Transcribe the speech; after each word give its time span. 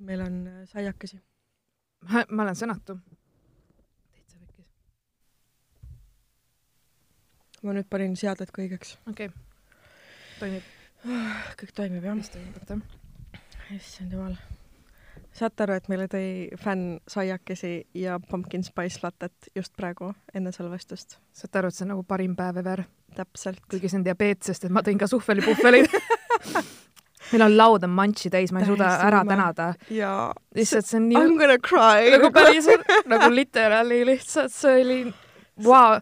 meil 0.00 0.20
on 0.20 0.46
äh, 0.46 0.68
saiakesi. 0.68 1.20
ma 2.30 2.42
olen 2.42 2.56
sõnatu. 2.56 2.96
täitsa 4.12 4.38
pekkis. 4.38 4.68
ma 7.62 7.74
nüüd 7.76 7.88
panin 7.90 8.16
seaded 8.16 8.52
kõigeks. 8.56 8.96
okei 9.10 9.28
okay.. 9.28 9.36
toimib, 10.38 10.70
kõik 11.60 11.74
toimib 11.76 12.08
jah? 12.08 12.16
mis 12.16 12.32
toimib, 12.32 12.56
oota. 12.62 12.80
issand 13.76 14.16
jumal. 14.16 14.38
saate 15.36 15.66
aru, 15.66 15.76
et 15.76 15.92
meile 15.92 16.08
tõi 16.10 16.26
fänn 16.60 16.98
saiakesi 17.08 17.74
ja 18.00 18.18
pumpkin 18.30 18.64
spice 18.64 19.04
lattet 19.04 19.52
just 19.56 19.76
praegu 19.76 20.14
enne 20.34 20.52
salvestust? 20.56 21.18
saate 21.32 21.60
aru, 21.60 21.68
et 21.68 21.76
see 21.76 21.88
on 21.88 21.94
nagu 21.96 22.06
parim 22.08 22.36
päev 22.36 22.64
ever, 22.64 22.86
täpselt. 23.16 23.64
kuigi 23.68 23.92
see 23.92 24.00
on 24.00 24.08
diabeet, 24.08 24.42
sest 24.48 24.64
et 24.64 24.72
ma 24.72 24.84
tõin 24.86 25.00
ka 25.00 25.10
suhvelipuhveleid. 25.10 25.92
meil 27.32 27.46
on 27.46 27.56
laud 27.56 27.84
on 27.86 27.94
manši 27.96 28.30
täis, 28.32 28.52
ma 28.52 28.62
ei 28.62 28.70
suuda 28.70 28.90
ära 29.06 29.24
tänada. 29.28 29.72
ja 29.90 30.14
lihtsalt 30.56 30.86
see 30.86 31.00
on 31.00 31.10
I 31.10 31.16
m 31.16 31.28
nii 31.28 31.38
gonna 31.42 31.58
cry. 31.58 32.10
nagu 32.16 32.32
päriselt, 32.34 32.88
nagu 33.10 33.30
literaali 33.34 34.02
lihtsalt 34.08 34.54
see 34.54 34.80
oli, 34.84 34.98
vau. 35.64 36.00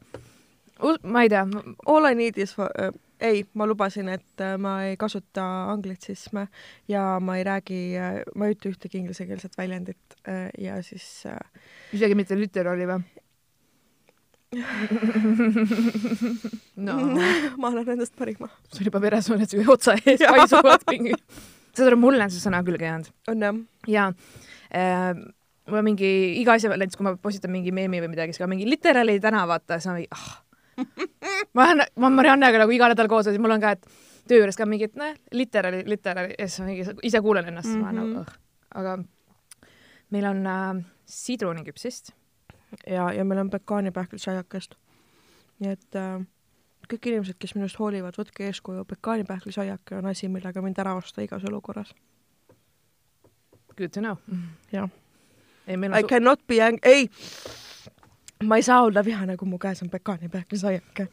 ma 1.03 1.27
ei 1.27 1.29
tea, 1.33 1.45
All 1.87 2.11
I 2.11 2.15
need 2.15 2.39
is 2.39 2.55
for, 2.55 2.71
äh, 2.79 2.93
ei, 3.21 3.45
ma 3.59 3.67
lubasin, 3.67 4.09
et 4.13 4.43
äh, 4.45 4.57
ma 4.61 4.79
ei 4.87 4.97
kasuta 4.97 5.45
anglitsisme 5.73 6.47
ja 6.89 7.19
ma 7.21 7.39
ei 7.39 7.45
räägi, 7.47 7.81
ma 8.35 8.47
ei 8.47 8.55
ütle 8.57 8.73
ühtegi 8.75 9.01
inglisekeelset 9.03 9.59
väljendit 9.59 10.19
äh, 10.29 10.49
ja 10.59 10.79
siis 10.83 11.27
äh, 11.27 11.39
isegi 11.93 12.19
mitte 12.19 12.39
literaali 12.39 12.87
või? 12.89 13.03
no 16.87 16.95
ma 17.61 17.69
annan 17.69 17.89
endast 17.93 18.15
parima. 18.17 18.49
sul 18.73 18.89
juba 18.89 19.01
veresooned 19.03 19.51
su 19.51 19.61
otsa 19.69 19.93
ees 20.01 20.23
paisuvad 20.25 20.87
mingi. 20.89 21.13
saad 21.77 21.91
aru, 21.91 21.99
mulle 22.01 22.25
on 22.25 22.33
see 22.33 22.41
sõna 22.41 22.63
külge 22.65 22.89
jäänud 22.89 23.11
on 23.29 23.45
jah? 23.45 23.59
ja 23.93 24.09
äh, 24.73 25.13
ma 25.69 25.85
mingi 25.85 26.41
iga 26.41 26.57
asja 26.57 26.73
peale, 26.73 26.81
näiteks 26.87 26.97
kui 26.97 27.05
ma 27.05 27.13
postitan 27.21 27.53
mingi 27.53 27.69
meemi 27.77 28.01
või 28.01 28.09
midagi, 28.15 28.33
siis 28.33 28.41
ka 28.41 28.49
mingi 28.49 28.65
literaali 28.69 29.21
täna 29.21 29.45
vaata, 29.51 29.77
siis 29.77 29.89
ma 29.91 29.95
mingi 29.99 30.09
ah. 30.17 30.29
ma 31.59 31.63
olen, 31.69 31.85
ma 32.01 32.05
olen 32.09 32.17
Mariannega 32.23 32.57
nagu 32.65 32.73
iga 32.73 32.89
nädal 32.95 33.09
koos 33.13 33.29
ja 33.29 33.33
siis 33.35 33.43
mul 33.45 33.53
on 33.59 33.65
ka, 33.65 33.71
et 33.77 33.85
töö 34.31 34.39
juures 34.41 34.57
ka 34.57 34.65
mingi, 34.69 34.85
et 34.89 34.97
noh, 34.97 35.13
literaali, 35.37 35.81
literaali 35.93 36.33
ja 36.39 36.45
siis 36.49 36.61
ma 36.63 36.67
mingi 36.71 36.83
ise 37.11 37.19
kuulen 37.25 37.47
ennast 37.53 37.69
mm, 37.69 37.75
-hmm. 37.75 37.85
ma 37.85 37.89
olen 37.93 38.01
nagu 38.01 38.13
õh. 38.25 38.33
aga 38.81 38.93
meil 40.15 40.27
on 40.33 40.41
äh, 40.47 40.85
sidruniküpsist. 41.05 42.05
ja, 42.87 43.13
ja 43.13 43.25
meil 43.25 43.41
on 43.41 43.51
pekaanipähklisaiakest. 43.51 44.75
nii 45.59 45.73
et 45.73 45.97
äh, 45.97 46.21
kõik 46.93 47.09
inimesed, 47.11 47.39
kes 47.39 47.55
minust 47.55 47.79
hoolivad, 47.79 48.17
võtke 48.19 48.47
eeskuju, 48.47 48.85
pekaanipähklisaiake 48.85 49.99
on 49.99 50.07
asi, 50.07 50.29
millega 50.29 50.63
mind 50.63 50.79
ära 50.79 50.95
osta 50.95 51.23
igas 51.23 51.45
olukorras. 51.45 51.95
Good 53.77 53.95
to 53.95 54.01
know. 54.01 54.17
jah. 54.73 54.91
ei, 55.67 55.77
meil 55.77 55.93
I 55.93 56.03
on, 56.03 56.09
cannot 56.09 56.47
be 56.47 56.63
ang-, 56.63 56.83
ei, 56.83 57.11
ma 58.43 58.57
ei 58.57 58.63
saa 58.63 58.83
olla 58.83 59.05
vihane, 59.05 59.37
kui 59.37 59.49
mu 59.49 59.59
käes 59.59 59.83
on 59.83 59.91
pekaanipähklisaiake 59.91 61.09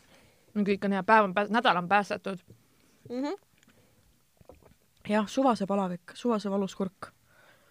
kõik 0.63 0.85
on 0.87 0.95
hea, 0.95 1.03
päev 1.03 1.27
on 1.27 1.33
pääs-, 1.35 1.51
nädal 1.51 1.77
on 1.77 1.87
päästetud. 1.87 2.39
mm. 3.09 3.23
-hmm. 3.23 3.35
jah, 5.09 5.27
suvase 5.27 5.65
palavik, 5.65 6.11
suvase 6.13 6.51
valus 6.51 6.75
kurk. 6.75 7.07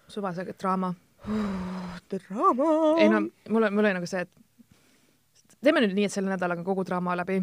suvase 0.09 0.45
draama. 0.45 0.95
draama. 1.25 2.71
ei 3.01 3.09
no 3.09 3.21
mul 3.49 3.63
on, 3.63 3.75
mul 3.75 3.85
oli 3.85 3.95
nagu 3.97 4.09
see, 4.09 4.25
et 4.25 4.31
teeme 5.65 5.83
nüüd 5.85 5.95
nii, 5.97 6.09
et 6.09 6.15
selle 6.15 6.33
nädalaga 6.33 6.65
kogu 6.67 6.85
draama 6.87 7.17
läbi. 7.17 7.41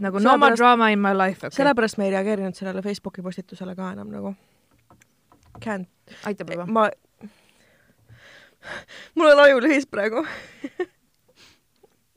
nagu 0.00 0.22
no 0.24 0.36
more 0.40 0.56
drama 0.56 0.90
in 0.94 1.02
my 1.02 1.14
life 1.16 1.46
okay.. 1.46 1.56
sellepärast 1.56 2.00
me 2.00 2.08
ei 2.08 2.14
reageerinud 2.16 2.56
sellele 2.56 2.82
Facebooki 2.82 3.22
postitusele 3.22 3.76
ka 3.76 3.92
enam 3.96 4.12
nagu. 4.14 4.34
Can't, 5.64 5.90
aitab 6.24 6.52
juba. 6.54 6.66
ma, 6.66 6.88
mul 9.18 9.32
on 9.34 9.44
ajulühis 9.46 9.88
praegu 9.90 10.24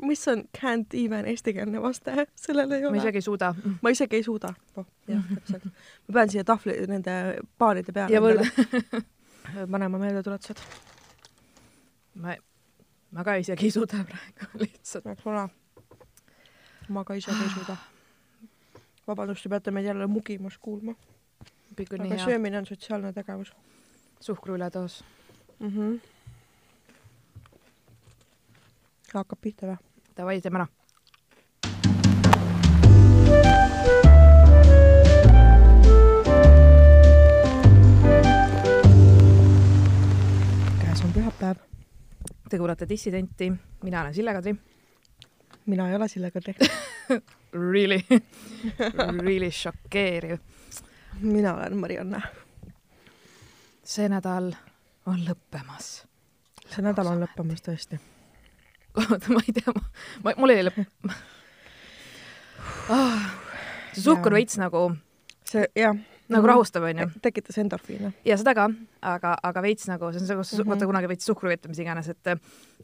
mis 0.02 0.28
on 0.28 0.44
can't 0.58 0.94
even 0.94 1.26
eestikeelne 1.26 1.82
vaste, 1.82 2.28
sellel 2.36 2.72
ei 2.72 2.82
ma 2.82 2.90
ole. 2.90 2.98
isegi 2.98 3.22
ei 3.22 3.22
suuda. 3.22 3.54
ma 3.82 3.90
isegi 3.94 4.16
ei 4.16 4.24
suuda 4.24 4.54
oh,. 4.76 4.86
jah, 5.08 5.24
täpselt. 5.36 5.66
ma 6.08 6.14
pean 6.14 6.32
siia 6.34 6.44
tahvli, 6.48 6.78
nende 6.90 7.18
baaride 7.60 7.94
peale 7.94 8.14
panema 9.72 10.00
meeldetuletused. 10.00 10.64
ma, 12.22 12.36
ma 13.12 13.24
ka 13.24 13.36
isegi 13.42 13.66
ei 13.70 13.74
suuda 13.74 14.04
praegu 14.08 14.52
lihtsalt. 14.64 15.06
väga 15.06 15.26
vana. 15.26 15.50
ma 16.90 17.04
ka 17.04 17.18
isegi 17.20 17.44
ei 17.44 17.54
suuda. 17.58 17.78
vabandust, 19.08 19.44
te 19.44 19.50
peate 19.50 19.72
meid 19.72 19.86
jälle 19.90 20.08
mugimas 20.08 20.58
kuulma. 20.58 20.96
aga 21.78 22.24
söömine 22.26 22.58
on 22.58 22.66
sotsiaalne 22.66 23.14
tegevus 23.14 23.54
suhkru 24.20 24.56
üledoos. 24.56 25.04
mm. 25.60 25.70
-hmm. 25.70 26.00
hakkab 29.14 29.42
pihta 29.42 29.68
või? 29.68 29.78
Davai, 30.18 30.42
teeme 30.42 30.60
ära. 30.60 30.68
käes 40.80 41.04
on 41.04 41.14
pühapäev. 41.14 41.71
Te 42.52 42.58
kuulate 42.58 42.90
Dissidenti, 42.90 43.52
mina 43.84 44.02
olen 44.02 44.14
Sille 44.14 44.34
Kadri. 44.34 44.56
mina 45.66 45.90
ei 45.90 45.96
ole 45.96 46.08
Sille 46.08 46.32
Kadri. 46.32 46.54
Really, 47.54 48.00
really 49.26 49.52
šokeeriv. 49.52 50.38
mina 51.22 51.56
olen 51.56 51.78
Marianne. 51.78 52.22
see 53.84 54.10
nädal 54.10 54.52
on 55.06 55.24
lõppemas. 55.30 56.06
see 56.68 56.84
nädal 56.84 57.08
on 57.08 57.24
lõppemas 57.24 57.64
tõesti. 57.64 58.00
oota, 59.00 59.32
ma 59.32 59.40
ei 59.48 59.54
tea, 59.54 59.74
ma, 60.24 60.34
mul 60.38 60.50
ei 60.50 60.68
lõpp 60.68 61.12
ah,. 62.90 63.32
see 63.94 64.04
suhkur 64.04 64.36
veits 64.36 64.60
nagu, 64.60 64.90
see 65.48 65.68
jah. 65.76 65.96
Nagu 66.32 66.48
rahustab, 66.48 66.84
onju. 66.90 67.08
tekitas 67.22 67.58
endorfiine. 67.62 68.14
ja 68.26 68.38
seda 68.40 68.54
ka, 68.58 68.70
aga, 69.14 69.36
aga 69.44 69.64
veits 69.66 69.88
nagu, 69.90 70.12
see 70.12 70.22
on 70.22 70.28
kus 70.28 70.54
mm 70.54 70.58
Mhm. 70.58 70.62
-hmm. 70.62 70.70
vaata 70.70 70.86
kunagi 70.86 71.08
veits 71.08 71.26
suhkru 71.26 71.50
võtta, 71.52 71.68
mis 71.68 71.80
iganes, 71.80 72.10
et 72.10 72.28
äh, 72.28 72.40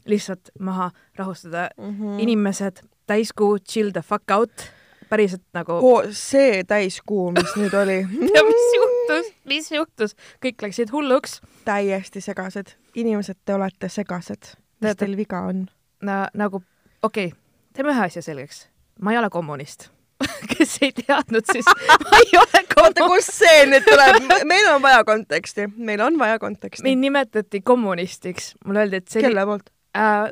lihtsalt 0.06 0.50
maha 0.58 0.90
rahustada 1.16 1.68
mm. 1.76 1.84
Mhm. 1.84 2.02
-hmm. 2.02 2.20
inimesed, 2.20 2.82
täiskuu, 3.06 3.58
chill 3.58 3.90
the 3.92 4.02
fuck 4.02 4.30
out, 4.30 4.70
päriselt 5.08 5.42
nagu 5.54 5.72
oh.. 5.72 6.04
see 6.12 6.64
täiskuu, 6.64 7.30
mis 7.32 7.54
nüüd 7.56 7.74
oli, 7.74 7.98
ja 8.36 8.44
mis 8.44 8.68
juhtus, 8.76 9.32
mis 9.44 9.70
juhtus, 9.72 10.16
kõik 10.44 10.62
läksid 10.62 10.92
hulluks 10.92 11.40
täiesti 11.64 12.20
segased. 12.20 12.76
inimesed, 12.94 13.36
te 13.44 13.54
olete 13.54 13.88
segased. 13.88 14.56
mis 14.80 14.96
teil 14.96 15.16
viga 15.16 15.40
on? 15.40 15.68
Na,. 16.02 16.28
nagu 16.34 16.62
okei 17.02 17.26
okay,, 17.26 17.38
teeme 17.72 17.92
ühe 17.92 18.04
asja 18.04 18.22
selgeks. 18.22 18.68
ma 19.00 19.12
ei 19.12 19.18
ole 19.18 19.30
kommunist. 19.30 19.90
kes 20.52 20.78
ei 20.82 20.92
teadnud, 20.92 21.46
siis 21.52 21.66
ma 21.68 22.20
ei 22.20 22.38
ole 22.40 22.62
oota, 22.82 23.00
kommunist. 23.04 23.30
kust 23.30 23.40
see 23.44 23.64
nüüd 23.70 23.86
tuleb? 23.86 24.30
meil 24.48 24.70
on 24.74 24.82
vaja 24.82 25.02
konteksti, 25.06 25.68
meil 25.76 26.02
on 26.04 26.18
vaja 26.20 26.38
konteksti 26.42 26.86
mind. 26.86 27.04
nimetati 27.06 27.60
kommunistiks, 27.60 28.54
mulle 28.66 28.86
öeldi, 28.86 29.02
et 29.02 29.12
see 29.12 29.22
kelle 29.24 29.44
poolt? 29.48 29.70
äh,, 29.96 30.26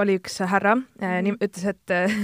oli 0.00 0.18
üks 0.20 0.40
härra 0.52 0.76
äh,, 1.02 1.20
ütles, 1.32 1.64
et 1.72 1.94
äh, 1.94 2.16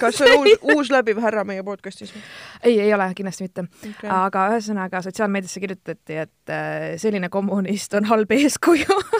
kas 0.00 0.20
see 0.20 0.30
on 0.32 0.46
uus, 0.46 0.64
uus 0.76 0.92
läbiv 0.94 1.20
härra 1.22 1.44
meie 1.48 1.64
podcastis? 1.66 2.14
ei, 2.62 2.78
ei 2.80 2.94
ole 2.94 3.10
kindlasti 3.18 3.48
mitte, 3.48 3.68
Okay. 3.92 4.10
aga 4.10 4.48
ühesõnaga 4.54 5.02
sotsiaalmeediasse 5.04 5.60
kirjutati, 5.62 6.22
et 6.24 6.52
äh, 6.52 6.94
selline 7.02 7.28
kommunist 7.32 7.94
on 7.98 8.08
halb 8.08 8.32
eeskuju 8.38 8.96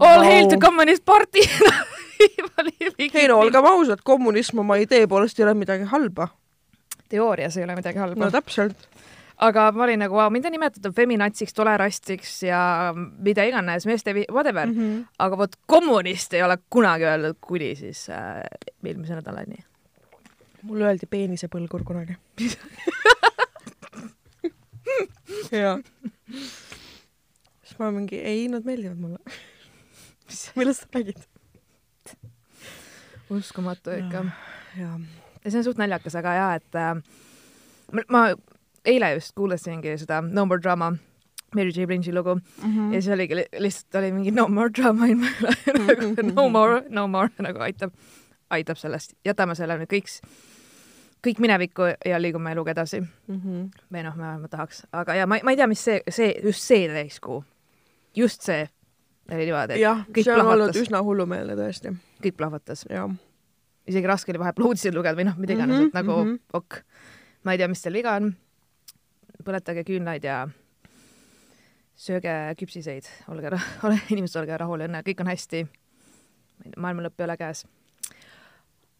All 0.00 0.24
hail 0.24 0.48
to 0.48 0.58
communist 0.62 1.04
party 1.04 1.42
ei 3.14 3.28
no 3.28 3.38
olgem 3.40 3.64
ausad, 3.64 4.02
kommunism 4.04 4.58
oma 4.64 4.76
idee 4.80 5.06
poolest 5.08 5.38
ei 5.38 5.44
ole 5.46 5.54
midagi 5.54 5.84
halba. 5.90 6.28
teoorias 7.08 7.56
ei 7.56 7.64
ole 7.64 7.76
midagi 7.76 7.98
halba 7.98 8.24
no 8.24 8.30
täpselt. 8.30 8.88
aga 9.38 9.72
ma 9.72 9.84
olin 9.84 9.98
nagu, 10.04 10.18
on 10.20 10.32
nimetatud 10.50 10.94
feminatsiks, 10.96 11.54
tolerastiks 11.56 12.42
ja 12.42 12.60
mida 12.96 13.44
iganes, 13.48 13.86
meeste 13.86 14.14
whatever 14.30 14.66
mm. 14.66 14.74
-hmm. 14.78 15.04
aga 15.18 15.38
vot 15.38 15.56
kommunist 15.66 16.34
ei 16.34 16.42
ole 16.42 16.58
kunagi 16.70 17.04
öeldud 17.04 17.36
kuni 17.40 17.74
siis 17.76 18.10
äh, 18.10 18.42
eelmise 18.84 19.14
nädalani. 19.14 19.64
mulle 20.62 20.84
öeldi 20.84 21.06
peenisepõlgur 21.06 21.84
kunagi. 21.84 22.16
jaa. 25.62 25.78
siis 27.62 27.78
ma 27.78 27.90
mingi, 27.90 28.20
ei, 28.20 28.48
nad 28.48 28.64
meeldivad 28.64 28.96
mulle. 28.96 29.18
millest 30.56 30.86
sa 30.86 30.88
räägid? 30.94 31.26
uskumatu 33.30 33.90
ikka. 33.90 34.24
jaa. 34.78 35.00
ja 35.44 35.50
see 35.50 35.58
on 35.58 35.64
suht 35.64 35.78
naljakas, 35.78 36.16
aga 36.18 36.34
jaa, 36.34 36.54
et 36.58 36.78
äh, 36.78 38.02
ma, 38.08 38.24
eile 38.84 39.14
just 39.14 39.34
kuulasingi 39.38 39.96
seda 40.00 40.20
No 40.26 40.46
More 40.46 40.62
Drama, 40.62 40.92
Mary 41.54 41.72
J 41.74 41.86
Blinge'i 41.86 42.14
lugu 42.14 42.34
mm 42.34 42.42
-hmm. 42.62 42.94
ja 42.94 43.02
siis 43.02 43.14
oligi 43.14 43.36
li- 43.36 43.48
lihtsalt 43.58 43.94
oli 43.94 44.12
mingi 44.12 44.30
No 44.30 44.48
More 44.48 44.70
Drama 44.78 45.06
in 45.06 45.18
my 45.18 45.30
life 45.40 45.72
nagu 45.78 46.32
no 46.34 46.48
more, 46.48 46.82
no 46.88 47.06
more 47.06 47.30
nagu 47.38 47.58
aitab, 47.58 47.92
aitab 48.50 48.76
sellest, 48.76 49.14
jätame 49.24 49.54
selle 49.54 49.78
nüüd 49.78 49.92
kõik, 49.92 50.10
kõik 51.26 51.38
minevikku 51.38 51.82
ja 52.04 52.22
liigume 52.22 52.52
eluga 52.52 52.70
edasi 52.70 53.00
mm. 53.00 53.40
-hmm. 53.40 53.70
või 53.92 54.02
noh, 54.02 54.16
ma, 54.16 54.38
ma 54.38 54.48
tahaks, 54.48 54.86
aga 54.92 55.14
ja 55.14 55.26
ma, 55.26 55.38
ma 55.42 55.50
ei 55.50 55.56
tea, 55.56 55.66
mis 55.66 55.84
see, 55.84 56.02
see, 56.08 56.34
just 56.44 56.60
see 56.60 56.88
täiskuu, 56.88 57.44
just 58.16 58.42
see 58.42 58.68
oli 59.30 59.46
niimoodi, 59.46 59.76
et 59.76 59.82
jah, 59.82 60.04
see 60.14 60.32
on 60.32 60.40
olnud 60.40 60.50
plahvatas, 60.50 60.80
üsna 60.82 61.02
hullumeelne 61.06 61.56
tõesti, 61.58 61.94
kõik 62.24 62.36
plahvatas. 62.36 62.84
isegi 63.86 64.06
raske 64.06 64.32
oli 64.32 64.42
vahepeal 64.42 64.70
uudiseid 64.70 64.94
lugeda 64.94 65.18
või 65.18 65.28
noh, 65.28 65.36
mida 65.38 65.56
iganes 65.56 65.76
mm 65.76 65.82
-hmm,, 65.82 65.88
et 65.88 65.94
nagu 65.94 66.16
mhm. 66.16 66.28
mm 66.28 66.34
-hmm. 66.34 66.40
ok, 66.52 66.80
ma 67.44 67.52
ei 67.52 67.58
tea, 67.58 67.68
mis 67.68 67.82
teil 67.82 67.94
viga 67.94 68.14
on. 68.14 68.34
põletage 69.44 69.84
küünlaid 69.84 70.24
ja 70.24 70.48
sööge 71.96 72.54
küpsiseid, 72.58 73.06
olge, 73.28 73.50
ole 73.84 74.00
inimesed, 74.10 74.40
olge 74.40 74.56
rahul 74.56 74.80
õnne, 74.80 75.02
kõik 75.02 75.20
on 75.20 75.26
hästi. 75.26 75.66
maailma 76.76 77.02
lõpp 77.02 77.20
ei 77.20 77.24
ole 77.24 77.36
käes. 77.36 77.66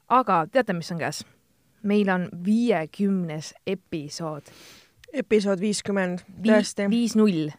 aga 0.09 0.47
teate, 0.53 0.73
mis 0.73 0.93
on 0.93 0.99
käes? 0.99 1.25
meil 1.83 2.09
on 2.09 2.29
viiekümnes 2.45 3.55
episood. 3.67 4.43
episood 5.13 5.61
viiskümmend, 5.61 6.25
tõesti. 6.45 6.91
viis 6.91 7.17
null. 7.17 7.51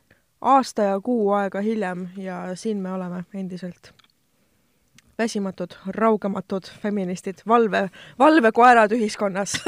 Aasta 0.42 0.82
ja 0.82 1.00
kuu 1.00 1.32
aega 1.38 1.62
hiljem 1.62 2.08
ja 2.18 2.56
siin 2.56 2.78
me 2.78 2.92
oleme 2.92 3.24
endiselt. 3.34 3.94
väsimatud, 5.18 5.72
raugematud 5.88 6.64
feministid, 6.82 7.44
valve, 7.48 7.90
valvekoerad 8.20 8.92
ühiskonnas. 8.92 9.54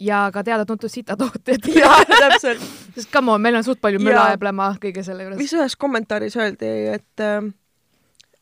ja 0.00 0.30
ka 0.32 0.44
teada-tuntud 0.44 0.88
sitatootjad. 0.88 1.68
jah, 1.80 2.04
täpselt. 2.06 2.62
sest 2.94 3.12
come 3.12 3.32
on, 3.32 3.40
meil 3.40 3.56
on 3.56 3.64
suht 3.64 3.80
palju 3.80 4.00
müla 4.02 4.28
ja 4.34 4.38
pläma 4.38 4.74
kõige 4.82 5.02
selle 5.02 5.26
juures. 5.26 5.38
mis 5.40 5.54
ühes 5.56 5.76
kommentaaris 5.76 6.36
öeldi, 6.36 6.70
et, 6.94 7.24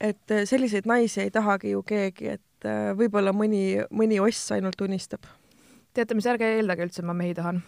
et 0.00 0.36
selliseid 0.44 0.88
naisi 0.90 1.22
ei 1.24 1.30
tahagi 1.30 1.72
ju 1.72 1.82
keegi, 1.86 2.34
et 2.36 2.68
äh, 2.68 2.90
võib-olla 2.98 3.32
mõni, 3.32 3.80
mõni 3.90 4.20
oss 4.20 4.52
ainult 4.52 4.80
unistab. 4.84 5.24
teate 5.94 6.14
mis, 6.18 6.26
ärge 6.26 6.56
eeldage 6.58 6.90
üldse, 6.90 7.06
ma 7.06 7.16
mehi 7.16 7.34
tahan. 7.34 7.62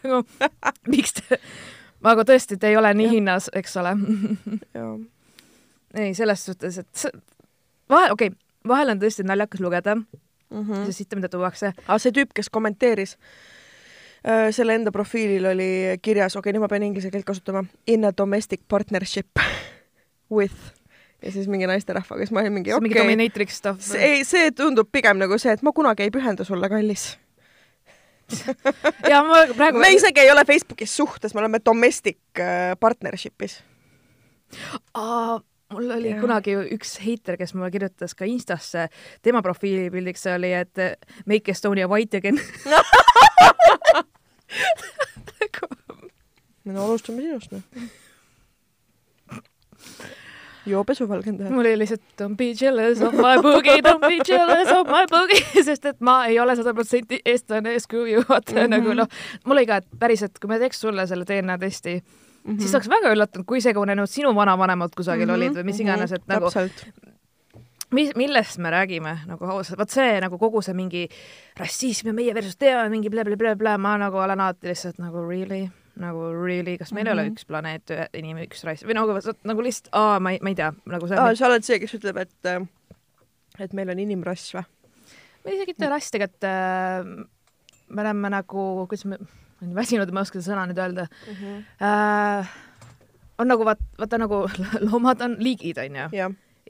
Nagu 0.00 0.22
miks 0.92 1.16
te, 1.18 1.40
aga 2.12 2.26
tõesti, 2.28 2.58
te 2.60 2.70
ei 2.70 2.78
ole 2.78 2.92
nii 2.96 3.10
hinnas, 3.16 3.50
eks 3.56 3.76
ole. 3.82 3.94
ei, 5.98 6.14
selles 6.14 6.44
suhtes, 6.46 6.80
et 6.82 7.06
vahel, 7.90 8.12
okei 8.14 8.32
okay,, 8.32 8.38
vahel 8.68 8.94
on 8.94 9.00
tõesti 9.02 9.26
naljakas 9.26 9.60
lugeda 9.64 9.96
mm. 9.96 10.04
-hmm. 10.50 10.84
sest 10.86 11.02
siit, 11.02 11.14
mida 11.18 11.28
tuuakse. 11.28 11.72
aga 11.86 11.98
see 11.98 12.12
tüüp, 12.16 12.34
kes 12.34 12.50
kommenteeris, 12.50 13.16
selle 14.50 14.74
enda 14.74 14.92
profiilil 14.92 15.46
oli 15.54 15.70
kirjas, 16.02 16.36
okei 16.36 16.50
okay,, 16.50 16.52
nüüd 16.56 16.66
ma 16.66 16.68
pean 16.68 16.82
inglise 16.82 17.10
keelt 17.10 17.24
kasutama, 17.24 17.64
in 17.86 18.04
a 18.04 18.12
domestic 18.16 18.60
partnership 18.68 19.42
with 20.30 20.80
ja 21.22 21.32
siis 21.32 21.48
mingi 21.48 21.66
naisterahva, 21.68 22.18
kes 22.18 22.30
ma 22.30 22.40
olin 22.40 22.52
mingi 22.52 22.70
mingi 22.70 22.76
okei 22.76 23.02
okay,, 23.02 23.02
dominatrix 23.02 23.56
stuff. 23.56 23.94
ei, 23.94 24.24
see 24.24 24.50
tundub 24.56 24.88
pigem 24.92 25.20
nagu 25.20 25.38
see, 25.38 25.52
et 25.52 25.62
ma 25.66 25.72
kunagi 25.76 26.06
ei 26.06 26.14
pühendu 26.14 26.44
sulle, 26.48 26.68
kallis. 26.72 27.12
ja 29.12 29.18
ma 29.26 29.36
praegu. 29.56 29.78
me 29.82 29.88
isegi 29.96 30.20
ei 30.24 30.30
ole 30.32 30.44
Facebookis 30.48 30.92
suhtes, 30.96 31.34
me 31.34 31.40
oleme 31.44 31.58
domestic 31.64 32.18
äh, 32.38 32.76
partnership'is. 32.80 33.54
Aa, 34.98 35.32
mul 35.72 35.86
oli 35.94 36.10
ja. 36.14 36.20
kunagi 36.20 36.52
üks 36.76 36.90
heiter, 37.04 37.34
kes 37.40 37.54
mulle 37.54 37.70
kirjutas 37.74 38.12
ka 38.18 38.24
Instasse, 38.28 38.82
tema 39.22 39.40
profiilipildiks 39.46 40.22
oli, 40.34 40.50
et 40.56 40.76
eh, 40.82 40.90
make 41.26 41.48
Estonia 41.54 41.86
white 41.90 42.16
again. 42.18 42.38
no 46.64 46.84
alustame 46.84 47.22
sinust, 47.22 47.50
noh. 47.54 47.62
Joo 50.66 50.84
pesuvalgendaja. 50.84 51.50
mul 51.50 51.60
oli 51.60 51.78
lihtsalt 51.78 52.02
don't 52.22 52.36
be 52.36 52.50
jealous 52.60 53.00
of 53.02 53.14
my 53.14 53.36
boogie, 53.42 53.80
don't 53.86 54.00
be 54.06 54.18
jealous 54.28 54.68
of 54.72 54.86
my 54.88 55.04
boogie, 55.10 55.62
sest 55.68 55.84
et 55.86 56.00
ma 56.00 56.24
ei 56.26 56.38
ole 56.40 56.56
sada 56.56 56.74
protsenti 56.74 57.20
eestlane, 57.24 57.78
screw 57.80 58.06
you, 58.12 58.24
vaata 58.28 58.52
mm 58.52 58.58
Mhm. 58.58 58.64
-hmm. 58.64 58.70
nagu 58.78 58.94
noh, 58.94 59.08
mul 59.46 59.56
oli 59.56 59.66
ka, 59.66 59.76
et 59.76 59.86
päriselt, 59.98 60.38
kui 60.40 60.48
ma 60.48 60.58
teeks 60.58 60.80
sulle 60.80 61.06
selle 61.06 61.24
DNA 61.24 61.58
testi 61.58 61.94
mm, 61.94 62.02
Mhm. 62.44 62.56
-hmm. 62.56 62.60
siis 62.60 62.74
oleks 62.74 62.88
väga 62.88 63.12
üllatunud, 63.14 63.44
kui 63.46 63.60
segunenud 63.60 64.06
sinu 64.08 64.34
vanavanemad 64.34 64.90
kusagil 64.96 65.26
mm 65.26 65.30
-hmm. 65.30 65.34
olid 65.36 65.52
või 65.56 65.64
mis 65.64 65.80
iganes, 65.80 66.12
et 66.12 66.22
nagu 66.26 66.44
täpselt. 66.50 66.84
mis, 67.90 68.10
millest 68.16 68.58
me 68.58 68.70
räägime 68.70 69.18
nagu 69.26 69.44
ausalt, 69.44 69.78
vot 69.78 69.90
see 69.90 70.20
nagu 70.20 70.38
kogu 70.38 70.62
see 70.62 70.74
mingi 70.74 71.08
rassism 71.58 72.06
ja 72.06 72.12
meie 72.12 72.34
versus 72.34 72.56
teema 72.56 72.88
mingi 72.88 73.10
blä-blä-blä-blä, 73.10 73.78
ma 73.78 73.96
nagu 73.98 74.16
olen 74.16 74.40
alati 74.40 74.68
lihtsalt 74.68 74.98
nagu 74.98 75.28
really, 75.28 75.68
nagu 76.00 76.30
really, 76.34 76.76
kas 76.80 76.92
meil 76.92 77.04
mm 77.04 77.08
-hmm. 77.08 77.10
ei 77.10 77.12
ole 77.12 77.22
Mhm. 77.28 77.32
üks 77.34 77.46
planeet, 77.46 77.92
inimene, 78.14 78.46
üks 78.48 78.64
rass 78.64 78.84
või 78.84 78.96
nagu, 78.96 79.16
nagu 79.44 79.64
lihtsalt, 79.64 79.90
aa, 79.92 80.20
ma 80.20 80.32
ei, 80.32 80.38
ma 80.42 80.52
ei 80.52 80.58
tea, 80.58 80.72
nagu 80.86 81.08
see 81.08 81.18
aa, 81.18 81.34
sa 81.34 81.46
oled 81.46 81.66
see, 81.66 81.78
kes 81.78 81.94
ütleb, 81.98 82.16
et, 82.16 82.50
et 83.58 83.72
meil 83.72 83.90
on 83.90 83.98
inimrass 83.98 84.54
või? 84.54 84.64
või 85.44 85.54
isegi 85.56 85.74
mitte 85.74 85.88
rass, 85.88 86.10
tegelikult 86.10 86.44
äh, 86.44 87.28
me 87.88 88.02
oleme 88.02 88.30
nagu, 88.30 88.66
kuidas 88.88 89.04
me, 89.04 89.18
ma 89.20 89.66
olen 89.66 89.74
väsinud, 89.76 90.12
ma 90.12 90.20
ei 90.20 90.28
oska 90.28 90.40
seda 90.40 90.52
sõna 90.52 90.66
nüüd 90.70 90.78
öelda 90.78 91.08
äh,. 91.80 92.52
on 93.38 93.48
nagu 93.48 93.64
vaat-, 93.64 93.88
vaata 93.98 94.18
nagu 94.18 94.46
loomad 94.88 95.20
on 95.20 95.36
liigid, 95.38 95.78
onju, 95.78 96.12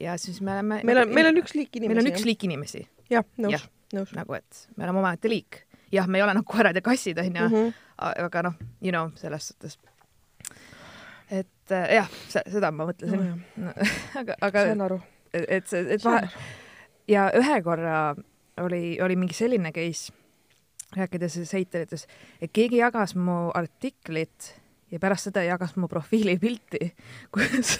ja 0.00 0.17
siis 0.17 0.41
me 0.41 0.53
oleme. 0.53 0.81
meil 0.85 1.05
on, 1.05 1.15
meil 1.15 1.26
on 1.26 1.43
üks 1.43 1.55
liik 1.55 1.76
inimesi. 1.76 1.94
meil 1.94 2.06
on 2.06 2.12
üks. 2.12 2.25
liik 2.25 2.44
inimesi 2.44 2.88
jah, 3.11 3.26
nõus 3.38 3.69
nõus. 3.94 4.12
nagu, 4.17 4.37
et 4.38 4.65
me 4.76 4.87
oleme 4.87 5.03
omaette 5.03 5.31
liik. 5.31 5.65
jah, 5.92 6.06
me 6.06 6.19
ei 6.19 6.22
ole 6.22 6.34
nagu 6.34 6.46
koerad 6.46 6.76
ja 6.76 6.82
kassid, 6.82 7.19
onju, 7.19 7.48
Mhm. 7.48 7.72
aga 8.26 8.42
noh, 8.42 8.54
you 8.82 8.90
know, 8.92 9.10
selles 9.14 9.48
suhtes. 9.48 9.78
et 11.31 11.70
äh, 11.72 11.94
jah, 11.94 12.08
seda 12.28 12.70
ma 12.75 12.87
mõtlesin 12.88 13.20
no,. 13.56 13.72
aga, 14.20 14.34
aga 14.40 14.64
saan 14.66 14.81
aru. 14.87 15.00
et 15.32 15.66
see, 15.70 15.84
et 15.94 16.04
vahe 16.04 16.28
ja 17.10 17.28
ühe 17.38 17.60
korra 17.62 18.14
oli, 18.60 18.98
oli 19.02 19.16
mingi 19.16 19.34
selline 19.34 19.70
case, 19.72 20.12
rääkides 20.96 21.32
siis 21.38 21.52
heiteritest, 21.54 22.08
et 22.42 22.50
keegi 22.52 22.81
jagas 22.81 23.14
mu 23.14 23.50
artiklit 23.54 24.54
ja 24.90 24.98
pärast 24.98 25.28
seda 25.31 25.42
jagas 25.46 25.76
mu 25.78 25.87
profiilipilti, 25.88 26.90
kus 27.34 27.76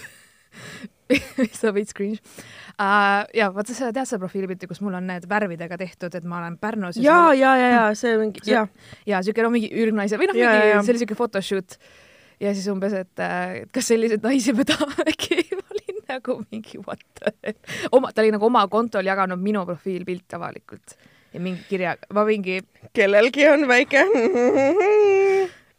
on 1.69 1.75
veits 1.75 1.95
cringe 1.97 2.19
uh,. 2.21 3.23
ja 3.37 3.49
vaata 3.53 3.75
sa 3.77 3.91
tead 3.91 4.09
seda 4.09 4.21
profiilipilti, 4.23 4.69
kus 4.69 4.81
mul 4.85 4.97
on 4.99 5.09
need 5.11 5.27
värvidega 5.29 5.79
tehtud, 5.81 6.15
et 6.17 6.27
ma 6.27 6.41
olen 6.41 6.57
Pärnus 6.61 6.99
ja, 7.01 7.33
ja, 7.37 7.55
ja, 7.59 7.69
ja 7.75 7.83
see 7.97 8.15
mingi, 8.21 8.43
ja, 8.49 8.65
ja 9.09 9.21
siuke 9.25 9.45
no 9.45 9.51
mingi 9.53 9.71
ürgnaise 9.71 10.19
või 10.21 10.31
noh, 10.31 10.39
Ja, 10.41 10.53
ja, 10.55 10.65
ja. 10.71 10.79
mingi 10.79 10.87
see 10.89 10.95
oli 10.95 11.03
siuke 11.05 11.19
photoshoot 11.19 11.77
ja 12.41 12.53
siis 12.57 12.67
umbes, 12.73 12.95
et 12.97 13.21
äh, 13.21 13.61
et 13.63 13.71
kas 13.75 13.91
selliseid 13.91 14.23
naisi 14.25 14.53
me 14.57 14.65
tahamegi, 14.67 15.43
ma 15.59 15.75
olin 15.75 16.01
nagu 16.09 16.37
mingi 16.49 16.81
what 16.81 17.03
the 17.19 17.33
hell, 17.43 17.59
oma, 17.97 18.11
ta 18.13 18.23
oli 18.23 18.33
nagu 18.33 18.47
oma 18.49 18.65
kontol 18.71 19.05
jaganud 19.05 19.41
minu 19.41 19.63
profiilpilt 19.69 20.37
avalikult 20.39 20.97
ja 21.31 21.39
mingi 21.43 21.63
kirja, 21.69 21.95
ma 22.13 22.25
mingi 22.27 22.59
kellelgi 22.95 23.45
on 23.51 23.67
väike. 23.69 24.01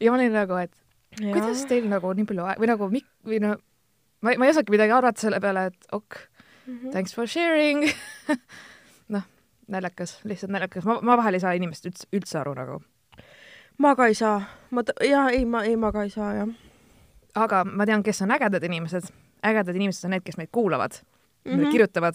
ja 0.00 0.12
ma 0.12 0.16
olin 0.18 0.32
nagu, 0.32 0.60
et 0.62 0.72
kuidas 1.18 1.66
teil 1.68 1.88
nagu 1.90 2.14
nii 2.16 2.28
palju 2.28 2.46
aega 2.46 2.62
või 2.62 2.70
nagu 2.70 2.88
mik- 2.92 3.10
või 3.28 3.42
no 3.42 3.56
ma 4.22 4.32
ei, 4.32 4.38
ma 4.38 4.46
ei 4.46 4.54
osanudki 4.54 4.74
midagi 4.74 4.94
arvata 4.96 5.20
selle 5.20 5.40
peale, 5.40 5.66
et 5.72 5.92
ok, 5.92 6.20
Mhm. 6.66 6.90
thanks 6.94 7.14
for 7.14 7.26
sharing 7.26 7.88
noh, 9.14 9.22
naljakas, 9.68 10.20
lihtsalt 10.24 10.52
naljakas, 10.54 10.84
ma, 10.86 11.00
ma 11.02 11.16
vahel 11.18 11.34
ei 11.34 11.42
saa 11.42 11.56
inimest 11.58 11.88
üldse, 11.90 12.06
üldse 12.14 12.38
aru 12.38 12.54
nagu 12.54 12.78
ma 13.82 13.94
ka 13.96 14.06
ei 14.06 14.14
saa, 14.14 14.42
ma, 14.70 14.84
jaa, 15.02 15.28
ei, 15.34 15.44
ma, 15.44 15.64
ei, 15.66 15.76
ma 15.76 15.92
ka 15.92 16.04
ei 16.06 16.12
saa, 16.12 16.32
jah. 16.36 16.52
aga 17.34 17.64
ma 17.64 17.86
tean, 17.88 18.04
kes 18.06 18.22
on 18.22 18.34
ägedad 18.34 18.64
inimesed. 18.68 19.10
ägedad 19.42 19.76
inimesed 19.76 20.06
on 20.06 20.14
need, 20.16 20.24
kes 20.26 20.38
meid 20.38 20.52
kuulavad 20.52 21.00
mm. 21.44 21.52
-hmm. 21.52 21.70
kirjutavad. 21.72 22.14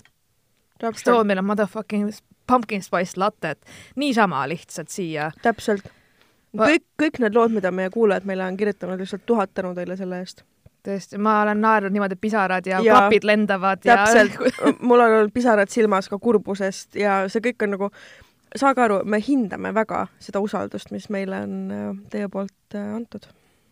too 1.03 1.23
meile 1.23 1.41
motherfucking 1.41 2.11
pumpkin 2.47 2.83
spice 2.83 3.19
lattet 3.19 3.65
niisama 3.95 4.47
lihtsalt 4.47 4.89
siia. 4.89 5.31
täpselt. 5.41 5.91
Kõik, 6.57 6.83
kõik 7.01 7.19
need 7.19 7.35
lood, 7.35 7.51
mida 7.51 7.71
meie 7.71 7.89
kuulajad 7.89 8.25
meile 8.25 8.45
on 8.45 8.57
kirjutanud, 8.57 8.99
lihtsalt 8.99 9.25
tuhat 9.25 9.53
tänu 9.53 9.75
teile 9.75 9.97
selle 9.97 10.19
eest. 10.19 10.43
tõesti, 10.87 11.19
ma 11.21 11.41
olen 11.43 11.61
naernud 11.61 11.91
niimoodi, 11.95 12.17
et 12.17 12.21
pisarad 12.23 12.67
ja, 12.69 12.79
ja 12.83 12.93
klapid 12.95 13.27
lendavad 13.27 13.83
täpselt 13.83 14.37
ja, 14.61 14.73
mul 14.81 14.99
on 15.03 15.17
olnud 15.19 15.33
pisarad 15.35 15.69
silmas 15.73 16.07
ka 16.09 16.17
kurbusest 16.19 16.95
ja 16.95 17.23
see 17.31 17.43
kõik 17.49 17.67
on 17.67 17.75
nagu, 17.77 17.91
saage 18.55 18.81
aru, 18.81 19.01
me 19.05 19.19
hindame 19.21 19.73
väga 19.75 20.05
seda 20.23 20.39
usaldust, 20.43 20.91
mis 20.95 21.09
meile 21.13 21.43
on 21.47 21.57
äh, 21.71 21.89
teie 22.13 22.29
poolt 22.31 22.75
äh, 22.75 22.93
antud. 22.95 23.27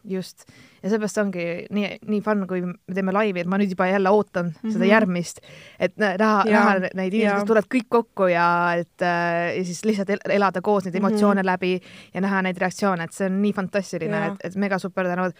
just. 0.05 0.43
ja 0.83 0.89
seepärast 0.91 1.17
ongi 1.17 1.43
nii, 1.73 1.87
nii 2.05 2.19
fun, 2.21 2.43
kui 2.47 2.59
me 2.61 2.75
teeme 2.93 3.09
laivi, 3.15 3.41
et 3.41 3.47
ma 3.49 3.57
nüüd 3.57 3.71
juba 3.73 3.87
jälle 3.89 4.09
ootan 4.13 4.45
mm 4.51 4.51
-hmm. 4.61 4.71
seda 4.75 4.83
Mhm. 4.85 4.91
järgmist, 4.91 5.39
et 5.79 5.95
nä- 5.97 6.11
näha, 6.19 6.43
näha 6.45 6.75
neid 6.93 7.13
inimesi, 7.13 7.35
kes 7.35 7.47
tulevad 7.49 7.69
kõik 7.75 7.87
kokku 7.89 8.27
ja 8.29 8.73
et 8.77 9.01
äh, 9.01 9.57
ja 9.57 9.63
siis 9.65 9.81
lihtsalt 9.85 10.09
el- 10.09 10.29
elada 10.29 10.61
koos 10.61 10.85
neid 10.85 10.93
Mhm. 10.93 11.05
emotsioone 11.05 11.41
mm 11.41 11.45
-hmm. 11.47 11.51
läbi 11.51 11.81
ja 12.13 12.21
näha 12.21 12.41
neid 12.41 12.57
reaktsioone, 12.57 13.03
et 13.03 13.13
see 13.13 13.25
on 13.25 13.41
nii 13.41 13.53
fantastiline, 13.53 14.25
et, 14.27 14.33
et 14.43 14.55
mega 14.55 14.79
super 14.79 15.05
tänud 15.07 15.33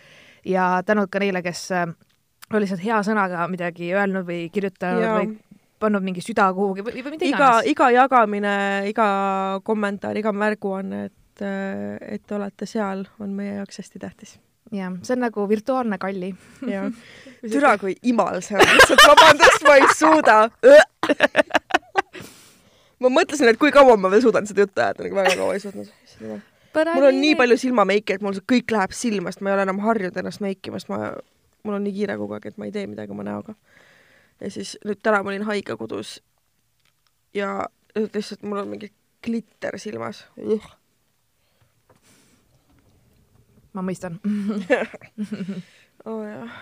ja 0.46 0.82
tänud 0.86 1.10
ka 1.12 1.22
neile, 1.22 1.42
kes 1.46 1.68
äh, 1.76 1.88
on 2.54 2.62
lihtsalt 2.62 2.84
hea 2.84 3.02
sõnaga 3.06 3.48
midagi 3.52 3.92
öelnud 3.96 4.26
või 4.28 4.46
kirjutanud 4.54 5.04
Jaa. 5.04 5.18
või 5.20 5.34
pannud 5.82 6.06
mingi 6.06 6.24
süda 6.24 6.48
kuhugi 6.56 6.86
või, 6.86 7.04
või 7.04 7.16
mida 7.16 7.28
iga, 7.28 7.38
iganes. 7.38 7.70
iga 7.74 7.90
jagamine, 7.96 8.56
iga 8.90 9.08
kommentaar, 9.68 10.18
iga 10.18 10.34
märguanne, 10.36 11.06
et, 11.10 11.46
et 11.46 12.26
te 12.26 12.38
olete 12.38 12.68
seal, 12.70 13.06
on 13.20 13.36
meie 13.36 13.58
jaoks 13.60 13.82
hästi 13.84 14.02
tähtis. 14.02 14.38
jah, 14.74 14.96
see 15.04 15.18
on 15.18 15.26
nagu 15.26 15.48
virtuaalne 15.50 16.00
kalli. 16.02 16.34
ja 16.70 16.88
türa, 17.52 17.76
kui 17.82 17.98
imal 18.04 18.42
see 18.46 18.58
on, 18.58 18.66
lihtsalt 18.80 19.06
vabandust, 19.10 19.68
ma 19.68 19.78
ei 19.82 19.94
suuda. 20.00 20.40
ma 23.04 23.16
mõtlesin, 23.20 23.52
et 23.52 23.62
kui 23.62 23.74
kaua 23.76 23.98
ma 24.00 24.12
veel 24.14 24.24
suudan 24.26 24.48
seda 24.48 24.66
juttu 24.66 24.82
ajada, 24.82 25.06
nagu 25.06 25.22
väga 25.22 25.38
kaua 25.38 25.58
ei 25.58 25.66
suutnud. 25.66 26.52
Mul 26.94 27.08
on 27.10 27.18
nii 27.22 27.36
palju 27.40 27.58
silmameiki, 27.62 28.18
et 28.18 28.26
mul 28.26 28.38
kõik 28.52 28.74
läheb 28.76 28.94
silmast, 28.96 29.42
ma 29.42 29.52
ei 29.52 29.58
ole 29.58 29.66
enam 29.68 29.82
harjunud 29.84 30.18
ennast 30.22 30.44
meikima, 30.44 30.82
sest 30.82 30.92
ma, 30.92 31.12
mul 31.64 31.78
on 31.80 31.86
nii 31.88 31.96
kiire 31.96 32.18
kogu 32.20 32.38
aeg, 32.38 32.50
et 32.52 32.62
ma 32.62 32.70
ei 32.70 32.76
tee 32.76 32.86
midagi 32.92 33.16
oma 33.16 33.26
näoga. 33.28 33.56
ja 34.42 34.52
siis 34.52 34.76
nüüd 34.86 35.00
täna 35.04 35.24
ma 35.24 35.32
olin 35.32 35.48
haige 35.48 35.78
kodus 35.80 36.18
ja 37.34 37.68
lihtsalt 37.96 38.44
mul 38.44 38.64
on 38.64 38.72
mingi 38.74 38.92
glitter 39.24 39.80
silmas. 39.80 40.26
ma 43.74 43.84
mõistan. 43.84 44.20
oh,. 46.06 46.24
jah. 46.24 46.58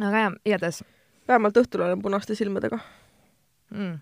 aga 0.00 0.26
jah, 0.26 0.38
igatahes 0.44 0.84
vähemalt 1.28 1.56
õhtul 1.56 1.84
olen 1.86 2.02
punaste 2.02 2.34
silmadega. 2.34 2.78
mm.. 3.70 3.98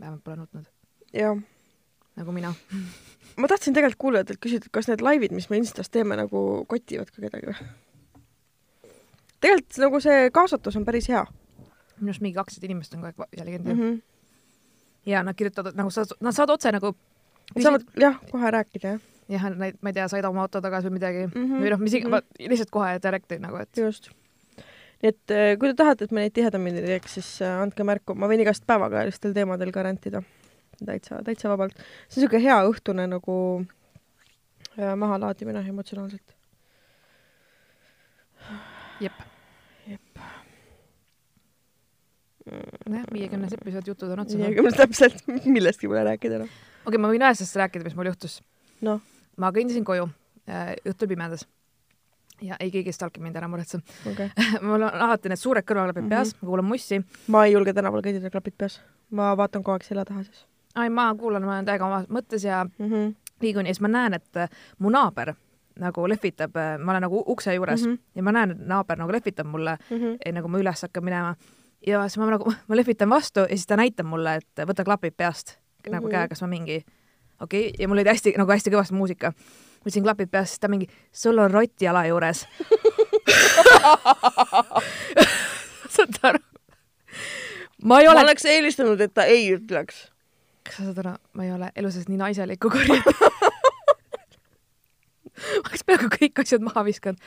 vähemalt 0.00 0.24
pole 0.24 0.36
nutnud, 0.36 0.66
jah. 1.12 1.36
Nagu 2.18 2.34
mina. 2.34 2.52
ma 3.36 3.50
tahtsin 3.50 3.76
tegelikult 3.76 4.02
kuulajatelt 4.06 4.40
küsida, 4.42 4.66
et 4.66 4.74
kas 4.74 4.88
need 4.90 5.04
laivid, 5.04 5.34
mis 5.36 5.50
me 5.50 5.60
Instas 5.60 5.90
teeme, 5.90 6.18
nagu 6.18 6.64
kotivad 6.70 7.10
ka 7.10 7.22
kedagi 7.22 7.52
või? 7.52 7.68
tegelikult 9.40 9.82
nagu 9.84 10.00
see 10.02 10.30
kaasatus 10.34 10.78
on 10.78 10.86
päris 10.88 11.08
hea 11.08 11.24
minu 11.98 12.12
arust 12.12 12.22
mingi 12.22 12.38
kakssada 12.38 12.66
inimest 12.66 12.94
on 12.94 13.04
kogu 13.06 13.26
aeg 13.26 13.38
jälginud 13.38 13.66
mm. 13.66 13.78
mm. 13.82 13.92
-hmm. 13.92 14.00
ja 15.06 15.22
nad 15.22 15.36
kirjutavad 15.38 15.78
nagu 15.78 15.90
sa, 15.90 16.06
nad 16.20 16.34
saavad 16.34 16.56
otse 16.56 16.72
nagu 16.72 16.94
saavad 17.58 17.86
jah, 17.96 18.20
kohe 18.30 18.50
rääkida 18.50 18.96
jah 18.96 19.00
jah, 19.28 19.50
näit-, 19.52 19.78
ma 19.82 19.92
ei 19.92 19.98
tea, 19.98 20.06
sõida 20.10 20.30
oma 20.30 20.46
auto 20.46 20.62
tagasi 20.64 20.88
või 20.88 20.98
midagi 20.98 21.26
mm 21.26 21.34
-hmm. 21.34 21.62
või 21.62 21.74
noh, 21.74 21.82
mis 21.84 21.98
iganes, 21.98 22.24
lihtsalt 22.40 22.72
kohe 22.74 22.96
direkti 23.02 23.38
nagu, 23.42 23.60
et 23.62 23.82
just. 23.82 24.10
nii 25.02 25.12
et 25.12 25.34
äh, 25.34 25.52
kui 25.58 25.70
te 25.70 25.74
tahate, 25.82 26.04
et 26.04 26.12
me 26.12 26.24
neid 26.24 26.34
tihedamini 26.34 26.82
teeks, 26.82 27.18
siis 27.18 27.30
äh, 27.42 27.60
andke 27.62 27.84
märku, 27.84 28.14
ma 28.14 28.30
võin 28.30 28.42
igast 28.44 28.66
päevakajalistel 28.66 29.34
teemadel 29.36 29.72
ka 29.72 29.82
rantida. 29.82 30.22
täitsa, 30.86 31.22
täitsa 31.24 31.48
vabalt. 31.48 31.74
see 31.76 32.20
on 32.20 32.24
niisugune 32.24 32.42
hea 32.44 32.58
õhtune 32.68 33.06
nagu 33.10 33.36
äh, 34.78 34.94
mahalaadimine 34.96 35.64
emotsionaalselt. 35.68 36.36
jep, 39.00 39.18
jep. 39.86 40.22
jah, 42.48 43.04
viiekümnes 43.12 43.58
episood 43.58 43.92
jutud 43.92 44.14
on 44.14 44.24
otsas. 44.24 44.38
okei 44.38 44.46
viiekümnes 44.46 44.78
täpselt, 44.78 45.22
millestki 45.44 45.90
pole 45.90 46.04
rääkida 46.12 46.40
enam. 46.40 46.56
okay,, 46.84 46.98
ma 46.98 47.12
võin 47.12 47.26
ühest 47.26 47.42
asjast 47.42 47.62
rääkida, 47.64 47.86
mis 47.88 47.98
mul 47.98 48.12
juhtus. 48.12 48.40
noh, 48.86 49.02
ma 49.36 49.52
kõndisin 49.54 49.86
koju 49.86 50.10
äh, 50.48 50.74
õhtul 50.86 51.10
pimedas 51.10 51.46
ja 52.42 52.54
ei 52.62 52.70
keegi 52.70 52.92
ei 52.92 52.94
stalki 52.94 53.20
mind, 53.20 53.36
ära 53.36 53.48
muretse. 53.50 53.80
okei 54.06 54.30
okay. 54.30 54.60
mul 54.68 54.86
on 54.86 55.02
alati 55.08 55.32
need 55.32 55.42
suured 55.42 55.66
kõrvaklapid 55.66 56.04
mm. 56.04 56.06
-hmm. 56.06 56.14
peas, 56.14 56.36
ma 56.38 56.52
kuulan 56.52 56.70
mussi. 56.70 57.02
ma 57.26 57.44
ei 57.46 57.56
julge 57.56 57.74
tänaval 57.74 58.04
kõndida, 58.06 58.30
klapid 58.30 58.54
peas. 58.58 58.80
ma 59.10 59.34
vaatan 59.36 59.66
kogu 59.66 59.74
aeg 59.74 59.90
selja 59.90 60.06
taha 60.06 60.22
siis 60.22 60.46
ai, 60.74 60.90
ma 60.90 61.14
kuulan, 61.14 61.44
ma 61.44 61.54
olen 61.56 61.64
täiega 61.64 61.86
oma 61.86 62.02
mõttes 62.08 62.44
ja 62.44 62.64
mm. 62.64 62.90
-hmm. 62.90 63.14
liigun 63.40 63.66
ja 63.66 63.74
siis 63.74 63.80
ma 63.80 63.88
näen, 63.88 64.14
et 64.14 64.36
äh, 64.36 64.48
mu 64.78 64.90
naaber 64.90 65.34
nagu 65.78 66.08
lehvitab, 66.08 66.50
ma 66.78 66.92
olen 66.92 67.02
nagu 67.02 67.22
ukse 67.26 67.54
juures 67.54 67.84
mm. 67.84 67.92
-hmm. 67.92 67.98
ja 68.14 68.22
ma 68.22 68.32
näen, 68.32 68.50
et 68.50 68.66
naaber 68.66 68.98
nagu 68.98 69.12
lehvitab 69.12 69.46
mulle 69.46 69.78
Mm 69.90 69.96
-hmm. 69.96 70.16
eh, 70.24 70.32
nagu 70.32 70.48
ma 70.48 70.58
üles 70.58 70.82
hakkan 70.82 71.04
minema 71.04 71.34
ja 71.86 72.08
siis 72.08 72.18
ma 72.18 72.30
nagu, 72.30 72.52
ma 72.68 72.76
lehvitan 72.76 73.10
vastu 73.10 73.40
ja 73.40 73.48
siis 73.48 73.66
ta 73.66 73.76
näitab 73.76 74.06
mulle, 74.06 74.34
et 74.34 74.68
võta 74.68 74.84
klapid 74.84 75.14
peast 75.16 75.48
mm 75.48 75.58
-hmm. 75.58 75.92
nagu 75.92 76.06
Mhm. 76.06 76.10
käega, 76.10 76.28
kas 76.28 76.42
ma 76.42 76.48
mingi 76.48 76.84
okei 77.40 77.68
okay. 77.68 77.72
ja 77.78 77.88
mul 77.88 77.98
oli 77.98 78.08
hästi 78.08 78.34
nagu 78.36 78.50
hästi 78.50 78.70
kõvasti 78.70 78.94
muusika. 78.94 79.32
võtsin 79.86 80.02
klapid 80.02 80.28
peast, 80.30 80.48
siis 80.48 80.60
ta 80.60 80.68
mingi, 80.68 80.86
sul 81.12 81.38
on 81.38 81.50
rott 81.50 81.82
jala 81.82 82.06
juures. 82.06 82.46
saad 85.94 86.18
aru? 86.22 86.38
ma 87.82 88.00
ei 88.00 88.06
ma 88.06 88.12
ole, 88.12 88.20
oleks 88.20 88.44
eelistanud, 88.44 89.00
et 89.00 89.14
ta 89.14 89.24
ei 89.24 89.54
ütleks. 89.54 90.10
Saad 90.74 90.98
aru, 91.04 91.14
ma 91.38 91.46
ei 91.46 91.52
ole 91.54 91.70
elu 91.76 91.90
sees 91.94 92.08
nii 92.10 92.20
naiselikku 92.20 92.70
korjanud. 92.72 93.22
ma 95.62 95.68
oleks 95.70 95.84
peaaegu 95.86 96.10
kõik 96.16 96.42
asjad 96.42 96.64
maha 96.66 96.84
viskanud 96.88 97.18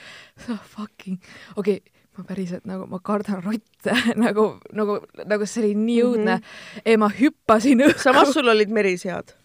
oh,. 0.49 0.61
Fucking, 0.75 1.19
okei 1.55 1.79
okay,, 1.79 2.01
ma 2.17 2.25
päriselt 2.27 2.65
nagu, 2.67 2.87
ma 2.91 2.99
kardan 3.03 3.43
rotte 3.43 3.95
nagu, 4.25 4.47
nagu, 4.75 4.97
nagu 5.25 5.47
see 5.47 5.63
oli 5.65 5.75
nii 5.79 6.01
õudne 6.07 6.35
mm. 6.37 6.41
-hmm. 6.41 6.81
ei, 6.85 6.97
ma 6.99 7.11
hüppasin 7.11 7.85
õhku. 7.87 8.03
samas 8.03 8.33
sul 8.35 8.51
olid 8.51 8.73
merisead 8.73 9.35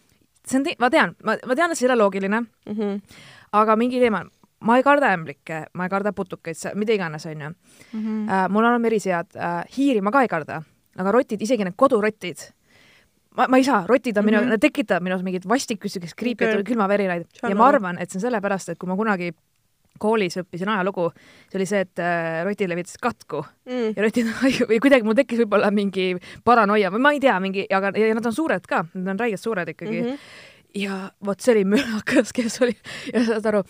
see 0.47 0.61
on, 0.61 0.67
ma 0.79 0.91
tean, 0.91 1.15
ma, 1.26 1.37
ma 1.47 1.59
tean, 1.59 1.73
et 1.73 1.79
see 1.79 1.87
ei 1.87 1.91
ole 1.91 1.99
loogiline, 2.03 2.41
mm. 2.41 2.75
-hmm. 2.75 3.21
aga 3.59 3.76
mingi 3.76 4.00
teema, 4.03 4.23
ma 4.61 4.76
ei 4.76 4.85
karda 4.87 5.12
ämblikke, 5.15 5.65
ma 5.75 5.87
ei 5.87 5.91
karda 5.91 6.12
putukaid, 6.12 6.57
mida 6.75 6.95
iganes, 6.95 7.26
onju. 7.26 7.53
Uh, 7.95 8.47
mul 8.49 8.65
on 8.65 8.81
merisead 8.81 9.35
uh,, 9.37 9.62
hiiri 9.76 10.00
ma 10.00 10.11
ka 10.15 10.23
ei 10.23 10.29
karda, 10.29 10.62
aga 10.97 11.12
rotid, 11.12 11.43
isegi 11.43 11.65
need 11.65 11.76
kodurotid, 11.76 12.47
ma, 13.37 13.49
ma 13.49 13.61
ei 13.61 13.66
saa, 13.66 13.85
rotid 13.88 14.16
on 14.16 14.25
minu 14.25 14.40
mm. 14.40 14.45
-hmm. 14.45 14.57
nad 14.57 14.61
tekitavad 14.61 15.05
minus 15.05 15.23
mingit 15.26 15.49
vastikust, 15.49 15.99
siukest 15.99 16.16
kriipi 16.16 16.47
okay., 16.47 16.64
külmaverinaid 16.64 17.26
ja 17.43 17.55
ma 17.55 17.69
aru. 17.69 17.76
arvan, 17.76 17.99
et 17.99 18.11
see 18.11 18.19
on 18.21 18.28
sellepärast, 18.28 18.75
et 18.75 18.78
kui 18.78 18.88
ma 18.88 18.97
kunagi 18.97 19.33
koolis 19.99 20.37
õppisin 20.40 20.69
ajalugu, 20.69 21.07
see 21.50 21.61
oli 21.61 21.69
see, 21.69 21.85
et 21.87 22.02
uh, 22.02 22.43
rotid 22.45 22.69
levitasid 22.69 23.00
katku 23.02 23.43
mm.. 23.69 23.95
ja 23.97 24.05
rotid 24.05 24.28
või 24.71 24.81
kuidagi 24.83 25.07
mul 25.07 25.16
tekkis 25.19 25.40
võib-olla 25.45 25.71
mingi 25.75 26.11
paranoia 26.45 26.90
või 26.93 27.05
ma 27.07 27.14
ei 27.16 27.23
tea, 27.23 27.38
mingi, 27.40 27.66
aga 27.71 27.95
ja 27.97 28.12
nad 28.16 28.28
on 28.28 28.37
suured 28.37 28.69
ka, 28.69 28.85
nad 28.95 29.14
on 29.14 29.25
räigelt 29.25 29.43
suured 29.43 29.73
ikkagi 29.73 30.02
mm. 30.02 30.11
-hmm. 30.11 30.55
Ja 30.75 31.11
vot 31.25 31.40
see 31.40 31.54
oli 31.54 31.64
mürakas, 31.68 32.32
kes 32.37 32.58
oli 32.64 32.75
ja 33.12 33.23
saad 33.26 33.46
aru, 33.50 33.62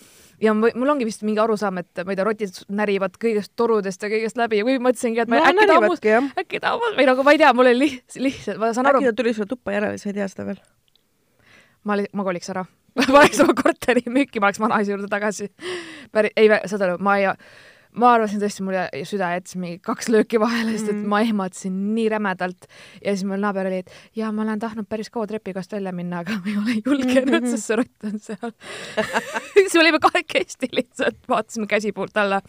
ja 0.43 0.53
mul 0.57 0.93
ongi 0.93 1.07
vist 1.07 1.23
mingi 1.27 1.41
arusaam, 1.43 1.79
et 1.81 2.03
ma 2.03 2.13
ei 2.13 2.19
tea, 2.19 2.25
rotid 2.27 2.61
närivad 2.79 3.19
kõigest 3.21 3.53
torudest 3.59 4.03
ja 4.03 4.09
kõigest 4.11 4.39
läbi 4.39 4.63
või 4.67 4.79
mõtlesingi, 4.83 5.21
et 5.23 5.31
ma 5.31 5.41
no 5.41 5.51
äkki 5.51 5.69
ta 5.69 5.77
ammus, 5.81 6.03
äkki 6.43 6.63
ta 6.63 6.73
ammus 6.75 6.97
või 6.97 7.07
nagu 7.09 7.27
ma 7.27 7.35
ei 7.35 7.41
tea, 7.43 7.53
mul 7.57 7.71
oli 7.71 7.83
liht-, 7.85 8.17
lihtsalt, 8.21 8.59
ma 8.61 8.73
saan 8.75 8.91
aru 8.91 9.01
äkki, 9.01 9.11
ta 9.11 9.21
tuli 9.21 9.35
sulle 9.37 9.51
tuppa 9.51 9.75
järele, 9.75 10.01
sa 10.01 10.11
ei 10.11 10.17
tea 10.17 10.27
seda 10.31 10.47
veel. 10.49 10.59
ma 11.83 11.97
oli, 11.97 12.09
ma 12.13 12.27
koliks 12.27 12.53
ära. 12.53 12.65
ma 13.13 13.21
oleks 13.21 13.39
oma 13.43 13.53
korteri 13.57 14.03
müüki, 14.09 14.41
ma 14.41 14.49
oleks 14.49 14.61
vanaisa 14.61 14.93
juurde 14.93 15.09
tagasi. 15.11 15.51
päris, 16.11 16.33
ei, 16.35 16.49
saad 16.65 16.87
aru, 16.87 17.01
ma 17.03 17.17
ei, 17.21 17.29
ma 17.97 18.11
arvasin 18.13 18.39
tõesti, 18.41 18.61
mul 18.65 18.75
süda 19.09 19.31
jättis 19.33 19.55
mingi 19.57 19.79
kaks 19.85 20.07
lööki 20.13 20.37
vahele, 20.41 20.71
sest 20.75 20.89
et 20.91 20.95
Mhm. 20.95 21.07
ma 21.09 21.21
ehmatasin 21.25 21.77
nii 21.95 22.09
rämedalt 22.13 22.67
ja 23.01 23.13
siis 23.15 23.23
mul 23.25 23.41
naaber 23.41 23.65
oli, 23.71 23.79
et 23.83 23.91
ja 24.15 24.31
ma 24.31 24.43
olen 24.45 24.59
tahtnud 24.61 24.85
päris 24.89 25.09
kaua 25.09 25.25
trepikost 25.27 25.71
välja 25.73 25.91
minna, 25.91 26.19
aga 26.21 26.37
ma 26.37 26.51
ei 26.51 26.57
ole 26.61 26.75
julgenud, 26.85 27.41
Mhm. 27.41 27.49
sest 27.55 27.65
see 27.71 27.75
rott 27.79 28.03
on 28.05 28.19
seal. 28.19 28.51
siis 29.53 29.73
me 29.73 29.79
olime 29.81 29.99
kahekesti 29.99 30.69
lihtsalt, 30.71 31.17
vaatasime 31.29 31.67
käsi 31.67 31.91
poolt 31.91 32.15
alla 32.17 32.41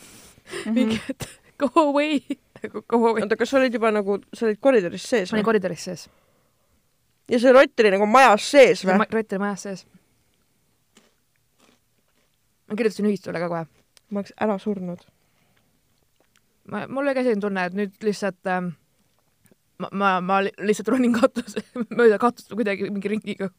Mhm. 0.66 0.74
mingi, 0.74 1.00
et 1.08 1.28
go 1.58 1.70
away, 1.76 2.20
nagu 2.62 2.82
go 2.88 2.96
away. 3.08 3.22
oota, 3.22 3.36
kas 3.36 3.50
sa 3.50 3.56
olid 3.58 3.72
juba 3.74 3.90
nagu, 3.90 4.18
sa 4.34 4.46
olid 4.46 4.60
koridoris 4.60 5.02
sees 5.08 5.32
ma 5.32 5.36
olin 5.38 5.44
koridoris 5.44 5.84
sees, 5.84 6.08
ja 7.28 7.38
see 7.38 7.52
rott 7.52 7.80
oli 7.80 7.90
nagu 7.90 8.06
majas 8.06 8.42
sees 8.50 8.84
või? 8.84 8.98
rott 9.00 9.32
oli 9.32 9.38
majas 9.38 9.62
sees. 9.62 9.86
ma 12.68 12.76
kirjutasin 12.76 13.06
ühistule 13.08 13.40
ka 13.40 13.48
kohe 13.48 13.64
ma 14.10 14.20
oleks 14.20 14.32
ära 14.40 14.58
surnud. 14.58 15.00
ma, 16.72 16.84
mul 16.88 17.06
oli 17.06 17.16
ka 17.16 17.24
selline 17.24 17.42
tunne, 17.44 17.64
et 17.68 17.76
nüüd 17.78 17.96
lihtsalt 18.06 18.50
ähm, 18.52 18.70
ma, 19.82 19.88
ma, 19.92 20.10
ma 20.24 20.38
li- 20.46 20.54
lihtsalt 20.68 20.90
ronin 20.92 21.14
katuse, 21.16 21.62
mööda 21.98 22.18
katust 22.22 22.52
kuidagi 22.54 22.90
mingi 22.90 23.12
ringiga 23.14 23.50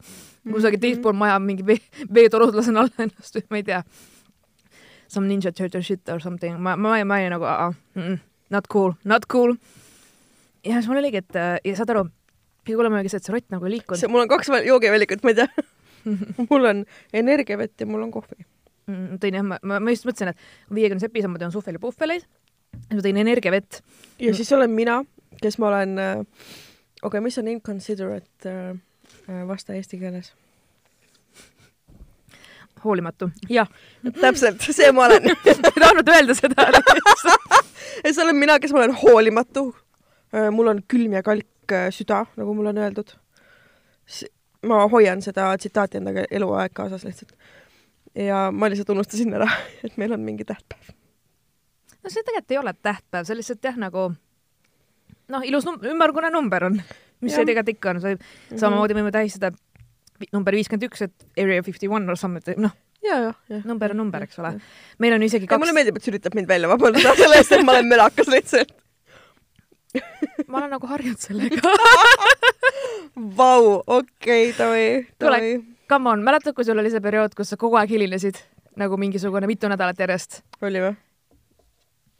kusagil 0.50 0.82
teispool 0.84 1.18
maja 1.18 1.40
mingi 1.44 1.66
vee, 1.68 1.80
veetorud 2.16 2.58
lasen 2.58 2.80
alla 2.82 3.06
ennast 3.08 3.40
või 3.40 3.46
ma 3.50 3.62
ei 3.62 3.68
tea. 3.72 3.84
Some 5.10 5.26
ninja 5.26 5.52
turtle 5.56 5.82
shit 5.82 6.10
or 6.14 6.22
something, 6.22 6.60
ma, 6.62 6.76
ma, 6.78 7.00
ma 7.08 7.18
olin 7.18 7.34
nagu 7.34 7.48
uh, 7.48 7.72
mm, 7.96 8.04
-mm, 8.04 8.20
not 8.54 8.68
cool, 8.70 8.94
not 9.04 9.26
cool. 9.32 9.56
ja 10.66 10.78
siis 10.78 10.88
mul 10.92 11.02
oligi, 11.02 11.24
et 11.24 11.36
äh, 11.36 11.58
ja 11.66 11.76
saad 11.80 11.90
aru, 11.96 12.04
kõige 12.68 12.78
hullem 12.78 13.00
oligi 13.00 13.10
see, 13.10 13.22
et 13.24 13.26
see 13.26 13.34
rott 13.34 13.50
nagu 13.50 13.66
ei 13.66 13.78
liikunud. 13.80 14.06
mul 14.12 14.26
on 14.28 14.30
kaks 14.30 14.52
joogivalikut, 14.68 15.24
ma 15.24 15.34
ei 15.34 15.40
tea. 15.42 15.66
mul 16.52 16.66
on 16.70 16.86
energiavett 17.14 17.82
ja 17.82 17.88
mul 17.90 18.06
on 18.06 18.12
kohvi. 18.14 18.46
Mm, 18.90 19.18
tõin 19.22 19.40
jah, 19.40 19.46
ma, 19.46 19.58
ma 19.64 19.80
ma 19.82 19.94
just 19.94 20.06
mõtlesin, 20.06 20.34
et 20.34 20.74
viiekümnes 20.74 21.06
episood 21.06 21.34
ma 21.34 21.42
teen 21.42 21.52
suhvelipuhveleid, 21.54 22.26
siis 22.74 22.98
ma 22.98 23.06
tõin 23.06 23.22
energiavett. 23.22 23.82
ja 24.20 24.34
siis 24.36 24.52
olen 24.54 24.72
mina, 24.72 25.02
kes 25.42 25.60
ma 25.62 25.72
olen 25.72 25.98
äh,, 26.00 26.20
okei 26.20 27.08
okay,, 27.08 27.22
mis 27.24 27.38
on 27.38 27.48
inconsiderate 27.48 28.54
äh, 28.54 28.78
äh, 29.30 29.48
vastaja 29.48 29.78
eesti 29.80 30.00
keeles? 30.02 30.34
hoolimatu. 32.84 33.30
jah, 33.50 33.68
täpselt, 34.22 34.62
see 34.62 34.92
ma 34.96 35.06
olen. 35.06 35.30
ei 35.50 35.56
tahtnud 35.56 36.12
öelda 36.16 36.36
seda. 36.38 36.68
ja 38.04 38.14
see 38.14 38.24
olen 38.24 38.40
mina, 38.40 38.60
kes 38.60 38.74
ma 38.74 38.84
olen 38.84 38.96
hoolimatu. 39.04 39.70
mul 40.52 40.68
on 40.68 40.84
külm 40.88 41.16
ja 41.18 41.24
kalk 41.26 41.74
äh, 41.74 41.90
süda, 41.94 42.26
nagu 42.38 42.54
mulle 42.54 42.70
on 42.70 42.78
öeldud. 42.78 43.16
ma 44.68 44.88
hoian 44.92 45.22
seda 45.22 45.54
tsitaati 45.58 45.98
endaga 45.98 46.26
eluaeg 46.32 46.74
kaasas 46.74 47.04
lihtsalt. 47.08 47.34
ja 48.16 48.50
ma 48.52 48.70
lihtsalt 48.70 48.90
unustasin 48.90 49.34
ära, 49.34 49.50
et 49.86 49.98
meil 49.98 50.14
on 50.14 50.24
mingi 50.24 50.46
tähtpäev. 50.46 50.96
No 52.04 52.12
see 52.12 52.24
tegelikult 52.26 52.56
ei 52.56 52.60
ole 52.62 52.74
tähtpäev, 52.74 53.28
see 53.28 53.38
lihtsalt 53.40 53.70
jah, 53.70 53.78
nagu 53.80 54.10
noh, 55.30 55.46
ilus 55.46 55.68
num-, 55.68 55.80
ümmargune 55.92 56.32
number 56.34 56.68
on, 56.70 56.80
mis 57.22 57.34
Jah. 57.34 57.40
see 57.40 57.50
tegelikult 57.52 57.76
ikka 57.78 57.96
on, 57.96 58.20
samamoodi 58.56 58.98
võime 58.98 59.14
tähistada 59.16 59.54
number 60.36 60.58
viiskümmend 60.58 60.90
üks, 60.90 61.06
et 61.08 61.28
Area 61.40 61.64
Fifty 61.64 61.90
One 61.92 62.10
or 62.12 62.20
something, 62.20 62.60
noh, 62.60 62.76
ja, 63.06 63.32
number 63.64 63.94
on 63.96 64.04
number, 64.04 64.26
eks 64.28 64.40
ole. 64.42 64.56
meil 65.00 65.16
on 65.16 65.26
isegi 65.28 65.48
ja 65.50 65.58
mulle 65.58 65.72
kaks, 65.74 65.80
meeldib, 65.80 66.00
et 66.00 66.06
sa 66.06 66.14
üritad 66.14 66.38
mind 66.38 66.52
välja 66.52 66.72
vabandada 66.72 67.16
selle 67.20 67.40
eest, 67.40 67.56
et 67.56 67.66
ma 67.66 67.78
olen 67.78 67.92
mölakas 67.92 68.32
lihtsalt. 68.32 68.76
ma 70.48 70.62
olen 70.62 70.72
nagu 70.76 70.88
harjunud 70.90 71.18
sellega. 71.18 71.74
Vau, 73.40 73.80
okei, 73.90 74.52
davai, 74.56 74.86
davai. 75.20 75.58
Come 75.90 76.12
on, 76.12 76.22
mäletad, 76.24 76.54
kui 76.54 76.64
sul 76.68 76.78
oli 76.78 76.92
see 76.94 77.02
periood, 77.02 77.34
kus 77.36 77.50
sa 77.50 77.58
kogu 77.58 77.80
aeg 77.80 77.90
hilinesid 77.90 78.38
nagu 78.80 79.00
mingisugune 79.02 79.50
mitu 79.50 79.68
nädalat 79.72 80.00
järjest? 80.00 80.44
oli 80.62 80.84
või? 80.84 80.94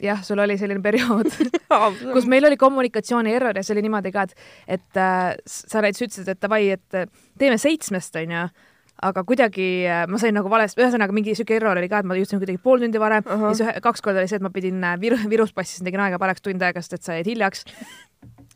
jah, 0.02 0.22
sul 0.24 0.40
oli 0.42 0.56
selline 0.60 0.82
periood, 0.84 1.30
kus 2.14 2.26
meil 2.30 2.48
oli 2.48 2.58
kommunikatsiooni 2.60 3.34
error 3.36 3.56
ja 3.56 3.64
see 3.66 3.76
oli 3.76 3.84
niimoodi 3.86 4.12
ka, 4.14 4.26
et, 4.26 4.48
et 4.78 5.00
äh, 5.00 5.30
sa 5.46 5.84
näiteks 5.84 6.06
ütlesid, 6.06 6.32
et 6.32 6.42
davai, 6.42 6.66
et 6.76 6.98
äh, 6.98 7.08
teeme 7.38 7.58
seitsmest, 7.60 8.16
onju, 8.20 8.46
aga 9.10 9.24
kuidagi 9.28 9.68
äh, 9.88 10.04
ma 10.10 10.20
sain 10.20 10.36
nagu 10.36 10.50
valesti, 10.52 10.80
ühesõnaga 10.82 11.14
mingi 11.16 11.34
siuke 11.38 11.56
error 11.56 11.78
oli 11.80 11.88
ka, 11.90 12.02
et 12.02 12.08
ma 12.08 12.16
jõudsin 12.18 12.40
kuidagi 12.42 12.60
pool 12.62 12.82
tundi 12.84 13.00
varem 13.00 13.26
Ahah. 13.26 13.50
ja 13.50 13.58
siis 13.58 13.82
kaks 13.84 14.04
korda 14.04 14.22
oli 14.22 14.30
see, 14.30 14.40
et 14.40 14.46
ma 14.46 14.52
pidin 14.54 14.82
äh, 14.84 14.96
Viru, 15.00 15.20
Virus 15.30 15.54
passisin, 15.56 15.86
tegin 15.88 16.02
aega 16.04 16.20
pareks 16.22 16.44
tund 16.44 16.64
aega, 16.64 16.82
sest 16.84 16.98
et 16.98 17.06
sa 17.06 17.18
jäid 17.18 17.30
hiljaks. 17.32 17.64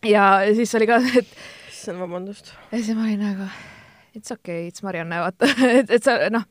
ja 0.09 0.27
siis 0.57 0.75
oli 0.81 0.91
ka, 0.91 1.01
et 1.21 1.31
issand, 1.71 2.01
vabandust. 2.03 2.53
ja 2.71 2.81
siis 2.81 2.93
ma 2.97 3.09
olin 3.09 3.25
nagu 3.25 3.49
it's 4.15 4.33
okay, 4.33 4.69
it's 4.69 4.85
Marianne, 4.85 5.21
vaata, 5.25 5.49
et, 5.81 5.91
et 5.91 6.05
sa 6.05 6.19
noh, 6.33 6.47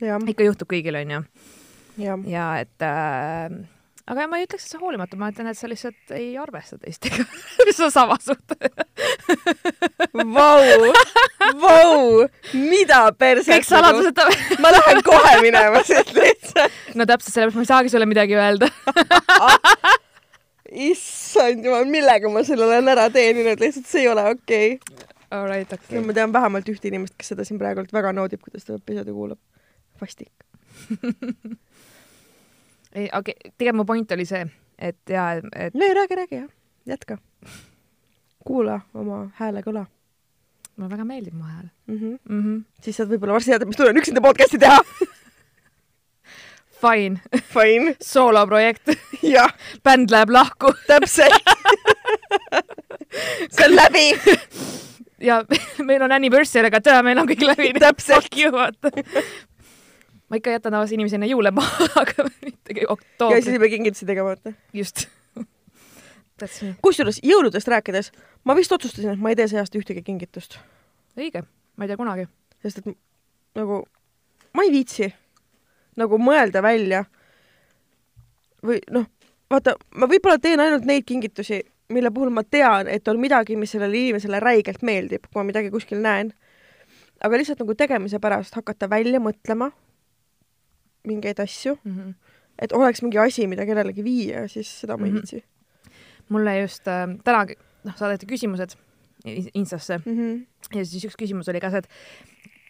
ikka 0.00 0.46
juhtub 0.46 0.70
kõigil, 0.70 1.00
onju. 1.00 1.24
ja 2.30 2.52
et 2.62 2.86
äh, 2.86 3.60
aga 4.10 4.26
ma 4.30 4.40
ei 4.40 4.46
ütleks, 4.46 4.66
et 4.66 4.74
sa 4.74 4.80
hoolimatu, 4.80 5.18
ma 5.20 5.30
ütlen, 5.30 5.50
et 5.50 5.58
sa 5.58 5.68
lihtsalt 5.70 6.14
ei 6.16 6.32
arvesta 6.40 6.78
teistega, 6.80 7.24
mis 7.68 7.80
on 7.84 7.92
sama 7.94 8.16
suht. 8.22 8.56
Vau, 10.34 10.90
vau, 11.60 12.26
mida 12.54 13.02
perse. 13.18 13.50
kõik 13.52 13.68
saladused, 13.68 14.22
ma 14.62 14.72
lähen 14.74 15.02
kohe 15.06 15.36
minema 15.44 15.84
siit 15.86 16.12
lihtsalt. 16.16 16.80
no 16.98 17.06
täpselt 17.08 17.36
sellepärast 17.36 17.60
ma 17.60 17.66
ei 17.66 17.72
saagi 17.72 17.94
sulle 17.94 18.10
midagi 18.10 18.38
öelda. 18.38 18.70
issand 20.90 21.64
jumal, 21.66 21.86
millega 21.90 22.30
ma 22.30 22.42
selle 22.46 22.66
olen 22.66 22.92
ära 22.92 23.08
teeninud, 23.14 23.62
lihtsalt 23.62 23.88
see 23.90 24.04
ei 24.04 24.10
ole 24.10 24.26
okei 24.34 24.76
okay.. 24.76 25.08
Alright, 25.30 25.70
no 25.70 25.78
okei 25.78 26.02
ma 26.02 26.14
tean 26.14 26.32
vähemalt 26.34 26.68
ühte 26.72 26.90
inimest, 26.90 27.14
kes 27.18 27.30
seda 27.32 27.46
siin 27.46 27.58
praegult 27.60 27.92
väga 27.94 28.10
naudib, 28.16 28.42
kuidas 28.42 28.66
ta 28.66 28.74
episoodi 28.74 29.14
kuulab. 29.14 29.38
vastik. 30.02 30.32
ei, 32.94 33.08
okei, 33.12 33.34
tegelikult 33.56 33.76
mu 33.76 33.84
point 33.84 34.12
oli 34.12 34.26
see, 34.28 34.44
et 34.78 35.12
ja, 35.12 35.32
et 35.38 35.74
no 35.74 35.86
ei 35.86 35.94
räägi, 35.94 36.18
räägi 36.22 36.42
jah, 36.42 36.50
jätka. 36.86 37.18
kuula 38.46 38.80
oma 38.94 39.26
hääle 39.38 39.62
kõla 39.62 39.86
mulle 40.80 40.94
väga 40.94 41.04
meeldib 41.04 41.34
mu 41.36 41.44
hääl 41.44 41.68
mm. 41.86 41.96
-hmm. 41.96 42.18
mm. 42.28 42.42
-hmm. 42.42 42.64
siis 42.82 42.96
saad 42.96 43.10
võib-olla 43.10 43.36
varsti 43.36 43.50
teada, 43.50 43.66
mis 43.66 43.76
tulen 43.76 43.96
üksinda 43.96 44.20
podcast'i 44.20 44.58
teha. 44.58 44.80
Fine, 46.80 47.20
Fine, 47.52 47.94
sooloprojekt, 48.12 48.88
jah, 49.22 49.52
bänd 49.84 50.10
läheb 50.10 50.30
lahku 50.30 50.72
täpselt. 50.86 51.34
see 53.50 53.66
on 53.66 53.76
läbi. 53.76 54.06
ja 55.20 55.44
meil 55.84 56.02
on 56.02 56.12
anniversary, 56.12 56.66
aga 56.66 56.80
tea, 56.80 57.02
meil 57.02 57.18
on 57.18 57.28
kõik 57.28 57.44
läbi. 57.44 57.72
Täpselt. 57.80 58.32
Ma 60.30 60.38
ikka 60.38 60.54
jätan 60.54 60.72
tavaliselt 60.72 60.94
inimesi 60.94 61.16
enne 61.18 61.28
jõule 61.30 61.50
maha, 61.54 61.88
aga 62.02 62.26
mitte 62.44 62.74
ja 62.76 62.96
siis 63.42 63.54
ei 63.54 63.62
pea 63.62 63.72
kingitusi 63.76 64.06
tegema, 64.06 64.34
vaata. 64.34 64.52
just. 64.72 65.08
Kusjuures 66.84 67.18
jõuludest 67.26 67.68
rääkides, 67.68 68.12
ma 68.48 68.54
vist 68.56 68.72
otsustasin, 68.72 69.12
et 69.12 69.20
ma 69.20 69.32
ei 69.32 69.36
tee 69.36 69.48
see 69.50 69.60
aasta 69.60 69.76
ühtegi 69.76 70.04
kingitust, 70.06 70.56
õige, 71.18 71.42
ma 71.76 71.84
ei 71.84 71.90
tea 71.90 71.98
kunagi. 72.00 72.28
sest 72.62 72.80
et 72.80 72.94
nagu 73.58 73.82
ma 74.54 74.64
ei 74.64 74.72
viitsi 74.72 75.10
nagu 76.00 76.18
mõelda 76.22 76.62
välja 76.62 77.04
või 78.64 78.78
noh, 78.94 79.06
vaata, 79.50 79.74
ma 79.96 80.08
võib-olla 80.10 80.38
teen 80.40 80.62
ainult 80.62 80.86
neid 80.88 81.06
kingitusi, 81.08 81.60
mille 81.90 82.12
puhul 82.14 82.30
ma 82.34 82.44
tean, 82.44 82.88
et 82.88 83.08
on 83.08 83.20
midagi, 83.20 83.56
mis 83.58 83.72
sellele 83.74 83.98
inimesele 83.98 84.40
räigelt 84.40 84.84
meeldib, 84.86 85.26
kui 85.26 85.40
ma 85.40 85.48
midagi 85.48 85.72
kuskil 85.74 86.00
näen. 86.04 86.32
aga 87.20 87.36
lihtsalt 87.36 87.60
nagu 87.60 87.74
tegemise 87.74 88.18
pärast 88.20 88.54
hakata 88.54 88.88
välja 88.90 89.20
mõtlema 89.20 89.72
mingeid 91.06 91.40
asju, 91.40 91.78
Mhm. 91.84 92.10
et 92.58 92.72
oleks 92.72 93.02
mingi 93.02 93.18
asi, 93.18 93.46
mida 93.46 93.64
kellelegi 93.66 94.02
viia, 94.04 94.48
siis 94.48 94.68
seda 94.80 94.96
ma 94.96 95.06
ei 95.06 95.12
Mhm. 95.12 95.20
viitsi 95.20 95.42
mulle 96.30 96.60
just 96.60 96.86
äh, 96.88 97.06
täna 97.24 97.46
noh, 97.84 97.96
saadeti 97.96 98.26
küsimused 98.26 98.76
Instasse 99.54 99.98
mm. 99.98 100.12
-hmm. 100.16 100.46
ja 100.78 100.84
siis 100.84 101.04
üks 101.04 101.16
küsimus 101.20 101.48
oli 101.48 101.60
ka 101.60 101.70
see, 101.70 101.78
et 101.78 101.88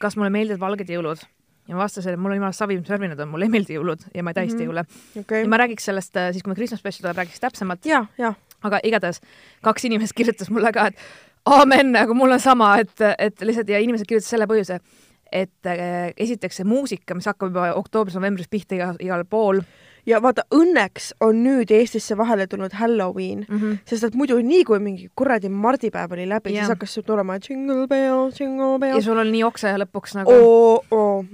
kas 0.01 0.17
mulle 0.17 0.31
meeldivad 0.31 0.61
valged 0.61 0.89
jõulud 0.91 1.21
ja 1.69 1.75
ma 1.77 1.83
vastasin, 1.85 2.13
et 2.13 2.19
mulle 2.21 2.35
jumala 2.37 2.53
savi, 2.53 2.79
mis 2.79 2.89
värvi 2.91 3.09
need 3.09 3.21
on, 3.21 3.29
mulle 3.29 3.45
ei 3.45 3.51
meeldi 3.53 3.77
jõulud 3.77 4.01
ja 4.15 4.23
ma 4.23 4.31
ei 4.31 4.35
tähista 4.35 4.59
Mhm. 4.63 4.71
jõule. 4.71 4.85
okei 5.21 5.43
ja. 5.43 5.49
ma 5.49 5.57
räägiks 5.59 5.85
sellest 5.85 6.17
äh, 6.17 6.33
siis, 6.33 6.43
kui 6.43 6.51
me 6.51 6.55
Christmas 6.55 6.81
special 6.81 7.03
tuleb, 7.13 7.17
räägiks 7.17 7.41
täpsemalt, 7.41 7.87
aga 8.63 8.81
igatahes 8.85 9.21
kaks 9.63 9.85
inimest 9.85 10.13
kirjutas 10.15 10.51
mulle 10.51 10.73
ka, 10.73 10.87
et 10.87 10.97
aamen, 11.47 11.97
aga 11.97 12.15
mul 12.15 12.33
on 12.33 12.41
sama, 12.41 12.79
et, 12.81 13.01
et 13.19 13.41
lihtsalt 13.41 13.69
ja 13.69 13.79
inimesed 13.79 14.07
kirjutasid 14.07 14.31
selle 14.31 14.47
põhjuse, 14.47 14.81
et 15.33 15.67
äh, 15.67 16.13
esiteks 16.17 16.61
see 16.61 16.67
muusika, 16.69 17.15
mis 17.15 17.29
hakkab 17.31 17.53
juba 17.53 17.71
oktoobris-novembris 17.79 18.51
pihta 18.51 18.75
igal, 18.75 18.99
igal 19.01 19.25
pool 19.25 19.63
ja 20.09 20.21
vaata, 20.23 20.45
õnneks 20.55 21.11
on 21.25 21.43
nüüd 21.45 21.71
Eestisse 21.75 22.17
vahele 22.19 22.47
tulnud 22.51 22.73
Halloween, 22.77 23.45
mm. 23.49 23.59
-hmm. 23.59 23.79
sest 23.89 24.05
et 24.05 24.15
muidu 24.15 24.39
nii 24.43 24.65
kui 24.65 24.79
mingi 24.79 25.09
kuradi 25.15 25.49
mardipäev 25.49 26.13
oli 26.13 26.29
läbi, 26.29 26.55
Jah. 26.55 26.65
siis 26.65 26.75
hakkas 26.75 26.95
sul 26.95 27.07
tulema 27.07 27.39
jingle 27.49 27.87
bell, 27.89 28.31
jingle 28.41 28.73
ja 28.73 28.79
bell. 28.79 29.03
sul 29.03 29.19
oli 29.19 29.31
nii 29.31 29.45
okse 29.45 29.75
lõpuks 29.85 30.17
nagu 30.19 30.33
oo, 30.33 30.85
oo, 30.91 31.25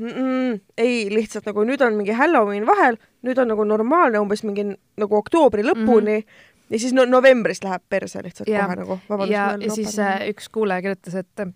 ei 0.78 1.06
lihtsalt 1.11 1.46
nagu 1.46 1.64
nüüd 1.64 1.82
on 1.87 1.94
mingi 1.94 2.12
Halloween 2.12 2.66
vahel, 2.66 2.98
nüüd 3.22 3.38
on 3.38 3.48
nagu 3.48 3.64
normaalne 3.64 4.18
umbes 4.18 4.44
mingi 4.44 4.66
nagu 4.96 5.16
oktoobri 5.16 5.62
lõpuni 5.62 6.18
mm 6.18 6.24
-hmm. 6.24 6.70
ja 6.70 6.78
siis 6.78 6.92
no 6.92 7.04
novembris 7.04 7.62
läheb 7.64 7.82
perse 7.88 8.22
lihtsalt 8.22 8.48
Ja. 8.48 8.64
kohe 8.64 8.76
nagu. 8.76 8.98
ja, 9.30 9.56
ja 9.61 9.70
siis 9.70 9.98
äh, 9.98 10.28
üks 10.28 10.48
kuulaja 10.52 10.82
kirjutas, 10.82 11.14
et 11.14 11.46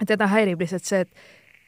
et 0.00 0.08
teda 0.08 0.26
häirib 0.26 0.60
lihtsalt 0.60 0.84
see, 0.84 1.00
et 1.00 1.10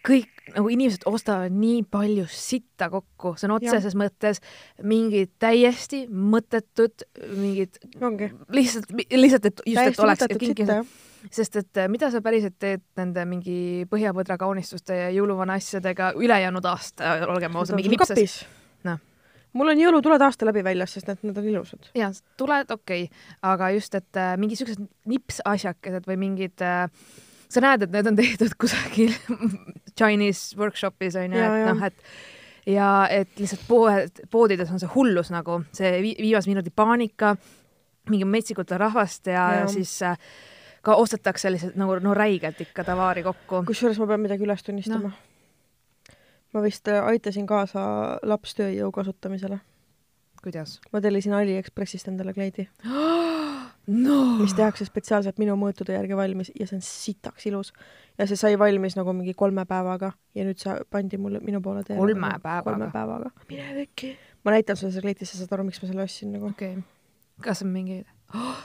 kõik 0.05 0.35
nagu 0.53 0.69
inimesed 0.73 1.07
ostavad 1.09 1.55
nii 1.57 1.85
palju 1.91 2.27
sitta 2.31 2.91
kokku, 2.93 3.35
sõna 3.41 3.57
otseses 3.57 3.97
mõttes 3.97 4.43
mingid 4.85 5.33
täiesti 5.41 6.05
mõttetud 6.11 7.07
mingid 7.39 7.79
ongi. 8.05 8.29
lihtsalt, 8.53 8.93
lihtsalt, 8.93 9.49
et 9.49 9.65
just, 9.65 9.81
et 9.81 10.03
oleks 10.05 10.27
jah. 10.61 10.93
sest 11.33 11.57
et 11.63 11.81
äh, 11.81 11.89
mida 11.93 12.11
sa 12.13 12.21
päriselt 12.25 12.59
teed 12.61 12.85
nende 13.01 13.25
mingi 13.29 13.57
põhjapõdra 13.91 14.37
kaunistuste 14.41 14.99
ja 14.99 15.09
jõuluvana 15.17 15.57
asjadega 15.61 16.13
ülejäänud 16.21 16.69
aasta, 16.69 17.17
olgem 17.31 17.57
ausad, 17.57 17.81
mingi 17.81 18.01
kapis 18.01 18.43
Noh.. 18.85 19.01
mul 19.57 19.73
on 19.73 19.81
jõulutuled 19.81 20.27
aasta 20.29 20.49
läbi 20.51 20.65
väljas, 20.67 20.99
sest 20.99 21.09
need, 21.09 21.25
need 21.31 21.41
on 21.41 21.53
ilusad. 21.55 21.93
ja 21.97 22.13
tuled 22.37 22.77
okei 22.77 23.09
okay., 23.09 23.25
aga 23.55 23.73
just, 23.79 23.97
et 23.97 24.21
äh, 24.21 24.35
mingi 24.37 24.61
siuksed 24.61 24.85
nipsasjakesed 25.09 26.13
või 26.13 26.21
mingid 26.29 26.61
äh, 26.61 26.91
sa 27.49 27.65
näed, 27.65 27.87
et 27.87 27.97
need 27.97 28.13
on 28.13 28.21
tehtud 28.21 28.59
kusagil 28.61 29.17
Chinese 29.99 30.57
workshopis 30.59 31.17
onju, 31.21 31.39
Ja, 31.39 31.51
et 31.59 31.69
noh, 31.71 31.85
et 31.87 31.95
ja 32.67 32.89
et 33.11 33.39
lihtsalt 33.39 33.67
poed, 33.69 34.25
poodides 34.31 34.71
on 34.73 34.81
see 34.81 34.91
hullus 34.95 35.31
nagu 35.35 35.61
see 35.77 35.91
vi 36.03 36.15
viimase 36.21 36.51
minuti 36.51 36.73
paanika, 36.75 37.35
mingi 38.11 38.25
metsikult 38.29 38.73
on 38.73 38.81
rahvast 38.81 39.29
ja, 39.33 39.47
ja. 39.61 39.67
Siis 39.69 39.93
äh, 40.03 40.17
ka 40.85 40.97
ostetakse 41.01 41.53
lihtsalt 41.53 41.77
nagu 41.81 41.99
no 42.05 42.15
räigelt 42.15 42.61
ikka 42.61 42.85
tavaari 42.85 43.23
kokku. 43.23 43.63
kusjuures 43.69 44.01
ma 44.01 44.09
pean 44.11 44.25
midagi 44.25 44.45
üles 44.47 44.65
tunnistama 44.65 45.11
no.. 45.11 46.19
ma 46.55 46.65
vist 46.65 46.89
äh, 46.89 47.05
aitasin 47.13 47.47
kaasa 47.47 47.85
lapstööjõu 48.23 48.91
kasutamisele. 48.93 49.61
kuidas? 50.43 50.81
ma 50.93 51.01
tellisin 51.05 51.37
Aliekspressist 51.37 52.09
endale 52.13 52.35
kleidi, 52.37 52.69
no 53.87 54.19
mis 54.41 54.55
tehakse 54.57 54.87
spetsiaalselt 54.89 55.39
minu 55.43 55.57
mõõtude 55.61 55.97
järgi 55.97 56.17
valmis 56.17 56.53
ja 56.59 56.67
see 56.69 56.79
on 56.79 56.85
sitaks 56.85 57.47
ilus. 57.51 57.73
ja 58.19 58.27
see 58.31 58.39
sai 58.41 58.59
valmis 58.59 58.97
nagu 58.97 59.13
mingi 59.13 59.35
kolme 59.35 59.67
päevaga 59.69 60.13
ja 60.35 60.47
nüüd 60.47 60.61
see 60.63 60.77
pandi 60.91 61.19
mulle 61.21 61.41
minu 61.45 61.61
poole 61.63 61.85
teele. 61.85 62.01
Kolme 62.01 62.31
päevaga? 62.43 62.71
kolme 62.71 62.91
päevaga. 62.93 63.31
mine 63.49 63.75
vekki. 63.75 64.17
ma 64.45 64.57
näitan 64.57 64.77
sulle 64.77 64.93
seda 64.93 65.07
kleiti, 65.09 65.29
sa 65.29 65.39
saad 65.39 65.53
aru, 65.57 65.69
miks 65.69 65.83
ma 65.83 65.91
selle 65.91 66.07
ostsin 66.07 66.33
nagu. 66.33 66.53
okei 66.55 66.79
okay., 66.79 66.83
kas 67.45 67.63
on 67.63 67.73
mingi 67.75 68.05
oh,? 68.35 68.65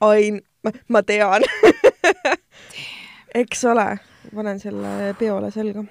ain, 0.00 0.40
ma 0.88 1.02
tean. 1.02 1.44
eks 3.34 3.64
ole, 3.64 3.86
panen 4.34 4.60
selle 4.60 5.14
peole 5.18 5.50
selga. 5.54 5.84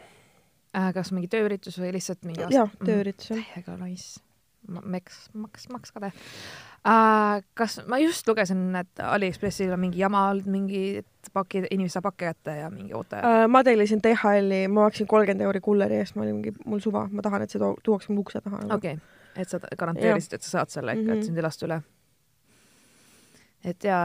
Äh, 0.78 0.92
kas 0.94 1.10
mingi 1.16 1.30
tööüritus 1.32 1.80
või 1.82 1.94
lihtsalt 1.96 2.26
mingi 2.28 2.46
jaa, 2.54 2.68
tööüritus 2.86 3.32
jah. 3.32 3.46
täiega 3.56 3.78
nice. 3.82 4.20
Meks, 4.70 5.30
maks, 5.34 5.68
maks 5.74 5.92
kade 5.96 6.12
uh,. 6.86 7.42
kas 7.58 7.80
ma 7.88 7.98
just 8.00 8.28
lugesin, 8.28 8.76
et 8.80 9.04
Aliekspressil 9.04 9.74
on 9.76 9.80
mingi 9.82 10.00
jama 10.00 10.28
olnud, 10.30 10.48
mingi 10.48 10.84
et 11.02 11.32
paki, 11.34 11.66
inimene 11.70 11.92
saab 11.92 12.08
pakke 12.10 12.30
kätte 12.30 12.56
ja 12.62 12.70
mingi 12.74 12.94
oota 12.94 13.20
uh,. 13.20 13.44
Uh, 13.44 13.48
ma 13.52 13.64
tellisin 13.68 14.02
DHL-i, 14.06 14.68
ma 14.72 14.88
maksin 14.88 15.08
kolmkümmend 15.10 15.42
euri 15.48 15.62
kulleri 15.66 16.00
eest, 16.04 16.16
ma 16.16 16.24
olin 16.26 16.40
mingi, 16.40 16.54
mul 16.66 16.80
suva, 16.84 17.08
ma 17.12 17.26
tahan, 17.26 17.46
et 17.46 17.52
see 17.56 17.62
tuuakse 17.84 18.14
mu 18.14 18.22
ukse 18.26 18.42
taha 18.42 18.64
nagu.. 18.64 18.76
okei 18.80 18.98
okay., 19.00 19.42
et 19.42 19.48
sa 19.50 19.60
garanteerisid, 19.78 20.34
et 20.40 20.44
sa 20.44 20.58
saad 20.58 20.70
selle 20.74 20.96
ikka, 20.98 21.12
Mhm. 21.12 21.20
et 21.20 21.26
sind 21.30 21.38
ei 21.38 21.44
lasta 21.46 21.66
üle. 21.68 21.82
Et 23.64 23.84
ja, 23.84 24.00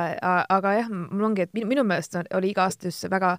aga 0.48 0.72
jah, 0.80 0.88
mul 0.90 1.30
ongi, 1.30 1.42
et 1.42 1.54
minu, 1.54 1.66
minu 1.70 1.84
meelest 1.86 2.16
oli 2.34 2.50
iga 2.50 2.64
aasta 2.66 2.88
just 2.90 3.04
see 3.04 3.10
väga 3.10 3.38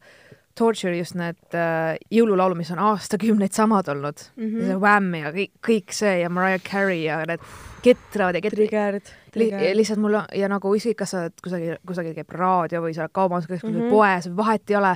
torture 0.56 0.95
just 0.97 1.15
need 1.19 1.36
äh, 1.54 1.97
jõululaulu, 2.12 2.56
mis 2.56 2.71
on 2.71 2.80
aastakümneid 2.80 3.51
samad 3.56 3.89
olnud 3.91 4.21
mm. 4.36 4.43
Mhm. 4.43 4.56
-hmm. 4.56 4.65
see 4.65 4.78
Wham 4.80 5.13
ja 5.13 5.32
kõik, 5.36 5.51
kõik 5.67 5.91
see 5.91 6.19
ja 6.21 6.30
Mariah 6.30 6.62
Carey 6.63 7.04
ja 7.04 7.25
need 7.28 7.43
ketrad 7.84 8.36
ja 8.36 8.41
ketrad. 8.41 8.58
Triggered, 8.58 9.12
Li 9.36 9.75
lihtsalt 9.78 9.99
mul 9.99 10.13
on 10.13 10.25
ja 10.34 10.47
nagu 10.49 10.71
ükskõik, 10.75 10.95
kas 10.95 11.12
sa 11.12 11.25
oled 11.25 11.34
kusagil, 11.43 11.78
kusagil 11.86 12.15
käib 12.15 12.32
raadio 12.32 12.82
või 12.82 12.95
sa 12.95 13.04
oled 13.06 13.12
kaubanduskeskuses 13.13 13.73
mm 13.75 13.82
Mhm. 13.82 13.86
-hmm. 13.86 13.89
poes, 13.91 14.36
vahet 14.36 14.69
ei 14.69 14.75
ole. 14.75 14.95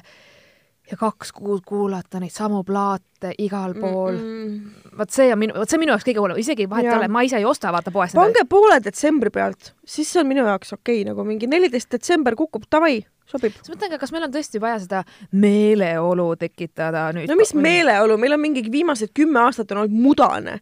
Ja 0.92 0.98
kaks 0.98 1.32
kuud 1.36 1.62
kuulata 1.66 2.20
neid 2.22 2.34
samu 2.34 2.64
plaate 2.66 3.34
igal 3.38 3.74
pool 3.78 4.18
mm. 4.18 4.56
-mm. 4.56 4.98
vot 4.98 5.14
see 5.14 5.30
on 5.34 5.40
minu, 5.40 5.54
vot 5.58 5.70
see 5.70 5.78
on 5.78 5.84
minu 5.84 5.94
jaoks 5.94 6.08
kõige 6.08 6.24
hullem, 6.24 6.42
isegi 6.42 6.70
vahet 6.70 6.90
ei 6.90 6.98
ole, 6.98 7.08
ma 7.12 7.22
ise 7.26 7.38
ei 7.38 7.46
osta 7.46 7.72
vaata 7.76 7.92
poes. 7.92 8.16
pange 8.18 8.46
poole 8.50 8.80
detsembri 8.84 9.30
pealt, 9.30 9.74
siis 9.86 10.12
see 10.14 10.22
on 10.24 10.28
minu 10.28 10.46
jaoks 10.48 10.74
okei 10.74 11.02
okay,, 11.02 11.08
nagu 11.12 11.26
mingi 11.28 11.48
neliteist 11.48 11.92
detsember 11.92 12.36
kukub, 12.36 12.66
davai, 12.72 13.02
sobib. 13.26 13.58
siis 13.62 13.74
mõtlen 13.76 13.94
ka, 13.94 14.02
kas 14.02 14.14
meil 14.16 14.28
on 14.28 14.34
tõesti 14.34 14.62
vaja 14.62 14.80
seda 14.86 15.04
meeleolu 15.32 16.30
tekitada 16.40 17.10
nüüd. 17.14 17.30
no 17.30 17.38
mis 17.40 17.54
meeleolu, 17.54 18.18
meil 18.18 18.38
on 18.38 18.46
mingi 18.46 18.66
viimased 18.72 19.14
kümme 19.14 19.44
aastat 19.46 19.76
on 19.76 19.84
olnud 19.84 20.08
mudane 20.08 20.60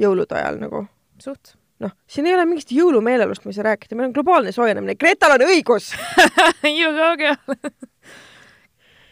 jõulude 0.00 0.40
ajal 0.40 0.58
nagu. 0.62 0.86
suht. 1.22 1.54
noh, 1.78 1.94
siin 2.06 2.26
ei 2.26 2.34
ole 2.34 2.46
mingist 2.48 2.72
jõulumeeleolust, 2.74 3.46
mis 3.46 3.56
sa 3.60 3.70
räägid, 3.70 3.94
meil 3.94 4.08
on 4.10 4.14
globaalne 4.16 4.52
soojenemine, 4.52 4.98
Gretal 4.98 5.38
on 5.38 5.46
õigus. 5.46 5.92
You 6.78 6.94
go 6.96 7.16
girl. 7.20 7.58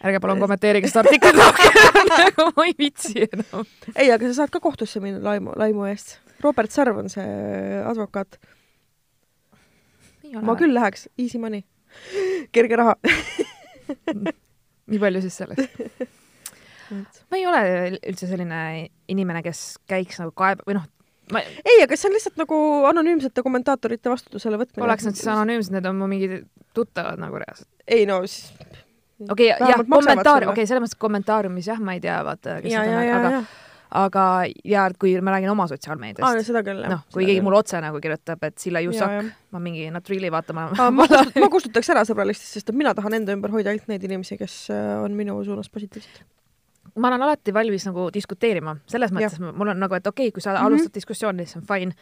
ärge 0.02 0.20
palun 0.22 0.40
kommenteerige 0.42 0.90
seda 0.90 1.04
artiklit 1.04 1.38
rohkem, 1.38 1.76
nagu 2.10 2.48
ma 2.56 2.66
ei 2.68 2.74
viitsi 2.78 3.26
enam. 3.28 3.66
ei, 3.94 4.08
aga 4.10 4.30
sa 4.30 4.42
saad 4.42 4.54
ka 4.54 4.62
kohtusse 4.62 5.02
minna 5.02 5.22
laimu, 5.24 5.54
laimu 5.58 5.86
eest. 5.90 6.18
Robert 6.42 6.74
Sarv 6.74 6.98
on 6.98 7.10
see 7.12 7.26
advokaat. 7.86 8.38
ma 10.42 10.56
küll 10.58 10.74
läheks, 10.74 11.06
easy 11.20 11.38
money, 11.38 11.62
kerge 12.54 12.80
raha. 12.80 12.96
nii 14.90 15.00
palju 15.02 15.22
siis 15.24 15.38
sellest. 15.42 16.08
ma 17.30 17.38
ei 17.38 17.46
ole 17.48 17.62
üldse 18.00 18.28
selline 18.28 18.88
inimene, 19.12 19.44
kes 19.44 19.78
käiks 19.88 20.18
nagu 20.20 20.34
kaeb- 20.36 20.64
või 20.66 20.76
noh, 20.80 20.88
ma 21.32 21.42
ei, 21.44 21.82
aga 21.84 21.96
see 21.96 22.10
on 22.10 22.16
lihtsalt 22.16 22.40
nagu 22.40 22.58
anonüümsete 22.90 23.44
kommentaatorite 23.44 24.10
vastutusele 24.12 24.58
võtmine. 24.60 24.84
oleks 24.86 25.06
nad 25.06 25.18
siis 25.18 25.30
anonüümsed, 25.30 25.74
need 25.76 25.88
on 25.88 26.00
mu 26.00 26.10
mingid 26.10 26.42
tuttavad 26.76 27.20
nagu 27.22 27.38
reaalselt. 27.40 27.70
ei 27.86 28.08
no 28.08 28.22
siis. 28.26 28.50
Okei 29.30 29.50
okay,, 29.52 29.68
jah, 29.70 29.82
kommentaar, 29.88 30.42
okei 30.42 30.52
okay,, 30.52 30.66
selles 30.66 30.82
mõttes 30.84 30.98
kommentaariumis 30.98 31.66
jah, 31.68 31.80
ma 31.80 31.94
ei 31.94 32.00
tea, 32.00 32.16
vaata, 32.26 32.60
kes 32.62 32.72
ja, 32.72 32.84
ja, 32.84 33.02
ja, 33.04 33.16
aga, 33.18 33.30
ja. 33.30 33.42
aga 34.02 34.24
ja 34.64 34.86
kui 34.98 35.14
ma 35.20 35.30
räägin 35.36 35.50
oma 35.52 35.66
sotsiaalmeediast, 35.70 36.46
seda 36.46 36.62
küll, 36.66 36.80
jah. 36.82 36.90
noh, 36.96 37.02
kui 37.12 37.26
keegi 37.28 37.40
mulle 37.44 37.58
otse 37.62 37.80
nagu 37.84 38.00
kirjutab, 38.00 38.42
et 38.48 38.58
Silla 38.58 38.80
jah., 38.80 39.18
ma 39.52 39.58
mingi 39.62 39.90
not 39.90 40.08
really 40.08 40.30
vaata, 40.32 40.52
ma 40.56 40.68
Aa, 40.78 40.90
ma 40.90 41.06
kustut- 41.06 41.40
ma 41.44 41.48
kustutaks 41.52 41.90
ära 41.94 42.04
sõbralistest, 42.08 42.58
sest 42.58 42.68
et 42.72 42.76
mina 42.76 42.94
tahan 42.94 43.14
enda 43.20 43.32
ümber 43.36 43.50
hoida 43.52 43.70
ainult 43.74 43.88
neid 43.88 44.04
inimesi, 44.08 44.38
kes 44.40 44.70
äh, 44.70 45.02
on 45.04 45.12
minu 45.18 45.38
suunas 45.44 45.68
positiivsed. 45.70 46.22
ma 46.96 47.08
olen 47.08 47.22
alati 47.22 47.52
valmis 47.54 47.86
nagu 47.88 48.08
diskuteerima, 48.12 48.76
selles 48.86 49.12
mõttes 49.12 49.38
ma- 49.40 49.52
mul 49.52 49.68
on 49.72 49.78
nagu, 49.80 49.94
et 49.94 50.06
okei 50.06 50.28
okay,, 50.28 50.32
kui 50.32 50.42
sa 50.42 50.50
mm 50.50 50.56
Mhm. 50.56 50.62
-hmm. 50.64 50.66
alustad 50.72 50.94
diskussiooni, 50.94 51.46
siis 51.46 51.56
on 51.56 51.62
fine. 51.68 51.92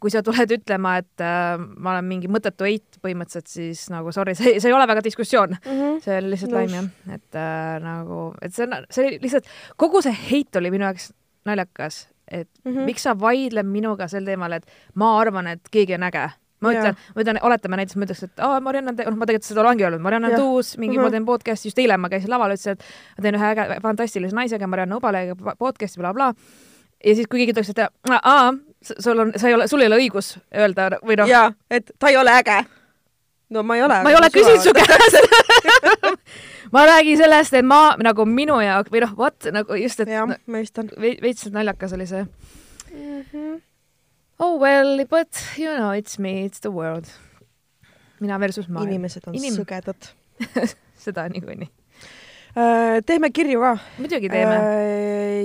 Kui 0.00 0.10
sa 0.12 0.22
tuled 0.22 0.50
ütlema, 0.58 0.96
et 1.00 1.22
äh, 1.24 1.54
ma 1.58 1.94
olen 1.94 2.04
mingi 2.04 2.28
mõttetu 2.28 2.66
eit 2.68 2.98
põhimõtteliselt, 3.04 3.48
siis 3.48 3.86
nagu 3.90 4.12
sorry, 4.12 4.34
see, 4.34 4.58
see 4.60 4.68
ei 4.68 4.74
ole 4.76 4.86
väga 4.90 5.00
diskussioon, 5.04 5.56
see 6.04 6.18
oli 6.20 6.34
lihtsalt 6.34 6.52
laim 6.52 6.74
jah, 6.76 6.88
et 7.14 7.38
äh, 7.40 7.78
nagu, 7.84 8.34
et 8.42 8.52
see 8.54 8.66
on, 8.66 8.84
see 8.90 9.06
oli 9.06 9.18
lihtsalt, 9.22 9.48
kogu 9.80 10.02
see 10.04 10.12
heit 10.30 10.56
oli 10.60 10.70
minu 10.74 10.84
jaoks 10.90 11.12
naljakas, 11.48 12.06
et 12.28 12.48
mm 12.48 12.70
Mhm. 12.70 12.76
-hmm. 12.78 12.84
miks 12.88 13.02
sa 13.02 13.12
vaidled 13.20 13.66
minuga 13.68 14.08
sel 14.08 14.24
teemal, 14.24 14.52
et 14.52 14.66
ma 14.94 15.18
arvan, 15.20 15.46
et 15.46 15.60
keegi 15.70 15.94
on 15.94 16.02
äge 16.10 16.30
ma 16.64 16.70
ütlen, 16.72 16.94
ma 17.14 17.20
ütlen, 17.22 17.38
oletame 17.44 17.76
näiteks, 17.76 17.96
ma 17.96 18.04
ütleks, 18.06 18.22
et 18.24 18.40
aa, 18.40 18.60
Marianne 18.60 18.90
on, 18.90 18.96
noh, 18.96 19.16
ma 19.20 19.26
tegelikult 19.26 19.44
seda 19.50 19.60
olengi 19.60 19.84
öelnud, 19.84 20.00
Marianne 20.00 20.30
on 20.30 20.40
tuus, 20.40 20.78
mingi 20.78 20.96
Mhm. 20.96 21.04
ma 21.04 21.10
teen 21.10 21.26
podcast'i, 21.26 21.68
just 21.68 21.78
eile 21.78 21.96
ma 22.00 22.08
käisin 22.08 22.30
laval, 22.32 22.50
ütlesin, 22.54 22.72
et 22.72 22.84
ma 23.18 23.22
teen 23.22 23.34
ühe 23.34 23.50
äge, 23.52 23.80
fantastilise 23.82 24.34
naisega, 24.34 24.66
Marianne 24.66 24.96
Ubalega 24.96 25.34
podcast'i 25.58 26.00
bla,, 26.00 26.12
blablabla. 26.14 26.34
ja 27.04 27.14
siis, 27.14 27.26
kui 27.28 27.38
keegi 27.44 27.52
ütleks, 27.52 27.68
et 27.70 27.78
aa, 28.24 28.52
sul 28.98 29.18
on, 29.18 29.32
sa 29.36 29.48
ei 29.48 29.54
ole, 29.54 29.68
sul 29.68 29.80
ei 29.84 29.90
ole 29.90 29.98
õigus 30.02 30.34
öelda 30.54 30.90
või 31.02 31.16
noh, 31.20 31.28
jaa, 31.30 31.52
et 31.70 31.90
ta 31.98 32.10
ei 32.12 32.16
ole 32.20 32.32
äge. 32.40 32.62
no 33.50 33.62
ma 33.62 33.76
ei 33.76 33.82
ole. 33.86 34.00
ma 34.04 34.10
ei 34.12 34.16
ole 34.18 34.30
küsinud 34.34 34.62
su 34.64 34.72
käest. 34.76 35.18
ma 36.74 36.86
räägin 36.88 37.18
sellest, 37.20 37.54
et 37.54 37.66
ma 37.66 37.94
nagu 38.02 38.26
minu 38.28 38.58
jaoks 38.64 38.92
või 38.92 39.04
noh, 39.04 39.14
vot 39.18 39.50
nagu 39.54 39.78
just, 39.80 40.00
et 40.00 40.10
jah 40.14 40.26
mõistan. 40.46 40.90
ve- 41.00 41.18
veits 41.22 41.46
naljakas 41.54 41.94
oli 41.96 42.06
see. 42.10 42.24
Oh 44.38 44.58
well, 44.58 45.04
but 45.06 45.38
you 45.56 45.70
know 45.76 45.92
it's 45.94 46.18
me, 46.18 46.44
it's 46.44 46.60
the 46.60 46.70
world. 46.70 47.06
mina 48.20 48.38
versus 48.40 48.68
maailm. 48.68 48.88
inimesed 48.90 49.22
on 49.26 49.34
Inim- 49.34 49.56
sõgedad. 49.58 50.10
seda 51.04 51.28
niikuinii. 51.28 51.68
Teeme 52.54 53.30
kirju 53.34 53.60
ka. 53.60 53.78
muidugi 53.98 54.28
teeme. 54.30 54.56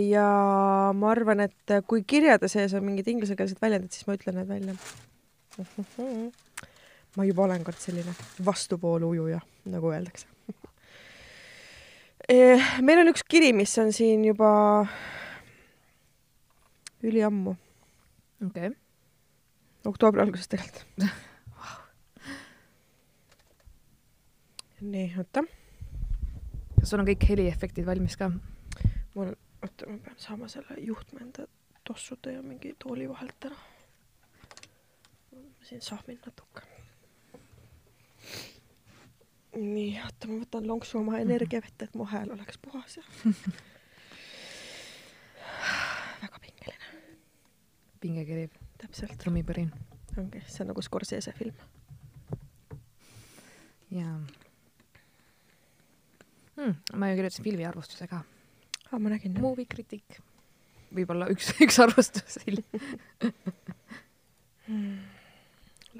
ja 0.09 0.91
ma 0.95 1.11
arvan, 1.11 1.39
et 1.47 1.67
kui 1.87 2.03
kirjade 2.03 2.47
sees 2.51 2.73
on 2.77 2.83
mingid 2.85 3.07
inglisekeelsed 3.09 3.59
väljendid, 3.61 3.91
siis 3.93 4.07
ma 4.07 4.13
ütlen 4.17 4.35
need 4.39 4.49
välja. 4.49 4.73
ma 7.17 7.21
juba 7.25 7.41
olen 7.47 7.63
kord 7.65 7.79
selline 7.81 8.11
vastuvoolu 8.45 9.05
ujuja, 9.15 9.39
nagu 9.73 9.85
öeldakse. 9.93 10.25
meil 12.85 12.99
on 13.01 13.09
üks 13.13 13.23
kiri, 13.27 13.51
mis 13.57 13.73
on 13.81 13.89
siin 13.95 14.19
juba 14.27 14.49
üliammu, 17.03 17.51
okei 18.45 18.67
okay.. 18.67 18.69
oktoobri 19.87 20.21
alguses 20.21 20.47
tegelikult. 20.51 20.85
nii, 24.93 25.07
oota, 25.19 25.41
sul 26.89 27.03
on 27.03 27.07
kõik 27.09 27.25
heliefektid 27.29 27.85
valmis 27.85 28.17
ka? 28.17 28.31
mul, 29.15 29.33
oota, 29.61 29.87
ma 29.89 29.97
pean 30.05 30.17
saama 30.21 30.47
selle 30.51 30.77
juhtme 30.81 31.21
enda 31.25 31.45
tossude 31.87 32.33
ja 32.33 32.41
mingi 32.45 32.75
tooli 32.83 33.09
vahelt 33.09 33.45
ära. 33.49 33.59
siin 35.69 35.81
sahmin 35.85 36.19
natuke. 36.25 36.61
nii, 39.55 39.99
oota, 40.05 40.29
ma 40.31 40.39
võtan 40.43 40.67
lonksu 40.69 40.99
oma 41.01 41.19
energiavette, 41.21 41.89
et 41.89 41.95
mu 41.99 42.07
hääl 42.09 42.33
oleks 42.33 42.57
puhas 42.61 42.97
ja 42.97 43.03
väga 46.23 46.39
pingeline, 46.41 46.89
pinge 48.01 48.25
kerib, 48.25 48.59
täpselt, 48.81 49.17
trummipõrin 49.21 49.71
ongi, 50.17 50.41
see 50.47 50.63
on 50.63 50.73
nagu 50.73 50.81
Scorsese 50.83 51.33
film. 51.37 51.55
ja 53.91 54.05
hmm,. 56.59 56.75
ma 56.99 57.09
ju 57.09 57.15
kirjutasin 57.19 57.43
filmiarvustuse 57.43 58.07
ka. 58.07 58.23
aa, 58.91 58.99
ma 58.99 59.09
nägin. 59.15 59.39
Movie 59.41 59.65
Critic. 59.65 60.19
võib-olla 60.95 61.29
üks, 61.31 61.53
üks 61.65 61.79
arvustus 61.83 62.39
hiljem. 62.45 63.33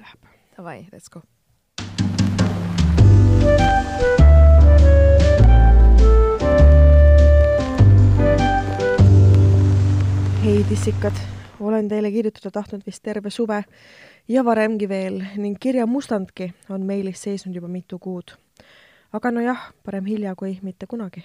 Läheb. 0.00 0.32
Davai, 0.56 0.86
let's 0.92 1.08
go. 1.10 1.22
hei 10.40 10.62
tissikad, 10.64 11.18
olen 11.60 11.88
teile 11.88 12.10
kirjutada 12.10 12.50
tahtnud 12.50 12.82
vist 12.86 13.02
terve 13.04 13.30
suve 13.30 13.60
ja 14.28 14.44
varemgi 14.44 14.88
veel 14.88 15.20
ning 15.36 15.58
kirja 15.60 15.84
mustandki 15.86 16.48
on 16.72 16.86
meilis 16.88 17.22
seisnud 17.22 17.54
juba 17.54 17.68
mitu 17.68 17.98
kuud. 17.98 18.32
Aga 19.12 19.30
nojah, 19.30 19.70
parem 19.84 20.06
hilja 20.06 20.34
kui 20.36 20.58
mitte 20.62 20.86
kunagi. 20.86 21.24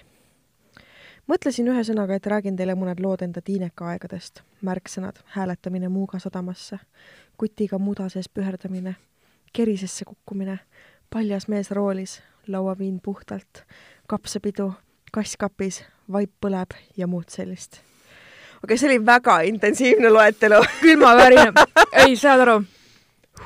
mõtlesin 1.26 1.68
ühesõnaga, 1.68 2.14
et 2.14 2.26
räägin 2.26 2.56
teile 2.56 2.74
mõned 2.74 3.00
lood 3.02 3.22
enda 3.22 3.40
tiineka 3.42 3.88
aegadest, 3.90 4.42
märksõnad, 4.62 5.18
hääletamine 5.34 5.88
Muuga 5.88 6.18
sadamasse, 6.18 6.78
kutiga 7.36 7.78
muda 7.78 8.08
sees 8.08 8.28
püherdamine, 8.28 8.94
kerisesse 9.52 10.04
kukkumine, 10.04 10.58
paljas 11.10 11.48
mees 11.48 11.70
roolis, 11.70 12.20
lauaviin 12.46 13.00
puhtalt, 13.02 13.64
kapsapidu, 14.06 14.72
kass 15.12 15.36
kapis, 15.36 15.84
vaip 16.12 16.30
põleb 16.40 16.78
ja 16.96 17.06
muud 17.06 17.28
sellist. 17.28 17.80
Okei 18.56 18.62
okay,, 18.62 18.78
see 18.78 18.88
oli 18.88 19.06
väga 19.06 19.40
intensiivne 19.40 20.10
loetelu. 20.10 20.62
külmavärin, 20.80 21.52
ei 22.06 22.16
saad 22.16 22.40
aru, 22.40 22.60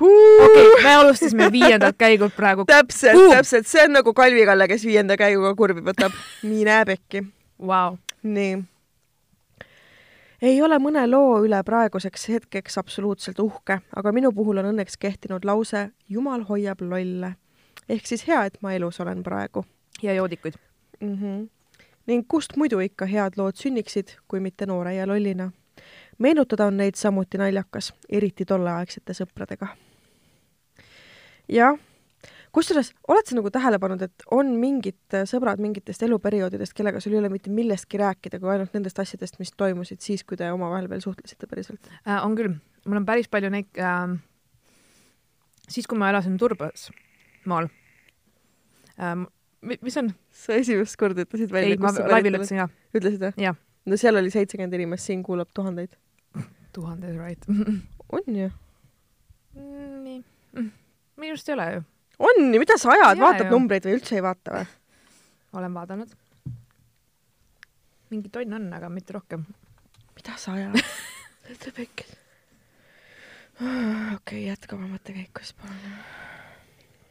okay,, 0.07 0.83
me 0.83 0.95
alustasime 0.95 1.51
viiendat 1.53 1.97
käigult 1.99 2.37
praegu. 2.37 2.65
täpselt 2.67 3.19
uh., 3.19 3.35
täpselt, 3.35 3.67
see 3.67 3.85
on 3.85 3.97
nagu 3.99 4.15
Kalvi 4.17 4.45
Kalle, 4.49 4.69
kes 4.69 4.85
viienda 4.87 5.17
käiguga 5.21 5.55
kurvi 5.55 5.85
võtab. 5.85 6.17
mine 6.43 6.83
pekki. 6.87 7.25
Vau, 7.67 7.97
nii. 8.23 8.63
ei 10.43 10.63
ole 10.63 10.79
mõne 10.81 11.05
loo 11.11 11.43
üle 11.45 11.61
praeguseks 11.65 12.29
hetkeks 12.29 12.79
absoluutselt 12.81 13.39
uhke, 13.39 13.81
aga 13.97 14.13
minu 14.17 14.33
puhul 14.33 14.63
on 14.63 14.71
õnneks 14.73 14.97
kehtinud 15.01 15.45
lause 15.45 15.91
Jumal 16.09 16.47
hoiab 16.49 16.81
lolle. 16.81 17.35
ehk 17.89 18.07
siis 18.07 18.27
hea, 18.29 18.45
et 18.45 18.59
ma 18.63 18.73
elus 18.73 19.01
olen 19.01 19.23
praegu 19.23 19.65
ja 20.03 20.15
joodikuid. 20.15 20.55
mm. 21.01 21.17
-hmm. 21.17 21.49
ning 22.07 22.25
kust 22.29 22.57
muidu 22.57 22.79
ikka 22.79 23.07
head 23.07 23.33
lood 23.37 23.55
sünniksid, 23.55 24.09
kui 24.29 24.41
mitte 24.41 24.67
noore 24.67 24.95
ja 24.95 25.07
lollina. 25.07 25.51
meenutada 26.19 26.67
on 26.67 26.77
neid 26.77 26.95
samuti 26.95 27.39
naljakas, 27.39 27.95
eriti 28.09 28.45
tolleaegsete 28.45 29.13
sõpradega. 29.13 29.67
jah, 31.51 31.79
kusjuures 32.55 32.93
oled 33.11 33.29
sa 33.29 33.37
nagu 33.39 33.51
tähele 33.53 33.79
pannud, 33.83 34.03
et 34.07 34.25
on 34.35 34.53
mingid 34.61 35.17
äh, 35.17 35.27
sõbrad 35.29 35.61
mingitest 35.63 36.03
eluperioodidest, 36.07 36.75
kellega 36.77 37.03
sul 37.03 37.15
ei 37.17 37.21
ole 37.23 37.31
mitte 37.33 37.53
millestki 37.55 38.01
rääkida, 38.01 38.41
kui 38.43 38.53
ainult 38.53 38.75
nendest 38.77 38.99
asjadest, 39.03 39.39
mis 39.43 39.53
toimusid 39.57 40.03
siis, 40.05 40.25
kui 40.27 40.39
te 40.41 40.51
omavahel 40.53 40.89
veel 40.91 41.03
suhtlesite 41.05 41.51
päriselt 41.51 41.91
äh,? 42.03 42.19
on 42.19 42.37
küll, 42.39 42.57
mul 42.87 43.03
on 43.03 43.09
päris 43.09 43.31
palju 43.33 43.53
neid 43.55 43.81
äh,, 43.81 44.17
siis 45.69 45.91
kui 45.91 46.01
ma 46.01 46.11
elasin 46.13 46.39
Turbas 46.41 46.89
maal 47.51 47.71
ähm,, 48.99 49.29
mis 49.63 49.99
on? 50.01 50.13
sa 50.35 50.59
esimest 50.59 50.99
korda 51.01 51.27
ütlesid 51.27 51.53
välja? 51.55 51.77
ei, 51.77 51.83
ma 51.83 51.95
laivil 52.15 52.41
ütlesin 52.41 52.65
jah. 52.65 52.75
ütlesid 52.95 53.23
või? 53.29 53.35
jah. 53.47 53.59
no 53.87 54.01
seal 54.01 54.19
oli 54.21 54.33
seitsekümmend 54.35 54.79
inimest, 54.81 55.07
siin 55.07 55.23
kuulab 55.27 55.53
tuhandeid. 55.55 55.95
tuhandeid, 56.77 57.17
right 57.21 57.47
on 58.11 58.43
ju? 58.43 58.51
nii, 59.55 60.21
minu 61.21 61.37
arust 61.37 61.49
ei 61.49 61.55
ole 61.55 61.67
ju. 61.75 61.83
on 62.19 62.55
ju, 62.55 62.61
mida 62.63 62.77
sa 62.81 62.95
ajad, 62.95 63.21
vaatad 63.21 63.47
ju. 63.47 63.53
numbreid 63.53 63.87
või 63.87 63.97
üldse 63.99 64.17
ei 64.17 64.25
vaata 64.25 64.57
või? 64.57 64.71
olen 65.61 65.77
vaadanud. 65.77 66.15
mingi 68.11 68.33
tonn 68.33 68.57
on, 68.59 68.71
aga 68.77 68.89
mitte 68.93 69.17
rohkem. 69.17 69.45
mida 70.17 70.39
sa 70.41 70.57
ajad? 70.57 70.81
ütle 71.53 71.75
pekkis. 71.77 72.17
okei, 74.17 74.47
jätkame 74.47 74.89
mõttekäiku 74.89 75.45
siis 75.45 75.55
palun. 75.61 76.01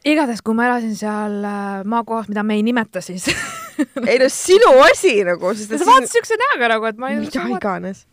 igatahes, 0.04 0.42
kui 0.42 0.58
ma 0.58 0.68
elasin 0.70 0.96
seal 0.98 1.40
äh, 1.44 1.72
maakohas, 1.84 2.30
mida 2.32 2.44
me 2.46 2.58
ei 2.58 2.66
nimeta 2.66 3.04
siis 3.04 3.30
ei 4.10 4.18
no 4.20 4.28
sinu 4.32 4.74
asi 4.90 5.20
nagu, 5.28 5.54
sest 5.54 5.76
sa 5.76 5.86
vaatasid 5.86 6.18
siukse 6.18 6.38
näoga 6.46 6.74
nagu, 6.74 6.90
et 6.90 7.00
ma 7.00 7.14
ei 7.14 7.22
mida 7.22 7.48
iganes. 7.54 8.06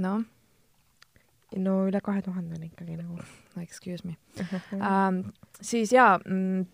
noh 0.00 0.22
no 1.56 1.86
üle 1.88 2.00
kahe 2.04 2.22
tuhande 2.22 2.58
on 2.58 2.66
ikkagi 2.68 2.96
nagu. 2.96 3.18
Excuse 3.64 4.06
me 4.06 4.16
um,. 4.76 5.24
siis 5.70 5.92
jaa 5.92 6.18
mm,, 6.18 6.66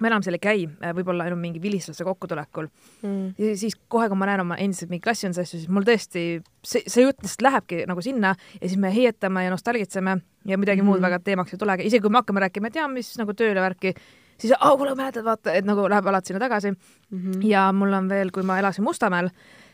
ma 0.00 0.10
enam 0.10 0.22
seal 0.24 0.36
ei 0.36 0.42
käi, 0.42 0.66
äh, 0.82 0.92
võib-olla 0.96 1.26
ainult 1.26 1.40
mingi 1.42 1.62
vilistlaste 1.62 2.06
kokkutulekul 2.06 2.68
mm.. 3.02 3.34
ja 3.40 3.54
siis 3.58 3.76
kohe, 3.90 4.08
kui 4.10 4.18
ma 4.18 4.28
näen 4.30 4.44
oma 4.44 4.58
endiseid 4.62 4.92
mingeid 4.92 5.06
klassiõnse 5.08 5.42
asju, 5.42 5.62
siis 5.62 5.72
mul 5.72 5.86
tõesti 5.86 6.24
see, 6.62 6.84
see 6.84 7.06
jutt 7.06 7.22
lihtsalt 7.24 7.44
lähebki 7.48 7.82
nagu 7.90 8.04
sinna 8.04 8.34
ja 8.58 8.64
siis 8.64 8.78
me 8.80 8.92
heietame 8.94 9.46
ja 9.46 9.52
nostalgitseme 9.54 10.18
ja 10.48 10.58
midagi 10.58 10.82
mm 10.82 10.86
-hmm. 10.86 10.90
muud 10.90 11.04
väga 11.04 11.20
teemaks 11.24 11.54
ei 11.54 11.62
tulegi, 11.62 11.86
isegi 11.90 12.02
kui 12.04 12.14
me 12.14 12.22
hakkame 12.22 12.44
rääkima, 12.46 12.70
et 12.70 12.80
jaa, 12.80 12.88
mis 12.88 13.10
nagu 13.18 13.34
tööle 13.34 13.60
värki, 13.60 13.94
siis 14.38 14.52
oh, 14.60 14.76
kuule, 14.78 14.94
mäletad, 14.94 15.24
vaata, 15.24 15.52
et 15.52 15.66
nagu 15.66 15.88
läheb 15.88 16.06
alati 16.06 16.32
sinna 16.32 16.40
tagasi 16.40 16.70
mm. 16.70 17.18
-hmm. 17.18 17.46
ja 17.46 17.72
mul 17.72 17.92
on 17.92 18.08
veel, 18.08 18.30
kui 18.30 18.42
ma 18.42 18.58
elasin 18.58 18.84
Mustamäel, 18.84 19.30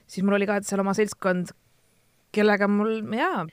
siis 0.07 0.25
mul 0.25 0.35
oli 0.35 0.47
ka 0.47 0.61
seal 0.63 0.81
oma 0.81 0.95
seltskond, 0.95 1.53
kellega 2.33 2.69
mul 2.69 3.03
jaa, 3.13 3.47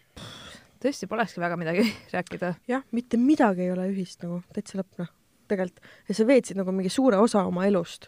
tõesti 0.81 1.09
polekski 1.09 1.41
väga 1.41 1.57
midagi 1.59 1.85
rääkida. 2.15 2.55
jah, 2.69 2.83
mitte 2.95 3.19
midagi 3.21 3.65
ei 3.67 3.73
ole 3.73 3.87
ühist 3.91 4.23
nagu, 4.25 4.41
täitsa 4.55 4.79
lõpp 4.81 5.01
noh, 5.01 5.11
tegelikult. 5.51 5.85
ja 6.09 6.17
sa 6.17 6.27
veetsid 6.27 6.59
nagu 6.59 6.73
mingi 6.75 6.91
suure 6.93 7.19
osa 7.21 7.45
oma 7.47 7.67
elust, 7.69 8.07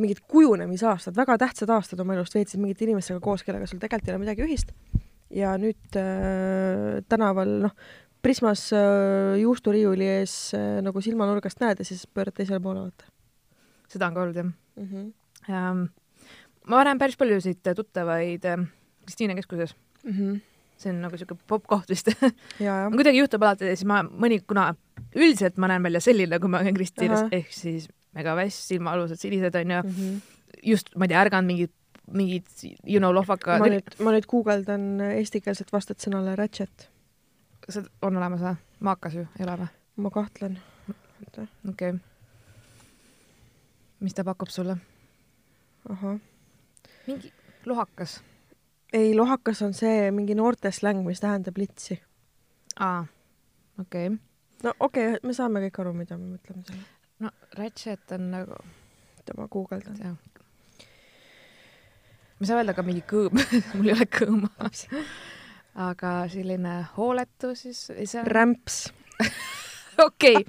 mingid 0.00 0.22
kujunemisaastad, 0.30 1.16
väga 1.18 1.36
tähtsad 1.42 1.72
aastad 1.74 2.00
oma 2.02 2.16
elust 2.16 2.36
veetsid 2.36 2.62
mingite 2.62 2.86
inimestega 2.86 3.20
koos, 3.22 3.44
kellega 3.46 3.68
sul 3.68 3.82
tegelikult 3.82 4.10
ei 4.10 4.16
ole 4.16 4.24
midagi 4.24 4.46
ühist. 4.46 4.74
ja 5.34 5.54
nüüd 5.60 5.98
äh, 6.00 7.00
tänaval, 7.08 7.58
noh, 7.68 7.76
Prismas 8.20 8.66
äh, 8.76 9.38
juusturiiuli 9.40 10.04
ees 10.18 10.34
äh, 10.56 10.82
nagu 10.84 11.00
silmanurgast 11.00 11.62
näed 11.62 11.80
ja 11.80 11.86
siis 11.88 12.04
pöörad 12.04 12.36
teisele 12.36 12.60
poole, 12.60 12.84
vaata. 12.88 13.08
seda 13.88 14.10
on 14.10 14.16
ka 14.16 14.26
olnud, 14.26 14.36
jah 14.36 14.50
mm. 14.50 14.88
-hmm. 14.90 15.08
Ähm, 15.48 15.86
ma 16.68 16.84
näen 16.84 16.98
päris 16.98 17.16
paljusid 17.16 17.64
tuttavaid 17.76 18.44
äh, 18.44 18.66
Kristiine 19.06 19.34
keskuses 19.34 19.74
mm. 20.04 20.12
-hmm 20.12 20.49
see 20.80 20.92
on 20.92 21.00
nagu 21.04 21.18
siuke 21.20 21.36
popp 21.48 21.66
koht 21.70 21.90
vist 21.92 22.08
kuidagi 22.96 23.20
juhtub 23.20 23.44
alati 23.44 23.68
ja 23.68 23.76
siis 23.76 23.88
ma 23.88 24.00
mõni, 24.04 24.40
kuna 24.46 24.70
üldiselt 25.16 25.58
ma 25.60 25.70
näen 25.70 25.84
välja 25.84 26.02
selline, 26.04 26.38
kui 26.40 26.52
ma 26.52 26.62
käin 26.64 26.76
Kristiines, 26.76 27.26
ehk 27.34 27.50
siis 27.54 27.88
megaväss, 28.16 28.68
silmaalused 28.70 29.20
sinised 29.20 29.54
onju 29.60 29.82
mm. 29.82 29.90
-hmm. 29.90 30.20
just, 30.72 30.94
ma 30.96 31.06
ei 31.06 31.12
tea, 31.12 31.24
ärganud 31.24 31.46
mingid, 31.46 31.74
mingid 32.10 32.46
you 32.64 32.98
know 32.98 33.14
lohvaka. 33.14 33.58
ma 33.58 33.70
nüüd, 33.72 33.92
ma 34.00 34.14
nüüd 34.16 34.28
guugeldan 34.30 34.86
eestikeelset 35.10 35.72
vastet 35.72 36.00
sõnale 36.00 36.36
ratchet. 36.36 36.88
see 37.68 37.84
on 38.02 38.16
olemas 38.16 38.40
või? 38.40 38.56
maakas 38.80 39.14
ju, 39.14 39.26
ei 39.38 39.46
ole 39.46 39.58
või? 39.64 39.68
ma 39.96 40.10
kahtlen. 40.10 40.58
okei 41.28 41.44
okay.. 41.68 41.92
mis 44.00 44.14
ta 44.14 44.24
pakub 44.24 44.48
sulle? 44.48 44.76
ahah. 45.88 46.18
mingi 47.06 47.32
lohakas 47.66 48.20
ei, 48.92 49.14
lohakas 49.14 49.62
on 49.62 49.74
see 49.74 50.10
mingi 50.14 50.34
noorte 50.34 50.72
släng, 50.74 51.04
mis 51.06 51.20
tähendab 51.22 51.58
litsi. 51.58 52.00
aa, 52.78 53.04
okei 53.80 54.06
okay.. 54.06 54.18
no 54.62 54.74
okei 54.80 55.08
okay,, 55.08 55.20
me 55.22 55.34
saame 55.36 55.62
kõik 55.66 55.80
aru, 55.82 55.94
mida 55.96 56.18
me 56.18 56.34
mõtleme 56.34 56.64
selle. 56.66 56.84
no 57.26 57.32
ratchet 57.58 58.16
on 58.16 58.30
nagu. 58.34 58.58
oota, 59.16 59.36
ma 59.38 59.48
guugeldan. 59.52 60.18
ma 62.38 62.40
ei 62.40 62.50
saa 62.50 62.60
öelda 62.60 62.74
ka 62.76 62.86
mingi 62.86 63.04
kõõm 63.06 63.40
mul 63.76 63.90
ei 63.90 63.96
ole 63.96 64.08
kõõma 64.10 64.52
aga 65.90 66.14
selline 66.32 66.80
hooletu 66.96 67.54
siis, 67.54 67.88
ei 67.94 68.06
saa. 68.10 68.26
rämps 68.26 68.88
okei 70.08 70.42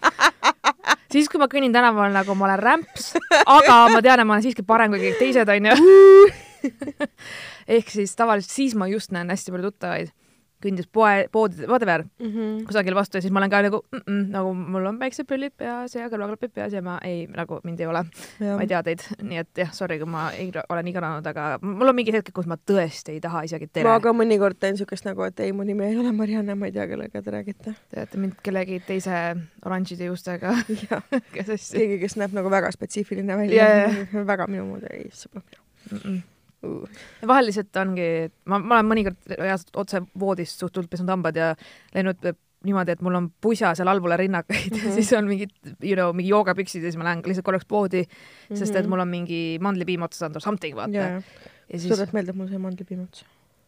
siis, 1.12 1.28
kui 1.30 1.40
ma 1.42 1.50
kõnnin 1.52 1.74
tänaval 1.76 2.14
nagu 2.16 2.36
ma 2.36 2.50
olen 2.50 2.62
rämps, 2.62 3.12
aga 3.46 3.84
ma 3.92 4.00
tean, 4.02 4.22
et 4.22 4.28
ma 4.28 4.38
olen 4.38 4.48
siiski 4.48 4.66
parem 4.66 4.96
kui 4.96 5.04
kõik 5.04 5.20
teised, 5.22 5.58
onju 5.58 6.50
ehk 7.78 7.94
siis 7.94 8.16
tavaliselt 8.16 8.52
siis 8.52 8.76
ma 8.76 8.88
just 8.92 9.12
näen 9.16 9.30
hästi 9.34 9.54
palju 9.54 9.72
tuttavaid 9.72 10.16
kõndis 10.62 10.88
poe, 10.94 11.26
poodi, 11.34 11.66
whatever 11.70 12.04
mm, 12.04 12.28
-hmm. 12.28 12.64
kusagil 12.68 12.96
vastu 12.96 13.18
ja 13.18 13.24
siis 13.24 13.34
ma 13.34 13.42
olen 13.42 13.50
ka 13.50 13.62
nagu 13.66 13.82
mm, 13.92 14.02
-mm, 14.02 14.22
nagu 14.36 14.54
mul 14.54 14.86
on 14.92 15.00
väiksed 15.00 15.28
prillid 15.28 15.54
peas 15.58 15.96
ja 15.96 16.10
kõrvaklapid 16.10 16.54
peas 16.54 16.74
ja 16.74 16.82
ma 16.82 16.98
ei, 17.06 17.26
nagu 17.28 17.60
mind 17.64 17.80
ei 17.80 17.88
ole. 17.88 18.04
ma 18.40 18.62
ei 18.62 18.68
tea 18.68 18.84
teid, 18.84 19.06
nii 19.22 19.42
et 19.42 19.64
jah, 19.64 19.72
sorry, 19.74 19.98
kui 20.00 20.10
ma 20.10 20.30
ei, 20.32 20.52
olen 20.70 20.88
igananud, 20.88 21.28
aga 21.28 21.60
mul 21.62 21.94
on 21.94 21.96
mingid 21.96 22.20
hetked, 22.20 22.34
kus 22.34 22.50
ma 22.50 22.58
tõesti 22.58 23.18
ei 23.18 23.22
taha 23.22 23.44
isegi 23.50 23.68
tere. 23.68 23.90
ma 23.90 24.00
ka 24.00 24.14
mõnikord 24.14 24.60
teen 24.60 24.78
siukest 24.78 25.06
nagu, 25.06 25.24
et 25.24 25.40
ei, 25.40 25.52
mu 25.52 25.64
nimi 25.68 25.86
ei 25.86 25.98
ole 25.98 26.12
Marianne, 26.12 26.56
ma 26.56 26.70
ei 26.70 26.76
tea, 26.76 26.88
kellega 26.88 27.22
te 27.22 27.32
räägite. 27.32 27.76
Te 27.90 28.04
olete 28.04 28.18
mind 28.18 28.42
kellegi 28.44 28.82
teise 28.88 29.36
oranžide 29.66 30.10
juustega 30.12 30.54
keegi, 31.34 32.00
kes 32.02 32.18
näeb 32.18 32.38
nagu 32.38 32.50
väga 32.50 32.72
spetsiifiline 32.72 33.38
välja 33.38 33.72
yeah.. 33.72 34.28
väga 34.28 34.48
minu 34.48 34.68
moodi, 34.74 34.94
ei, 34.94 35.10
sõber 35.16 35.44
mm. 35.92 35.98
-mm 35.98 36.22
uh.. 36.68 37.02
vahel 37.28 37.50
lihtsalt 37.50 37.82
ongi, 37.84 38.08
ma, 38.46 38.60
ma 38.60 38.80
olen 38.80 38.90
mõnikord 38.92 39.36
reaalselt 39.36 39.82
otse 39.84 40.04
voodist 40.20 40.62
suht-hullult 40.62 40.92
pesnud 40.92 41.12
hambad 41.14 41.40
ja 41.40 41.52
läinud 41.96 42.32
niimoodi, 42.66 42.94
et 42.94 43.02
mul 43.06 43.18
on 43.18 43.28
pusa 43.42 43.74
seal 43.78 43.90
allpool 43.90 44.14
rinnakaid 44.20 44.70
mm 44.72 44.78
-hmm. 44.78 44.88
ja 44.88 44.94
siis 44.94 45.14
on 45.18 45.28
mingid, 45.28 45.52
you 45.82 45.96
know, 45.96 46.14
mingi 46.16 46.30
joogapüksid 46.30 46.84
ja 46.84 46.92
siis 46.92 46.98
ma 46.98 47.04
lähen 47.04 47.24
lihtsalt 47.26 47.46
korraks 47.46 47.66
poodi 47.66 48.04
mm, 48.04 48.10
-hmm. 48.10 48.60
sest 48.60 48.76
et 48.76 48.82
mhm. 48.82 48.90
mul 48.90 49.00
on 49.00 49.08
mingi 49.08 49.58
mandlipiim 49.62 50.02
otsa 50.02 50.18
saanud 50.20 50.36
or 50.36 50.42
something, 50.42 50.76
vaata. 50.76 50.98
ja 50.98 51.80
siis. 51.80 51.94
tuleb 51.94 52.14
meelde, 52.14 52.32
et 52.32 52.38
mul 52.38 52.48
sai 52.48 52.58
mandlipiim 52.58 53.04
otsa 53.04 53.26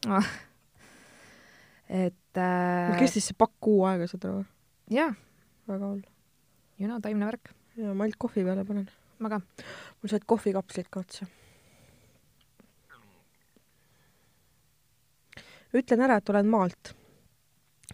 ah.. 0.08 0.30
et 1.90 2.38
äh.... 2.38 2.90
mul 2.90 3.00
kestis 3.00 3.28
see 3.28 3.38
pakk 3.38 3.54
kuu 3.60 3.86
aega, 3.86 4.08
saad 4.08 4.26
aru? 4.26 4.46
jaa. 4.90 5.14
väga 5.68 5.86
hull. 5.86 6.02
You 6.80 6.90
know, 6.90 7.02
taimne 7.02 7.26
värk. 7.26 7.54
ja 7.78 7.94
ma 7.94 8.04
ainult 8.04 8.18
kohvi 8.18 8.44
peale 8.44 8.66
panen. 8.66 8.90
ma 9.20 9.30
ka. 9.30 9.42
mul 10.02 10.10
said 10.10 10.26
kohvikapslid 10.26 10.90
ka 10.92 11.00
otsa 11.00 11.26
ütlen 15.74 16.04
ära, 16.06 16.20
et 16.20 16.30
olen 16.30 16.48
maalt. 16.50 16.94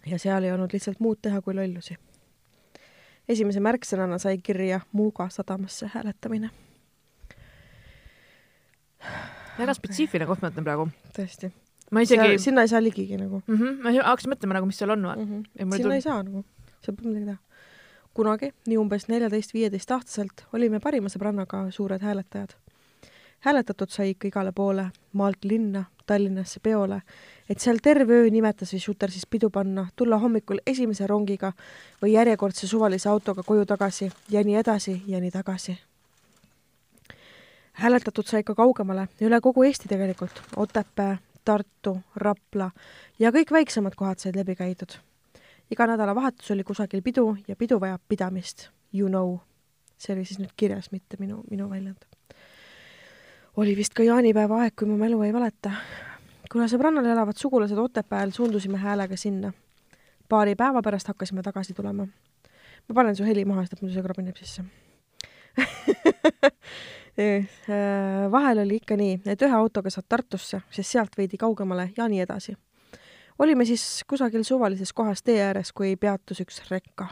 ja 0.06 0.18
seal 0.18 0.44
ei 0.44 0.52
olnud 0.52 0.72
lihtsalt 0.72 1.00
muud 1.00 1.18
teha 1.22 1.40
kui 1.42 1.54
lollusi. 1.54 1.96
esimese 3.28 3.60
märksõnana 3.60 4.18
sai 4.18 4.38
kirja 4.38 4.80
Muuga 4.92 5.28
sadamasse 5.28 5.90
hääletamine. 5.94 6.50
väga 9.58 9.74
spetsiifiline 9.74 10.26
koht, 10.26 10.42
ma 10.42 10.52
ütlen 10.52 10.64
praegu. 10.64 10.88
tõesti. 11.16 11.52
ma 11.90 12.00
isegi. 12.00 12.38
sinna 12.38 12.62
ei 12.62 12.68
saa 12.68 12.82
ligigi 12.82 13.16
nagu 13.16 13.42
mm. 13.46 13.56
-hmm. 13.56 13.82
ma 13.82 13.94
hakkasin 14.08 14.34
mõtlema 14.34 14.58
nagu, 14.58 14.66
mis 14.66 14.78
seal 14.78 14.90
on 14.90 15.00
mm. 15.00 15.28
-hmm. 15.28 15.44
sinna 15.58 15.78
tuli... 15.82 15.94
ei 15.94 16.00
saa 16.00 16.22
nagu, 16.22 16.44
seal 16.80 16.96
pole 16.96 17.14
midagi 17.14 17.24
teha. 17.24 17.38
kunagi, 18.14 18.52
nii 18.66 18.76
umbes 18.76 19.08
neljateist-viieteist 19.08 19.90
aastaselt, 19.90 20.44
olime 20.52 20.80
parima 20.80 21.08
sõbrannaga 21.08 21.70
suured 21.70 22.02
hääletajad 22.02 22.56
hääletatud 23.40 23.88
sai 23.88 24.10
ikka 24.10 24.28
igale 24.28 24.52
poole, 24.52 24.90
maalt 25.12 25.44
linna, 25.44 25.84
Tallinnasse 26.06 26.60
peole, 26.60 27.02
et 27.48 27.60
seal 27.60 27.78
terve 27.82 28.14
öö 28.18 28.30
nimetas 28.30 28.72
või 28.74 28.80
Shuter 28.82 29.10
siis 29.10 29.26
pidu 29.30 29.50
panna, 29.50 29.86
tulla 29.96 30.18
hommikul 30.18 30.58
esimese 30.66 31.06
rongiga 31.06 31.52
või 32.02 32.16
järjekordse 32.16 32.66
suvalise 32.66 33.08
autoga 33.08 33.42
koju 33.46 33.66
tagasi 33.66 34.10
ja 34.30 34.42
nii 34.44 34.56
edasi 34.56 35.02
ja 35.06 35.20
nii 35.20 35.30
tagasi. 35.30 35.78
hääletatud 37.72 38.26
sai 38.26 38.42
ka 38.42 38.54
kaugemale, 38.54 39.08
üle 39.20 39.40
kogu 39.40 39.62
Eesti 39.62 39.88
tegelikult, 39.88 40.42
Otepää, 40.56 41.18
Tartu, 41.44 42.00
Rapla 42.16 42.70
ja 43.18 43.30
kõik 43.30 43.52
väiksemad 43.52 43.94
kohad 43.94 44.18
said 44.18 44.36
läbi 44.36 44.56
käidud. 44.56 44.98
iga 45.70 45.86
nädalavahetus 45.86 46.50
oli 46.50 46.64
kusagil 46.64 47.02
pidu 47.02 47.36
ja 47.48 47.56
pidu 47.56 47.80
vajab 47.80 48.00
pidamist, 48.08 48.68
you 48.92 49.08
know. 49.08 49.38
see 49.98 50.14
oli 50.14 50.24
siis 50.24 50.38
nüüd 50.38 50.52
kirjas, 50.56 50.92
mitte 50.92 51.16
minu, 51.18 51.44
minu 51.50 51.70
väljend 51.70 52.09
oli 53.56 53.76
vist 53.76 53.94
ka 53.94 54.02
jaanipäeva 54.02 54.62
aeg, 54.64 54.74
kui 54.78 54.88
mu 54.88 54.98
mälu 55.00 55.22
ei 55.22 55.32
valeta. 55.32 55.70
kuna 56.52 56.66
sõbrannal 56.66 57.06
elavad 57.06 57.38
sugulased 57.38 57.78
Otepääl, 57.78 58.30
suundusime 58.30 58.78
häälega 58.78 59.16
sinna. 59.16 59.52
paari 60.28 60.54
päeva 60.54 60.82
pärast 60.82 61.08
hakkasime 61.08 61.42
tagasi 61.42 61.74
tulema. 61.74 62.06
ma 62.88 62.94
panen 62.94 63.16
su 63.16 63.24
heli 63.24 63.44
maha, 63.44 63.64
sest 63.64 63.82
muidu 63.82 63.94
see 63.94 64.02
krabineb 64.02 64.36
sisse 64.36 64.64
vahel 68.30 68.58
oli 68.58 68.76
ikka 68.80 68.96
nii, 68.96 69.20
et 69.26 69.42
ühe 69.42 69.56
autoga 69.56 69.90
saad 69.90 70.04
Tartusse, 70.08 70.60
siis 70.70 70.92
sealt 70.92 71.16
veidi 71.18 71.36
kaugemale 71.36 71.90
ja 71.96 72.08
nii 72.08 72.20
edasi. 72.20 72.56
olime 73.38 73.64
siis 73.64 74.04
kusagil 74.06 74.42
suvalises 74.44 74.92
kohas 74.92 75.22
tee 75.22 75.42
ääres, 75.42 75.72
kui 75.72 75.96
peatus 75.96 76.40
üks 76.40 76.62
rekka. 76.70 77.08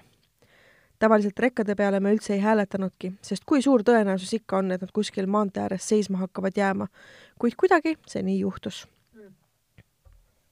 Tavaliselt 0.99 1.39
rekkade 1.39 1.75
peale 1.79 2.01
me 2.01 2.13
üldse 2.15 2.35
ei 2.35 2.43
hääletanudki, 2.43 3.13
sest 3.23 3.45
kui 3.47 3.63
suur 3.63 3.83
tõenäosus 3.87 4.35
ikka 4.35 4.59
on, 4.59 4.73
et 4.73 4.83
nad 4.83 4.93
kuskil 4.95 5.27
maantee 5.31 5.63
ääres 5.63 5.89
seisma 5.89 6.19
hakkavad 6.19 6.57
jääma. 6.57 6.89
kuid 7.39 7.55
kuidagi 7.57 7.97
see 8.07 8.23
nii 8.23 8.41
juhtus 8.41 8.87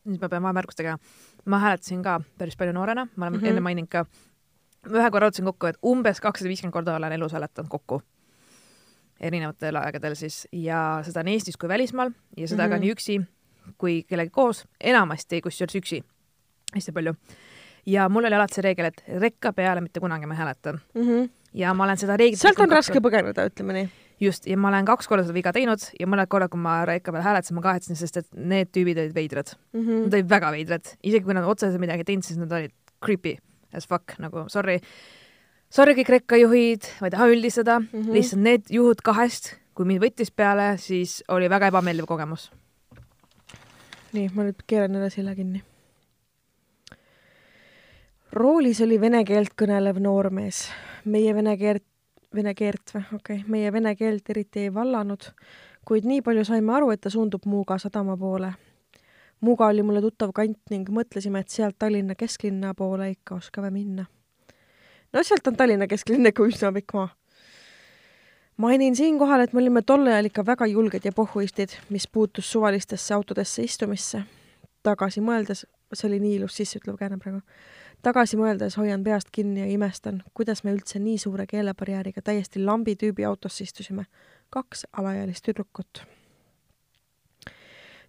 nüüd 0.07 0.23
ma 0.23 0.29
pean 0.29 0.43
vahemärkust 0.43 0.79
tegema. 0.79 0.99
ma 1.45 1.59
hääletasin 1.59 2.03
ka 2.03 2.21
päris 2.39 2.57
palju 2.57 2.73
noorena, 2.73 3.09
ma 3.17 3.27
olen 3.27 3.39
mm 3.39 3.45
-hmm. 3.45 3.49
enne 3.49 3.61
maininud 3.61 3.89
ka, 3.89 4.07
ühe 4.87 5.11
korra 5.11 5.27
arvutasin 5.27 5.45
kokku, 5.45 5.67
et 5.67 5.79
umbes 5.83 6.21
kakssada 6.21 6.49
viiskümmend 6.49 6.73
korda 6.73 6.97
olen 6.97 7.13
elus 7.13 7.33
hääletanud 7.33 7.69
kokku 7.69 8.03
erinevatel 9.21 9.77
aegadel 9.77 10.15
siis 10.15 10.49
ja 10.53 11.01
seda 11.03 11.23
nii 11.23 11.39
Eestis 11.39 11.57
kui 11.57 11.69
välismaal 11.69 12.11
ja 12.37 12.49
seda 12.49 12.63
mm 12.63 12.67
-hmm. 12.67 12.71
ka 12.71 12.77
mhm. 12.77 12.81
nii 12.81 12.93
üksi 12.93 13.27
kui 13.79 14.03
kellegagi 14.03 14.31
koos, 14.31 14.65
enamasti 14.81 15.41
kusjuures 15.43 15.75
üksi, 15.75 16.05
hästi 16.75 16.93
palju. 16.93 17.15
Ja 17.87 18.09
mul 18.09 18.29
oli 18.29 18.35
alati 18.35 18.59
see 18.59 18.67
reegel, 18.67 18.91
et 18.91 19.05
rekka 19.23 19.53
peale 19.53 19.81
mitte 19.85 20.01
kunagi 20.01 20.27
ma 20.27 20.35
ei 20.35 20.43
hääleta 20.43 20.73
mm. 20.73 21.03
-hmm. 21.03 21.31
ja 21.55 21.75
ma 21.75 21.85
olen 21.85 21.97
seda 21.97 22.17
reeglit 22.17 22.41
sealt 22.41 22.61
on 22.61 22.71
raske 22.71 23.01
põgeneda, 23.01 23.47
ütleme 23.51 23.73
nii 23.73 23.89
just, 24.21 24.47
ja 24.47 24.57
ma 24.57 24.69
olen 24.69 24.85
kaks 24.85 25.09
korda 25.09 25.25
seda 25.25 25.35
viga 25.37 25.53
teinud 25.53 25.83
ja 26.01 26.07
mõned 26.07 26.29
korrad, 26.29 26.51
kui 26.51 26.61
ma 26.61 26.85
rekka 26.89 27.13
peal 27.13 27.25
hääletasin, 27.25 27.57
ma 27.57 27.63
kahetsesin, 27.63 27.97
sest 27.97 28.17
et 28.17 28.29
need 28.35 28.73
tüübid 28.73 28.99
olid 28.99 29.15
veidrad 29.15 29.53
mm. 29.73 29.81
-hmm. 29.81 30.05
Nad 30.07 30.15
olid 30.15 30.31
väga 30.31 30.53
veidrad, 30.53 30.97
isegi 31.03 31.25
kui 31.25 31.35
nad 31.35 31.45
otseselt 31.45 31.81
midagi 31.81 32.05
ei 32.07 32.11
teinud, 32.13 32.25
siis 32.25 32.39
nad 32.39 32.53
olid 32.53 32.73
creepy 33.05 33.37
as 33.77 33.87
fuck, 33.89 34.17
nagu 34.23 34.47
sorry. 34.53 34.81
Sorry 35.73 35.97
kõik 35.99 36.13
rekkajuhid, 36.15 36.87
ma 37.01 37.09
ei 37.09 37.15
taha 37.15 37.27
üldistada 37.29 37.81
mm, 37.81 37.89
-hmm. 37.93 38.13
lihtsalt 38.15 38.43
need 38.43 38.69
juhud 38.71 39.03
kahest, 39.05 39.57
kui 39.75 39.85
mind 39.89 40.03
võttis 40.03 40.31
peale, 40.31 40.77
siis 40.79 41.23
oli 41.29 41.51
väga 41.51 41.73
ebameeldiv 41.73 42.07
kogemus. 42.07 42.51
nii, 44.13 44.31
ma 44.35 44.47
nüüd 44.47 44.63
keeran 44.67 44.95
jälle 44.95 45.11
silla 45.11 45.35
kinni. 45.35 45.63
Roolis 48.37 48.81
oli 48.85 48.99
vene 49.01 49.23
keelt 49.25 49.55
kõnelev 49.57 49.97
noormees. 50.03 50.69
meie 51.05 51.35
vene 51.35 51.57
keelt 51.57 51.85
vene 52.35 52.53
keelt 52.55 52.93
või, 52.93 53.03
okei 53.15 53.39
okay., 53.41 53.45
meie 53.49 53.73
vene 53.73 53.95
keelt 53.97 54.29
eriti 54.31 54.67
ei 54.67 54.73
vallanud, 54.75 55.31
kuid 55.89 56.05
nii 56.05 56.21
palju 56.23 56.45
saime 56.45 56.75
aru, 56.77 56.91
et 56.93 57.01
ta 57.01 57.11
suundub 57.11 57.47
Muuga 57.47 57.79
sadama 57.79 58.17
poole. 58.17 58.53
Muuga 59.41 59.71
oli 59.73 59.83
mulle 59.83 60.03
tuttav 60.05 60.35
kant 60.37 60.59
ning 60.71 60.89
mõtlesime, 60.93 61.41
et 61.41 61.49
sealt 61.49 61.79
Tallinna 61.79 62.15
kesklinna 62.15 62.75
poole 62.75 63.11
ikka 63.11 63.39
oskame 63.39 63.71
minna. 63.71 64.05
no 65.13 65.23
sealt 65.23 65.47
on 65.47 65.57
Tallinna 65.57 65.87
kesklinn 65.87 66.27
ikka 66.27 66.45
üsna 66.45 66.73
pikk 66.73 66.93
maa. 66.95 67.09
mainin 68.57 68.97
siinkohal, 68.97 69.41
et 69.41 69.53
me 69.53 69.63
olime 69.63 69.83
tol 69.83 70.07
ajal 70.07 70.29
ikka 70.29 70.47
väga 70.47 70.67
julged 70.67 71.05
ja 71.05 71.13
pohhuistid, 71.13 71.79
mis 71.89 72.09
puutus 72.09 72.53
suvalistesse 72.53 73.15
autodesse 73.15 73.63
istumisse. 73.63 74.23
tagasi 74.83 75.21
mõeldes, 75.21 75.65
see 75.93 76.09
oli 76.09 76.21
nii 76.21 76.37
ilus 76.37 76.57
sisseütlev 76.57 76.99
kääne 76.99 77.17
praegu 77.19 77.41
tagasi 78.03 78.39
mõeldes 78.39 78.77
hoian 78.79 79.05
peast 79.05 79.31
kinni 79.33 79.63
ja 79.63 79.69
imestan, 79.71 80.23
kuidas 80.35 80.63
me 80.65 80.75
üldse 80.75 81.01
nii 81.03 81.19
suure 81.19 81.47
keelebarjääriga 81.51 82.23
täiesti 82.23 82.63
lambi 82.65 82.97
tüübi 82.97 83.27
autosse 83.27 83.65
istusime. 83.65 84.07
kaks 84.51 84.87
alaealist 84.93 85.45
tüdrukut. 85.45 86.03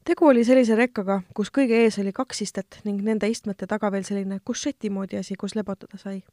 tegu 0.03 0.25
oli 0.25 0.43
sellise 0.43 0.75
rekkaga, 0.75 1.21
kus 1.33 1.49
kõige 1.51 1.73
ees 1.83 1.99
oli 1.99 2.11
kaks 2.13 2.41
istet 2.41 2.79
ning 2.83 3.01
nende 3.01 3.29
istmete 3.29 3.67
taga 3.67 3.91
veel 3.91 4.03
selline 4.03 4.39
kušeti 4.45 4.89
moodi 4.89 5.17
asi, 5.17 5.35
kus 5.35 5.55
lebotada 5.55 5.97
sai. 5.97 6.23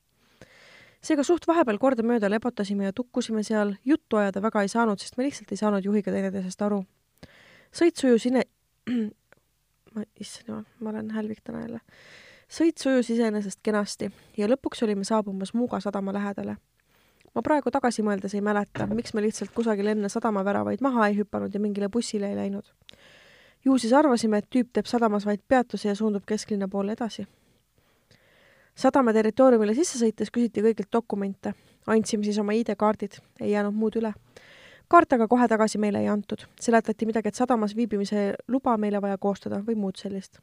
seega 1.03 1.23
suht 1.23 1.47
vahepeal 1.47 1.79
kordamööda 1.79 2.31
lebotasime 2.31 2.85
ja 2.85 2.93
tukkusime 2.93 3.43
seal, 3.43 3.75
juttu 3.85 4.17
ajada 4.17 4.43
väga 4.43 4.63
ei 4.63 4.69
saanud, 4.69 4.99
sest 4.99 5.17
me 5.17 5.25
lihtsalt 5.25 5.53
ei 5.53 5.57
saanud 5.57 5.85
juhiga 5.85 6.13
teineteisest 6.13 6.63
aru. 6.63 6.85
sõit 7.73 7.97
sujus 7.97 8.27
ine-, 8.27 8.49
ma, 9.95 10.05
issand 10.21 10.49
jumal, 10.49 10.65
ma 10.81 10.91
olen 10.91 11.11
hälvik 11.11 11.41
täna 11.45 11.61
jälle 11.61 11.81
sõit 12.55 12.79
sujus 12.79 13.11
iseenesest 13.11 13.59
kenasti 13.67 14.11
ja 14.39 14.47
lõpuks 14.47 14.85
olime 14.87 15.05
saabumas 15.05 15.55
Muuga 15.55 15.81
sadama 15.81 16.13
lähedale. 16.15 16.57
ma 17.35 17.43
praegu 17.43 17.71
tagasi 17.75 18.03
mõeldes 18.07 18.35
ei 18.35 18.41
mäleta, 18.41 18.87
miks 18.87 19.15
me 19.15 19.23
lihtsalt 19.25 19.51
kusagil 19.55 19.91
enne 19.91 20.09
sadamaväravaid 20.09 20.85
maha 20.87 21.09
ei 21.09 21.17
hüpanud 21.19 21.55
ja 21.55 21.61
mingile 21.61 21.89
bussile 21.89 22.31
ei 22.31 22.37
läinud. 22.37 22.65
ju 23.65 23.79
siis 23.79 23.93
arvasime, 23.93 24.39
et 24.39 24.51
tüüp 24.51 24.71
teeb 24.73 24.87
sadamas 24.87 25.27
vaid 25.27 25.43
peatuse 25.49 25.89
ja 25.89 25.95
suundub 25.95 26.23
kesklinna 26.27 26.69
poole 26.69 26.93
edasi. 26.93 27.27
sadama 28.75 29.13
territooriumile 29.13 29.75
sisse 29.75 29.99
sõites 29.99 30.31
küsiti 30.31 30.63
kõigilt 30.63 30.93
dokumente, 30.93 31.55
andsime 31.87 32.25
siis 32.25 32.39
oma 32.39 32.53
ID-kaardid, 32.53 33.19
ei 33.41 33.51
jäänud 33.51 33.75
muud 33.75 33.97
üle 33.97 34.15
kaarte 34.89 35.17
aga 35.17 35.27
kohe 35.29 35.49
tagasi 35.49 35.79
meile 35.79 35.99
ei 35.99 36.09
antud, 36.09 36.47
seletati 36.61 37.07
midagi, 37.07 37.29
et 37.29 37.35
sadamas 37.35 37.75
viibimise 37.77 38.35
luba 38.49 38.77
meile 38.77 39.01
vaja 39.03 39.19
koostada 39.19 39.65
või 39.67 39.75
muud 39.75 39.97
sellist 39.97 40.39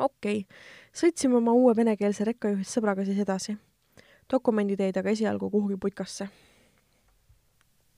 okei 0.00 0.44
okay., 0.44 0.60
sõitsime 0.94 1.38
oma 1.38 1.52
uue 1.56 1.74
venekeelse 1.76 2.24
rekkajuhist 2.28 2.76
sõbraga 2.76 3.04
siis 3.06 3.18
edasi. 3.18 3.56
dokumendid 4.30 4.80
jäid 4.80 4.96
aga 4.96 5.10
esialgu 5.10 5.50
kuhugi 5.50 5.76
putkasse 5.80 6.28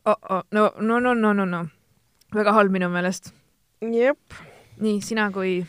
oh,. 0.05 0.17
Oh, 0.31 0.43
no, 0.51 0.73
no, 0.81 1.01
no, 1.01 1.15
no, 1.15 1.33
no, 1.33 1.45
no. 1.47 1.67
väga 2.35 2.53
halb 2.53 2.73
minu 2.73 2.89
meelest. 2.91 3.33
jep. 3.81 4.41
nii, 4.81 5.01
sina 5.01 5.31
kui 5.33 5.63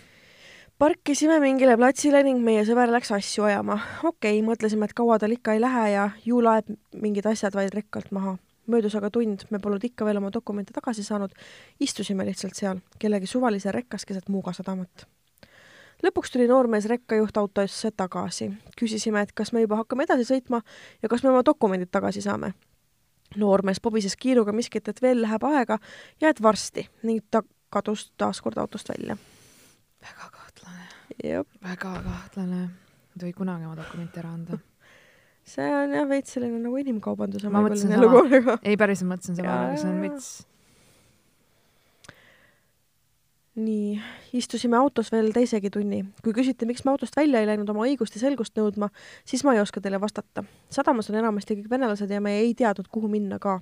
parkisime 0.78 1.39
mingile 1.39 1.78
platsile 1.78 2.24
ning 2.24 2.41
meie 2.43 2.65
sõber 2.67 2.91
läks 2.91 3.12
asju 3.15 3.46
ajama. 3.50 3.80
okei 4.04 4.39
okay,, 4.39 4.46
mõtlesime, 4.46 4.89
et 4.89 4.98
kaua 4.98 5.19
tal 5.19 5.36
ikka 5.36 5.54
ei 5.54 5.62
lähe 5.62 5.86
ja 5.93 6.10
ju 6.26 6.41
laeb 6.43 6.74
mingid 6.93 7.30
asjad 7.30 7.56
vaid 7.56 7.74
rekkalt 7.74 8.12
maha. 8.12 8.38
möödus 8.67 8.96
aga 8.96 9.10
tund, 9.12 9.43
me 9.50 9.60
polnud 9.60 9.84
ikka 9.84 10.06
veel 10.06 10.17
oma 10.17 10.32
dokumente 10.34 10.74
tagasi 10.74 11.04
saanud. 11.04 11.32
istusime 11.80 12.26
lihtsalt 12.26 12.56
seal, 12.56 12.80
kellegi 13.00 13.28
suvalise 13.28 13.72
rekkas 13.72 14.06
keset 14.06 14.30
Muuga 14.30 14.54
sadamat 14.54 15.08
lõpuks 16.04 16.34
tuli 16.34 16.48
noormees 16.48 16.86
rekkajuht 16.89 17.38
autosse 17.38 17.92
tagasi. 17.92 18.52
küsisime, 18.80 19.22
et 19.22 19.32
kas 19.34 19.54
me 19.54 19.62
juba 19.62 19.80
hakkame 19.82 20.08
edasi 20.08 20.28
sõitma 20.28 20.62
ja 21.02 21.10
kas 21.10 21.24
me 21.24 21.30
oma 21.30 21.44
dokumendid 21.46 21.92
tagasi 21.92 22.22
saame. 22.22 22.54
noormees 23.36 23.80
pobises 23.80 24.16
kiiruga 24.16 24.52
miskit, 24.52 24.88
et 24.88 25.02
veel 25.02 25.22
läheb 25.22 25.44
aega 25.44 25.80
ja 26.22 26.30
et 26.30 26.42
varsti 26.42 26.88
ning 27.04 27.24
ta 27.32 27.42
kadus 27.70 28.12
taas 28.18 28.42
kord 28.42 28.58
autost 28.58 28.89
välja. 28.89 29.18
väga 30.02 30.30
kahtlane. 30.32 30.88
väga 31.63 32.02
kahtlane. 32.04 32.70
ei 33.13 33.20
tohi 33.20 33.34
kunagi 33.34 33.66
oma 33.66 33.76
dokumente 33.76 34.20
ära 34.20 34.34
anda 34.34 34.58
see 35.44 35.76
on 35.76 35.94
jah 35.94 36.08
veits 36.08 36.34
selline 36.34 36.60
nagu 36.63 36.78
inimkaubanduse 36.78 37.50
ma 37.50 37.62
mõtlesin 37.66 37.92
sama, 37.92 38.58
ei 38.63 38.78
päriselt 38.80 39.10
mõtlesin 39.10 39.36
sama, 39.36 39.56
aga 39.68 39.78
see 39.82 39.89
on 39.89 40.02
veits 40.02 40.30
nii, 43.56 44.02
istusime 44.34 44.78
autos 44.78 45.12
veel 45.12 45.32
teisegi 45.34 45.70
tunni. 45.70 46.04
kui 46.24 46.34
küsite, 46.34 46.66
miks 46.66 46.86
me 46.86 46.92
autost 46.92 47.16
välja 47.18 47.42
ei 47.42 47.48
läinud 47.48 47.70
oma 47.70 47.86
õigust 47.86 48.16
ja 48.18 48.22
selgust 48.24 48.58
nõudma, 48.58 48.89
siis 49.26 49.44
ma 49.46 49.54
ei 49.54 49.62
oska 49.62 49.82
teile 49.82 50.02
vastata. 50.02 50.44
sadamas 50.70 51.10
on 51.10 51.20
enamasti 51.22 51.60
kõik 51.60 51.70
venelased 51.70 52.10
ja 52.10 52.22
me 52.22 52.39
ei 52.39 52.54
teadnud, 52.54 52.88
kuhu 52.92 53.08
minna 53.08 53.39
ka. 53.39 53.60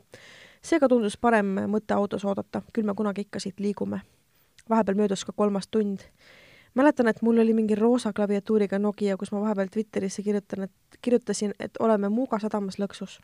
seega 0.62 0.88
tundus 0.88 1.17
parem 1.17 1.58
mõte 1.67 1.93
autos 1.93 2.25
oodata, 2.25 2.62
küll 2.73 2.86
me 2.86 2.95
kunagi 2.95 3.27
ikka 3.27 3.39
siit 3.39 3.60
liigume. 3.60 4.01
vahepeal 4.69 4.95
möödus 4.95 5.25
ka 5.25 5.34
kolmas 5.36 5.67
tund. 5.67 5.99
mäletan, 6.73 7.08
et 7.08 7.21
mul 7.21 7.39
oli 7.39 7.54
mingi 7.54 7.75
roosa 7.75 8.13
klaviatuuriga 8.13 8.80
Nokia, 8.80 9.17
kus 9.17 9.32
ma 9.32 9.41
vahepeal 9.41 9.67
Twitterisse 9.67 10.23
kirjutan, 10.23 10.63
et 10.63 10.71
kirjutasin, 11.01 11.54
et 11.60 11.71
oleme 11.80 12.10
Muuga 12.10 12.39
sadamas 12.39 12.80
lõksus. 12.80 13.19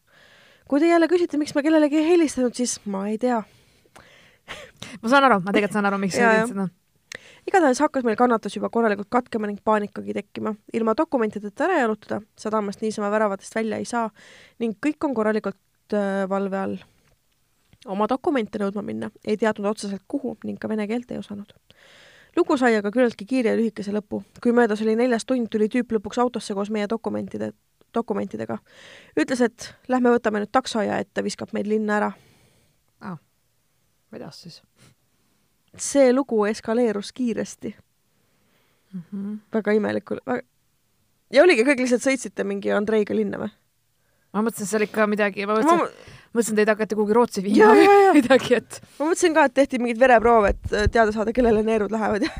kui 0.68 0.80
te 0.80 0.88
jälle 0.88 1.08
küsite, 1.08 1.38
miks 1.38 1.56
ma 1.56 1.62
kellelegi 1.62 1.96
ei 1.96 2.10
helistanud, 2.10 2.54
siis 2.54 2.80
ma 2.86 3.08
ei 3.08 3.18
tea 3.18 3.44
ma 5.02 5.10
saan 5.10 5.30
aru, 5.30 5.42
ma 5.44 5.56
tegelikult 5.56 5.80
saan 5.80 5.90
aru, 5.92 6.02
miks 6.02 6.16
sa 6.20 6.34
tegid 6.34 6.54
seda 6.56 6.70
igatahes 7.48 7.80
hakkas 7.80 8.04
meil 8.04 8.18
kannatus 8.20 8.56
juba 8.58 8.70
korralikult 8.70 9.08
katkema 9.10 9.48
ning 9.48 9.60
paanikagi 9.64 10.14
tekkima. 10.14 10.56
ilma 10.74 10.94
dokumentideta 10.98 11.64
ära 11.68 11.80
jalutada, 11.80 12.22
sadamast 12.36 12.82
niisama 12.82 13.12
väravatest 13.12 13.56
välja 13.56 13.78
ei 13.78 13.86
saa 13.86 14.10
ning 14.60 14.76
kõik 14.86 15.08
on 15.08 15.14
korralikult 15.16 15.94
äh, 15.94 16.30
valve 16.30 16.58
all. 16.58 16.78
oma 17.86 18.08
dokumente 18.10 18.60
nõudma 18.60 18.84
minna 18.84 19.12
ei 19.26 19.38
teadnud 19.38 19.72
otseselt 19.72 20.04
kuhu 20.08 20.38
ning 20.44 20.60
ka 20.60 20.70
vene 20.70 20.88
keelt 20.88 21.12
ei 21.12 21.18
osanud. 21.18 21.54
lugu 22.36 22.58
sai 22.58 22.76
aga 22.76 22.92
küllaltki 22.92 23.26
kiire 23.26 23.56
ja 23.56 23.58
lühikese 23.58 23.96
lõpu. 23.96 24.24
kui 24.44 24.52
möödas 24.52 24.82
oli 24.82 24.96
neljas 24.96 25.26
tund, 25.26 25.48
tuli 25.50 25.70
tüüp 25.70 25.92
lõpuks 25.92 26.20
autosse 26.20 26.54
koos 26.54 26.70
meie 26.70 26.88
dokumentide, 26.90 27.54
dokumentidega. 27.94 28.58
ütles, 29.20 29.42
et 29.42 29.74
lähme 29.88 30.12
võtame 30.12 30.44
nüüd 30.44 30.52
takso 30.52 30.82
ja 30.82 31.00
et 31.00 31.14
ta 31.14 31.24
viskab 31.24 31.54
meid 31.54 31.68
linna 31.68 31.98
ära 31.98 32.12
vedas 34.14 34.42
siis? 34.44 34.62
see 35.78 36.12
lugu 36.14 36.46
eskaleerus 36.50 37.12
kiiresti 37.14 37.76
mm. 38.94 39.02
-hmm. 39.02 39.38
väga 39.54 39.72
imelikul 39.78 40.22
väga... 40.26 40.42
ja 41.34 41.44
oligi, 41.44 41.66
kõik 41.68 41.86
lihtsalt 41.86 42.06
sõitsite 42.06 42.44
mingi 42.44 42.72
Andreiga 42.72 43.16
linna 43.16 43.42
või? 43.42 43.52
ma 44.34 44.44
mõtlesin, 44.46 44.70
seal 44.70 44.86
ikka 44.88 45.08
midagi, 45.08 45.46
ma 45.46 45.58
mõtlesin 45.58 45.84
ma..., 45.84 46.16
mõtlesin, 46.34 46.60
teid 46.60 46.70
hakati 46.70 46.98
kuhugi 46.98 47.16
Rootsi 47.18 47.44
viima 47.44 47.72
või 47.74 47.88
midagi, 48.20 48.60
et. 48.60 48.82
ma 49.00 49.10
mõtlesin 49.10 49.34
ka, 49.38 49.48
et 49.48 49.56
tehti 49.58 49.80
mingeid 49.82 50.00
vereproove, 50.02 50.54
et 50.54 50.74
äh, 50.74 50.90
teada 50.92 51.16
saada, 51.16 51.34
kellele 51.34 51.64
neerud 51.66 51.94
lähevad 51.94 52.28
ja 52.28 52.34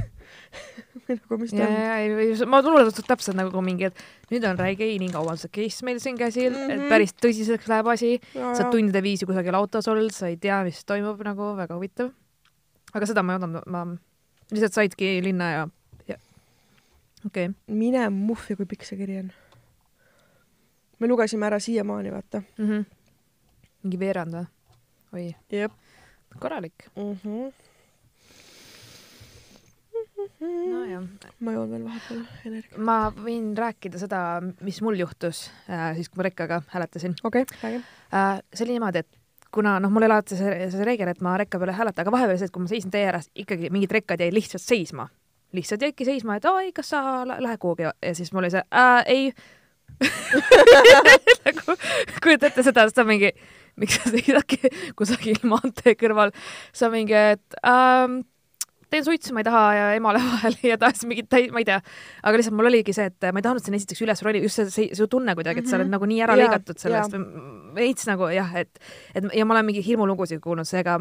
nagu 1.12 1.38
mis 1.42 1.54
ta 1.54 1.64
ja, 1.64 1.68
on. 1.68 1.74
ja, 1.74 2.26
ja 2.28 2.48
ma 2.50 2.62
tunnen 2.66 2.92
täpselt 3.08 3.38
nagu 3.40 3.62
mingi, 3.66 3.90
et 3.90 4.32
nüüd 4.32 4.46
on 4.50 4.60
räige 4.60 4.88
inimkaubanduse 4.96 5.50
case 5.54 5.86
meil 5.88 6.00
siin 6.04 6.18
käsil 6.20 6.52
mm, 6.52 6.58
-hmm. 6.58 6.72
et 6.74 6.82
Mhm. 6.82 6.90
päris 6.90 7.16
tõsiseks 7.16 7.70
läheb 7.72 7.88
asi, 7.94 8.20
ja, 8.36 8.54
sa 8.56 8.70
tundide 8.72 9.02
viisi 9.04 9.26
kusagil 9.26 9.56
autos 9.56 9.88
olnud, 9.88 10.12
sa 10.12 10.28
ei 10.28 10.38
tea, 10.38 10.64
mis 10.64 10.84
toimub 10.86 11.22
nagu 11.24 11.56
väga 11.58 11.76
huvitav. 11.76 12.12
aga 12.94 13.06
seda 13.06 13.24
ma 13.24 13.34
ei 13.34 13.40
oodanud, 13.40 13.64
ma 13.68 13.86
lihtsalt 14.52 14.74
saidki 14.74 15.22
linna 15.24 15.52
ja, 15.52 15.68
ja 16.08 16.18
okei 17.26 17.50
okay.. 17.50 17.56
mine 17.68 18.10
muhvi, 18.10 18.56
kui 18.56 18.66
pikk 18.66 18.84
see 18.84 18.98
kiri 18.98 19.20
on. 19.20 19.32
me 21.00 21.08
lugesime 21.08 21.46
ära 21.46 21.60
siiamaani, 21.60 22.12
vaata 22.12 22.42
Mm 22.58 22.70
-hmm. 22.70 22.86
mingi 23.84 24.00
veerand 24.00 24.34
või? 24.34 24.48
oi, 25.54 25.70
korralik. 26.40 26.90
mm. 26.96 27.14
-hmm. 27.24 27.67
nojah, 30.42 31.06
ma 31.40 31.54
joon 31.56 31.70
veel 31.72 31.86
vahepeal 31.86 32.24
energiat. 32.50 32.80
ma 32.90 32.98
võin 33.14 33.52
rääkida 33.58 34.02
seda, 34.02 34.22
mis 34.66 34.82
mul 34.86 35.00
juhtus 35.00 35.48
äh, 35.70 35.94
siis, 35.98 36.10
kui 36.10 36.22
ma 36.22 36.28
rekkaga 36.30 36.62
hääletasin 36.74 37.16
okei 37.24 37.46
okay,, 37.48 37.62
räägi. 37.64 37.84
äh,. 38.14 38.42
see 38.54 38.68
oli 38.68 38.78
niimoodi, 38.78 39.04
et 39.06 39.20
kuna 39.54 39.78
noh, 39.84 39.92
mul 39.94 40.06
ei 40.06 40.10
ole 40.12 40.18
alati 40.20 40.40
see, 40.40 40.70
see 40.74 40.88
reegel, 40.88 41.12
et 41.12 41.22
ma 41.26 41.38
rekka 41.40 41.60
peal 41.62 41.74
ei 41.74 41.80
hääleta, 41.80 42.04
aga 42.04 42.14
vahepeal 42.14 42.40
see, 42.40 42.50
et 42.50 42.56
kui 42.56 42.66
ma 42.66 42.72
seisin 42.72 42.94
tee 42.94 43.06
ääres, 43.08 43.30
ikkagi 43.36 43.72
mingid 43.74 43.94
rekkad 44.00 44.24
jäid 44.24 44.36
lihtsalt 44.36 44.64
seisma. 44.64 45.08
lihtsalt 45.56 45.82
jäidki 45.82 46.06
seisma, 46.06 46.36
et 46.38 46.46
oi, 46.46 46.72
kas 46.76 46.92
sa 46.94 47.04
lä- 47.28 47.40
lähed 47.44 47.62
kuhugi 47.64 47.88
ja 47.88 47.94
siis 48.14 48.34
mul 48.34 48.44
oli 48.44 48.52
see 48.52 48.64
äh, 48.76 49.04
ei 49.06 49.32
nagu 51.48 51.78
kujuta 52.24 52.50
ette 52.50 52.64
seda, 52.66 52.86
ta 52.94 53.06
mingi, 53.08 53.32
miks 53.80 53.98
sa 53.98 54.12
seisadki 54.14 54.60
kusagil 55.00 55.40
maantee 55.48 55.96
kõrval, 56.00 56.34
sa 56.76 56.92
mingi, 56.94 57.16
et 57.16 57.60
ähm, 57.66 58.22
teen 58.90 59.04
suitsu, 59.06 59.34
ma 59.36 59.42
ei 59.44 59.48
taha 59.48 59.64
ja 59.76 59.86
emale 59.98 60.20
vahele 60.28 60.58
ja 60.72 60.78
tahtsin 60.82 61.10
mingit 61.12 61.32
ma 61.52 61.60
ei 61.60 61.66
tea, 61.68 61.82
aga 62.24 62.38
lihtsalt 62.40 62.56
mul 62.56 62.70
oligi 62.72 62.94
see, 62.96 63.10
et 63.12 63.28
ma 63.34 63.42
ei 63.42 63.46
tahtnud 63.48 63.66
sinna 63.66 63.78
esiteks 63.82 64.02
üles 64.06 64.22
ronida, 64.24 64.44
just 64.48 64.56
see, 64.62 64.70
see, 64.72 64.88
see 64.96 65.08
tunne 65.12 65.36
kuidagi, 65.36 65.60
et 65.64 65.68
sa 65.68 65.76
oled 65.80 65.88
Mhm. 65.90 65.96
nagu 65.98 66.06
nii 66.08 66.22
ära 66.24 66.38
Jaa, 66.38 66.46
lõigatud 66.48 66.80
sellest, 66.80 67.14
veits 67.78 68.08
nagu 68.10 68.28
jah, 68.34 68.50
et, 68.60 68.80
et 69.16 69.24
ja 69.38 69.46
ma 69.46 69.54
olen 69.56 69.66
mingi 69.70 69.84
hirmulugusid 69.86 70.42
kuulnud, 70.44 70.68
seega 70.68 70.98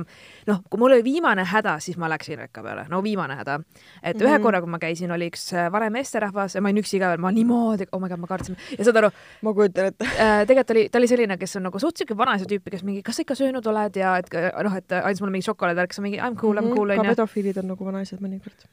noh, 0.46 0.60
kui 0.70 0.78
mul 0.82 0.94
oli 0.98 1.04
viimane 1.06 1.44
häda, 1.48 1.78
siis 1.82 1.96
ma 1.98 2.08
läksin 2.12 2.38
rekka 2.44 2.62
peale, 2.62 2.84
no 2.92 3.00
viimane 3.04 3.34
häda. 3.40 3.58
et 4.02 4.20
ühe 4.20 4.36
Mhm. 4.36 4.42
korra, 4.44 4.60
kui 4.60 4.70
ma 4.70 4.78
käisin, 4.78 5.10
oli 5.16 5.30
üks 5.32 5.48
äh, 5.56 5.70
vanem 5.72 5.92
meesterahvas 5.96 6.54
ja 6.54 6.60
ma 6.62 6.68
olin 6.68 6.82
üksi 6.84 7.00
ka 7.00 7.08
veel, 7.14 7.18
ma 7.24 7.32
niimoodi, 7.32 7.86
oh 7.92 8.00
my 8.00 8.08
god, 8.12 8.20
ma 8.20 8.26
kartsin 8.30 8.56
ja 8.78 8.84
saad 8.84 8.96
aru, 9.02 9.10
ma 9.42 9.52
kujutan 9.56 9.86
ette. 9.90 10.04
äh, 10.04 10.44
tegelikult 10.46 10.70
oli, 10.76 10.88
ta 10.92 10.98
oli 10.98 11.08
selline, 11.08 11.36
kes 11.40 11.56
on 11.56 11.62
nagu 11.70 11.78
suht 11.82 11.96
siuke 11.96 12.16
vanaisa 12.16 12.44
tüüpi, 12.46 12.70
kes 12.76 12.84
mingi, 12.84 13.02
kas 13.02 13.16
sa 13.16 13.22
ikka 13.26 13.34
söönud 13.34 13.66
oled 13.66 13.96
ja 13.96 14.16
et 14.18 14.28
äh, 14.34 14.50
noh, 14.62 14.76
et 14.76 14.92
andis 15.02 15.20
mulle 15.24 15.32
mingi 15.32 15.48
šokolaadivärk, 15.48 15.92
siis 15.96 16.02
mingi 16.04 16.18
I 16.20 16.30
m 16.30 16.36
cool, 16.36 16.56
I 16.58 16.64
m 16.66 16.70
cool 16.74 16.88
Mhm, 16.92 16.96
ka 16.96 17.02
onju. 17.02 17.14
pedofiilid 17.16 17.58
on 17.62 17.68
nagu 17.72 17.84
vanaisad 17.84 18.20
mõnikord. 18.20 18.66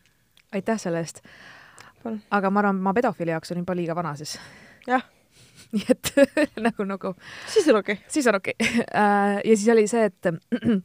aitäh 0.53 0.77
selle 0.77 0.99
eest 0.99 1.21
aga 2.31 2.49
ma 2.51 2.59
arvan, 2.59 2.75
ma 2.83 2.91
pedofiili 2.93 3.31
jaoks 3.31 3.51
olin 3.53 3.61
juba 3.63 3.75
liiga 3.79 3.95
vana 3.95 4.11
siis. 4.19 4.37
Jah. 4.87 5.01
nii 5.77 5.85
et 5.89 6.11
nagu, 6.67 6.85
nagu 6.85 7.13
siis 7.49 7.67
on 7.71 7.79
okei 7.81 7.97
okay.. 7.97 8.11
siis 8.13 8.27
on 8.29 8.37
okei 8.39 8.53
okay. 8.59 8.83
ja 9.49 9.55
siis 9.57 9.69
oli 9.73 9.87
see, 9.89 10.05
et, 10.05 10.29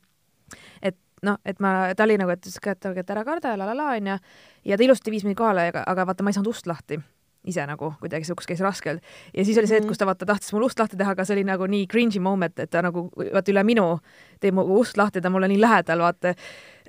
et 0.91 0.99
noh, 1.23 1.39
et 1.45 1.61
ma, 1.61 1.93
ta 1.97 2.07
oli 2.07 2.17
nagu, 2.21 2.33
et 2.33 2.41
ütles 2.43 2.59
ka, 2.63 2.75
et 2.77 2.91
et 3.05 3.15
ära 3.15 3.25
karda 3.27 3.53
ja 3.55 3.61
la 3.61 3.69
la 3.69 3.77
la 3.77 3.93
onju. 3.99 4.19
ja 4.65 4.77
ta 4.77 4.85
ilusti 4.87 5.13
viis 5.15 5.25
mind 5.29 5.37
kohale, 5.39 5.69
aga, 5.85 6.07
vaata, 6.09 6.23
ma 6.25 6.31
ei 6.33 6.39
saanud 6.39 6.53
ust 6.55 6.67
lahti 6.71 7.01
ise 7.49 7.65
nagu 7.69 7.93
kuidagi 8.01 8.29
uks 8.35 8.49
käis 8.51 8.61
raskelt 8.61 9.03
ja 9.35 9.45
siis 9.45 9.59
oli 9.59 9.69
see, 9.71 9.79
et 9.79 9.85
Mhm. 9.85 9.89
kus 9.89 9.99
ta 9.99 10.07
vaata 10.07 10.27
tahtis 10.27 10.53
mul 10.53 10.67
ust 10.67 10.79
lahti 10.79 10.97
teha, 10.97 11.13
aga 11.15 11.25
see 11.25 11.37
oli 11.37 11.45
nagu 11.45 11.67
nii 11.67 11.87
cringe'i 11.87 12.21
moment, 12.21 12.59
et 12.59 12.71
ta 12.71 12.83
nagu 12.83 13.09
vaata 13.17 13.53
üle 13.53 13.63
minu 13.65 14.01
teeb 14.41 14.55
mu 14.55 14.65
ust 14.81 14.97
lahti, 14.99 15.21
ta 15.21 15.31
mulle 15.31 15.49
nii 15.49 15.61
lähedal 15.61 16.03
vaata. 16.03 16.35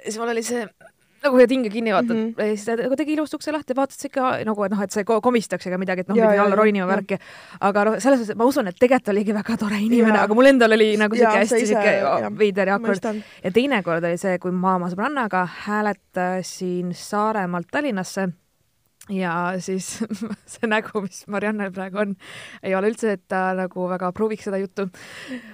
siis 0.03 0.17
mul 0.17 0.29
oli 0.33 0.43
see 0.43 0.65
nagu 1.23 1.37
hoiad 1.39 1.53
hinge 1.53 1.69
kinni 1.73 1.93
vaata 1.93 2.13
mm. 2.13 2.33
-hmm. 2.33 2.55
siis 2.55 2.65
ta 2.65 2.75
nagu 2.79 2.97
tegi 2.99 3.13
ilusti 3.13 3.39
ukse 3.39 3.53
lahti, 3.55 3.75
vaatas 3.75 4.05
ikka 4.09 4.31
nagu, 4.47 4.65
et 4.65 4.73
noh, 4.73 4.83
et 4.83 4.91
sa 4.91 5.01
ei 5.01 5.07
ko- 5.09 5.21
komistaks 5.21 5.67
ega 5.67 5.77
midagi, 5.77 6.05
et 6.05 6.11
noh, 6.11 6.17
jaa, 6.17 6.33
alla 6.43 6.55
ronima 6.55 6.87
värki. 6.87 7.19
aga 7.59 7.85
noh, 7.85 7.99
selles 7.99 8.19
mõttes, 8.19 8.33
et 8.35 8.41
ma 8.41 8.49
usun, 8.49 8.67
et 8.67 8.79
tegelikult 8.79 9.13
oligi 9.15 9.33
väga 9.35 9.57
tore 9.57 9.79
inimene, 9.85 10.19
aga 10.19 10.35
mul 10.35 10.51
endal 10.51 10.77
oli 10.77 10.91
nagu 10.97 11.15
siuke 11.15 11.31
sa 11.31 11.55
hästi 11.55 11.65
siuke 11.71 12.35
veider 12.39 12.73
ja 12.73 12.77
mõistan. 12.79 13.23
ja 13.43 13.51
teine 13.51 13.83
kord 13.83 14.03
oli 14.03 14.17
see, 14.17 14.37
kui 14.39 14.51
ma 14.51 14.75
oma 14.75 14.91
sõbrannaga 14.91 15.47
hääletasin 15.65 16.93
Saaremaalt 16.93 17.67
Tallinnasse 17.71 18.29
ja 19.09 19.33
siis 19.59 19.87
see 20.53 20.69
nägu, 20.69 21.03
mis 21.05 21.23
Mariannel 21.27 21.71
praegu 21.75 22.03
on, 22.03 22.15
ei 22.63 22.75
ole 22.77 22.91
üldse, 22.93 23.15
et 23.17 23.25
ta 23.31 23.49
nagu 23.57 23.87
väga 23.89 24.11
pruuviks 24.15 24.47
seda 24.47 24.59
juttu. 24.61 24.89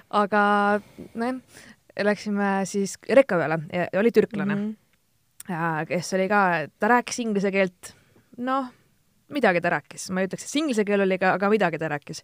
aga 0.10 0.42
nojah, 1.14 1.40
läksime 2.04 2.50
siis 2.68 2.98
rekka 3.08 3.38
peale 3.40 3.62
ja 3.72 3.88
oli 4.00 4.12
türklane 4.12 4.56
mm. 4.56 4.62
-hmm. 4.62 4.85
Ja 5.50 5.86
kes 5.88 6.14
oli 6.18 6.28
ka, 6.32 6.42
ta 6.80 6.90
rääkis 6.92 7.20
inglise 7.24 7.52
keelt, 7.54 7.94
noh, 8.38 8.70
midagi 9.34 9.62
ta 9.62 9.74
rääkis, 9.74 10.10
ma 10.14 10.22
ei 10.22 10.30
ütleks, 10.30 10.46
et 10.46 10.52
see 10.52 10.62
inglise 10.64 10.86
keel 10.86 11.06
oli 11.06 11.18
ka, 11.22 11.36
aga 11.40 11.50
midagi 11.54 11.82
ta 11.82 11.90
rääkis. 11.92 12.24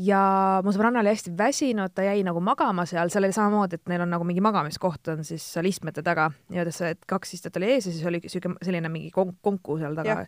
Ja 0.00 0.18
mu 0.64 0.72
sõbranna 0.72 1.02
oli 1.02 1.10
hästi 1.12 1.34
väsinud, 1.36 1.92
ta 1.92 2.06
jäi 2.06 2.22
nagu 2.24 2.40
magama 2.40 2.86
seal, 2.88 3.10
seal 3.12 3.26
oli 3.26 3.34
samamoodi, 3.36 3.76
et 3.76 3.90
neil 3.92 4.00
on 4.06 4.08
nagu 4.14 4.24
mingi 4.24 4.40
magamiskoht 4.40 5.10
on 5.12 5.20
siis 5.28 5.44
seal 5.44 5.68
istmete 5.68 6.00
taga, 6.06 6.30
nii-öelda 6.48 6.72
et 6.88 7.02
kaks 7.10 7.34
istet 7.36 7.58
oli 7.60 7.74
ees 7.74 7.90
ja 7.90 7.92
siis 7.92 8.06
oli 8.08 8.22
siuke 8.24 8.54
selline 8.64 8.88
mingi 8.88 9.10
kon- 9.12 9.34
konku 9.44 9.76
seal 9.82 9.98
taga. 9.98 10.22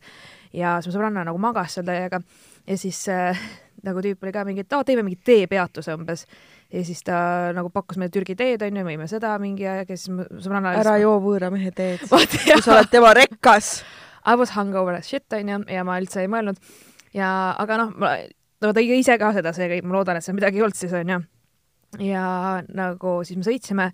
Ja 0.52 0.74
siis 0.82 0.92
mu 0.92 0.98
sõbranna 0.98 1.24
nagu 1.24 1.40
magas 1.40 1.78
seal 1.78 1.88
täiega. 1.88 2.20
Ja 2.68 2.76
siis 2.76 3.00
äh, 3.08 3.40
nagu 3.86 4.04
tüüp 4.04 4.20
oli 4.26 4.34
ka 4.36 4.44
mingi, 4.44 4.66
et 4.66 4.76
aa, 4.76 4.84
teeme 4.84 5.06
mingi 5.06 5.22
teepeatuse 5.24 5.96
umbes. 5.96 6.26
Ja 6.72 6.84
siis 6.86 7.02
ta 7.06 7.16
nagu 7.56 7.70
pakkus 7.74 7.98
meile 8.00 8.12
Türgi 8.14 8.36
teed 8.38 8.62
onju, 8.66 8.86
võime 8.86 9.08
seda 9.10 9.34
mingi 9.42 9.66
aeg 9.68 9.90
ja 9.90 9.98
siis 9.98 10.08
sõbranna 10.44 10.74
ära 10.80 10.96
joo 11.02 11.18
võõra 11.22 11.50
mehe 11.54 11.72
teed, 11.74 12.04
kui 12.10 12.56
sa 12.62 12.78
oled 12.78 12.90
tema 12.92 13.12
rekkas. 13.16 13.76
I 14.24 14.38
was 14.40 14.54
hungover 14.56 14.96
as 14.96 15.10
shit 15.10 15.32
onju 15.36 15.64
ja 15.68 15.84
ma 15.84 16.00
üldse 16.00 16.24
ei 16.24 16.32
mõelnud 16.32 16.60
ja 17.14 17.28
aga 17.60 17.78
noh, 17.82 17.94
ma 18.00 18.16
no 18.64 18.72
ta 18.74 18.82
ise 18.82 19.16
ka 19.20 19.32
seda, 19.36 19.52
seega 19.56 19.78
ma 19.86 19.98
loodan, 19.98 20.18
et 20.18 20.26
seal 20.26 20.36
midagi 20.36 20.60
ei 20.60 20.66
olnud 20.66 20.78
siis 20.78 20.94
onju. 20.96 21.20
ja 22.02 22.26
nagu 22.74 23.16
siis 23.26 23.38
me 23.38 23.46
sõitsime 23.46 23.90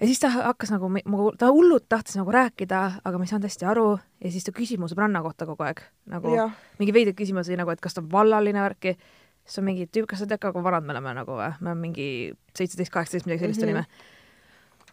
ja 0.00 0.08
siis 0.08 0.20
ta 0.22 0.30
hakkas 0.32 0.72
nagu, 0.74 0.90
ta 1.38 1.50
hullult 1.52 1.86
tahtis 1.88 2.16
nagu 2.18 2.32
rääkida, 2.34 2.82
aga 3.04 3.18
ma 3.18 3.26
ei 3.26 3.32
saanud 3.32 3.48
hästi 3.48 3.68
aru 3.68 3.88
ja 4.24 4.32
siis 4.32 4.46
ta 4.46 4.54
küsis 4.56 4.80
mu 4.80 4.88
sõbranna 4.90 5.22
kohta 5.24 5.48
kogu 5.48 5.66
aeg 5.66 5.82
nagu 6.10 6.34
jah, 6.34 6.54
mingi 6.80 6.94
veidraid 6.96 7.18
küsimusi 7.18 7.58
nagu, 7.60 7.72
et 7.72 7.82
kas 7.84 7.96
ta 7.96 8.04
on 8.04 8.10
vallaline 8.12 8.62
värki. 8.64 8.96
Siis 9.46 9.58
on 9.62 9.64
mingi 9.66 9.86
tüüp, 9.86 10.06
kas 10.10 10.22
sa 10.22 10.26
tead 10.30 10.40
ka, 10.42 10.52
kui 10.54 10.62
vanad 10.64 10.84
me 10.86 10.94
oleme 10.94 11.14
nagu 11.20 11.36
või? 11.38 11.50
me 11.60 11.70
oleme 11.72 11.80
mingi 11.88 12.08
seitseteist, 12.56 12.92
kaheksateist, 12.92 13.26
midagi 13.26 13.44
sellist 13.46 13.62
Mhm. 13.62 13.68
olime. 13.68 13.86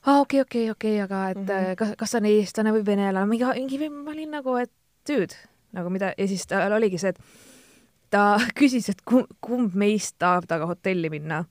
aa, 0.05 0.19
okei, 0.21 0.41
okei, 0.41 0.71
okei, 0.71 1.01
aga 1.01 1.29
et 1.29 1.37
mm. 1.37 1.45
-hmm. 1.47 1.75
kas, 1.75 1.93
kas 1.97 2.11
ta 2.11 2.17
on 2.17 2.25
eestlane 2.25 2.71
või 2.71 2.85
venelane, 2.85 3.25
mingi, 3.27 3.45
mingi, 3.45 3.89
ma 3.89 4.11
olin 4.11 4.31
nagu, 4.31 4.55
et 4.57 4.71
dude, 5.09 5.35
nagu 5.73 5.89
mida 5.89 6.13
ja 6.17 6.27
siis 6.27 6.47
tal 6.47 6.71
oligi 6.71 6.97
see, 6.97 7.09
et 7.09 7.19
ta 8.09 8.37
küsis, 8.59 8.89
et 8.89 9.01
kumb, 9.05 9.27
kumb 9.41 9.75
meist 9.75 10.15
tahab 10.19 10.47
temaga 10.47 10.65
hotelli 10.73 11.09
minna. 11.09 11.45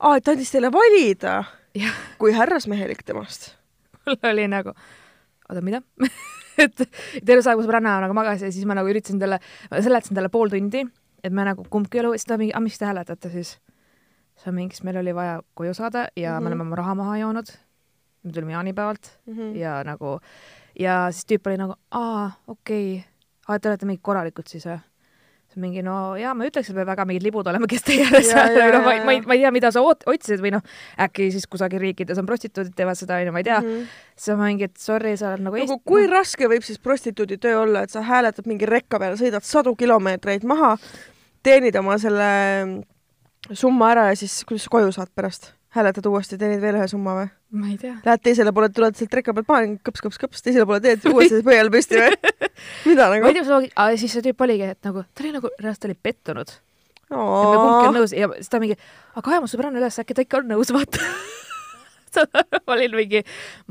aa, 0.00 0.16
et 0.16 0.24
ta 0.24 0.32
andis 0.32 0.50
teile 0.50 0.72
valida 0.72 1.44
kui 2.18 2.32
härrasmehelik 2.32 3.02
temast. 3.04 3.54
mul 4.06 4.16
oli 4.22 4.48
nagu, 4.48 4.72
oota, 5.48 5.60
mida? 5.62 5.82
et 6.64 6.74
terve 7.24 7.42
see 7.42 7.50
aeg 7.50 7.58
mu 7.60 7.66
sõbranna 7.66 7.98
nagu 8.02 8.14
magas 8.16 8.42
ja 8.42 8.50
siis 8.50 8.64
ma 8.66 8.74
nagu 8.74 8.88
üritasin 8.90 9.20
talle, 9.20 9.38
seletasin 9.70 10.16
talle 10.18 10.30
pool 10.32 10.50
tundi, 10.50 10.84
et 11.24 11.32
me 11.32 11.44
nagu 11.44 11.64
kumbki 11.70 11.98
ei 11.98 12.06
ole, 12.06 12.18
siis 12.18 12.24
ta 12.26 12.38
mingi, 12.38 12.52
aga 12.54 12.60
miks 12.64 12.78
te 12.78 12.84
hääletate 12.86 13.30
siis? 13.30 13.58
see 14.38 14.50
on 14.50 14.54
mingi, 14.54 14.76
siis 14.76 14.84
meil 14.86 14.96
oli 15.00 15.14
vaja 15.14 15.40
koju 15.58 15.74
saada 15.74 16.06
ja 16.16 16.30
mm 16.30 16.34
-hmm. 16.34 16.40
Mhm. 16.40 16.42
me 16.44 16.48
oleme 16.48 16.62
oma 16.62 16.76
raha 16.76 16.94
maha 16.94 17.18
joonud. 17.18 17.46
me 18.22 18.32
tulime 18.32 18.52
jaanipäevalt 18.52 19.18
Mhm. 19.26 19.56
ja 19.56 19.84
nagu 19.84 20.20
ja 20.78 21.10
siis 21.10 21.24
tüüp 21.26 21.46
oli 21.46 21.56
nagu 21.56 21.74
aa 21.90 22.30
okei 22.46 23.04
okay., 23.48 23.58
te 23.58 23.68
olete 23.68 23.86
mingid 23.86 24.02
korralikud 24.02 24.46
siis 24.46 24.66
või? 24.66 24.78
On 25.58 25.64
mingi 25.66 25.82
no 25.84 25.96
jaa, 26.18 26.34
ma 26.38 26.46
ei 26.46 26.52
ütleks, 26.52 26.70
et 26.70 26.78
me 26.78 26.86
väga 26.88 27.04
mingid 27.08 27.26
libud 27.26 27.50
oleme, 27.50 27.68
kes 27.70 27.84
teie 27.86 28.06
ääres 28.06 28.30
Ja, 28.30 28.46
ja, 28.54 28.68
noh, 28.74 28.86
ma 28.86 28.94
ma 29.04 29.16
ei 29.16 29.22
ma 29.26 29.36
ei 29.36 29.42
tea, 29.42 29.52
mida 29.54 29.72
sa 29.74 29.82
oot-, 29.84 30.06
otsisid 30.08 30.42
või 30.44 30.54
noh, 30.54 30.64
äkki 31.04 31.28
siis 31.34 31.48
kusagil 31.50 31.82
riikides 31.82 32.20
on 32.22 32.28
prostituudid 32.28 32.76
teevad 32.78 32.98
seda 32.98 33.18
onju, 33.18 33.34
ma 33.34 33.42
ei 33.42 33.48
tea 33.50 33.58
mm. 33.60 33.74
-hmm. 33.74 33.98
siis 34.16 34.38
ma 34.38 34.48
mingi, 34.48 34.70
et 34.70 34.80
sorry, 34.82 35.16
sa 35.20 35.34
oled 35.34 35.44
nagu 35.48 35.60
nagu 35.60 35.78
kui 35.84 36.06
raske 36.10 36.48
võib 36.50 36.66
siis 36.66 36.78
prostituudi 36.78 37.40
töö 37.42 37.60
olla, 37.64 37.84
et 37.84 37.94
sa 37.94 38.04
hääletad 38.06 38.46
mingi 38.50 38.68
rekka 38.68 39.02
peale, 39.02 39.18
sõidad 39.20 39.44
sadu 39.46 39.74
kilomeetreid 39.76 40.46
maha, 40.48 40.76
teenid 41.42 41.76
oma 41.76 41.98
selle 41.98 42.32
summa 43.52 43.92
ära 43.92 44.08
ja 44.12 44.18
siis 44.18 44.40
kuidas 44.48 44.66
sa 44.66 44.76
koju 44.78 44.92
saad 44.94 45.12
pärast? 45.14 45.57
Hääletad 45.78 46.06
uuesti, 46.10 46.38
teenid 46.40 46.60
veel 46.62 46.78
ühe 46.80 46.86
summa 46.90 47.14
või? 47.16 47.28
ma 47.58 47.70
ei 47.70 47.78
tea. 47.80 47.94
Lähed 48.04 48.22
teisele 48.24 48.52
poole, 48.54 48.68
tuled 48.74 48.98
sealt 48.98 49.14
rekka 49.18 49.34
pealt 49.36 49.48
maha, 49.48 49.66
kõps, 49.88 50.04
kõps, 50.04 50.20
kõps, 50.20 50.44
teisele 50.44 50.66
poole 50.68 50.82
teed 50.84 51.06
uuesti 51.08 51.40
pöial 51.48 51.72
püsti 51.72 52.00
või? 52.02 52.16
mida 52.90 53.08
ma 53.08 53.16
nagu 53.16 53.30
ei? 53.30 53.36
tea, 53.36 53.44
mis 53.44 53.52
loogika, 53.52 53.76
aga 53.84 54.00
siis 54.02 54.16
see 54.16 54.26
tüüp 54.28 54.46
oligi, 54.46 54.72
et 54.74 54.88
nagu 54.88 55.04
ta 55.06 55.24
oli 55.24 55.34
nagu, 55.38 55.52
reaalselt 55.56 55.84
ta 55.86 55.90
oli 55.90 55.98
pettunud. 56.08 56.54
et 57.08 57.16
me 57.16 57.56
kumbki 57.62 57.90
on 57.90 57.98
nõus 58.02 58.14
ja 58.16 58.30
siis 58.36 58.52
ta 58.52 58.60
mingi, 58.62 58.78
aga 59.16 59.34
aja 59.34 59.42
mu 59.44 59.50
sõbranna 59.50 59.80
üles, 59.80 60.00
äkki 60.02 60.18
ta 60.18 60.26
ikka 60.26 60.42
on 60.42 60.50
nõus, 60.56 60.74
vaata. 60.74 61.02
ma 62.66 62.74
olin 62.74 62.96
mingi, 62.96 63.22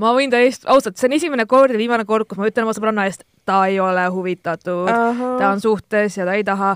ma 0.02 0.14
võin 0.16 0.32
täiesti, 0.34 0.68
ausalt, 0.72 0.98
see 0.98 1.10
on 1.10 1.18
esimene 1.18 1.46
kord 1.50 1.74
ja 1.74 1.80
viimane 1.82 2.06
kord, 2.08 2.28
kus 2.30 2.40
ma 2.40 2.50
ütlen 2.50 2.68
oma 2.68 2.76
sõbranna 2.78 3.08
eest, 3.10 3.26
ta 3.48 3.64
ei 3.70 3.80
ole 3.84 4.06
huvitatud, 4.14 4.90
ta 5.40 5.52
on 5.52 5.64
suhtes 5.64 6.18
ja 6.20 6.28
ta 6.28 6.38
ei 6.38 6.46
taha. 6.48 6.76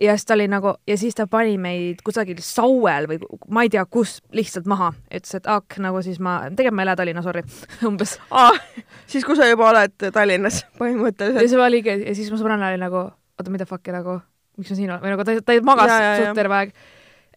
Ja 0.00 0.14
siis 0.16 0.26
ta 0.28 0.34
oli 0.36 0.46
nagu 0.48 0.74
ja 0.86 0.96
siis 1.00 1.14
ta 1.18 1.26
pani 1.26 1.56
meid 1.58 2.02
kusagil 2.06 2.38
Sauel 2.44 3.08
või 3.10 3.18
ma 3.50 3.64
ei 3.66 3.70
tea 3.72 3.84
kus 3.86 4.18
lihtsalt 4.36 4.66
maha, 4.70 4.92
ütles, 5.10 5.34
et 5.34 5.46
ak, 5.50 5.78
nagu 5.82 6.02
siis 6.06 6.20
ma, 6.22 6.40
tegelikult 6.50 6.76
ma 6.78 6.84
ei 6.84 6.90
lähe 6.90 6.96
Tallinna, 7.00 7.22
sorry 7.26 7.42
umbes. 7.88 8.16
aa, 8.30 8.52
siis 9.10 9.24
kui 9.26 9.36
sa 9.38 9.48
juba 9.50 9.70
oled 9.72 9.96
Tallinnas 10.14 10.60
ja 10.62 10.68
põhimõtteliselt. 10.78 11.48
see 11.50 11.62
oligi 11.66 11.96
ja 12.06 12.14
siis 12.14 12.30
mu 12.30 12.38
sõbranna 12.40 12.70
oli 12.72 12.80
nagu, 12.84 13.04
oota, 13.38 13.50
mida 13.54 13.66
fuck'i 13.66 13.94
nagu, 13.96 14.20
miks 14.58 14.70
ma 14.74 14.78
siin 14.78 14.90
olen 14.94 15.02
või 15.06 15.14
nagu 15.16 15.26
ta, 15.26 15.36
ta 15.42 15.58
magas 15.66 15.90
Ja, 15.92 15.98
ja, 15.98 16.14
ja. 16.14 16.22
suht 16.28 16.38
terve 16.42 16.54
aeg. 16.60 16.72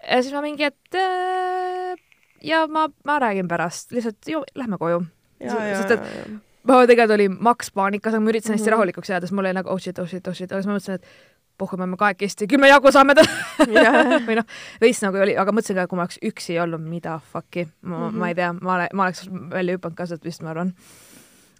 ja 0.06 0.22
siis 0.22 0.34
ma 0.38 0.42
mingi, 0.46 0.70
et 0.70 1.02
äh, 1.02 1.98
ja 2.46 2.64
ma, 2.70 2.88
ma 3.06 3.18
räägin 3.22 3.50
pärast, 3.50 3.92
lihtsalt 3.96 4.32
ju 4.36 4.44
lähme 4.58 4.78
koju. 4.82 5.02
ja, 5.42 5.58
ja, 5.72 5.82
sest 5.82 5.98
et 5.98 6.06
ja, 6.06 6.38
ma 6.70 6.84
tegelikult 6.86 7.16
olin 7.18 7.36
maks 7.42 7.72
paanikas, 7.74 8.14
aga 8.14 8.22
ma 8.22 8.30
üritasin 8.36 8.54
hästi 8.58 8.70
Mhm. 8.70 8.76
rahulikuks 8.78 9.10
jääda, 9.10 9.26
sest 9.26 9.34
mul 9.38 9.46
oli 9.50 9.58
nagu 9.58 9.70
oh 9.74 9.80
shit, 9.82 9.98
oh 10.00 10.06
shit, 10.10 10.28
oh 10.30 10.34
shit, 10.38 10.52
aga 10.52 10.62
siis 10.62 10.70
ma 10.70 10.78
mõtlesin, 10.78 11.02
et 11.02 11.41
pohhu, 11.62 11.78
me 11.86 11.98
kahekesti, 12.00 12.48
küll 12.50 12.62
me 12.62 12.70
jagu 12.72 12.92
saame 12.92 13.14
ja, 13.76 13.94
või 14.26 14.40
noh, 14.42 14.50
veits 14.82 15.02
nagu 15.06 15.22
oli, 15.22 15.38
aga 15.38 15.54
mõtlesin 15.54 15.78
ka, 15.78 15.88
kui 15.92 16.00
ma 16.02 16.08
oleks 16.08 16.20
üksi 16.32 16.58
olnud, 16.64 16.82
mida 16.82 17.20
fuck'i, 17.32 17.68
ma 17.82 17.96
mm, 17.96 18.02
Mhm. 18.02 18.10
-hmm. 18.10 18.20
ma 18.20 18.28
ei 18.34 18.36
tea, 18.36 18.52
ma 18.54 18.76
ole, 18.76 18.90
ma 18.94 19.08
oleks 19.08 19.26
välja 19.54 19.78
hüpanud 19.78 19.96
ka 19.98 20.06
sealt 20.10 20.26
vist, 20.26 20.42
ma 20.42 20.52
arvan. 20.56 20.74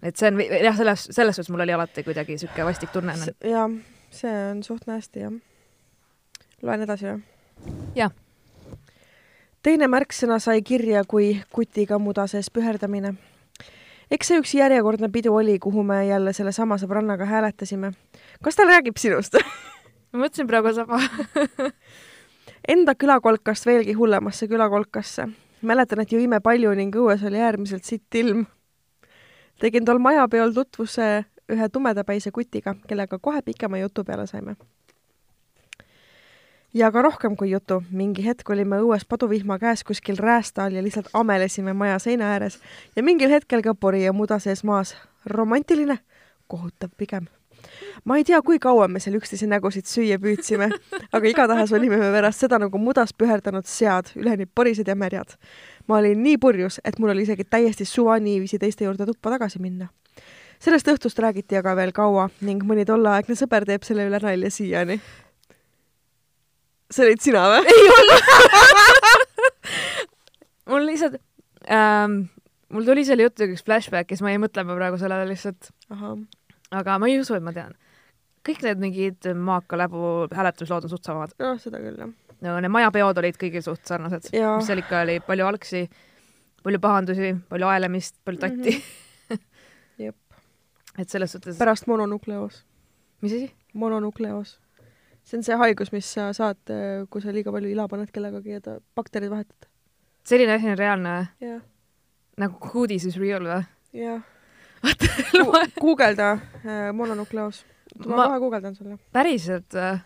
et 0.02 0.16
see 0.18 0.28
on 0.28 0.40
jah, 0.40 0.76
selles, 0.76 1.08
selles 1.10 1.36
suhtes 1.36 1.50
mul 1.50 1.60
oli 1.62 1.72
alati 1.72 2.02
kuidagi 2.02 2.38
sihuke 2.38 2.64
vastik 2.66 2.90
tunne. 2.90 3.14
ja 3.44 3.68
see 4.10 4.32
on 4.50 4.62
suht 4.62 4.86
hästi 4.86 5.20
jah. 5.20 5.32
loen 6.62 6.82
edasi 6.82 7.06
või? 7.06 7.20
Jah. 7.94 8.10
teine 9.62 9.86
märksõna 9.86 10.38
sai 10.42 10.62
kirja 10.62 11.04
kui 11.04 11.36
kutiga 11.52 11.98
muda 11.98 12.26
sees 12.26 12.50
püherdamine. 12.50 13.14
eks 14.10 14.28
see 14.28 14.40
üks 14.40 14.54
järjekordne 14.58 15.08
pidu 15.08 15.34
oli, 15.34 15.58
kuhu 15.58 15.82
me 15.82 16.06
jälle 16.06 16.32
sellesama 16.32 16.76
sõbrannaga 16.82 17.24
hääletasime. 17.24 17.92
kas 18.42 18.56
ta 18.56 18.66
räägib 18.68 18.96
sinust? 18.98 19.38
ma 20.12 20.24
mõtlesin 20.24 20.48
praegu 20.48 20.72
sama. 20.76 21.00
Enda 22.74 22.94
külakolkast 22.94 23.66
veelgi 23.66 23.92
hullemasse 23.98 24.48
külakolkasse. 24.48 25.28
mäletan, 25.62 26.00
et 26.02 26.12
jõime 26.12 26.40
palju 26.40 26.74
ning 26.74 26.94
õues 26.96 27.22
oli 27.26 27.38
äärmiselt 27.38 27.84
sitt 27.84 28.14
ilm. 28.14 28.46
tegin 29.60 29.84
tol 29.84 29.98
majapeol 29.98 30.52
tutvuse 30.52 31.24
ühe 31.52 31.68
tumedapäise 31.68 32.30
kutiga, 32.30 32.74
kellega 32.88 33.18
kohe 33.18 33.42
pikema 33.42 33.78
jutu 33.78 34.04
peale 34.04 34.26
saime. 34.26 34.56
ja 36.74 36.92
ka 36.92 37.02
rohkem 37.02 37.36
kui 37.36 37.50
jutu, 37.50 37.82
mingi 37.90 38.24
hetk 38.24 38.50
olime 38.50 38.76
õues 38.76 39.04
paduvihma 39.08 39.58
käes 39.58 39.84
kuskil 39.84 40.16
räästa 40.16 40.64
all 40.64 40.72
ja 40.72 40.82
lihtsalt 40.82 41.08
amelesime 41.14 41.72
maja 41.72 41.98
seina 41.98 42.24
ääres 42.24 42.58
ja 42.96 43.02
mingil 43.02 43.30
hetkel 43.30 43.62
ka 43.62 43.74
pori 43.74 44.04
ja 44.04 44.12
muda 44.12 44.38
sees 44.38 44.64
maas. 44.64 44.96
romantiline, 45.26 45.98
kohutav 46.46 46.90
pigem 46.96 47.26
ma 48.04 48.18
ei 48.18 48.24
tea, 48.24 48.40
kui 48.42 48.58
kaua 48.62 48.88
me 48.88 49.00
seal 49.02 49.16
üksteise 49.18 49.46
nägusid 49.50 49.86
süüa 49.88 50.18
püüdsime, 50.22 50.68
aga 51.12 51.28
igatahes 51.28 51.72
olime 51.76 51.98
me 52.00 52.10
pärast 52.14 52.44
seda 52.44 52.58
nagu 52.62 52.80
mudas 52.82 53.14
püherdanud 53.16 53.68
sead, 53.68 54.12
üleni 54.18 54.46
porised 54.46 54.88
ja 54.88 54.96
märjad. 54.98 55.36
ma 55.88 55.98
olin 55.98 56.22
nii 56.22 56.38
purjus, 56.38 56.80
et 56.84 56.98
mul 56.98 57.10
oli 57.14 57.22
isegi 57.26 57.44
täiesti 57.44 57.84
suva 57.84 58.18
niiviisi 58.18 58.58
teiste 58.58 58.84
juurde 58.84 59.06
tuppa 59.06 59.30
tagasi 59.36 59.58
minna. 59.58 59.88
sellest 60.58 60.88
õhtust 60.88 61.18
räägiti 61.18 61.58
aga 61.58 61.76
veel 61.76 61.92
kaua 61.92 62.28
ning 62.40 62.62
mõni 62.64 62.86
tolleaegne 62.86 63.34
sõber 63.38 63.66
teeb 63.66 63.82
selle 63.82 64.06
üle 64.10 64.20
nalja 64.22 64.50
siiani. 64.50 65.00
see 66.90 67.06
olid 67.06 67.20
sina 67.20 67.48
või? 67.48 67.66
ei 67.66 67.88
olnud. 67.96 68.22
mul 70.70 70.86
lihtsalt 70.86 71.18
ähm,, 71.70 72.22
mul 72.72 72.86
tuli 72.86 73.04
selle 73.06 73.26
jutuga 73.26 73.52
üks 73.52 73.64
flashback 73.66 74.10
ja 74.10 74.16
siis 74.16 74.24
ma 74.24 74.32
jäin 74.32 74.42
mõtlema 74.42 74.76
praegu 74.78 74.98
sellele 75.00 75.28
lihtsalt, 75.30 75.70
ahah, 75.92 76.16
aga 76.72 76.98
ma 77.00 77.08
ei 77.10 77.18
usu, 77.20 77.36
et 77.36 77.44
ma 77.44 77.52
tean. 77.54 77.74
kõik 78.46 78.64
need 78.66 78.80
mingid 78.82 79.28
Maaka 79.38 79.78
läbu 79.78 80.26
hääletuslood 80.34 80.88
on 80.88 80.92
suht 80.92 81.06
samad. 81.06 81.34
noh, 81.38 81.60
seda 81.62 81.80
küll 81.82 82.00
jah. 82.00 82.10
no 82.46 82.56
need 82.60 82.74
majapeod 82.74 83.20
olid 83.22 83.38
kõigil 83.40 83.64
suht 83.64 83.84
sarnased, 83.88 84.30
mis 84.32 84.68
seal 84.68 84.82
ikka 84.82 85.04
oli, 85.04 85.20
palju 85.26 85.46
algsi, 85.48 85.84
palju 86.64 86.82
pahandusi, 86.82 87.32
palju 87.52 87.70
aelemist, 87.70 88.18
palju 88.24 88.42
tatti 88.42 88.76
mm. 88.76 89.40
Jep. 90.06 90.40
et 90.98 91.08
selles 91.08 91.36
suhtes, 91.36 91.58
pärast 91.60 91.88
mononukleoos. 91.90 92.62
mis 93.24 93.36
asi? 93.38 93.52
mononukleoos. 93.72 94.56
see 95.24 95.38
on 95.38 95.46
see 95.46 95.58
haigus, 95.60 95.92
mis 95.94 96.08
sa 96.18 96.32
saad, 96.36 96.62
kui 97.10 97.22
sa 97.24 97.34
liiga 97.34 97.54
palju 97.54 97.70
ila 97.74 97.88
paned 97.88 98.10
kellegagi 98.14 98.58
ja 98.58 98.64
ta 98.64 98.80
bakterid 98.96 99.30
vahetad. 99.30 99.70
selline 100.24 100.58
asi 100.58 100.72
on 100.72 100.80
reaalne 100.80 101.16
või? 101.40 101.60
nagu 102.42 102.72
Hoodies 102.72 103.06
is 103.06 103.20
real 103.20 103.46
või? 103.46 103.62
jah. 104.02 104.22
Guugelda 105.80 106.32
äh, 106.32 106.92
mononukleoos. 106.92 107.64
ma 108.06 108.16
Ma- 108.16 108.26
kohe 108.26 108.38
guugeldan 108.40 108.74
sulle. 108.74 108.98
päriselt 109.12 109.74
või? 109.76 109.98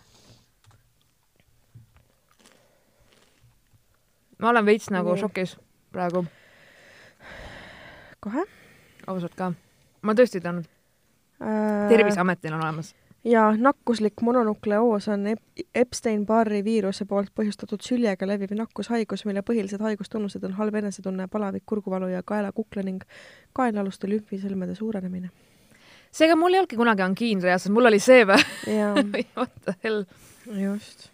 ma 4.39 4.49
olen 4.53 4.67
veits 4.67 4.91
nagu 4.93 5.15
Nii. 5.15 5.21
šokis 5.23 5.55
praegu, 5.95 6.25
kohe 8.21 8.43
ausalt 9.07 9.35
ka. 9.39 9.53
ma 10.03 10.13
tõesti 10.19 10.41
ei 10.41 10.45
teadnud, 10.45 10.67
äh,. 11.41 11.89
Terviseametil 11.89 12.53
on 12.57 12.63
olemas. 12.67 12.93
Ja 13.27 13.57
nakkuslik 13.59 14.21
mononukleoos 14.23 15.09
on 15.09 15.27
Ep- 15.27 15.67
Epstein-Barri 15.75 16.65
viiruse 16.65 17.05
poolt 17.05 17.33
põhjustatud 17.35 17.83
süljega 17.83 18.27
leviv 18.27 18.55
nakkushaigus, 18.55 19.25
mille 19.27 19.43
põhilised 19.43 19.83
haigustunnused 19.83 20.45
on 20.47 20.55
halb 20.61 20.75
enesetunne, 20.79 21.27
palavik, 21.33 21.65
kurguvalu 21.67 22.13
ja 22.13 22.23
kaela-kukla 22.23 22.85
ning 22.87 23.03
kaenlaaluste 23.53 24.09
lümfisõlmede 24.11 24.75
suurenemine. 24.79 25.31
seega 26.11 26.37
mul 26.37 26.55
ei 26.55 26.61
olnudki 26.63 26.79
kunagi 26.79 27.03
angiin 27.03 27.43
reaalselt, 27.43 27.75
mul 27.75 27.91
oli 27.91 27.99
see 27.99 28.23
või? 28.25 28.39
What 29.37 29.53
the 29.65 29.75
hell? 29.85 30.05
just. 30.63 31.11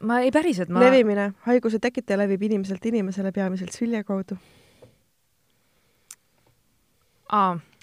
ma 0.00 0.20
ei 0.20 0.30
päriselt, 0.30 0.68
ma. 0.68 0.80
levimine, 0.80 1.32
haiguse 1.48 1.78
tekitaja 1.82 2.22
levib 2.22 2.42
inimeselt 2.42 2.86
inimesele 2.86 3.32
peamiselt 3.32 3.74
sülje 3.74 4.04
kaudu, 4.04 4.38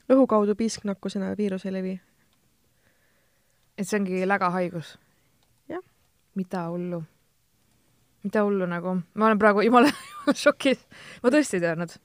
õhu 0.10 0.28
kaudu 0.28 0.56
piisknakkusena 0.56 1.36
viirus 1.38 1.66
ei 1.66 1.74
levi. 1.74 2.00
Et 3.78 3.88
see 3.88 3.99
ongi 3.99 4.24
lägahaigus? 4.28 4.95
Jah. 5.71 5.84
mida 6.36 6.67
hullu? 6.69 7.03
mida 8.24 8.43
hullu 8.47 8.67
nagu, 8.69 8.97
ma 9.13 9.28
olen 9.28 9.39
praegu 9.39 9.65
jumala 9.65 9.91
šokis, 10.43 10.86
ma 11.24 11.32
tõesti 11.34 11.59
ei 11.59 11.65
teadnud. 11.65 11.95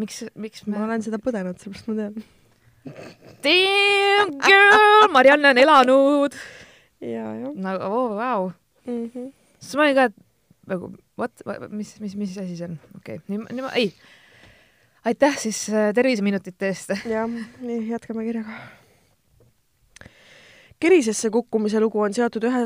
miks, 0.00 0.24
miks 0.34 0.66
ma 0.66 0.78
me? 0.78 0.84
olen 0.88 1.06
seda 1.06 1.20
põdenud, 1.22 1.58
sellepärast 1.60 1.90
ma 1.90 1.98
tean. 2.02 2.22
Damn 3.44 4.38
girl, 4.40 5.08
Marianne 5.12 5.52
on 5.52 5.58
elanud 5.60 6.36
nagu 7.00 7.84
oh,, 7.84 8.16
vau. 8.16 8.52
mm. 8.86 9.10
-hmm. 9.14 9.32
siis 9.58 9.76
ma 9.76 9.82
olin 9.82 9.94
ka, 9.94 10.04
et 10.04 10.14
nagu 10.66 10.92
what, 11.18 11.32
mis, 11.70 12.00
mis, 12.00 12.16
mis 12.16 12.38
asi 12.38 12.56
see 12.56 12.68
on, 12.68 12.78
okei 12.96 13.16
okay., 13.16 13.24
nii, 13.28 13.46
nii 13.50 13.62
ma, 13.62 13.72
ei. 13.72 13.94
aitäh 15.04 15.38
siis 15.38 15.68
äh, 15.68 15.94
terviseminutite 15.94 16.66
eest. 16.68 16.92
jah, 17.04 17.28
nii 17.60 17.88
jätkame 17.90 18.24
kirjaga. 18.24 18.79
Kerisesse 20.80 21.30
kukkumise 21.30 21.80
lugu 21.80 22.00
on 22.00 22.14
seotud 22.14 22.44
ühe, 22.48 22.64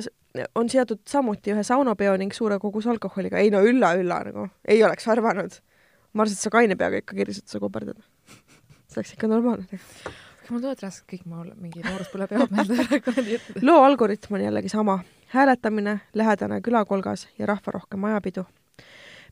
on 0.55 0.71
seotud 0.71 1.03
samuti 1.11 1.53
ühe 1.55 1.63
saunapeo 1.67 2.17
ning 2.21 2.35
suure 2.35 2.59
kogus 2.63 2.87
alkoholiga. 2.87 3.39
ei 3.39 3.51
no 3.51 3.63
ülla, 3.67 3.95
ülla 3.99 4.21
nagu, 4.29 4.49
ei 4.69 4.85
oleks 4.85 5.09
arvanud. 5.09 5.59
ma 6.13 6.23
arvasin, 6.23 6.39
et 6.39 6.47
sa 6.47 6.51
kaine 6.55 6.77
peaga 6.77 7.03
ikka 7.03 7.17
kerisesse 7.17 7.61
koperdad. 7.61 7.99
see 8.87 9.01
oleks 9.01 9.15
ikka 9.17 9.31
normaalne. 9.31 9.81
mul 10.51 10.61
tulevad 10.61 10.83
raskelt 10.87 11.11
kõik 11.11 11.27
mu 11.27 11.45
mingi 11.55 11.83
nooruspõlve 11.83 12.29
peod 12.31 12.55
meelde 12.55 13.31
jutud. 13.35 13.63
loo 13.63 13.83
algoritm 13.85 14.39
on 14.39 14.47
jällegi 14.47 14.69
sama. 14.69 14.99
hääletamine, 15.35 16.01
lähedane 16.15 16.61
külakolgas 16.61 17.29
ja 17.39 17.47
rahvarohke 17.51 17.97
majapidu. 17.97 18.47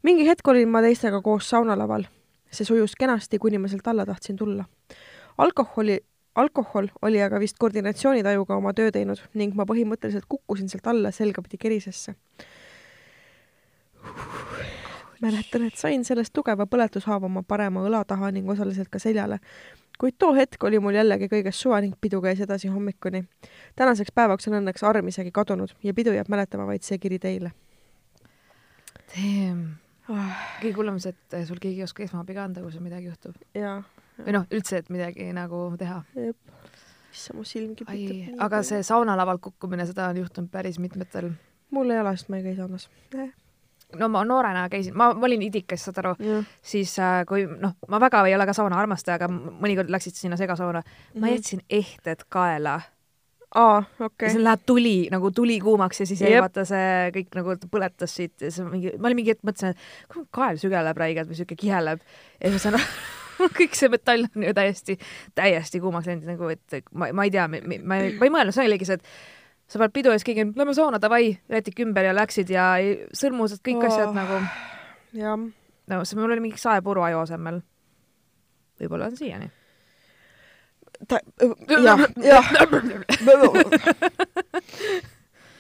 mingi 0.03 0.27
hetk 0.27 0.49
olin 0.49 0.69
ma 0.69 0.83
teistega 0.83 1.23
koos 1.23 1.51
saunalaval. 1.51 2.09
see 2.51 2.67
sujus 2.67 2.99
kenasti, 2.99 3.39
kuni 3.39 3.59
ma 3.59 3.69
sealt 3.69 3.87
alla 3.87 4.07
tahtsin 4.07 4.37
tulla. 4.37 4.65
alkoholi, 5.39 6.01
alkohol 6.35 6.89
oli 7.03 7.23
aga 7.23 7.41
vist 7.41 7.59
koordinatsioonitajuga 7.59 8.57
oma 8.57 8.73
töö 8.73 8.91
teinud 8.95 9.21
ning 9.35 9.55
ma 9.59 9.67
põhimõtteliselt 9.69 10.29
kukkusin 10.29 10.69
sealt 10.69 10.87
alla 10.87 11.11
selgapidi 11.11 11.59
kerisesse. 11.59 12.15
mäletan, 15.23 15.67
et 15.67 15.77
sain 15.77 16.05
sellest 16.05 16.33
tugeva 16.35 16.67
põletushaava 16.67 17.29
oma 17.29 17.43
parema 17.43 17.85
õla 17.87 18.05
taha 18.05 18.31
ning 18.31 18.49
osaliselt 18.51 18.89
ka 18.89 18.99
seljale 18.99 19.39
kuid 19.99 20.17
too 20.19 20.35
hetk 20.35 20.65
oli 20.65 20.81
mul 20.83 20.97
jällegi 20.97 21.29
kõigest 21.31 21.63
suva 21.63 21.81
ning 21.81 21.95
pidu 22.01 22.21
käis 22.21 22.41
edasi 22.41 22.69
hommikuni. 22.69 23.25
tänaseks 23.77 24.13
päevaks 24.15 24.49
on 24.49 24.59
õnneks 24.59 24.83
arm 24.89 25.09
isegi 25.09 25.31
kadunud 25.31 25.77
ja 25.83 25.95
pidu 25.95 26.13
jääb 26.13 26.29
mäletama 26.29 26.67
vaid 26.67 26.83
see 26.83 26.99
kiri 26.99 27.19
teile 27.19 27.53
Damn. 29.13 29.77
oh,. 30.09 30.37
kõige 30.63 30.77
hullem 30.79 30.99
see, 31.03 31.13
et 31.13 31.47
sul 31.47 31.61
keegi 31.61 31.83
ei 31.83 31.87
oska 31.87 32.03
esmaabi 32.07 32.35
ka 32.35 32.47
anda, 32.49 32.63
kui 32.65 32.73
sul 32.73 32.85
midagi 32.85 33.11
juhtub. 33.11 33.37
jaa, 33.55 33.83
või 34.27 34.33
noh, 34.39 34.47
üldse, 34.55 34.79
et 34.83 34.89
midagi 34.93 35.29
nagu 35.37 35.65
teha. 35.79 36.01
issand, 37.13 37.37
mu 37.39 37.45
silm 37.45 37.75
kipitab., 37.77 38.41
aga 38.47 38.63
see 38.67 38.83
saunalavalt 38.87 39.41
kukkumine, 39.45 39.85
seda 39.89 40.09
on 40.13 40.17
juhtunud 40.23 40.51
päris 40.51 40.79
mitmetel. 40.81 41.33
mul 41.71 41.91
ei 41.91 42.01
ole, 42.01 42.17
sest 42.17 42.29
ma 42.33 42.37
ei 42.41 42.43
käi 42.47 42.57
saunas 42.57 42.89
eh.. 43.19 43.31
no 43.99 44.09
ma 44.09 44.23
noorena 44.25 44.69
käisin, 44.73 44.95
ma, 44.97 45.11
ma 45.15 45.27
olin 45.29 45.43
idikas, 45.45 45.85
saad 45.85 45.99
aru, 46.03 46.15
siis 46.63 46.95
äh, 47.01 47.23
kui 47.29 47.45
noh, 47.47 47.75
ma 47.89 48.01
väga 48.01 48.25
ei 48.29 48.35
ole 48.37 48.47
ka 48.49 48.55
sauna 48.57 48.79
armastaja, 48.81 49.19
aga 49.21 49.29
mõnikord 49.29 49.93
läksid 49.93 50.17
sinna 50.17 50.37
segasauna 50.41 50.81
ma 50.83 51.27
Mhm. 51.27 51.33
jätsin 51.35 51.61
ehted 51.71 52.25
kaela 52.33 52.81
aa, 53.55 53.83
ja 54.01 54.07
okei 54.07 54.31
siis. 54.33 54.41
läheb 54.43 54.61
tuli 54.67 55.09
nagu 55.13 55.31
tuli 55.31 55.59
kuumaks 55.61 56.01
ja 56.01 56.07
siis 56.09 56.21
jäi 56.25 56.39
vaata 56.41 56.65
see 56.65 57.11
kõik 57.13 57.35
nagu 57.37 57.57
põletas 57.69 58.15
siit 58.17 58.41
ja 58.41 58.49
siis 58.51 58.65
mingi, 58.65 58.95
ma 58.99 59.11
olin 59.11 59.17
mingi 59.21 59.35
hetk 59.35 59.45
mõtlesin, 59.45 59.75
et 59.77 60.09
kuhu 60.15 60.25
kael 60.33 60.57
sügeleb 60.57 60.97
räigelt 60.97 61.29
või 61.29 61.37
siuke 61.37 61.57
kiheleb 61.61 62.01
ja 62.41 62.49
siis 62.49 62.57
ma 62.57 62.63
saan 62.65 62.79
aru, 62.81 62.87
kõik 63.59 63.77
see 63.79 63.91
metall 63.93 64.27
on 64.31 64.49
ju 64.49 64.55
täiesti, 64.57 64.99
täiesti 65.39 65.81
kuumaks 65.83 66.09
läinud 66.11 66.29
nagu, 66.35 66.51
et 66.53 66.83
ma, 66.93 67.11
ma 67.17 67.29
ei 67.29 67.33
tea, 67.35 67.47
ma 67.51 67.61
ei, 67.61 67.81
ma 67.83 68.03
ei 68.03 68.35
mõelnud, 68.35 68.55
see 68.55 68.67
oligi 68.69 68.89
see, 68.89 69.01
et 69.01 69.07
sa 69.73 69.81
paned 69.81 69.95
pidu 69.97 70.13
ees, 70.13 70.25
keegi 70.27 70.45
on, 70.45 70.53
lähme 70.59 70.75
sauna, 70.77 71.01
davai, 71.03 71.33
rätik 71.51 71.81
ümber 71.85 72.05
ja 72.11 72.13
läksid 72.17 72.51
ja 72.53 72.75
sõrmused, 73.17 73.63
kõik 73.65 73.81
Oh. 73.81 73.89
asjad 73.89 74.15
nagu, 74.17 74.41
jah. 75.17 75.39
no 75.89 76.05
see 76.05 76.19
mul 76.19 76.31
oli 76.35 76.45
mingi 76.45 76.61
saepuru 76.61 77.05
aju 77.07 77.23
asemel. 77.25 77.63
võib-olla 78.81 79.09
on 79.09 79.17
siiani. 79.17 79.49
ta, 81.09 81.21
jah, 81.89 82.01
jah. 82.21 82.47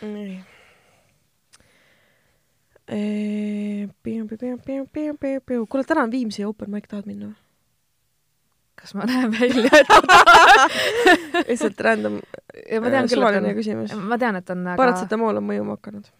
nii. 0.02 0.40
kuule, 5.70 5.84
täna 5.88 6.02
on 6.04 6.12
Viimsi 6.12 6.44
open 6.44 6.70
mic, 6.74 6.90
tahad 6.90 7.06
minna 7.08 7.30
või? 7.30 7.38
Kas 8.82 8.94
ma 8.98 9.06
näen 9.08 9.32
välja 9.32 9.70
lihtsalt 11.48 11.80
random 11.86 12.20
ja 12.70 12.82
ma 12.82 12.92
tean 12.92 13.08
küll, 13.10 13.26
et 13.28 13.40
on, 13.40 13.48
küsimus. 13.56 13.96
ma 13.96 14.18
tean, 14.20 14.38
et 14.42 14.52
on, 14.54 14.66
aga 14.66 14.78
paratsetamool 14.80 15.40
on 15.40 15.48
mõjuma 15.48 15.78
hakanud. 15.78 16.10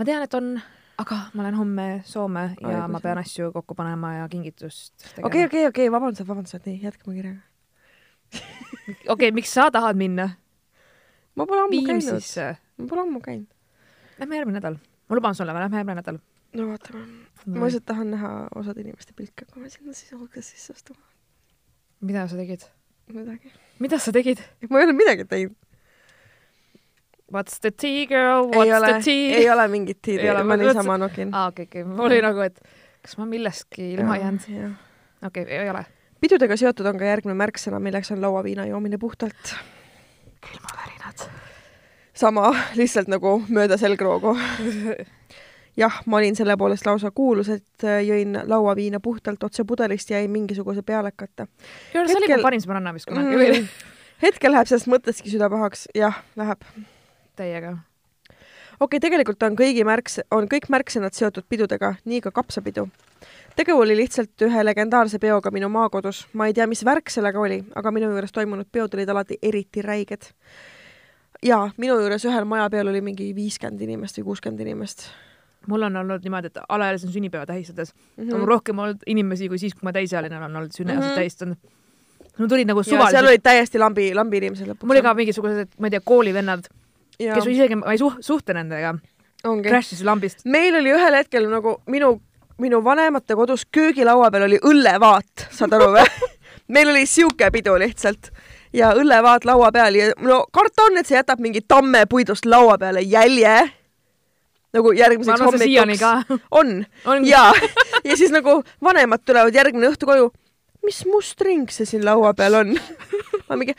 ma 0.00 0.08
tean, 0.08 0.24
et 0.26 0.36
on, 0.38 0.50
aga 1.04 1.20
ma 1.34 1.46
lähen 1.46 1.60
homme 1.60 1.88
Soome 2.08 2.44
ja 2.56 2.82
Ai, 2.84 2.90
ma 2.92 3.02
pean 3.04 3.20
asju 3.22 3.52
kokku 3.54 3.76
panema 3.78 4.16
ja 4.18 4.28
kingitust 4.32 4.96
tegema 5.14 5.30
okei, 5.30 5.46
okei, 5.50 5.66
okei, 5.70 5.92
vabandust, 5.92 6.26
vabandust, 6.28 6.60
nii, 6.66 6.80
jätkame 6.84 7.16
kirjaga. 7.16 7.40
okei, 9.14 9.32
miks 9.36 9.52
sa 9.54 9.70
tahad 9.74 9.98
minna 10.00 10.30
ma 11.36 11.46
pole 11.46 11.66
ammu 11.66 11.84
käinud, 11.86 12.04
Viimsisse? 12.04 12.48
ma 12.78 12.88
pole 12.90 13.06
ammu 13.06 13.22
käinud. 13.24 13.48
Lähme 14.20 14.40
järgmine 14.40 14.58
nädal. 14.58 14.80
ma 15.08 15.16
luban 15.16 15.34
sulle, 15.34 15.54
me 15.54 15.62
lähme 15.64 15.80
järgmine 15.80 16.00
nädal. 16.00 16.18
no 16.54 16.66
vaatame. 16.72 17.04
ma 17.46 17.64
lihtsalt 17.68 17.86
tahan 17.86 18.10
näha 18.16 18.32
osade 18.54 18.84
inimeste 18.84 19.16
pilke, 19.16 19.46
kui 19.52 19.62
me 19.62 19.70
sinna 19.70 19.92
siis 19.96 20.12
hulka 20.12 20.42
sisse 20.42 20.74
astume. 20.76 21.09
Mida 22.00 22.26
sa 22.28 22.36
tegid? 22.36 22.64
midagi. 23.12 23.52
mida 23.78 23.98
sa 23.98 24.12
tegid? 24.12 24.40
ma 24.68 24.80
ei 24.80 24.88
ole 24.88 24.96
midagi 24.96 25.24
teinud. 25.28 25.56
What's 27.30 27.60
the 27.62 27.70
tea 27.70 28.06
girl, 28.10 28.48
ei 28.50 28.58
what's 28.58 28.76
ole 28.78 28.92
the, 28.92 29.02
tea? 29.04 29.34
ei 29.38 29.50
ole 29.50 29.68
mingit 29.68 30.08
Ei 30.08 30.30
ole,, 30.30 30.42
ma 30.42 30.56
ma 30.56 30.62
niisama 30.62 30.98
nokin. 30.98 31.34
aa, 31.34 31.46
okei, 31.52 31.68
okei, 31.68 31.84
mul 31.84 32.08
oli 32.08 32.18
nagu, 32.24 32.42
et 32.42 32.58
kas 33.02 33.16
ma 33.18 33.26
millestki 33.26 33.92
ilma 33.94 34.16
jäänud. 34.18 34.74
okei, 35.26 35.44
ei 35.46 35.70
ole. 35.70 35.84
pidudega 36.20 36.56
seotud 36.56 36.86
on 36.90 36.98
ka 36.98 37.06
järgmine 37.06 37.36
märksõna, 37.38 37.78
milleks 37.78 38.10
on 38.10 38.22
lauaviina 38.24 38.66
joomine 38.66 38.98
puhtalt. 38.98 39.54
külmavärinad. 40.40 41.28
sama, 42.14 42.50
lihtsalt 42.74 43.08
nagu 43.08 43.38
mööda 43.48 43.78
selgroogu. 43.78 44.34
jah, 45.76 46.00
ma 46.06 46.16
olin 46.16 46.36
selle 46.36 46.56
poolest 46.56 46.86
lausa 46.86 47.10
kuulus, 47.14 47.48
et 47.48 47.84
äh, 47.84 48.00
jõin 48.06 48.38
lauaviina 48.46 49.00
puhtalt 49.00 49.42
otse 49.44 49.64
pudelist 49.64 50.10
ja 50.10 50.18
jäi 50.20 50.28
mingisuguse 50.28 50.82
pealekata 50.82 51.46
see 51.92 52.00
oli 52.00 52.14
Hetkel- 52.14 52.40
mu 52.40 52.48
parim 52.48 52.62
sõbranna 52.64 52.94
vist 52.96 53.08
kunagi 53.10 53.36
mm.. 53.36 53.68
hetkel 54.24 54.54
läheb 54.54 54.70
sellest 54.70 54.90
mõttestki 54.90 55.32
süda 55.32 55.50
pahaks, 55.52 55.86
jah, 55.96 56.22
läheb. 56.36 56.64
täiega. 57.36 57.76
okei 58.80 58.86
okay,, 58.86 59.00
tegelikult 59.00 59.42
on 59.46 59.56
kõigi 59.58 59.86
märks, 59.86 60.20
on 60.30 60.48
kõik 60.50 60.68
märksõnad 60.72 61.16
seotud 61.16 61.46
pidudega, 61.48 61.94
nii 62.04 62.20
ka 62.26 62.34
kapsapidu. 62.34 62.88
tegu 63.56 63.78
oli 63.78 63.96
lihtsalt 63.96 64.48
ühe 64.48 64.64
legendaarse 64.64 65.18
peoga 65.18 65.50
minu 65.50 65.68
maakodus. 65.68 66.26
ma 66.32 66.46
ei 66.46 66.54
tea, 66.54 66.66
mis 66.66 66.84
värk 66.84 67.10
sellega 67.10 67.40
oli, 67.40 67.62
aga 67.74 67.90
minu 67.90 68.10
juures 68.10 68.32
toimunud 68.32 68.68
peod 68.72 68.94
olid 68.94 69.08
alati 69.08 69.38
eriti 69.42 69.82
räiged. 69.82 70.32
ja 71.42 71.70
minu 71.76 71.98
juures 72.00 72.24
ühel 72.24 72.44
majapeol 72.44 72.92
oli 72.92 73.00
mingi 73.00 73.34
viiskümmend 73.34 73.80
inimest 73.80 74.18
või 74.18 74.32
kuuskümmend 74.32 74.60
inimest 74.60 75.08
mul 75.68 75.82
on 75.82 75.96
olnud 75.96 76.24
niimoodi, 76.24 76.46
et 76.46 76.58
alaealisena 76.68 77.12
sünnipäeva 77.12 77.46
tähistades 77.46 77.92
mm. 78.16 78.32
on 78.32 78.40
mul 78.40 78.48
rohkem 78.48 78.78
olnud 78.78 79.04
inimesi 79.06 79.48
kui 79.48 79.58
siis, 79.58 79.74
kui 79.74 79.86
ma 79.88 79.92
täisealine 79.92 80.38
olen 80.38 80.56
olnud 80.56 80.72
sünniaastaid 80.72 81.00
Mhm. 81.00 81.06
mm 81.06 81.12
-hmm. 81.12 81.20
tähistanud. 81.20 81.56
mul 82.38 82.48
tulid 82.48 82.66
nagu 82.66 82.80
ja 82.80 83.10
seal 83.10 83.26
olid 83.26 83.42
täiesti 83.42 83.78
lambi, 83.78 84.14
lambi 84.14 84.36
inimesed 84.36 84.66
lõpuks. 84.66 84.86
mul 84.86 84.96
oli 84.96 85.02
ka 85.02 85.14
mingisugused, 85.14 85.68
ma 85.78 85.86
ei 85.86 85.90
tea, 85.90 86.00
koolivennad, 86.04 86.64
kes 87.18 87.46
isegi, 87.46 87.76
ma 87.76 87.92
ei 87.92 87.98
suh-, 87.98 88.16
suhtle 88.20 88.54
nendega, 88.54 88.94
crash 89.42 89.92
isid 89.92 90.06
lambist. 90.06 90.44
meil 90.44 90.74
oli 90.74 90.92
ühel 90.92 91.14
hetkel 91.14 91.48
nagu 91.50 91.82
minu, 91.86 92.20
minu 92.58 92.84
vanemate 92.84 93.34
kodus 93.34 93.66
köögilaua 93.66 94.30
peal 94.30 94.42
oli 94.42 94.58
õllevaat, 94.58 95.48
saad 95.50 95.72
aru 95.72 95.92
või? 95.96 96.06
meil 96.74 96.88
oli 96.88 97.06
siuke 97.06 97.50
pidu 97.50 97.76
lihtsalt 97.78 98.30
ja 98.72 98.92
õllevaat 98.94 99.44
laua 99.48 99.70
peal 99.74 99.98
ja 99.98 100.10
no 100.22 100.44
karta 100.52 100.86
on, 100.88 100.98
et 101.00 101.08
see 101.08 101.18
jätab 101.18 101.42
mingi 101.42 101.62
tammepuidust 101.68 102.46
laua 102.46 102.78
peale 102.78 103.02
jälje. 103.02 103.70
Nagu 104.76 104.92
ma 104.92 104.98
järgmiseks 104.98 105.42
hommikuks. 105.46 106.44
on 106.60 106.84
on 107.04 107.26
ja, 107.26 107.48
ja 108.04 108.16
siis 108.16 108.32
nagu 108.34 108.60
vanemad 108.84 109.24
tulevad 109.26 109.54
järgmine 109.54 109.90
õhtu 109.90 110.08
koju. 110.08 110.30
mis 110.86 111.02
must 111.04 111.40
ring 111.44 111.68
see 111.68 111.88
siin 111.88 112.04
laua 112.06 112.32
peal 112.34 112.56
on? 112.62 112.70
ma 113.48 113.58
mingi, 113.60 113.74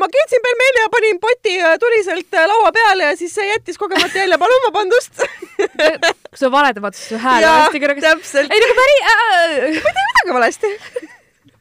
ma 0.00 0.08
keetsin 0.12 0.44
pelmeni 0.44 0.84
ja 0.84 0.92
panin 0.92 1.18
poti 1.20 1.56
äh, 1.60 1.74
tuliselt 1.82 2.38
äh, 2.38 2.46
laua 2.48 2.70
peale 2.72 3.10
ja 3.10 3.16
siis 3.18 3.34
see 3.34 3.48
jättis 3.50 3.80
kogemata 3.80 4.18
jälje, 4.18 4.38
palun 4.38 4.64
vabandust. 4.68 5.26
kui 5.58 6.38
sa 6.38 6.50
valetad, 6.50 6.94
siis 6.94 7.14
su 7.14 7.20
hääl 7.20 7.42
on 7.42 7.48
jaa 7.48 7.58
hästi, 7.64 7.82
kõrge. 7.84 8.14
ei 8.46 8.64
nagu 8.64 8.78
päri-, 8.80 9.02
midagi 9.82 10.38
valesti. 10.38 10.72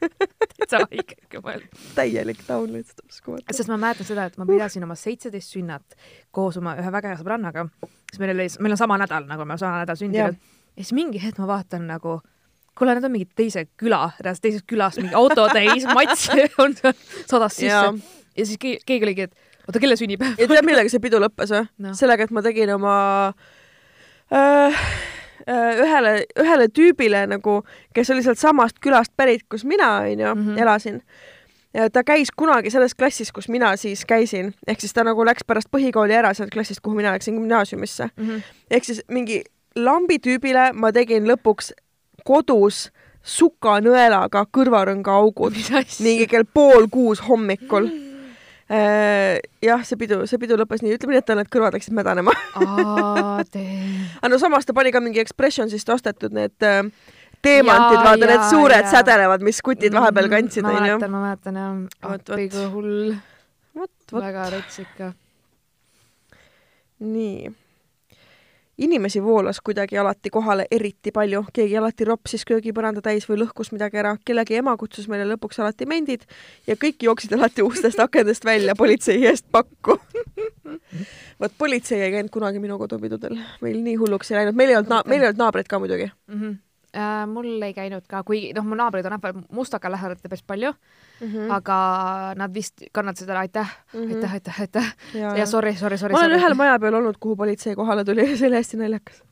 täitsa 0.09 0.83
haige 0.83 1.17
ikka 1.21 1.41
mõelda. 1.43 1.81
täielik 1.95 2.43
taun 2.47 2.73
lihtsalt 2.73 3.05
uskumatu. 3.09 3.45
sest 3.51 3.71
ma 3.71 3.77
mäletan 3.81 4.07
seda, 4.07 4.27
et 4.29 4.37
ma 4.41 4.47
pidasin 4.49 4.85
oma 4.87 4.97
seitseteist 4.99 5.55
sünnat 5.55 5.97
koos 6.31 6.57
oma 6.61 6.75
ühe 6.79 6.91
väga 6.91 7.13
hea 7.13 7.21
sõbrannaga, 7.21 7.67
siis 8.11 8.21
meil 8.23 8.35
oli, 8.35 8.49
meil 8.59 8.75
on 8.77 8.81
sama 8.83 8.99
nädal 9.01 9.27
nagu 9.29 9.47
me 9.47 9.57
sama 9.61 9.83
nädal 9.83 9.99
sündinud 9.99 10.37
ja 10.37 10.83
siis 10.83 10.93
mingi 10.97 11.21
hetk 11.23 11.41
ma 11.41 11.49
vaatan 11.55 11.87
nagu 11.89 12.19
kuule, 12.77 12.95
need 12.95 13.05
on 13.05 13.13
mingid 13.13 13.33
teise 13.37 13.67
küla, 13.77 14.07
teisest 14.23 14.65
külast 14.69 15.01
mingi 15.01 15.15
auto 15.17 15.47
täis, 15.53 15.85
mats 15.93 16.29
on 16.61 16.75
sadas 17.29 17.57
sisse 17.57 17.69
Jaa. 17.69 17.91
ja 18.37 18.45
siis 18.45 18.59
keegi, 18.61 18.81
keegi 18.85 19.09
oligi, 19.09 19.27
et 19.29 19.67
oota, 19.67 19.81
kelle 19.83 19.97
sünnipäev? 19.99 20.37
ja 20.41 20.49
tead, 20.49 20.65
millega 20.65 20.91
see 20.91 21.03
pidu 21.03 21.21
lõppes 21.23 21.53
või 21.53 21.67
no.? 21.85 21.93
sellega, 21.97 22.25
et 22.25 22.33
ma 22.33 22.43
tegin 22.45 22.73
oma 22.75 22.95
äh, 24.33 24.85
ühele, 25.47 26.25
ühele 26.39 26.67
tüübile 26.69 27.25
nagu, 27.29 27.61
kes 27.93 28.09
oli 28.13 28.23
sealt 28.23 28.39
samast 28.39 28.79
külast 28.83 29.11
pärit, 29.17 29.43
kus 29.49 29.65
mina 29.65 29.97
onju 30.01 30.35
mm. 30.35 30.43
-hmm. 30.47 30.61
elasin. 30.61 31.01
ta 31.93 32.03
käis 32.03 32.29
kunagi 32.31 32.69
selles 32.69 32.95
klassis, 32.95 33.31
kus 33.31 33.49
mina 33.49 33.75
siis 33.77 34.05
käisin, 34.05 34.53
ehk 34.67 34.79
siis 34.79 34.93
ta 34.93 35.03
nagu 35.03 35.25
läks 35.25 35.43
pärast 35.47 35.67
põhikooli 35.71 36.13
ära 36.13 36.33
sealt 36.33 36.51
klassist, 36.53 36.81
kuhu 36.81 36.95
mina 36.95 37.11
läksin 37.11 37.35
gümnaasiumisse. 37.35 38.09
ehk 38.71 38.83
siis 38.85 39.01
mingi 39.07 39.43
lambi 39.75 40.19
tüübile 40.19 40.71
ma 40.73 40.91
tegin 40.91 41.25
lõpuks 41.25 41.73
kodus 42.23 42.91
sukanõelaga 43.23 44.45
kõrvarõnga 44.51 45.11
augud 45.11 45.53
mingi 45.99 46.27
kell 46.27 46.43
pool 46.53 46.87
kuus 46.91 47.19
hommikul. 47.29 47.89
jah, 48.73 49.81
see 49.85 49.99
pidu, 49.99 50.23
see 50.29 50.39
pidu 50.41 50.57
lõppes 50.59 50.83
nii, 50.83 50.95
ütleme 50.97 51.15
nii, 51.15 51.23
et 51.23 51.27
tal 51.27 51.39
need 51.39 51.49
kõrvad 51.53 51.75
läksid 51.77 51.95
mädanema. 51.97 52.33
aga 54.23 54.31
no 54.31 54.39
samas 54.41 54.65
ta 54.65 54.75
pani 54.75 54.93
ka 54.95 55.01
mingi 55.03 55.21
Expressionsist 55.23 55.89
ostetud 55.93 56.33
need 56.35 56.65
äh, 56.65 56.81
teemantid, 57.43 57.99
vaata 58.03 58.29
need 58.29 58.45
suured 58.49 58.85
jaa. 58.85 58.91
sädelevad, 58.97 59.43
mis 59.45 59.59
kutid 59.65 59.95
vahepeal 59.95 60.29
kandsid, 60.31 60.65
ma 60.65 60.75
onju. 60.77 60.85
mäletan, 60.85 61.11
ma 61.13 61.25
mäletan 61.25 61.59
jah, 61.59 61.73
appi 62.13 62.47
kui 62.53 62.69
hull, 62.75 63.17
väga 64.13 64.47
rets 64.53 64.79
ikka. 64.85 65.11
nii. 67.03 67.51
Inimesi 68.77 69.23
voolas 69.23 69.61
kuidagi 69.61 69.97
alati 69.97 70.29
kohale 70.29 70.65
eriti 70.71 71.11
palju, 71.11 71.43
keegi 71.53 71.77
alati 71.77 72.05
ropsis 72.05 72.45
köögipõranda 72.49 73.03
täis 73.05 73.27
või 73.29 73.37
lõhkus 73.43 73.71
midagi 73.73 74.01
ära, 74.01 74.15
kellegi 74.25 74.57
ema 74.57 74.75
kutsus 74.77 75.07
meile 75.11 75.27
lõpuks 75.29 75.61
alati 75.61 75.85
mendid 75.89 76.25
ja 76.67 76.75
kõik 76.79 77.05
jooksid 77.05 77.35
alati 77.37 77.65
ustest 77.65 78.01
akendest 78.01 78.45
välja 78.45 78.75
politsei 78.75 79.21
eest 79.29 79.45
pakku. 79.51 79.99
vot 81.41 81.57
politsei 81.57 82.01
ei 82.01 82.11
käinud 82.17 82.33
kunagi 82.33 82.61
minu 82.63 82.79
kodupidudel, 82.81 83.37
meil 83.61 83.81
nii 83.85 83.95
hulluks 84.01 84.31
ei 84.31 84.41
läinud, 84.41 84.57
meil 84.57 84.73
ei 84.73 84.81
olnud 84.81 85.09
meil 85.09 85.21
ei 85.21 85.29
olnud 85.29 85.45
naabreid 85.45 85.69
ka 85.69 85.79
muidugi. 85.79 86.11
mm. 86.27 86.39
-hmm. 86.41 86.61
Äh, 86.93 87.27
mul 87.27 87.61
ei 87.61 87.73
käinud 87.73 88.03
ka, 88.05 88.19
kuigi 88.23 88.51
noh, 88.53 88.65
mu 88.69 88.75
naabrid 88.77 89.05
on 89.09 89.15
Ähval 89.15 89.39
Mustaka 89.49 89.89
lähedal 89.91 90.19
päris 90.21 90.43
palju 90.45 90.75
mm. 91.23 91.33
-hmm. 91.33 91.51
aga 91.55 91.77
nad 92.37 92.53
vist 92.53 92.83
kannatasid 92.91 93.29
ära, 93.29 93.39
aitäh 93.39 93.75
mm, 93.93 93.99
-hmm. 93.99 94.15
aitäh, 94.15 94.33
aitäh, 94.33 94.61
aitäh 94.61 94.95
ja, 95.13 95.37
ja 95.37 95.45
sorry, 95.45 95.75
sorry, 95.75 95.97
sorry. 95.97 96.13
ma 96.13 96.19
olen 96.19 96.39
ühel 96.39 96.55
maja 96.55 96.79
peal 96.79 96.93
olnud, 96.93 97.19
kuhu 97.19 97.35
politsei 97.35 97.75
kohale 97.75 98.05
tuli 98.05 98.29
ja 98.29 98.37
see 98.37 98.47
oli 98.47 98.55
hästi 98.55 98.77
naljakas. 98.77 99.23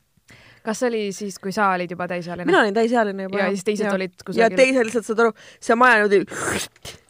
kas 0.64 0.80
see 0.80 0.88
oli 0.88 1.12
siis, 1.12 1.40
kui 1.40 1.52
sa 1.52 1.72
olid 1.76 1.92
juba 1.92 2.08
täisealine 2.08 2.46
mina? 2.46 2.62
olin 2.62 2.74
täisealine 2.74 3.24
juba. 3.24 3.38
ja 3.38 3.50
siis 3.50 3.64
teised 3.64 3.94
olid 3.94 4.14
ja 4.18 4.26
kusagil. 4.26 4.58
teised 4.58 4.86
lihtsalt 4.86 5.06
saad 5.06 5.20
aru, 5.26 5.34
see 5.60 5.76
maja 5.76 5.96
niimoodi 6.04 6.26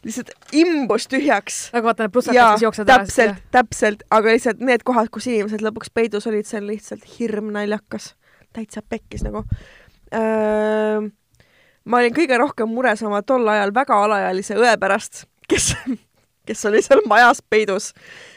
lihtsalt 0.04 0.30
imbus 0.52 1.08
tühjaks. 1.08 1.62
nagu 1.72 1.86
vaata 1.86 2.06
need 2.06 2.12
plussakad, 2.12 2.40
jaa 2.40 2.52
kes, 2.52 2.62
jooksevad 2.66 2.94
ära. 2.94 3.06
täpselt, 3.06 3.42
täpselt, 3.50 4.06
aga 4.10 4.36
lihtsalt 4.36 4.60
need 4.60 4.82
kohad, 4.84 5.10
kus 5.14 5.26
inimesed 5.30 5.64
lõpuks 5.64 5.94
peidus 5.94 6.26
olid, 6.26 6.48
see 6.48 6.60
on 6.60 6.66
lihtsalt 6.66 7.08
hirmnaljakas. 7.18 8.14
täitsa 8.52 8.82
pekkis 8.82 9.22
nagu. 9.24 9.46
Ma 11.84 12.00
olin 12.02 12.14
kõige 12.14 12.38
rohkem 12.40 12.70
mures 12.70 13.02
oma 13.06 13.22
tol 13.26 13.48
ajal 13.48 13.74
väga 13.74 13.98
alaealise 14.06 14.56
õe 14.60 14.72
pärast, 14.80 15.24
kes, 15.50 15.72
kes 16.48 16.64
oli 16.70 16.82
seal 16.84 17.04
majas 17.10 17.42
peidus, 17.50 17.92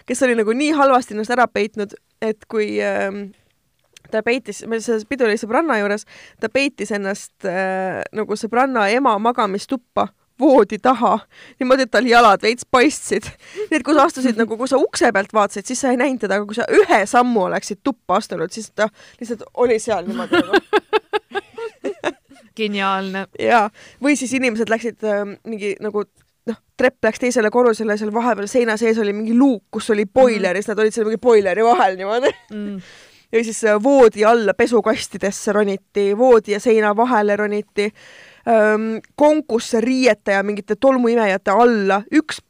kes 0.09 0.23
oli 0.25 0.37
nagu 0.39 0.55
nii 0.55 0.73
halvasti 0.77 1.15
ennast 1.15 1.33
ära 1.35 1.47
peitnud, 1.51 1.95
et 2.25 2.45
kui 2.51 2.75
ähm, 2.83 3.27
ta 4.11 4.23
peitis, 4.25 4.63
meil 4.69 4.83
see 4.85 5.01
pidu 5.09 5.27
oli 5.27 5.37
sõbranna 5.41 5.79
juures, 5.81 6.05
ta 6.41 6.49
peitis 6.51 6.93
ennast 6.95 7.47
äh, 7.49 8.03
nagu 8.15 8.37
sõbranna 8.39 8.87
ema 8.93 9.17
magamistuppa 9.21 10.09
voodi 10.39 10.77
taha, 10.83 11.19
niimoodi, 11.59 11.85
et 11.85 11.91
tal 11.91 12.07
jalad 12.09 12.43
veits 12.43 12.67
paistsid. 12.71 13.27
nii 13.69 13.77
et 13.79 13.85
kui 13.87 13.95
sa 13.95 14.07
astusid 14.09 14.39
nagu, 14.39 14.57
kui 14.59 14.67
sa 14.67 14.79
ukse 14.81 15.11
pealt 15.15 15.33
vaatasid, 15.33 15.67
siis 15.69 15.81
sa 15.81 15.93
ei 15.93 15.99
näinud 16.01 16.25
teda, 16.25 16.41
aga 16.41 16.49
kui 16.49 16.57
sa 16.57 16.67
ühe 16.67 17.01
sammu 17.07 17.45
oleksid 17.47 17.79
tuppa 17.83 18.19
astunud, 18.19 18.51
siis 18.51 18.67
ta 18.75 18.89
lihtsalt 19.19 19.45
oli 19.63 19.79
seal 19.79 20.07
niimoodi 20.09 20.41
nagu. 20.41 20.59
geniaalne. 22.57 23.25
jaa, 23.39 23.69
või 24.03 24.17
siis 24.19 24.33
inimesed 24.37 24.71
läksid 24.71 25.03
äh, 25.07 25.25
mingi 25.47 25.75
nagu 25.83 26.05
noh, 26.49 26.61
trepp 26.77 27.03
läks 27.05 27.21
teisele 27.23 27.51
korrusele, 27.53 27.97
seal 27.97 28.13
vahepeal 28.13 28.47
seina 28.51 28.77
sees 28.81 28.99
oli 29.01 29.13
mingi 29.15 29.35
luuk, 29.37 29.65
kus 29.71 29.89
oli 29.95 30.05
boiler 30.05 30.55
ja 30.55 30.63
siis 30.63 30.71
nad 30.73 30.83
olid 30.83 30.95
seal 30.95 31.09
mingi 31.09 31.21
boileri 31.21 31.65
vahel 31.65 31.99
niimoodi 31.99 32.31
mm. 32.53 32.79
ja 33.35 33.43
siis 33.43 33.63
äh, 33.65 33.79
voodi 33.83 34.25
alla 34.25 34.53
pesukastidesse 34.53 35.53
roniti, 35.55 36.11
voodi 36.17 36.55
ja 36.55 36.59
seina 36.59 36.95
vahele 36.95 37.35
roniti 37.35 37.89
ähm,, 38.47 38.97
konkusse 39.15 39.81
riiete 39.81 40.37
ja 40.37 40.43
mingite 40.43 40.75
tolmuimejate 40.79 41.51
alla, 41.51 42.01
üks 42.13 42.41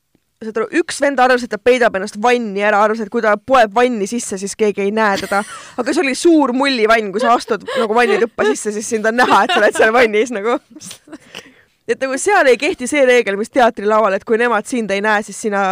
saad 0.44 0.60
aru, 0.60 0.68
üks 0.82 1.00
vend 1.04 1.20
arvas, 1.24 1.46
et 1.46 1.52
ta 1.52 1.60
peidab 1.62 1.96
ennast 1.96 2.18
vanni 2.22 2.64
ära, 2.66 2.82
arvas, 2.84 3.02
et 3.04 3.12
kui 3.14 3.24
ta 3.24 3.36
poeb 3.38 3.74
vanni 3.76 4.08
sisse, 4.10 4.40
siis 4.42 4.56
keegi 4.60 4.84
ei 4.86 4.94
näe 4.96 5.18
teda. 5.24 5.42
aga 5.80 5.96
see 5.96 6.04
oli 6.04 6.16
suur 6.20 6.54
mullivann, 6.58 7.12
kui 7.14 7.24
sa 7.24 7.36
astud 7.38 7.64
nagu 7.80 7.96
vannituppa 7.96 8.48
sisse, 8.52 8.76
siis 8.76 8.90
sind 8.96 9.08
on 9.08 9.16
näha, 9.22 9.44
et 9.46 9.56
sa 9.56 9.62
oled 9.62 9.78
seal 9.80 9.94
vannis 9.96 10.34
nagu 10.36 10.58
et 11.88 12.02
nagu 12.02 12.18
seal 12.20 12.50
ei 12.50 12.60
kehti 12.60 12.90
see 12.90 13.06
reegel, 13.08 13.38
mis 13.40 13.54
teatrilaval, 13.54 14.18
et 14.18 14.26
kui 14.28 14.40
nemad 14.42 14.68
sind 14.68 14.92
ei 14.92 15.04
näe, 15.06 15.24
siis 15.26 15.40
sina, 15.48 15.64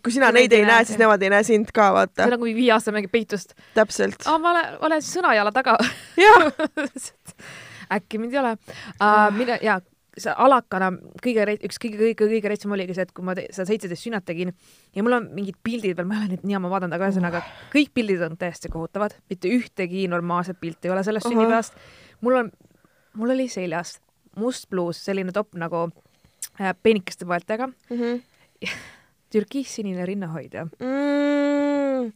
kui 0.00 0.14
sina 0.14 0.30
neid 0.34 0.54
ei 0.56 0.64
näe, 0.68 0.86
siis 0.88 1.00
nemad 1.00 1.22
ei 1.22 1.32
näe 1.34 1.44
sind 1.46 1.72
ka, 1.74 1.90
vaata. 1.96 2.22
see 2.22 2.30
on 2.30 2.36
nagu 2.38 2.48
viie 2.48 2.72
aasta 2.74 2.94
mängib 2.94 3.12
peitust. 3.12 3.56
täpselt. 3.76 4.22
aa, 4.24 4.38
ma 4.40 4.54
olen, 4.54 4.80
olen 4.88 5.04
sõnajala 5.04 5.52
taga. 5.54 5.76
jah 6.20 6.48
äkki 7.96 8.18
mind 8.18 8.34
ei 8.34 8.40
ole 8.40 8.56
uh,. 8.56 9.28
mine, 9.34 9.58
jaa, 9.62 9.80
see 10.16 10.32
alakana 10.32 10.90
kõige, 11.22 11.44
üks 11.68 11.78
kõige, 11.82 11.98
kõige, 12.00 12.16
kõige 12.22 12.50
reitsem 12.52 12.72
oligi 12.72 12.96
see, 12.96 13.04
et 13.06 13.12
kui 13.16 13.26
ma 13.26 13.34
seda 13.36 13.66
seitseteist 13.68 14.06
sünnat 14.06 14.24
tegin 14.28 14.52
ja 14.96 15.04
mul 15.04 15.18
on 15.18 15.28
mingid 15.36 15.58
pildid 15.64 15.96
veel, 15.98 16.08
ma 16.08 16.16
ei 16.16 16.22
ole 16.24 16.32
neid 16.34 16.46
nii 16.48 16.56
ammu 16.58 16.70
vaadanud, 16.72 16.96
aga 16.96 17.10
ühesõnaga 17.10 17.42
kõik 17.74 17.92
pildid 17.96 18.24
on 18.24 18.38
täiesti 18.40 18.72
kohutavad, 18.72 19.16
mitte 19.30 19.52
ühtegi 19.52 20.06
normaalset 20.12 20.60
pilti 20.60 20.88
ei 20.88 20.94
ole 20.94 21.04
sellest 21.06 21.28
sünnipäevast. 21.28 21.76
mul 22.24 22.40
on, 22.40 22.50
mul 23.20 23.36
oli 23.36 23.48
seljas 23.52 23.98
must 24.40 24.70
pluus, 24.72 25.02
selline 25.04 25.32
topp 25.36 25.56
nagu 25.60 25.86
äh, 26.60 26.72
peenikeste 26.82 27.28
paeltega 27.28 27.68
mm. 27.68 27.96
-hmm. 27.96 28.22
türkiissinine 29.36 30.06
rinnahoidja 30.08 30.64
mm,. 30.66 32.12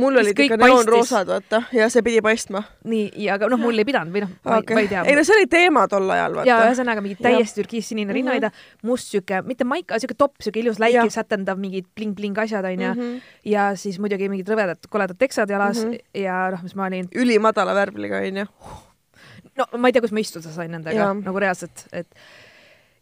mul 0.00 0.18
olid 0.22 0.38
ikka 0.44 0.58
neoonroosad, 0.60 1.28
vaata, 1.30 1.62
ja 1.74 1.88
see 1.92 2.04
pidi 2.06 2.22
paistma. 2.24 2.62
nii, 2.90 3.08
ja 3.24 3.36
aga 3.38 3.48
noh, 3.50 3.60
mul 3.60 3.82
ei 3.82 3.86
pidanud 3.88 4.14
või 4.14 4.24
noh 4.24 4.34
okay., 4.44 4.76
ma 4.76 4.84
ei 4.84 4.90
tea. 4.90 5.04
ei 5.10 5.16
no 5.18 5.24
see 5.26 5.36
oli 5.38 5.48
teema 5.50 5.86
tol 5.90 6.10
ajal, 6.14 6.36
vaata. 6.40 6.50
ja 6.50 6.58
ühesõnaga 6.68 7.04
mingi 7.04 7.18
täiesti 7.22 7.62
türkiissinine 7.62 8.14
rinnahoidja 8.16 8.52
mm, 8.52 8.60
-hmm. 8.60 8.90
must 8.92 9.14
siuke, 9.14 9.40
mitte 9.48 9.66
maik, 9.68 9.88
aga 9.90 10.02
siuke 10.02 10.18
topp, 10.18 10.38
siuke 10.44 10.62
ilus 10.62 10.78
läikiv, 10.82 11.10
sätendav, 11.14 11.58
mingid 11.62 11.88
bling-bling 11.98 12.38
asjad 12.44 12.68
onju 12.70 12.92
mm. 12.92 13.00
-hmm. 13.00 13.32
ja 13.54 13.70
siis 13.80 13.98
muidugi 14.02 14.30
mingid 14.32 14.52
rõvedad 14.52 14.86
koledad 14.88 15.18
teksad 15.18 15.50
jalas 15.50 15.84
mm 15.84 15.90
-hmm. 15.90 16.22
ja 16.26 16.38
noh, 16.54 16.62
mis 16.62 16.76
ma 16.78 16.86
olin. 16.86 17.10
ülimadala 17.14 17.74
värvliga 17.74 18.22
onju 18.22 18.46
no 19.58 19.66
ma 19.78 19.88
ei 19.88 19.92
tea, 19.96 20.04
kus 20.04 20.14
ma 20.14 20.22
istuda 20.22 20.52
sain 20.54 20.70
nendega 20.74 21.10
nagu 21.14 21.42
reaalselt, 21.42 21.86
et 21.92 22.08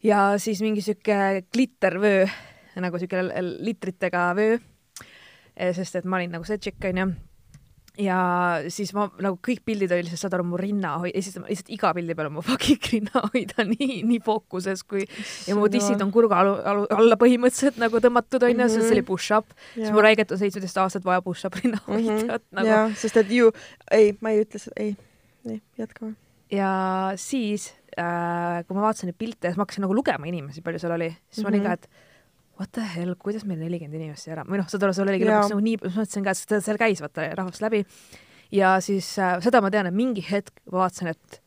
ja 0.02 0.34
siis 0.38 0.62
mingi 0.64 0.82
sihuke 0.84 1.44
glittervöö 1.52 2.26
nagu 2.84 2.98
sihuke 3.00 3.24
litritega 3.68 4.30
vöö. 4.38 4.58
sest 5.74 5.96
et 5.96 6.04
ma 6.04 6.20
olin 6.20 6.36
nagu 6.36 6.44
see 6.46 6.58
tšikk 6.58 6.90
onju 6.92 7.08
ja 7.98 8.18
siis 8.70 8.92
ma 8.94 9.08
nagu 9.22 9.38
kõik 9.42 9.64
pildid 9.66 9.90
olid 9.90 10.06
lihtsalt, 10.06 10.20
saad 10.22 10.36
aru, 10.38 10.44
mu 10.52 10.58
rinnahoid, 10.60 11.16
lihtsalt, 11.16 11.48
lihtsalt 11.50 11.72
iga 11.74 11.90
pildi 11.96 12.14
peal 12.18 12.28
on 12.30 12.36
mu 12.36 12.44
fucking 12.48 12.90
rinnahoid 12.92 13.54
on 13.58 13.72
nii, 13.72 13.98
nii 14.06 14.20
fookuses 14.24 14.84
kui 14.86 15.02
ja 15.48 15.56
mu 15.58 15.66
tissid 15.72 16.04
on 16.04 16.12
kurga 16.14 16.38
alu, 16.44 16.54
alu, 16.72 16.86
alla 16.94 17.18
põhimõtteliselt 17.20 17.80
nagu 17.82 18.02
tõmmatud 18.04 18.46
onju 18.46 18.54
mm, 18.54 18.62
-hmm. 18.62 18.76
sest 18.76 18.86
see 18.86 18.96
oli 18.96 19.02
mhm. 19.02 19.10
push-up, 19.10 19.58
siis 19.74 19.90
mu 19.94 20.04
räiget 20.04 20.32
on 20.34 20.40
seitseteist 20.40 20.78
aastat 20.84 21.04
vaja 21.08 21.24
push-up 21.26 21.58
rinnahoidjat 21.58 22.14
mm 22.14 22.30
-hmm. 22.30 22.54
nagu. 22.60 22.68
jah, 22.70 22.96
sest 23.02 23.18
et 23.24 23.34
ju, 23.34 23.50
ei, 23.90 24.14
ma 24.20 24.30
ei 24.30 24.46
ütle 24.46 24.62
seda, 24.62 24.78
ei, 24.78 24.96
nii, 25.48 25.62
jätkame 25.82 26.14
ja 26.52 26.70
siis 27.16 27.72
äh, 27.98 28.64
kui 28.66 28.76
ma 28.76 28.88
vaatasin 28.88 29.10
neid 29.10 29.18
pilte, 29.18 29.48
siis 29.48 29.58
ma 29.58 29.66
hakkasin 29.66 29.84
nagu 29.84 29.96
lugema 29.96 30.28
inimesi, 30.28 30.62
palju 30.62 30.78
seal 30.78 30.94
oli, 30.94 31.10
siis 31.10 31.44
mm 31.44 31.48
-hmm. 31.48 31.50
ma 31.50 31.56
olin 31.56 31.62
ka, 31.66 31.72
et 31.72 31.88
what 32.58 32.72
the 32.74 32.84
hell, 32.94 33.14
kuidas 33.20 33.44
meil 33.48 33.60
nelikümmend 33.62 34.00
inimest 34.00 34.26
siia 34.26 34.36
ära, 34.36 34.46
või 34.48 34.60
noh, 34.60 34.68
saad 34.70 34.86
aru, 34.86 34.96
seal 34.96 35.10
oligi 35.10 35.28
lõpuks 35.28 35.52
nagu 35.54 35.64
nii, 35.64 35.78
ma 35.82 35.92
mõtlesin 35.94 36.26
ka, 36.26 36.34
et 36.34 36.66
seal 36.66 36.80
käis 36.80 37.02
vaata 37.04 37.30
rahvas 37.38 37.62
läbi. 37.64 37.84
ja 38.54 38.76
siis 38.84 39.10
äh, 39.22 39.38
seda 39.44 39.62
ma 39.64 39.70
tean, 39.74 39.90
et 39.90 39.96
mingi 39.96 40.24
hetk 40.26 40.54
ma 40.72 40.84
vaatasin, 40.84 41.12
et 41.14 41.40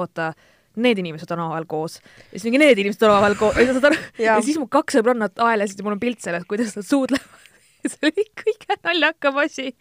oota, 0.00 0.32
need 0.74 0.98
inimesed 0.98 1.30
on 1.30 1.44
omavahel 1.44 1.66
koos 1.70 2.00
ja 2.00 2.34
siis 2.34 2.48
mingi 2.48 2.58
need 2.62 2.80
inimesed 2.82 3.02
on 3.06 3.14
omavahel 3.14 3.36
koos, 3.38 3.58
saad 3.58 3.90
aru? 3.90 3.98
ja 4.26 4.38
siis 4.42 4.58
mu 4.58 4.66
kaks 4.70 4.98
sõbrannat 4.98 5.38
aelasid 5.42 5.80
ja 5.80 5.86
mul 5.86 5.96
on 5.96 6.02
pilt 6.02 6.24
sellest, 6.24 6.48
kuidas 6.50 6.74
nad 6.78 6.86
suudlevad 6.88 7.42
see 7.90 8.08
oli 8.08 8.24
kõige 8.40 8.78
naljakam 8.82 9.38
asi 9.44 9.72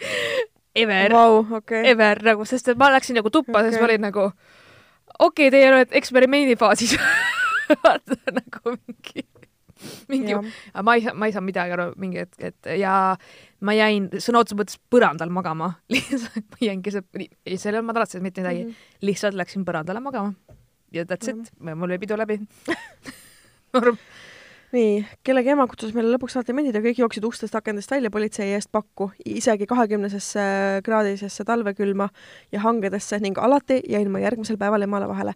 ever 0.76 1.14
wow,, 1.14 1.40
okay. 1.60 1.86
ever 1.90 2.22
nagu, 2.26 2.46
sest 2.50 2.74
et 2.74 2.80
ma 2.80 2.92
läksin 2.94 3.18
nagu 3.20 3.32
tuppa 3.34 3.60
okay., 3.60 3.72
siis 3.72 3.82
ma 3.82 3.88
olin 3.90 4.06
nagu 4.10 4.26
okei 4.28 5.48
okay,, 5.48 5.54
teie 5.54 5.70
olete 5.72 5.98
eksperimendi 6.00 6.58
faasis 6.60 6.98
vaata 7.84 8.20
nagu 8.36 8.76
mingi, 8.76 9.26
mingi, 10.12 10.36
ma 10.84 10.96
ei 10.98 11.06
saa, 11.06 11.14
ma 11.14 11.30
ei 11.30 11.36
saa 11.36 11.46
midagi 11.46 11.76
aru 11.76 11.90
mingi 12.00 12.24
hetk, 12.24 12.40
et 12.52 12.72
ja 12.80 12.96
ma 13.64 13.76
jäin 13.78 14.10
sõna 14.18 14.44
otseses 14.44 14.60
mõttes 14.60 14.82
põrandal 14.94 15.32
magama 15.34 15.74
lihtsalt 15.94 16.44
ma 16.56 16.62
jäingi 16.70 16.96
see, 16.96 17.06
ei, 17.20 17.58
seal 17.58 17.74
ei 17.74 17.80
olnud 17.82 17.92
madratsis 17.94 18.24
mitte 18.24 18.44
midagi 18.44 18.66
mm, 18.66 18.74
-hmm. 18.74 19.08
lihtsalt 19.10 19.40
läksin 19.40 19.66
põrandale 19.68 20.04
magama 20.04 20.34
ja 20.94 21.06
that's 21.06 21.30
it 21.30 21.36
mm, 21.36 21.44
-hmm. 21.44 21.76
mul 21.76 21.92
oli 21.92 22.00
pidu 22.00 22.18
läbi 22.18 22.40
nii, 24.74 25.04
kellegi 25.26 25.54
ema 25.54 25.66
kutsus 25.70 25.94
meile 25.94 26.14
lõpuks 26.16 26.38
alati 26.38 26.56
mendid 26.56 26.76
ja 26.78 26.82
kõik 26.82 27.02
jooksid 27.04 27.26
ustest 27.28 27.56
akendest 27.56 27.92
välja 27.94 28.10
politsei 28.14 28.54
eest 28.56 28.72
pakku, 28.74 29.12
isegi 29.26 29.68
kahekümnesesse 29.70 30.46
kraadisesse 30.86 31.46
talvekülma 31.46 32.10
ja 32.52 32.64
hangedesse 32.66 33.20
ning 33.22 33.38
alati 33.38 33.82
jäin 33.90 34.10
ma 34.12 34.24
järgmisel 34.24 34.58
päeval 34.58 34.88
emale 34.88 35.08
vahele. 35.08 35.36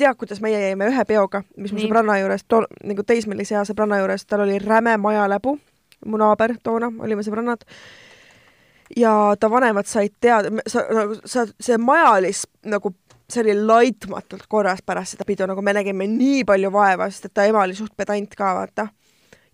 Tead, 0.00 0.18
kuidas 0.20 0.40
meie 0.44 0.58
jäime 0.64 0.90
ühe 0.90 1.04
peoga, 1.08 1.42
mis 1.56 1.74
mu 1.76 1.82
sõbranna 1.82 2.18
juures, 2.20 2.46
nagu 2.88 3.06
teismelise 3.06 3.56
ea 3.58 3.64
sõbranna 3.68 4.00
juures, 4.02 4.26
tal 4.26 4.44
oli 4.46 4.58
räme 4.62 4.96
majaläbu, 5.00 5.56
mu 6.06 6.20
naaber 6.20 6.56
toona, 6.64 6.90
olime 7.04 7.24
sõbrannad 7.26 7.66
ja 8.96 9.36
ta 9.40 9.50
vanemad 9.50 9.86
said 9.86 10.16
teada, 10.20 10.50
sa 10.66 10.82
nagu 10.94 11.16
sa, 11.24 11.46
see 11.60 11.78
maja 11.78 12.10
oli 12.16 12.32
nagu 12.72 12.94
see 13.30 13.44
oli 13.44 13.54
laitmatult 13.66 14.46
korras 14.48 14.82
pärast 14.86 15.14
seda 15.14 15.26
pidu, 15.26 15.46
nagu 15.46 15.62
me 15.62 15.74
nägime 15.76 16.06
nii 16.10 16.44
palju 16.48 16.72
vaeva, 16.74 17.06
sest 17.10 17.30
et 17.30 17.34
ta 17.34 17.46
ema 17.46 17.62
oli 17.62 17.76
suht 17.78 17.94
pedant 17.96 18.34
ka, 18.36 18.54
vaata. 18.58 18.88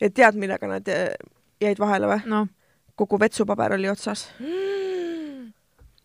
ja 0.00 0.10
tead, 0.10 0.38
millega 0.40 0.70
nad 0.70 0.88
eh, 0.88 1.10
jäid 1.60 1.80
vahele 1.80 2.10
või 2.10 2.30
no.? 2.32 2.46
kogu 2.96 3.20
vetsupaber 3.20 3.76
oli 3.76 3.90
otsas 3.92 4.28
mm.. 4.40 5.15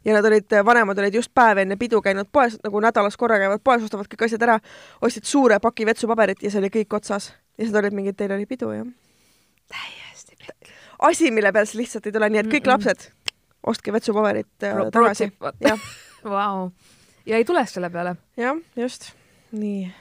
Ja 0.06 0.14
nad 0.14 0.26
olid, 0.26 0.58
vanemad 0.66 1.00
olid 1.00 1.16
just 1.16 1.34
päev 1.34 1.64
enne 1.64 1.78
pidu 1.78 2.02
käinud 2.02 2.30
poes, 2.32 2.58
nagu 2.64 2.80
nädalas 2.80 3.18
korra 3.18 3.40
käivad 3.42 3.64
poes, 3.64 3.84
ostavad 3.84 4.10
kõik 4.12 4.26
asjad 4.28 4.46
ära, 4.48 4.60
ostsid 5.02 5.28
suure 5.30 5.60
paki 5.60 5.86
vetsupaberit 5.86 6.44
ja 6.44 6.52
see 6.52 6.62
oli 6.64 6.72
kõik 6.74 6.98
otsas. 6.98 7.34
ja 7.58 7.66
siis 7.66 7.74
nad 7.74 7.84
olid 7.84 7.98
mingi, 7.98 8.14
teil 8.14 8.34
oli 8.36 8.46
pidu, 8.46 8.72
jah. 8.72 8.88
täiesti 9.72 10.36
pikk. 10.38 10.72
asi, 11.00 11.32
mille 11.32 11.52
peale 11.52 11.66
see 11.66 11.82
lihtsalt 11.82 12.08
ei 12.08 12.16
tule, 12.18 12.30
nii 12.30 12.44
et 12.46 12.48
kõik 12.48 12.66
mm 12.66 12.66
-mm. 12.66 12.74
lapsed, 12.74 13.12
ostke 13.64 13.94
vetsupaberit 13.94 14.64
äh, 14.64 14.88
tagasi. 14.92 15.32
Vau 16.24 16.72
ja 17.26 17.38
ei 17.38 17.46
tule 17.46 17.66
selle 17.66 17.90
peale. 17.90 18.16
jah, 18.38 18.58
just. 18.76 19.12
nii. 19.52 19.92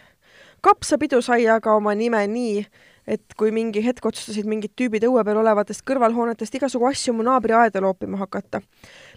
kapsapidu 0.61 1.23
sai 1.23 1.49
aga 1.49 1.75
oma 1.75 1.95
nime 1.95 2.27
nii, 2.27 2.65
et 3.07 3.35
kui 3.37 3.53
mingi 3.53 3.85
hetk 3.85 4.07
otsustasid 4.07 4.49
mingid 4.49 4.75
tüübid 4.79 5.05
õue 5.09 5.25
peal 5.25 5.41
olevatest 5.43 5.85
kõrvalhoonetest 5.89 6.55
igasugu 6.61 6.89
asju 6.91 7.15
mu 7.17 7.27
naabri 7.27 7.57
aeda 7.57 7.83
loopima 7.83 8.21
hakata. 8.21 8.63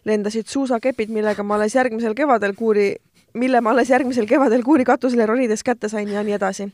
Lendasid 0.05 0.47
suusakepid, 0.47 1.09
millega 1.09 1.43
ma 1.43 1.55
alles 1.55 1.75
järgmisel 1.75 2.15
kevadel 2.17 2.53
kuuri 2.57 2.93
mille 3.33 3.61
ma 3.61 3.71
alles 3.73 3.89
järgmisel 3.89 4.27
kevadel 4.29 4.63
kuuri 4.63 4.85
katusele 4.85 5.25
ronides 5.25 5.63
kätte 5.63 5.89
sain 5.89 6.09
ja 6.09 6.23
nii 6.23 6.35
edasi. 6.37 6.67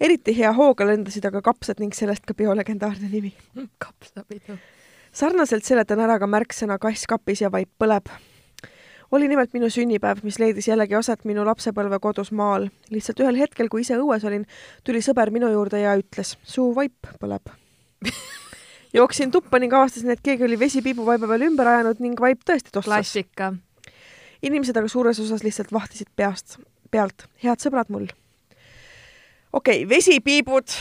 eriti 0.00 0.36
hea 0.38 0.52
hooga 0.52 0.86
lendasid 0.86 1.24
aga 1.24 1.42
kapsad 1.42 1.80
ning 1.82 1.94
sellest 1.94 2.26
ka 2.26 2.34
peo 2.34 2.54
legendaarne 2.54 3.08
nimi. 3.10 3.34
kapsapidu. 3.78 4.58
sarnaselt 5.12 5.64
seletan 5.64 6.00
ära 6.00 6.18
ka 6.18 6.26
märksõna 6.26 6.78
kass 6.78 7.06
kapis 7.06 7.42
ja 7.42 7.50
vaip 7.50 7.70
põleb 7.78 8.10
oli 9.12 9.28
nimelt 9.28 9.52
minu 9.54 9.70
sünnipäev, 9.70 10.22
mis 10.22 10.38
leidis 10.42 10.66
jällegi 10.68 10.94
aset 10.98 11.24
minu 11.24 11.44
lapsepõlve 11.46 11.98
kodus 12.02 12.32
maal. 12.32 12.68
lihtsalt 12.90 13.20
ühel 13.20 13.38
hetkel, 13.38 13.68
kui 13.68 13.80
ise 13.80 13.98
õues 13.98 14.24
olin, 14.26 14.46
tuli 14.84 15.02
sõber 15.02 15.30
minu 15.30 15.50
juurde 15.50 15.80
ja 15.80 15.94
ütles, 15.98 16.36
suu 16.42 16.74
vaip 16.74 17.14
põleb 17.20 17.54
jooksin 18.96 19.30
tuppa 19.30 19.60
ning 19.60 19.72
avastasin, 19.76 20.10
et 20.10 20.22
keegi 20.24 20.44
oli 20.44 20.58
vesipiibu 20.58 21.06
vaiba 21.06 21.28
peal 21.28 21.46
ümber 21.50 21.68
ajanud 21.72 22.00
ning 22.04 22.20
vaip 22.20 22.44
tõesti 22.48 22.72
tossas. 22.72 22.88
klassika. 22.88 23.52
inimesed 24.42 24.76
aga 24.76 24.88
suures 24.88 25.20
osas 25.20 25.44
lihtsalt 25.44 25.72
vahtisid 25.72 26.08
peast, 26.16 26.58
pealt. 26.90 27.28
head 27.44 27.60
sõbrad 27.62 27.92
mul. 27.92 28.08
okei 29.52 29.84
okay,, 29.84 29.88
vesipiibud 29.88 30.78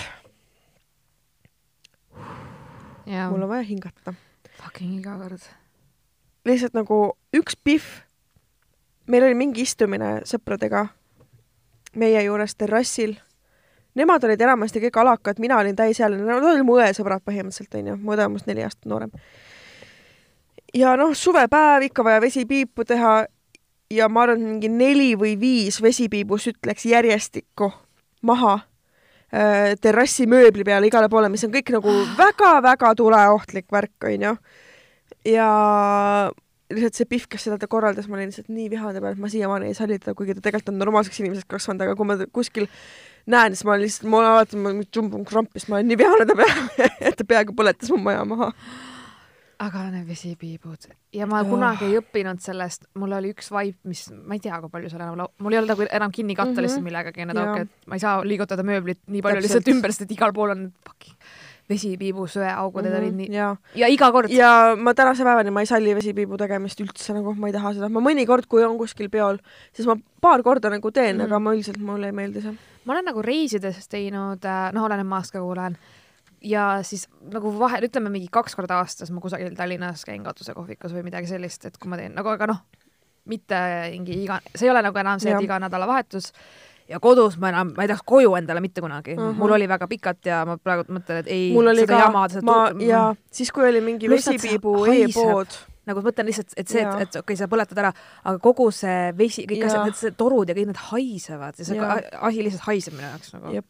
mul 3.05 3.41
on 3.41 3.49
vaja 3.49 3.63
hingata. 3.67 4.13
fucking 4.61 4.99
iga 4.99 5.17
kord. 5.19 5.41
lihtsalt 6.45 6.73
nagu 6.73 7.17
üks 7.35 7.57
pihv, 7.63 7.83
meil 9.07 9.27
oli 9.27 9.35
mingi 9.35 9.67
istumine 9.67 10.21
sõpradega 10.25 10.87
meie 11.95 12.23
juures 12.23 12.55
terrassil. 12.55 13.15
Nemad 13.95 14.23
olid 14.27 14.41
enamasti 14.41 14.81
kõik 14.83 14.97
alakad, 14.99 15.39
mina 15.39 15.57
olin 15.61 15.75
täisealine, 15.75 16.25
nad 16.27 16.43
olid 16.43 16.65
mu 16.67 16.75
õesõbrad 16.81 17.23
põhimõtteliselt 17.23 17.77
onju, 17.79 17.95
mu 18.01 18.15
õde 18.15 18.25
on 18.27 18.33
minust 18.33 18.49
neli 18.49 18.65
aastat 18.65 18.89
noorem. 18.91 19.13
ja 20.75 20.97
noh, 20.99 21.13
suvepäev 21.15 21.87
ikka 21.87 22.03
vaja 22.03 22.21
vesipiipu 22.21 22.83
teha 22.83 23.15
ja 23.91 24.09
ma 24.09 24.25
arvan, 24.25 24.41
et 24.41 24.49
mingi 24.49 24.69
neli 24.69 25.13
või 25.19 25.35
viis 25.39 25.79
vesipiibusütt 25.81 26.65
läks 26.67 26.85
järjestikku 26.89 27.71
maha 28.25 28.55
äh, 28.59 29.75
terrassi 29.81 30.27
mööbli 30.27 30.65
peale 30.67 30.89
igale 30.89 31.09
poole, 31.09 31.29
mis 31.29 31.45
on 31.47 31.53
kõik 31.53 31.71
nagu 31.77 31.93
väga-väga 32.17 32.95
tuleohtlik 32.99 33.71
värk 33.71 34.09
onju. 34.11 34.35
ja 35.31 35.49
lihtsalt 36.73 36.97
see 36.97 37.09
Pihv, 37.09 37.27
kes 37.29 37.45
seda 37.45 37.59
ta 37.61 37.69
korraldas, 37.69 38.07
ma 38.09 38.17
olin 38.17 38.31
lihtsalt 38.31 38.49
nii 38.49 38.69
vihane 38.73 38.99
peale, 38.99 39.15
et 39.15 39.21
ma 39.21 39.29
siiamaani 39.31 39.69
ei 39.69 39.77
salli 39.77 39.99
teda, 40.01 40.15
kuigi 40.17 40.35
ta 40.35 40.43
tegelikult 40.43 40.73
on 40.73 40.79
normaalseks 40.81 41.21
inimeseks 41.21 41.49
kasvanud, 41.55 41.85
aga 41.85 41.95
kui 41.95 42.09
ma 42.09 42.17
kuskil 42.33 42.67
näen, 43.27 43.55
siis 43.55 43.65
ma 43.65 43.77
lihtsalt, 43.81 44.09
on 44.13 44.25
alati 44.25 44.57
ma 44.57 44.73
tšumbun 44.83 45.25
krampis, 45.25 45.67
ma 45.69 45.75
olen 45.79 45.87
nii 45.87 45.97
vihane 45.97 46.25
ta 46.29 46.35
peale, 46.35 46.89
et 47.09 47.15
ta 47.17 47.23
peaaegu 47.27 47.53
põletas 47.57 47.89
mu 47.93 47.97
maja 47.97 48.25
maha. 48.25 48.51
aga 49.65 49.85
need 49.89 50.03
vesipiibud 50.09 50.89
ja 51.15 51.25
ma 51.25 51.39
Oh. 51.39 51.47
kunagi 51.49 51.85
ei 51.87 51.97
õppinud 52.01 52.41
sellest, 52.43 52.85
mul 52.99 53.13
oli 53.15 53.29
üks 53.31 53.47
vaip, 53.55 53.77
mis 53.87 54.09
ma 54.11 54.35
ei 54.35 54.39
tea, 54.43 54.57
kui 54.59 54.69
palju 54.69 54.89
seal 54.91 55.01
enam 55.05 55.15
lau-, 55.21 55.31
mul 55.39 55.53
ei 55.55 55.59
olnud 55.61 55.71
nagu 55.71 55.85
enam 55.95 56.11
kinni 56.11 56.35
katta 56.35 56.49
mm 56.49 56.51
Mhm. 56.51 56.57
-hmm. 56.59 56.65
lihtsalt 56.67 56.83
millegagi 56.83 57.25
tauke, 57.33 57.61
et 57.61 57.87
ma 57.87 57.95
ei 57.95 57.99
saa 58.03 58.21
liigutada 58.23 58.63
mööblit 58.63 58.99
nii 59.07 59.21
palju 59.21 59.41
Täpselt. 59.41 59.55
lihtsalt 59.63 59.75
ümber, 59.75 59.91
sest 59.91 60.01
et 60.01 60.11
igal 60.11 60.33
pool 60.33 60.49
on 60.51 60.73
fucking 60.85 61.15
vesipiibu 61.69 62.27
söeaugud 62.27 62.83
mm, 62.83 62.91
-hmm. 62.91 62.97
olid 62.99 63.15
nii 63.15 63.31
ja, 63.31 63.55
ja 63.75 63.87
iga 63.87 64.11
kord. 64.11 64.29
Mhm. 64.29 64.37
ja 64.37 64.75
ma 64.77 64.93
tänase 64.93 65.23
päevani 65.23 65.51
ma 65.51 65.61
ei 65.61 65.65
salli 65.65 65.95
vesipiibu 65.95 66.37
tegemist 66.37 66.79
üldse 66.81 67.13
nagu, 67.13 67.33
ma 67.33 67.47
ei 67.47 67.53
taha 67.53 67.73
seda, 67.73 67.89
ma 67.89 67.99
mõnikord, 68.01 68.45
kui 68.49 68.63
on 68.63 68.77
kuskil 68.77 69.09
peol, 69.09 69.37
siis 69.73 69.87
ma 69.87 69.95
paar 70.21 70.43
korda 70.43 70.69
nagu 70.69 70.91
teen 70.91 71.15
mm, 71.15 71.21
Mhm. 71.21 71.21
-hmm. 71.21 71.33
aga 71.33 71.39
ma 71.39 71.53
üldiselt, 71.55 71.79
mulle 71.79 72.05
ei 72.05 72.11
meeldi 72.11 72.41
see. 72.41 72.57
Ma 72.85 72.95
olen 72.95 73.07
nagu 73.09 73.21
reisides 73.25 73.87
teinud, 73.91 74.45
noh, 74.75 74.87
oleneb 74.87 75.07
maast 75.09 75.33
ka, 75.33 75.41
kuhu 75.41 75.55
lähen. 75.57 75.77
ja 76.45 76.79
siis 76.85 77.07
nagu 77.33 77.51
vahel, 77.59 77.87
ütleme 77.87 78.11
mingi 78.13 78.27
kaks 78.31 78.55
korda 78.55 78.77
aastas 78.83 79.11
ma 79.11 79.21
kusagil 79.21 79.55
Tallinnas 79.57 80.05
käin 80.05 80.23
katusekohvikus 80.23 80.93
või 80.93 81.05
midagi 81.07 81.27
sellist, 81.27 81.65
et 81.65 81.77
kui 81.81 81.89
ma 81.89 81.97
teen 81.97 82.13
nagu, 82.13 82.29
aga 82.29 82.51
noh, 82.53 82.61
mitte 83.25 83.57
mingi 83.91 84.23
iga, 84.23 84.39
see 84.53 84.67
ei 84.67 84.73
ole 84.73 84.83
nagu 84.85 85.01
enam 85.01 85.19
see, 85.21 85.33
et 85.33 85.45
iga 85.45 85.57
nädalavahetus 85.63 86.31
ja 86.89 86.99
kodus 87.01 87.37
ma 87.41 87.49
enam, 87.49 87.71
ma 87.77 87.85
ei 87.85 87.89
tahaks 87.89 88.05
koju 88.05 88.35
endale 88.37 88.61
mitte 88.61 88.81
kunagi 88.81 89.15
mm. 89.15 89.21
Mhm. 89.21 89.31
-hmm. 89.31 89.39
mul 89.41 89.51
oli 89.57 89.69
väga 89.69 89.87
pikalt 89.87 90.25
ja 90.25 90.43
ma 90.45 90.57
praegu 90.57 90.85
mõtlen, 90.89 91.23
et 91.23 91.27
ei, 91.27 91.53
seda 91.53 91.87
ka 91.93 92.01
jama, 92.03 92.27
seda, 92.29 92.45
ma 92.45 92.57
ja 92.79 93.15
siis, 93.31 93.51
kui 93.51 93.69
oli 93.69 93.81
mingi 93.81 94.09
vesipiibu 94.09 94.85
e-pood, 94.85 95.57
nagu 95.85 96.01
ma 96.01 96.09
mõtlen 96.09 96.29
lihtsalt, 96.29 96.53
et 96.57 96.71
see, 96.71 96.83
et, 96.83 97.03
et 97.05 97.17
okei 97.19 97.23
okay,, 97.23 97.39
sa 97.39 97.49
põletad 97.51 97.81
ära, 97.81 97.91
aga 98.23 98.41
kogu 98.43 98.69
see 98.75 99.11
vesi, 99.17 99.45
kõik 99.49 99.63
Jaa. 99.63 99.71
asjad, 99.71 99.89
need 99.89 99.99
see 99.99 100.15
torud 100.19 100.49
ja 100.49 100.57
kõik 100.57 100.71
need 100.71 100.81
haisevad 100.89 101.61
ja 101.61 101.67
see 101.67 101.91
asi 102.29 102.47
lihtsalt 102.47 102.67
haiseb 102.69 102.97
minu 102.97 103.07
jaoks 103.09 103.35
nagu. 103.35 103.63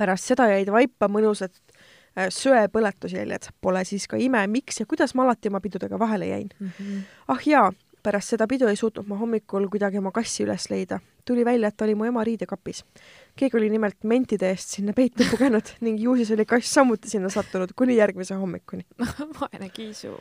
pärast 0.00 0.32
seda 0.32 0.48
jäid 0.52 0.70
vaipa 0.72 1.10
mõnusad 1.12 1.52
äh, 1.52 2.30
söepõletusjäljed, 2.34 3.50
pole 3.60 3.84
siis 3.88 4.08
ka 4.10 4.20
ime, 4.20 4.42
miks 4.50 4.80
ja 4.82 4.88
kuidas 4.88 5.14
ma 5.14 5.26
alati 5.28 5.52
oma 5.52 5.60
pidudega 5.60 5.98
vahele 5.98 6.32
jäin. 6.32 6.50
Mhm. 6.58 7.06
ah 7.34 7.46
jaa, 7.46 7.70
pärast 8.02 8.34
seda 8.34 8.48
pidu 8.48 8.68
ei 8.70 8.78
suutnud 8.78 9.08
ma 9.08 9.18
hommikul 9.20 9.68
kuidagi 9.72 10.00
oma 10.00 10.12
kassi 10.14 10.44
üles 10.46 10.68
leida. 10.72 11.00
tuli 11.24 11.44
välja, 11.44 11.68
et 11.68 11.76
ta 11.76 11.84
oli 11.84 11.94
mu 11.94 12.04
ema 12.04 12.24
riidekapis. 12.24 12.84
keegi 13.36 13.56
oli 13.56 13.70
nimelt 13.70 14.04
mentide 14.04 14.50
eest 14.50 14.76
sinna 14.76 14.92
peitu 14.92 15.24
pugenud 15.30 15.74
ning 15.80 16.00
ju 16.00 16.16
siis 16.16 16.30
oli 16.30 16.46
kass 16.46 16.74
samuti 16.74 17.10
sinna 17.10 17.28
sattunud 17.28 17.72
kuni 17.76 17.96
järgmise 17.96 18.34
hommikuni. 18.34 18.86
vaene 19.40 19.68
kiisu. 19.68 20.16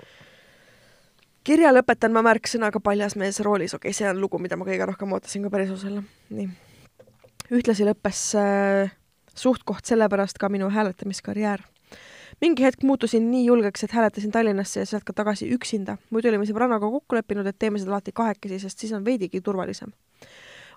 Kirja 1.49 1.71
lõpetan 1.73 2.13
ma 2.13 2.21
märksõnaga 2.25 2.81
paljas 2.83 3.15
mees 3.17 3.39
roolis, 3.45 3.73
okei 3.73 3.89
okay,, 3.89 3.97
see 3.97 4.09
on 4.09 4.19
lugu, 4.21 4.37
mida 4.41 4.57
ma 4.59 4.67
kõige 4.67 4.85
rohkem 4.85 5.13
ootasin 5.15 5.47
ka 5.47 5.53
päris 5.53 5.71
osale. 5.73 6.03
nii. 6.29 6.49
ühtlasi 7.57 7.87
lõppes 7.87 8.21
äh, 8.37 8.91
suht-koht 9.33 9.89
sellepärast 9.89 10.37
ka 10.37 10.49
minu 10.53 10.69
hääletamiskarjäär. 10.69 11.63
mingi 12.41 12.63
hetk 12.63 12.83
muutusin 12.85 13.31
nii 13.31 13.47
julgeks, 13.47 13.83
et 13.83 13.95
hääletasin 13.97 14.31
Tallinnasse 14.31 14.83
ja 14.83 14.85
sealt 14.85 15.07
ka 15.07 15.13
tagasi 15.13 15.49
üksinda. 15.55 15.97
muidu 16.09 16.29
olime 16.29 16.45
sõbrannaga 16.45 16.91
kokku 16.91 17.17
leppinud, 17.17 17.47
et 17.47 17.57
teeme 17.59 17.81
seda 17.81 17.95
alati 17.95 18.13
kahekesi, 18.13 18.59
sest 18.59 18.85
siis 18.85 18.93
on 18.93 19.05
veidigi 19.05 19.41
turvalisem. 19.41 19.89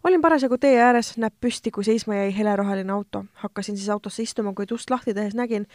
olin 0.04 0.22
parasjagu 0.24 0.58
tee 0.58 0.80
ääres, 0.80 1.18
näpp 1.18 1.36
püsti, 1.40 1.70
kui 1.70 1.84
seisma 1.84 2.16
jäi 2.16 2.32
heleroheline 2.38 2.92
auto. 2.92 3.24
hakkasin 3.44 3.76
siis 3.76 3.90
autosse 3.90 4.22
istuma, 4.22 4.54
kuid 4.54 4.72
ust 4.72 4.90
lahti 4.90 5.14
tehes 5.14 5.34
nägin, 5.34 5.66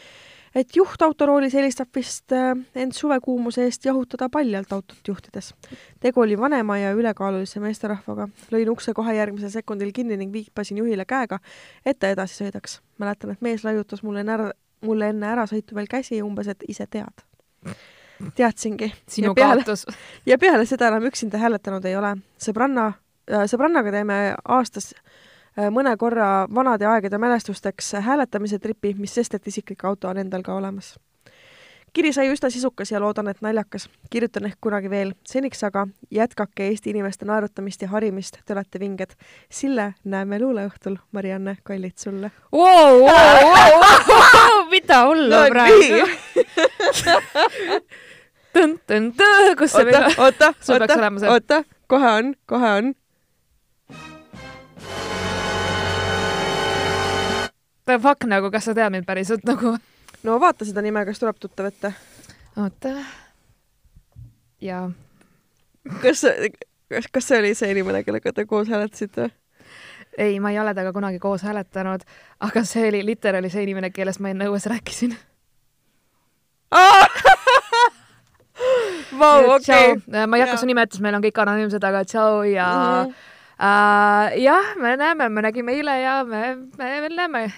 et 0.57 0.75
juht 0.75 1.01
autoroolis 1.05 1.55
eelistab 1.57 1.89
vist 1.95 2.33
äh, 2.35 2.51
end 2.75 2.95
suvekuumuse 2.97 3.65
eest 3.67 3.85
jahutada 3.85 4.29
paljalt 4.33 4.71
autot 4.73 5.07
juhtides. 5.07 5.53
tegu 5.99 6.21
oli 6.21 6.37
vanema 6.37 6.77
ja 6.77 6.93
ülekaalulise 6.97 7.61
meesterahvaga. 7.63 8.27
lõin 8.51 8.71
ukse 8.71 8.93
kohe 8.93 9.15
järgmisel 9.15 9.53
sekundil 9.53 9.91
kinni 9.93 10.17
ning 10.17 10.33
viipasin 10.33 10.77
juhile 10.81 11.05
käega, 11.05 11.39
et 11.85 11.99
ta 11.99 12.09
edasi 12.09 12.43
sõidaks. 12.43 12.79
mäletan, 12.97 13.31
et 13.31 13.41
mees 13.41 13.63
laiutas 13.63 14.03
mulle 14.03 14.25
enne 14.25 14.33
ära, 14.33 14.51
mulle 14.81 15.11
enne 15.13 15.31
ärasõitu 15.35 15.75
veel 15.75 15.87
käsi 15.91 16.21
umbes, 16.21 16.47
et 16.47 16.63
ise 16.67 16.87
tead. 16.87 17.25
teadsingi. 18.35 18.93
sinu 19.07 19.31
ja 19.31 19.33
peale, 19.33 19.63
kaotus. 19.63 19.85
ja 20.25 20.37
peale 20.37 20.65
seda 20.65 20.87
enam 20.87 21.05
üksinda 21.11 21.37
hääletanud 21.37 21.85
ei 21.85 21.95
ole. 21.95 22.15
sõbranna, 22.41 22.91
sõbrannaga 23.45 23.91
teeme 23.91 24.35
aastas 24.45 24.93
äh, 24.95 25.06
mõne 25.57 25.97
korra 25.97 26.47
vanade 26.55 26.85
aegade 26.85 27.17
mälestusteks 27.17 27.93
hääletamise 28.05 28.59
tripi, 28.59 28.95
mis 28.97 29.15
sest, 29.15 29.33
et 29.33 29.47
isiklik 29.47 29.85
auto 29.85 30.07
on 30.07 30.17
endal 30.17 30.41
ka 30.45 30.55
olemas. 30.55 30.99
kiri 31.93 32.11
sai 32.13 32.27
üsna 32.29 32.49
sisukas 32.53 32.91
ja 32.91 32.99
loodan, 32.99 33.27
et 33.27 33.41
naljakas. 33.41 33.89
kirjutan 34.09 34.45
ehk 34.45 34.57
kunagi 34.61 34.89
veel. 34.89 35.13
seniks 35.25 35.63
aga 35.63 35.87
jätkake 36.11 36.67
Eesti 36.67 36.89
inimeste 36.89 37.25
naerutamist 37.25 37.81
ja 37.81 37.87
harimist, 37.87 38.37
te 38.45 38.53
olete 38.53 38.79
vinged. 38.79 39.15
Sille 39.49 39.93
näeme 40.03 40.39
luuleõhtul, 40.39 40.97
Marianne, 41.11 41.57
kallid 41.63 41.97
sulle. 41.97 42.31
mida 44.69 45.05
hullu 45.07 45.29
No 45.29 45.47
praegu. 45.49 46.07
kus 49.57 49.71
see 49.71 49.85
oota 49.85 49.99
oota, 50.17 50.53
oota 50.69 51.31
oota, 51.31 51.63
kohe 51.87 52.11
on, 52.11 52.33
kohe 52.45 52.71
on. 52.79 52.93
Fuck 57.87 58.27
nagu, 58.27 58.51
kas 58.51 58.67
sa 58.67 58.75
tead 58.75 58.91
mind 58.91 59.07
päriselt 59.07 59.45
nagu? 59.47 59.77
no 60.23 60.39
vaata 60.39 60.65
seda 60.67 60.81
nime, 60.83 61.05
kas 61.07 61.19
tuleb 61.19 61.39
tuttav 61.39 61.65
ette. 61.71 61.93
oota. 62.57 62.93
jaa. 64.61 64.91
kas, 66.01 66.25
kas, 66.91 67.11
kas 67.11 67.27
see 67.27 67.39
oli 67.39 67.55
see 67.55 67.71
inimene, 67.71 68.03
kellega 68.03 68.33
te 68.33 68.45
koos 68.45 68.67
hääletasite? 68.71 69.29
ei, 70.17 70.39
ma 70.39 70.51
ei 70.51 70.59
ole 70.59 70.73
temaga 70.73 70.93
kunagi 70.93 71.19
koos 71.19 71.43
hääletanud, 71.45 72.01
aga 72.39 72.63
see 72.65 72.87
oli 72.89 73.05
literaali 73.05 73.49
see 73.53 73.63
inimene, 73.67 73.89
kellest 73.93 74.19
ma 74.19 74.29
enne 74.33 74.49
õues 74.49 74.65
rääkisin. 74.69 75.15
Vau, 79.19 79.51
okei. 79.53 79.95
ma 80.27 80.37
ei 80.37 80.43
hakka 80.43 80.57
su 80.57 80.65
nime 80.67 80.83
ütlema, 80.87 81.03
meil 81.05 81.15
on 81.19 81.23
kõik 81.23 81.37
anonüümsed, 81.43 81.83
aga 81.87 82.03
tšau 82.05 82.43
ja 82.49 82.67
mm. 82.67 83.11
-hmm. 83.11 83.13
Uh, 83.57 84.35
jah, 84.37 84.75
me 84.77 84.91
näeme, 85.01 85.29
me 85.33 85.41
nägime 85.41 85.73
eile 85.73 85.95
ja 86.03 86.19
me, 86.27 86.55
me 86.77 86.89
veel 87.01 87.15
näeme. 87.17 87.47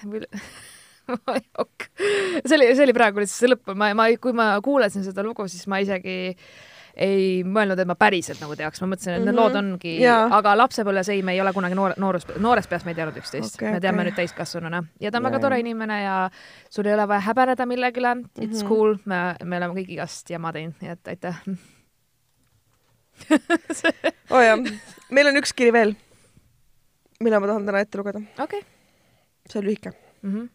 see 2.46 2.56
oli, 2.56 2.68
see 2.76 2.84
oli 2.86 2.94
praegu 2.96 3.20
lihtsalt 3.20 3.40
see 3.42 3.50
lõpp, 3.50 3.72
ma, 3.76 3.90
ma, 3.98 4.06
kui 4.22 4.32
ma 4.36 4.52
kuulasin 4.64 5.02
seda 5.06 5.24
lugu, 5.26 5.44
siis 5.50 5.66
ma 5.70 5.80
isegi 5.82 6.36
ei 7.00 7.42
mõelnud, 7.46 7.78
et 7.80 7.88
ma 7.88 7.94
päriselt 7.98 8.40
nagu 8.42 8.56
teaks, 8.58 8.80
ma 8.82 8.88
mõtlesin, 8.92 9.14
et 9.16 9.22
need 9.24 9.30
Mhm. 9.34 9.38
lood 9.38 9.56
ongi, 9.60 9.92
Jaa. 10.02 10.26
aga 10.36 10.54
lapsepõlves 10.58 11.08
ei, 11.14 11.22
me 11.22 11.32
ei 11.36 11.40
ole 11.40 11.52
kunagi 11.54 11.74
noor, 11.78 11.94
noorus, 12.02 12.26
noores 12.42 12.66
peas 12.70 12.84
me 12.84 12.90
ei 12.92 12.98
teadnud 12.98 13.16
üksteist 13.22 13.54
okay,, 13.60 13.72
me 13.76 13.80
teame 13.80 14.02
okei. 14.02 14.10
nüüd 14.10 14.18
täiskasvanuna 14.18 14.82
ja 15.00 15.10
ta 15.10 15.18
on 15.18 15.24
Jaa, 15.24 15.30
väga 15.30 15.40
tore 15.44 15.60
inimene 15.62 16.00
ja 16.02 16.16
sul 16.68 16.86
ei 16.90 16.94
ole 16.96 17.06
vaja 17.08 17.20
häbeneda 17.28 17.66
millegile, 17.66 18.16
it's 18.40 18.62
Mhm. 18.62 18.68
cool, 18.68 18.96
me, 19.04 19.20
me 19.44 19.56
oleme 19.62 19.74
kõik 19.80 19.92
igast 19.96 20.30
jama 20.30 20.52
teinud, 20.52 20.74
nii 20.82 20.90
et 20.96 21.08
aitäh. 21.14 21.42
Oo 23.30 24.36
oh, 24.36 24.42
jah, 24.42 24.56
meil 25.10 25.30
on 25.30 25.40
üks 25.40 25.52
kiri 25.56 25.72
veel, 25.74 25.94
mille 27.20 27.40
ma 27.40 27.50
tahan 27.50 27.66
täna 27.68 27.82
ette 27.84 28.00
lugeda. 28.00 28.22
okei. 28.42 28.62
see 29.48 29.60
on 29.60 29.66
lühike. 29.68 29.94
Mhm. 30.22 30.48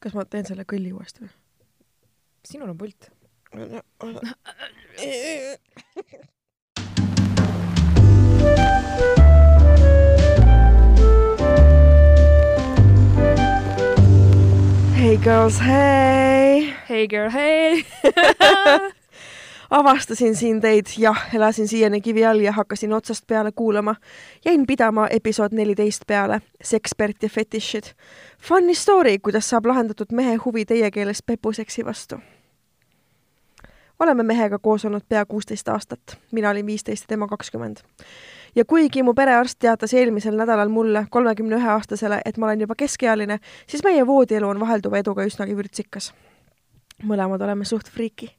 kas 0.00 0.14
ma 0.14 0.24
teen 0.24 0.46
selle 0.48 0.66
kõlli 0.68 0.92
uuesti 0.94 1.24
või? 1.24 1.32
sinul 2.46 2.70
on 2.70 2.78
pult. 2.78 3.10
Hey 14.96 15.16
girls, 15.22 15.58
hey! 15.58 16.74
Hey 16.86 17.06
girl, 17.06 17.30
hey 17.30 17.84
avastasin 19.70 20.36
siin 20.36 20.60
teid, 20.60 20.86
jah, 20.98 21.26
elasin 21.34 21.68
siiani 21.68 22.00
kivi 22.00 22.26
all 22.26 22.40
ja 22.40 22.52
hakkasin 22.52 22.92
otsast 22.92 23.26
peale 23.26 23.52
kuulama. 23.52 23.94
jäin 24.44 24.66
pidama 24.66 25.06
episood 25.10 25.52
neliteist 25.52 26.02
peale, 26.06 26.40
sekspert 26.62 27.22
ja 27.22 27.28
fetišid. 27.28 27.84
Funny 28.38 28.74
story, 28.74 29.18
kuidas 29.18 29.50
saab 29.50 29.66
lahendatud 29.66 30.12
mehe 30.12 30.36
huvi 30.36 30.64
teie 30.64 30.90
keeles 30.90 31.22
pepuseksi 31.22 31.84
vastu. 31.84 32.16
oleme 33.98 34.22
mehega 34.22 34.58
koos 34.58 34.84
olnud 34.84 35.02
pea 35.08 35.26
kuusteist 35.26 35.68
aastat, 35.68 36.18
mina 36.32 36.50
olin 36.50 36.66
viisteist 36.66 37.02
ja 37.02 37.08
tema 37.08 37.26
kakskümmend. 37.26 37.76
ja 38.54 38.64
kuigi 38.64 39.02
mu 39.02 39.14
perearst 39.14 39.58
teatas 39.58 39.94
eelmisel 39.94 40.36
nädalal 40.36 40.68
mulle, 40.68 41.06
kolmekümne 41.10 41.56
ühe 41.56 41.68
aastasele, 41.68 42.20
et 42.24 42.36
ma 42.36 42.46
olen 42.46 42.60
juba 42.60 42.74
keskealine, 42.74 43.38
siis 43.66 43.84
meie 43.84 44.06
voodielu 44.06 44.48
on 44.48 44.60
vahelduva 44.60 44.98
eduga 44.98 45.24
üsnagi 45.24 45.56
vürtsikas. 45.56 46.14
mõlemad 47.02 47.42
oleme 47.42 47.64
suht 47.64 47.90
friiki 47.90 48.30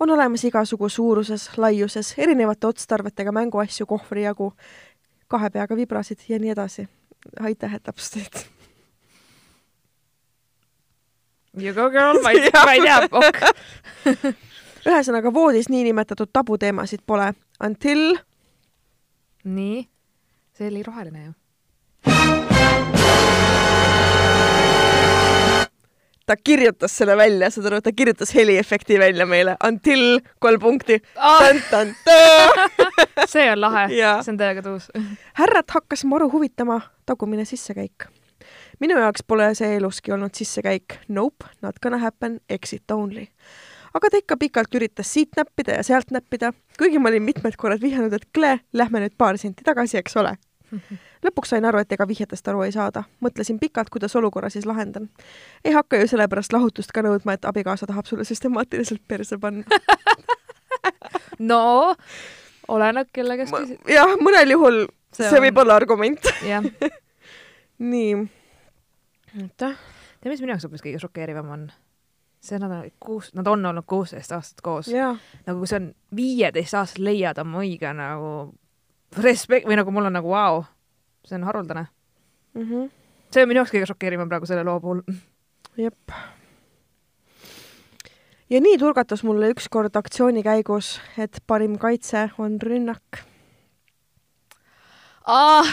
on 0.00 0.10
olemas 0.10 0.44
igasugu 0.44 0.88
suuruses, 0.88 1.50
laiuses, 1.56 2.14
erinevate 2.18 2.66
otstarvetega 2.66 3.32
mänguasju 3.32 3.86
kohvri 3.86 4.22
jagu, 4.22 4.52
kahe 5.28 5.50
peaga 5.50 5.76
vibrasid 5.76 6.18
ja 6.28 6.38
nii 6.38 6.50
edasi. 6.50 6.88
aitäh, 7.40 7.74
et 7.74 7.82
täpsustasid. 7.82 8.46
You 11.60 11.74
go 11.74 11.90
girl, 11.90 12.22
ma 12.22 12.30
ei, 12.30 12.50
ma 12.64 12.72
ei 12.72 12.80
tea, 12.80 13.08
ok. 13.10 13.40
ühesõnaga, 14.88 15.32
voodis 15.34 15.68
niinimetatud 15.68 16.30
tabuteemasid 16.32 17.02
pole 17.06 17.32
until 17.64 18.14
nii, 19.44 19.82
see 20.56 20.70
oli 20.70 20.82
roheline 20.86 21.24
ju. 21.24 21.32
Ta 26.28 26.36
kirjutas 26.36 26.92
selle 26.98 27.16
välja, 27.16 27.48
saad 27.50 27.70
aru, 27.70 27.80
ta 27.80 27.92
kirjutas 27.96 28.34
heliefekti 28.36 28.98
välja 29.00 29.26
meile 29.26 29.56
until 29.64 30.20
kolm 30.38 30.60
punkti 30.60 31.00
Ah. 31.16 31.40
see 33.32 33.46
on 33.52 33.60
lahe, 33.60 33.88
see 33.88 34.32
on 34.32 34.38
täiega 34.40 34.62
tuus. 34.62 34.90
härrat 35.40 35.70
hakkas 35.70 36.04
maru 36.04 36.28
huvitama 36.32 36.80
tagumine 37.06 37.44
sissekäik. 37.48 38.08
minu 38.80 38.98
jaoks 39.00 39.24
pole 39.26 39.54
see 39.54 39.76
eluski 39.76 40.12
olnud 40.12 40.34
sissekäik. 40.34 40.98
Nope, 41.08 41.46
not 41.62 41.80
gonna 41.82 41.98
happen, 41.98 42.40
exit 42.48 42.90
only. 42.90 43.26
aga 43.94 44.10
ta 44.10 44.20
ikka 44.20 44.36
pikalt 44.36 44.74
üritas 44.74 45.12
siit 45.12 45.36
näppida 45.36 45.80
ja 45.80 45.82
sealt 45.82 46.12
näppida, 46.12 46.52
kuigi 46.78 46.98
ma 46.98 47.08
olin 47.08 47.22
mitmed 47.24 47.56
korrad 47.56 47.80
vihjanud, 47.80 48.12
et 48.12 48.28
kle, 48.34 48.58
lähme 48.72 49.00
nüüd 49.00 49.16
paar 49.18 49.38
senti 49.40 49.64
tagasi, 49.64 49.98
eks 49.98 50.16
ole. 50.20 50.36
lõpuks 51.26 51.54
sain 51.54 51.64
aru, 51.64 51.80
et 51.82 51.92
ega 51.92 52.06
vihjetest 52.08 52.48
aru 52.48 52.62
ei 52.66 52.72
saada. 52.72 53.04
mõtlesin 53.24 53.58
pikalt, 53.58 53.90
kuidas 53.90 54.16
olukorra 54.16 54.50
siis 54.50 54.66
lahendan. 54.66 55.08
ei 55.64 55.72
hakka 55.72 55.96
ju 56.02 56.06
sellepärast 56.12 56.52
lahutust 56.52 56.92
ka 56.92 57.02
nõudma, 57.02 57.34
et 57.38 57.44
abikaasa 57.48 57.86
tahab 57.86 58.06
sulle 58.06 58.24
süstemaatiliselt 58.28 59.02
perse 59.08 59.38
panna. 59.38 59.64
no 61.50 61.94
oleneb, 62.68 63.08
kelle 63.12 63.36
käest 63.40 63.54
küsid. 63.54 63.82
jah, 63.88 64.16
mõnel 64.20 64.50
juhul 64.56 64.86
See 65.08 65.24
see, 65.24 65.30
see 65.30 65.38
on- 65.40 65.46
võib 65.46 65.58
olla 65.62 65.76
argument. 65.80 66.26
jah, 66.44 66.64
nii. 67.92 68.14
oota 69.42 69.72
tead, 70.20 70.32
mis 70.32 70.40
minu 70.42 70.52
jaoks 70.52 70.66
hoopis 70.68 70.84
kõige 70.84 71.00
šokeerivam 71.02 71.48
on? 71.54 71.68
see, 72.44 72.58
nad 72.60 72.70
on 72.70 72.90
kuus, 73.02 73.32
nad 73.34 73.46
on 73.50 73.64
olnud 73.66 73.86
kuusteist 73.88 74.32
aastat 74.32 74.60
koos. 74.62 74.90
nagu 75.46 75.66
sa 75.66 75.80
on 75.80 75.92
viieteist 76.14 76.74
aastat 76.78 76.98
leiad 77.02 77.38
oma 77.42 77.64
õige 77.64 77.90
nagu 77.96 78.32
respekt 79.16 79.66
või 79.66 79.78
nagu 79.78 79.92
mul 79.94 80.08
on 80.10 80.18
nagu 80.18 80.28
vau 80.28 80.60
wow,, 80.60 80.64
see 81.24 81.36
on 81.36 81.44
haruldane. 81.44 81.86
mm. 82.54 82.62
-hmm. 82.62 82.90
see 83.30 83.42
on 83.42 83.48
minu 83.48 83.62
jaoks 83.62 83.72
kõige 83.72 83.86
šokeerivam 83.86 84.28
praegu 84.28 84.46
selle 84.46 84.64
loo 84.64 84.80
puhul. 84.80 85.02
jep. 85.76 86.12
ja 88.50 88.60
nii 88.60 88.78
turgatas 88.78 89.24
mulle 89.24 89.50
ükskord 89.50 89.96
aktsiooni 89.96 90.42
käigus, 90.42 91.00
et 91.18 91.42
parim 91.46 91.78
kaitse 91.78 92.30
on 92.38 92.58
rünnak. 92.62 93.24
aa, 95.26 95.64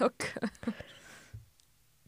ok. 0.00 0.24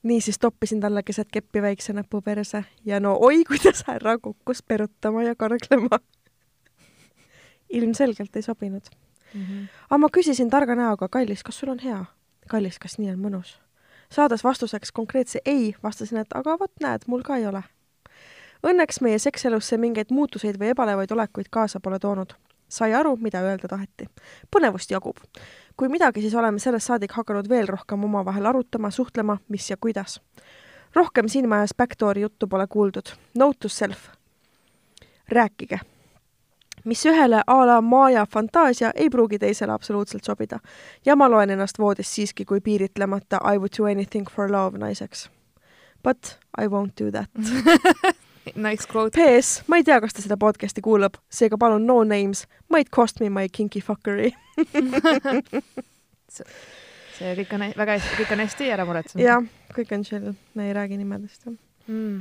niisiis 0.03 0.39
toppisin 0.39 0.81
talle 0.81 1.03
keset 1.03 1.29
keppi 1.33 1.63
väikse 1.63 1.93
näpu 1.93 2.21
perse 2.21 2.65
ja 2.85 3.01
no 3.01 3.17
oi, 3.21 3.45
kuidas 3.45 3.85
härra 3.87 4.19
kukkus 4.19 4.63
perutama 4.63 5.23
ja 5.23 5.35
karglema. 5.35 5.99
ilmselgelt 7.71 8.37
ei 8.37 8.43
sobinud. 8.43 8.83
Aga 9.91 9.99
ma 9.99 10.09
küsisin 10.09 10.51
targa 10.51 10.75
näoga, 10.75 11.09
kallis, 11.09 11.43
kas 11.43 11.59
sul 11.59 11.69
on 11.69 11.79
hea? 11.79 12.05
kallis, 12.49 12.79
kas 12.79 12.99
nii 12.99 13.11
on 13.11 13.21
mõnus? 13.21 13.59
saades 14.11 14.45
vastuseks 14.45 14.93
konkreetse 14.93 15.41
ei, 15.45 15.75
vastasin, 15.83 16.19
et 16.19 16.35
aga 16.35 16.59
vot 16.59 16.73
näed, 16.81 17.07
mul 17.07 17.23
ka 17.23 17.37
ei 17.37 17.47
ole. 17.47 17.63
Õnneks 18.65 19.01
meie 19.05 19.19
sekselusse 19.19 19.77
mingeid 19.77 20.13
muutuseid 20.15 20.57
või 20.61 20.71
ebalevaid 20.73 21.11
olekuid 21.13 21.51
kaasa 21.51 21.81
pole 21.81 21.99
toonud. 21.99 22.35
sai 22.69 22.95
aru, 22.95 23.17
mida 23.17 23.41
öelda 23.41 23.69
taheti. 23.69 24.09
põnevust 24.51 24.91
jagub. 24.91 25.17
kui 25.77 25.89
midagi, 25.89 26.21
siis 26.21 26.35
oleme 26.35 26.59
sellest 26.59 26.87
saadik 26.87 27.13
hakanud 27.13 27.49
veel 27.49 27.67
rohkem 27.67 28.05
omavahel 28.05 28.47
arutama, 28.47 28.91
suhtlema, 28.91 29.39
mis 29.49 29.71
ja 29.71 29.77
kuidas. 29.77 30.21
rohkem 30.95 31.29
silmaaias 31.29 31.75
backdoori 31.75 32.21
juttu 32.21 32.47
pole 32.47 32.67
kuuldud. 32.67 33.17
Note 33.35 33.59
to 33.59 33.69
self. 33.69 34.09
rääkige 35.29 35.94
mis 36.85 37.07
ühele 37.07 37.43
a 37.47 37.67
la 37.67 37.81
Maja 37.81 38.27
fantaasia 38.27 38.91
ei 38.95 39.11
pruugi 39.11 39.39
teisele 39.39 39.73
absoluutselt 39.73 40.25
sobida. 40.25 40.59
ja 41.07 41.17
ma 41.17 41.31
loen 41.31 41.51
ennast 41.51 41.79
voodis 41.79 42.15
siiski 42.15 42.45
kui 42.45 42.61
piiritlemata 42.61 43.41
I 43.55 43.59
would 43.59 43.73
do 43.79 43.85
anything 43.85 44.29
for 44.31 44.51
love 44.51 44.79
naiseks. 44.79 45.31
But 46.03 46.39
I 46.61 46.69
won't 46.69 46.93
do 47.01 47.11
that. 47.11 47.31
Nice 48.55 48.87
quote. 48.93 49.17
PS, 49.17 49.63
ma 49.69 49.77
ei 49.81 49.85
tea, 49.85 49.97
kas 50.01 50.13
ta 50.13 50.21
seda 50.21 50.37
podcast'i 50.37 50.83
kuulab, 50.85 51.15
seega 51.33 51.57
palun 51.57 51.87
no 51.89 52.03
names, 52.05 52.45
might 52.69 52.91
cost 52.93 53.21
me 53.21 53.31
my 53.33 53.49
kinky 53.49 53.81
fuckery. 53.81 54.35
see 57.15 57.35
kõik 57.39 57.55
on 57.57 57.65
väga 57.79 57.97
hästi, 57.97 58.17
kõik 58.21 58.35
on 58.35 58.43
hästi 58.45 58.71
ära 58.75 58.87
muretsenud. 58.89 59.25
jah, 59.25 59.45
kõik 59.75 59.93
on 59.97 60.05
chill, 60.07 60.33
me 60.59 60.69
ei 60.69 60.75
räägi 60.77 60.99
nimedest. 61.01 61.47
mm.. 61.87 62.19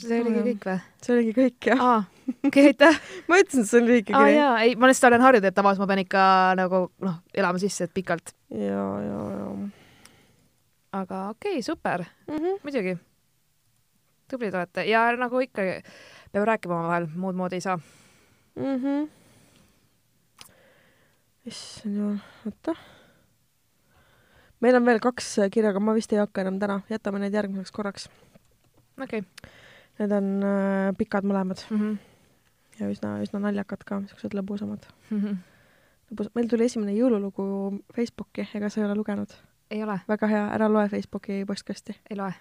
see 0.00 0.20
oligi 0.20 0.38
Jah. 0.38 0.46
kõik 0.48 0.66
või? 0.68 0.78
see 1.04 1.14
oligi 1.16 1.34
kõik 1.38 1.70
jah. 1.70 1.84
aa, 1.86 2.02
okei, 2.46 2.66
aitäh. 2.72 2.98
ma 3.28 3.38
ütlesin, 3.42 3.66
et 3.66 3.70
see 3.70 3.80
on 3.82 3.86
lühike 3.90 4.12
kiri. 4.12 4.34
jaa, 4.36 4.56
ei, 4.64 4.74
ma 4.76 4.90
lihtsalt 4.90 5.10
olen 5.12 5.24
harjunud, 5.26 5.50
et 5.50 5.54
tavaliselt 5.54 5.84
ma 5.84 5.92
pean 5.92 6.02
ikka 6.04 6.24
nagu 6.58 6.82
noh, 7.02 7.22
elama 7.34 7.62
sisse, 7.62 7.88
et 7.88 7.94
pikalt. 7.94 8.34
ja, 8.50 8.88
ja, 9.06 9.22
ja 9.36 9.52
aga 10.92 11.28
okei 11.32 11.56
okay,, 11.58 11.62
super, 11.62 12.04
mm. 12.28 12.36
-hmm. 12.36 12.60
muidugi. 12.62 12.98
tublid 14.28 14.54
olete 14.54 14.84
ja 14.84 15.16
nagu 15.16 15.40
ikka 15.40 15.62
peab 16.32 16.44
rääkima 16.46 16.78
omavahel, 16.78 17.06
muud 17.16 17.34
moodi 17.34 17.56
ei 17.56 17.60
saa. 17.60 17.78
mm. 18.56 18.76
-hmm. 18.76 19.08
issand 21.46 21.96
jumal, 21.96 22.18
oota. 22.46 22.74
meil 24.60 24.76
on 24.76 24.84
veel 24.84 25.00
kaks 25.00 25.36
kirja, 25.50 25.70
aga 25.70 25.80
ma 25.80 25.94
vist 25.94 26.12
ei 26.12 26.18
hakka 26.18 26.40
enam 26.40 26.58
täna, 26.58 26.80
jätame 26.90 27.18
need 27.18 27.34
järgmiseks 27.34 27.72
korraks. 27.72 28.08
okei 29.02 29.18
okay. 29.18 29.50
Need 29.98 30.12
on 30.12 30.42
äh, 30.42 30.96
pikad 30.98 31.24
mõlemad 31.24 31.60
mm. 31.70 31.80
-hmm. 31.80 32.11
Ja 32.80 32.90
üsna, 32.90 33.16
üsna 33.24 33.42
naljakad 33.42 33.84
ka, 33.88 34.00
niisugused 34.00 34.36
lõbusamad. 34.38 34.88
-hmm. 35.10 35.38
lõbus, 36.10 36.32
meil 36.34 36.48
tuli 36.48 36.68
esimene 36.68 36.94
jõululugu 36.96 37.46
Facebooki, 37.94 38.48
ega 38.54 38.70
sa 38.70 38.80
ei 38.80 38.86
ole 38.86 38.98
lugenud? 39.00 39.36
ei 39.72 39.82
ole, 39.82 40.00
väga 40.08 40.28
hea, 40.28 40.48
ära 40.54 40.68
loe 40.68 40.88
Facebooki 40.88 41.44
postkasti. 41.48 41.96
ei 42.10 42.16
loe. 42.16 42.32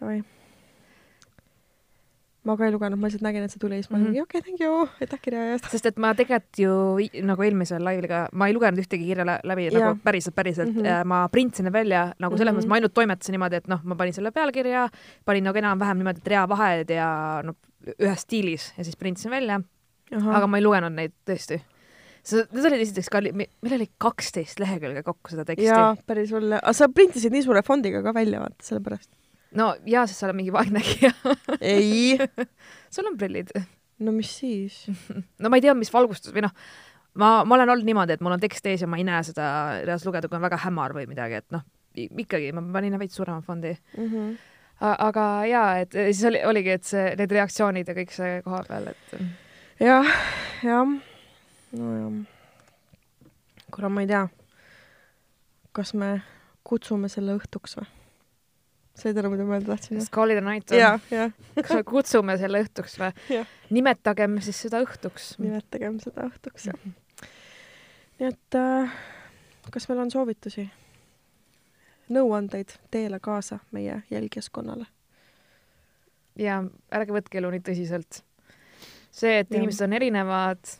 Davai. 0.00 0.20
Ma 2.46 2.56
ka 2.58 2.66
ei 2.66 2.72
lugenud, 2.74 3.00
ma 3.00 3.08
lihtsalt 3.08 3.24
nägin, 3.26 3.44
et 3.46 3.52
see 3.54 3.62
tuli 3.62 3.78
ja 3.78 3.84
siis 3.84 3.92
ma 3.92 3.98
olin 3.98 4.22
okei, 4.22 4.42
thank 4.44 4.62
you, 4.62 4.86
aitäh 5.02 5.20
kirja 5.22 5.44
eest. 5.52 5.68
sest 5.72 5.88
et 5.90 6.00
ma 6.02 6.12
tegelikult 6.16 6.60
ju 6.62 6.72
nagu 7.26 7.46
eelmisel 7.46 7.82
laivliga, 7.84 8.26
ma 8.32 8.48
ei 8.50 8.56
lugenud 8.56 8.80
ühtegi 8.82 9.08
kirja 9.10 9.26
lä- 9.26 9.38
läbi 9.46 9.68
Jaa. 9.68 9.76
nagu 9.78 10.00
päriselt, 10.04 10.36
päriselt 10.38 10.72
mm. 10.72 10.82
-hmm. 10.82 11.12
ma 11.12 11.22
printsin 11.32 11.72
välja 11.72 12.08
nagu 12.22 12.38
selles 12.38 12.54
mõttes, 12.54 12.70
ma 12.70 12.78
ainult 12.78 12.94
toimetasin 12.94 13.36
niimoodi, 13.36 13.62
et 13.62 13.70
noh, 13.72 13.82
ma 13.84 13.98
panin 13.98 14.16
selle 14.16 14.32
pealkirja, 14.34 14.88
panin 15.24 15.48
nagu 15.50 15.62
enam-vähem 15.62 16.02
niimoodi, 16.02 16.22
et 16.22 16.34
reavahed 16.34 16.92
ja 16.94 17.08
noh, 17.46 17.58
ühes 17.96 18.26
stiilis 18.26 18.72
ja 18.78 18.84
siis 18.86 18.96
printsin 18.96 19.30
välja, 19.30 19.60
aga 20.12 20.46
ma 20.46 20.60
ei 20.60 20.66
lugenud 20.66 20.94
neid 20.94 21.14
tõesti. 21.26 21.60
Need 22.26 22.64
olid 22.66 22.82
esiteks 22.82 23.08
ka, 23.12 23.20
meil 23.22 23.74
oli 23.76 23.86
kaksteist 24.02 24.58
lehekülge 24.58 25.04
kokku 25.06 25.30
seda 25.30 25.44
teksti. 25.46 25.68
jaa, 25.68 25.92
päris 26.06 26.32
hull. 26.34 26.56
aga 26.58 26.72
sa 26.74 26.88
printisid 26.90 27.34
nii 27.34 27.44
suure 27.44 27.62
fondiga 27.62 28.02
ka 28.02 28.14
välja, 28.14 28.40
vaata, 28.42 28.66
sellepärast. 28.66 29.10
No 29.56 29.70
jaa, 29.88 30.04
sest 30.06 30.20
sa 30.20 30.28
oled 30.28 30.38
mingi 30.40 30.54
vaegnägija. 30.54 31.12
ei. 31.60 32.18
sul 32.94 33.08
on 33.10 33.16
prillid. 33.20 33.52
no 33.98 34.12
mis 34.14 34.32
siis? 34.40 34.84
no 35.42 35.52
ma 35.52 35.58
ei 35.58 35.64
tea, 35.64 35.74
mis 35.78 35.92
valgustus 35.92 36.34
või 36.34 36.44
noh, 36.46 36.54
ma, 37.14 37.30
ma 37.44 37.58
olen 37.58 37.72
olnud 37.74 37.88
niimoodi, 37.88 38.16
et 38.16 38.24
mul 38.24 38.36
on 38.36 38.42
tekst 38.42 38.66
ees 38.68 38.84
ja 38.84 38.90
ma 38.90 39.00
ei 39.00 39.06
näe 39.08 39.22
seda 39.26 39.46
reaalselt 39.84 40.10
lugeda, 40.10 40.30
kui 40.30 40.38
on 40.38 40.44
väga 40.46 40.60
hämar 40.66 40.94
või 40.96 41.08
midagi, 41.10 41.40
et 41.40 41.56
noh, 41.56 41.64
ikkagi 41.96 42.52
ma 42.56 42.64
panin 42.76 42.98
veits 43.00 43.16
suurema 43.16 43.40
fondi. 43.44 43.72
Mhm. 43.96 44.36
aga 44.80 45.26
jaa, 45.48 45.68
et 45.80 45.94
siis 45.96 46.24
oli, 46.28 46.42
oligi, 46.44 46.74
et 46.76 46.84
see, 46.84 47.08
need 47.16 47.32
reaktsioonid 47.32 47.88
ja 47.88 47.96
kõik 47.96 48.12
see 48.12 48.40
koha 48.44 48.62
peal, 48.68 48.90
et 48.92 49.14
jah, 49.80 50.10
jah, 50.64 50.96
nojah. 51.72 52.18
kuule, 53.72 53.88
ma 53.88 54.04
ei 54.04 54.10
tea, 54.12 54.26
kas 55.72 55.94
me 55.96 56.18
kutsume 56.66 57.08
selle 57.08 57.38
õhtuks 57.38 57.78
või? 57.80 57.95
Said 58.96 59.18
aru, 59.20 59.32
mida 59.34 59.44
ma 59.44 59.58
öelda 59.58 59.74
tahtsin? 59.74 60.00
a 60.00 60.40
night 60.40 60.70
ja 60.70 60.94
on?, 60.96 61.04
ja 61.10 61.28
kas 61.62 61.74
me 61.76 61.82
kutsume 61.86 62.38
selle 62.40 62.62
õhtuks 62.64 62.96
või 63.00 63.12
Jah.? 63.30 63.52
nimetagem 63.70 64.40
siis 64.44 64.62
seda 64.66 64.80
õhtuks. 64.84 65.34
nimetagem 65.42 66.00
seda 66.02 66.28
õhtuks, 66.30 66.70
jah. 66.70 66.80
nii 68.20 68.32
et 68.32 68.58
äh, 68.58 68.98
kas 69.70 69.88
meil 69.90 70.04
on 70.06 70.12
soovitusi? 70.12 70.68
nõuandeid 72.12 72.76
teele 72.94 73.18
kaasa 73.20 73.58
meie 73.74 74.02
jälgijaskonnale? 74.10 74.86
ja 76.38 76.60
ärge 76.94 77.14
võtke 77.16 77.40
elu 77.40 77.52
nii 77.54 77.64
tõsiselt. 77.66 78.22
see, 79.10 79.38
et 79.40 79.50
Jah. 79.50 79.58
inimesed 79.58 79.86
on 79.86 79.96
erinevad, 79.96 80.74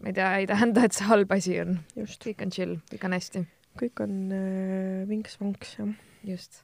ma 0.00 0.12
ei 0.12 0.16
tea, 0.16 0.30
ei 0.42 0.48
tähenda, 0.50 0.86
et 0.86 0.96
see 0.96 1.08
halb 1.08 1.32
asi 1.36 1.58
on. 1.62 1.78
just, 1.96 2.22
kõik 2.24 2.46
on 2.46 2.54
chill, 2.54 2.78
kõik 2.92 3.08
on 3.08 3.16
hästi, 3.16 3.44
kõik 3.80 4.04
on 4.04 4.16
äh, 4.32 5.02
vinks-vonks, 5.10 5.76
jah. 5.80 5.92
just. 6.24 6.62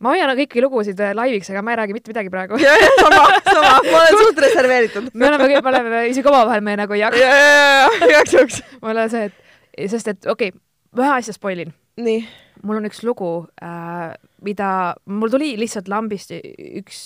Ma 0.00 0.14
hoian 0.14 0.32
kõiki 0.38 0.62
lugusid 0.64 1.00
äh, 1.04 1.12
laiviks, 1.16 1.50
aga 1.52 1.62
ma 1.64 1.74
ei 1.74 1.80
räägi 1.82 1.96
mitte 1.96 2.12
midagi 2.12 2.32
praegu. 2.32 2.58
sama, 3.02 3.24
sama, 3.46 3.72
ma 3.84 4.02
olen 4.02 4.18
suht 4.24 4.42
reserveeritud. 4.46 5.10
me 5.14 5.28
oleme, 5.28 5.48
me 5.60 5.72
oleme 5.72 6.04
isegi 6.10 6.30
omavahel, 6.32 6.64
me 6.64 6.76
nagu 6.80 6.96
ei 6.96 7.02
jaga. 7.04 7.20
ja, 7.20 7.30
ja, 7.36 7.48
ja, 7.84 8.10
igaks 8.10 8.36
juhuks. 8.36 8.60
mul 8.80 9.02
on 9.04 9.12
see, 9.12 9.30
et, 9.30 9.90
sest 9.92 10.12
et 10.14 10.30
okei 10.30 10.54
okay,, 10.54 10.62
ühe 11.00 11.12
asja 11.18 11.36
spoilin. 11.36 11.74
nii, 12.00 12.22
mul 12.64 12.80
on 12.80 12.88
üks 12.88 13.02
lugu 13.06 13.32
äh,, 13.62 14.12
mida, 14.46 14.70
mul 15.10 15.32
tuli 15.32 15.52
lihtsalt 15.60 15.90
lambist 15.92 16.32
üks, 16.32 17.02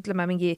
ütleme 0.00 0.26
mingi 0.30 0.56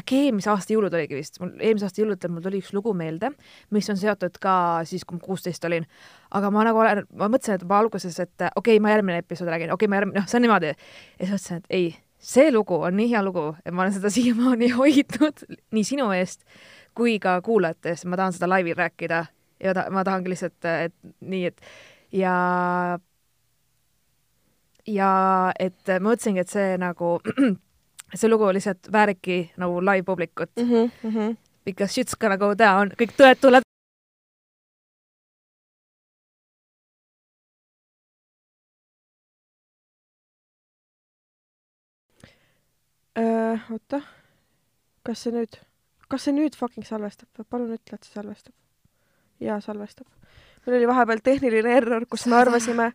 äkki 0.00 0.24
eelmise 0.26 0.50
aasta 0.52 0.74
jõulud 0.74 0.94
oligi 0.94 1.18
vist, 1.18 1.38
mul 1.42 1.54
eelmise 1.56 1.88
aasta 1.88 2.02
jõuludel 2.02 2.32
mul 2.32 2.44
tuli 2.44 2.62
üks 2.62 2.72
lugu 2.76 2.94
meelde, 2.96 3.30
mis 3.74 3.88
on 3.92 4.00
seotud 4.00 4.38
ka 4.42 4.54
siis, 4.88 5.04
kui 5.08 5.18
ma 5.18 5.24
kuusteist 5.24 5.64
olin. 5.68 5.86
aga 6.30 6.50
ma 6.54 6.66
nagu 6.68 6.82
olen, 6.82 7.04
ma 7.14 7.30
mõtlesin, 7.30 7.58
et 7.58 7.64
juba 7.66 7.78
alguses, 7.78 8.18
et 8.20 8.34
okei 8.48 8.76
okay,, 8.76 8.82
ma 8.82 8.92
järgmine 8.94 9.22
episood 9.24 9.48
räägin, 9.48 9.72
okei 9.72 9.86
okay,, 9.86 9.92
ma 9.92 10.00
järgmine, 10.02 10.20
noh, 10.20 10.28
see 10.28 10.38
on 10.40 10.46
niimoodi. 10.46 10.74
ja 10.74 11.26
siis 11.26 11.34
mõtlesin, 11.34 11.62
et 11.62 11.78
ei, 11.80 11.88
see 12.18 12.52
lugu 12.52 12.80
on 12.82 12.96
nii 12.98 13.10
hea 13.12 13.22
lugu, 13.22 13.48
et 13.64 13.74
ma 13.74 13.86
olen 13.86 13.96
seda 13.96 14.12
siiamaani 14.16 14.72
hoidnud 14.76 15.44
nii 15.72 15.84
sinu 15.86 16.10
eest 16.16 16.44
kui 16.98 17.18
ka 17.22 17.38
kuulajate 17.46 17.94
eest, 17.94 18.08
ma 18.10 18.18
tahan 18.18 18.34
seda 18.34 18.48
laivil 18.50 18.76
rääkida 18.78 19.26
ja 19.62 19.74
ta, 19.74 19.86
ma 19.94 20.04
tahangi 20.04 20.32
lihtsalt, 20.32 20.58
et 20.64 20.94
nii, 21.20 21.44
et 21.46 21.60
ja 22.12 22.34
ja 24.88 25.10
et 25.58 25.92
ma 25.98 26.10
mõtlesingi, 26.10 26.42
et 26.42 26.52
see 26.52 26.76
nagu, 26.80 27.18
see 28.14 28.30
lugu 28.30 28.48
lihtsalt 28.52 28.92
vääribki 28.92 29.38
nagu 29.56 29.80
live-publikut 29.84 30.50
mm. 30.56 30.70
-hmm, 30.70 30.90
mm 31.02 31.14
-hmm. 31.14 31.36
because 31.64 31.92
shit's 31.92 32.16
gonna 32.20 32.36
go 32.36 32.54
down, 32.58 32.92
kõik 33.00 33.12
tõed 33.16 33.40
tulevad. 33.40 33.62
Äh, 43.18 43.72
oota, 43.72 44.00
kas 45.02 45.24
see 45.24 45.32
nüüd, 45.34 45.56
kas 46.08 46.24
see 46.24 46.32
nüüd 46.32 46.54
fucking 46.56 46.86
salvestab 46.86 47.28
palun 47.50 47.72
ütle, 47.74 47.96
et 47.96 48.04
see 48.04 48.14
salvestab. 48.14 48.54
jaa, 49.40 49.60
salvestab. 49.60 50.06
meil 50.66 50.76
oli 50.76 50.86
vahepeal 50.86 51.20
tehniline 51.24 51.76
error, 51.76 52.06
kus 52.06 52.26
me 52.26 52.36
arvasime, 52.36 52.92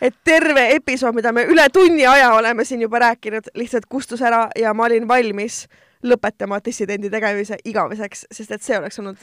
et 0.00 0.16
terve 0.24 0.70
episood, 0.74 1.14
mida 1.14 1.32
me 1.32 1.44
üle 1.44 1.68
tunni 1.72 2.06
aja 2.06 2.32
oleme 2.34 2.64
siin 2.64 2.82
juba 2.86 3.02
rääkinud, 3.06 3.52
lihtsalt 3.54 3.86
kustus 3.88 4.22
ära 4.22 4.48
ja 4.58 4.74
ma 4.74 4.88
olin 4.88 5.08
valmis 5.08 5.66
lõpetama 6.06 6.60
dissidendi 6.64 7.10
tegemise 7.12 7.58
igaveseks, 7.64 8.26
sest 8.32 8.56
et 8.56 8.64
see 8.64 8.78
oleks 8.78 8.98
olnud 9.02 9.20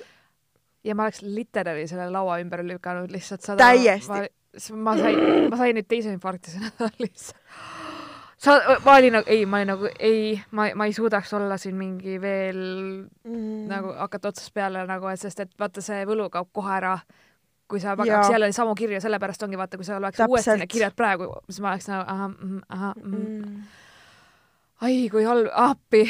ja 0.87 0.95
ma 0.95 1.07
oleks 1.07 1.23
literaali 1.25 1.87
selle 1.89 2.09
laua 2.11 2.39
ümber 2.43 2.63
lükanud 2.65 3.11
lihtsalt 3.11 3.41
sada. 3.45 3.57
Täiesti. 3.63 4.29
ma 4.73 4.95
sain, 4.97 5.49
ma 5.51 5.59
sain 5.59 5.75
nüüd 5.77 5.89
teise 5.89 6.13
infarkti 6.13 6.53
see 6.53 6.63
nädal 6.63 6.93
lihtsalt. 7.01 7.41
sa, 8.37 8.57
ma 8.85 8.97
olin 8.97 9.17
nagu, 9.17 9.29
ei, 9.33 9.45
ma 9.45 9.61
olin 9.61 9.71
nagu 9.73 9.91
ei, 9.99 10.37
ma, 10.51 10.69
ma 10.77 10.87
ei 10.87 10.93
suudaks 10.93 11.33
olla 11.33 11.57
siin 11.61 11.77
mingi 11.77 12.19
veel 12.21 12.59
mm. 13.25 13.63
nagu 13.71 13.93
hakata 13.97 14.31
otsast 14.33 14.53
peale 14.53 14.85
nagu, 14.89 15.09
et 15.11 15.21
sest 15.21 15.43
et 15.43 15.55
vaata, 15.59 15.83
see 15.83 16.05
võlu 16.09 16.29
kaob 16.33 16.51
kohe 16.53 16.75
ära. 16.79 16.97
Kui 17.67 17.79
sa 17.83 17.97
paneks 17.99 18.31
jälle 18.31 18.51
samu 18.55 18.75
kirju, 18.75 19.01
sellepärast 19.03 19.43
ongi 19.43 19.59
vaata, 19.59 19.77
kui 19.77 19.85
sa 19.85 20.01
loeks 20.01 20.23
uuesti 20.27 20.57
need 20.57 20.71
kirjad 20.71 20.95
praegu, 20.95 21.29
siis 21.49 21.61
ma 21.63 21.73
oleks 21.73 21.89
nagu 21.91 22.03
ahah, 22.07 22.35
ahah, 22.69 22.93
mm.. 23.03 23.63
ai 24.87 25.07
kui 25.11 25.25
halb, 25.27 25.49
appi 25.53 26.05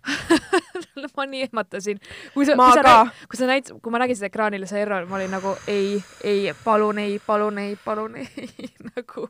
ma 1.16 1.26
nii 1.26 1.42
ehmatasin. 1.42 2.00
kui 2.34 2.46
sa, 2.46 2.56
kui 2.56 2.72
sa 2.74 2.94
kui 3.28 3.38
sa 3.38 3.46
näitasid, 3.50 3.80
kui 3.82 3.92
ma 3.92 4.00
nägin 4.02 4.18
seda 4.18 4.30
ekraanil 4.30 4.66
see 4.70 4.82
error, 4.84 5.06
ma 5.10 5.18
olin 5.20 5.34
nagu 5.34 5.54
ei, 5.70 6.00
ei, 6.24 6.50
palun 6.64 6.98
ei, 7.02 7.18
palun 7.26 7.58
ei, 7.58 7.76
palun 7.84 8.16
ei, 8.22 8.28
nagu. 8.94 9.28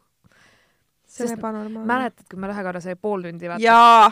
see 1.06 1.26
on 1.26 1.38
ebanormaalne. 1.38 1.86
mäletad, 1.92 2.26
kui 2.30 2.40
me 2.40 2.50
ühe 2.52 2.66
korra 2.66 2.82
sai 2.84 2.96
pool 2.96 3.26
tundi 3.26 3.50
vaata. 3.50 3.64
jaa. 3.64 4.10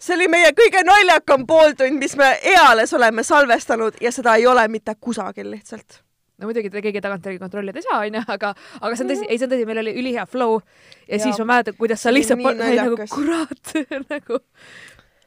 See 0.00 0.14
oli 0.16 0.28
meie 0.32 0.50
kõige 0.56 0.80
naljakam 0.86 1.42
pooltund, 1.46 1.98
mis 2.00 2.14
me 2.16 2.30
eales 2.54 2.92
oleme 2.96 3.22
salvestanud 3.26 3.98
ja 4.00 4.12
seda 4.12 4.34
ei 4.40 4.46
ole 4.48 4.62
mitte 4.68 4.94
kusagil 5.00 5.50
lihtsalt. 5.52 6.00
no 6.40 6.46
muidugi 6.48 6.70
te 6.72 6.80
keegi 6.80 7.00
tagantjärgi 7.04 7.38
kontrollida 7.38 7.78
ei 7.78 7.82
saa, 7.84 7.98
onju, 8.06 8.22
aga, 8.32 8.54
aga 8.80 8.96
see 8.96 9.04
on 9.04 9.10
tõsi, 9.12 9.26
ei, 9.28 9.38
see 9.38 9.44
on 9.46 9.52
tõsi, 9.52 9.66
meil 9.68 9.78
oli 9.82 9.92
ülihea 10.00 10.24
flow 10.26 10.54
ja, 10.60 11.16
ja 11.16 11.18
siis 11.26 11.38
ma 11.42 11.44
mäletan, 11.52 11.76
kuidas 11.76 12.00
sa 12.02 12.12
lihtsalt 12.14 12.40
nii 12.40 12.46
pa- 12.48 12.54
olid 12.64 12.80
nagu 12.86 12.96
kurat, 13.12 13.74
nagu 14.08 14.38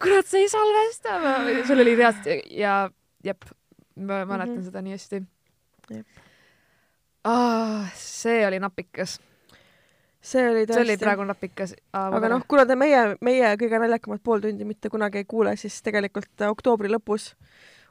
kurat, 0.02 0.26
sa 0.28 0.38
ei 0.42 0.50
salvesta, 0.50 1.20
sul 1.70 1.80
oli 1.86 1.94
reaalselt 2.00 2.50
ja 2.52 2.90
jep, 3.24 3.46
ma 3.96 4.24
mäletan 4.26 4.50
mm 4.50 4.58
Mhm. 4.58 4.60
-hmm. 4.60 4.66
seda 4.66 4.82
nii 4.82 4.92
hästi 4.98 5.22
ah,. 7.24 7.92
see 7.96 8.48
oli 8.48 8.60
napikas, 8.60 9.20
see 10.24 10.44
oli 10.50 10.64
see 10.66 10.80
oli 10.80 10.94
tõesti. 10.96 11.04
praegu 11.04 11.26
napikas. 11.28 11.76
aga 12.00 12.30
noh, 12.32 12.46
kuna 12.48 12.66
te 12.70 12.78
meie, 12.80 13.04
meie 13.22 13.54
kõige 13.60 13.80
naljakamat 13.84 14.24
pooltundi 14.24 14.66
mitte 14.66 14.90
kunagi 14.90 15.22
ei 15.24 15.28
kuule, 15.30 15.56
siis 15.60 15.82
tegelikult 15.84 16.32
äh, 16.42 16.50
oktoobri 16.54 16.92
lõpus 16.92 17.34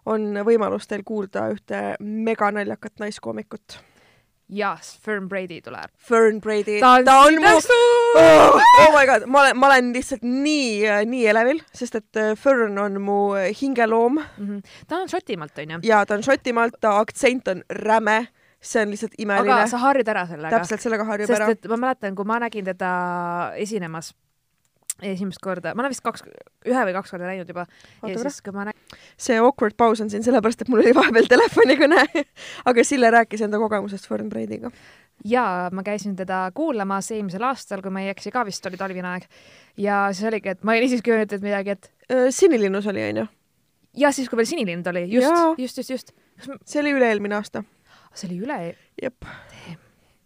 on 0.09 0.33
võimalus 0.47 0.89
teil 0.91 1.05
kuulda 1.07 1.45
ühte 1.55 1.83
meganaljakat 2.01 2.99
naiskoomikut. 3.05 3.77
jaas, 4.53 4.99
Fern 5.05 5.29
Brady 5.29 5.61
tuleb. 5.65 5.93
Fern 5.97 6.41
Brady. 6.41 6.81
ta 6.81 6.97
on, 7.23 7.39
mu 7.41 7.53
oh, 8.17 8.59
oh 8.83 8.91
my 8.97 9.07
god, 9.09 9.25
ma 9.27 9.41
olen, 9.47 9.57
ma 9.57 9.67
olen 9.71 9.93
lihtsalt 9.95 10.25
nii, 10.27 10.83
nii 11.09 11.23
elevil, 11.31 11.63
sest 11.73 11.95
et 12.01 12.17
äh, 12.21 12.35
Fern 12.37 12.79
on 12.79 13.01
mu 13.01 13.21
hingeloom 13.61 14.19
Mhm. 14.39 14.59
ta 14.89 14.97
on 15.05 15.09
Šotimaalt, 15.09 15.59
onju. 15.59 15.79
ja 15.83 16.05
ta 16.07 16.15
on 16.15 16.23
Šotimaalt, 16.27 16.81
ta 16.81 16.99
aktsent 17.01 17.49
on 17.49 17.63
räme, 17.71 18.27
see 18.63 18.83
on 18.85 18.93
lihtsalt 18.95 19.15
imeline 19.19 19.55
aga. 19.57 19.71
sa 19.71 19.81
harjud 19.83 20.09
ära 20.09 20.27
sellega. 20.31 20.59
täpselt 20.59 20.85
sellega 20.85 21.07
harjub 21.09 21.31
sest 21.31 21.41
ära. 21.41 21.55
et 21.55 21.71
ma 21.71 21.81
mäletan, 21.87 22.15
kui 22.19 22.29
ma 22.29 22.39
nägin 22.43 22.69
teda 22.69 22.93
esinemas 23.61 24.13
esimest 25.03 25.41
korda, 25.43 25.73
ma 25.75 25.83
olen 25.83 25.93
vist 25.93 26.03
kaks, 26.05 26.25
ühe 26.69 26.83
või 26.87 26.95
kaks 26.95 27.13
korda 27.15 27.29
näinud 27.31 27.49
juba 27.49 27.65
ja 28.07 28.19
siis, 28.21 28.41
kui 28.45 28.55
ma 28.55 28.67
nägin, 28.69 28.99
see 29.21 29.39
awkward 29.41 29.77
paus 29.79 30.03
on 30.05 30.11
siin 30.13 30.25
sellepärast, 30.25 30.63
et 30.63 30.71
mul 30.71 30.83
oli 30.83 30.93
vahepeal 30.97 31.29
telefonikõne, 31.31 32.05
aga 32.71 32.85
Sille 32.87 33.11
rääkis 33.15 33.43
enda 33.47 33.61
kogemusest 33.63 34.07
Fern 34.11 34.31
Brady'ga. 34.33 34.71
ja 35.29 35.45
ma 35.75 35.85
käisin 35.87 36.15
teda 36.19 36.45
kuulamas 36.55 37.11
eelmisel 37.15 37.49
aastal, 37.49 37.83
kui 37.83 37.95
ma 37.95 38.05
ei 38.05 38.13
eksi 38.13 38.31
ka 38.35 38.45
vist 38.47 38.67
oli 38.69 38.81
talvine 38.81 39.15
aeg 39.15 39.29
ja 39.81 40.05
siis 40.13 40.29
oligi, 40.31 40.55
et 40.55 40.63
ma 40.63 40.77
olin 40.77 40.93
siis 40.93 41.05
öelnud, 41.09 41.39
midagi, 41.43 41.79
et 41.79 41.91
Sinilinnus 42.31 42.87
oli, 42.93 43.05
onju. 43.11 43.27
ja 44.05 44.13
siis, 44.13 44.29
kui 44.31 44.39
veel 44.39 44.51
sinilind 44.51 44.87
oli, 44.93 45.07
just 45.11 45.29
Jaa., 45.29 45.55
just, 45.59 45.83
just, 45.83 45.91
just. 45.97 46.13
see 46.65 46.83
oli 46.85 46.95
üle-eelmine 46.99 47.41
aasta. 47.41 47.65
See 48.15 48.29
oli 48.29 48.41
üle, 48.45 48.59
jep, 49.03 49.25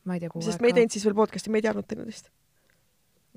ma 0.05 0.17
ei 0.17 0.21
tea, 0.23 0.31
kuhu 0.33 0.45
sest 0.47 0.61
me 0.61 0.71
ei 0.71 0.77
teinud 0.77 0.95
siis 0.95 1.05
veel 1.07 1.15
podcast'i, 1.19 1.51
me 1.51 1.59
ei 1.61 1.67
teadnud 1.67 1.87
teineteist. 1.89 2.31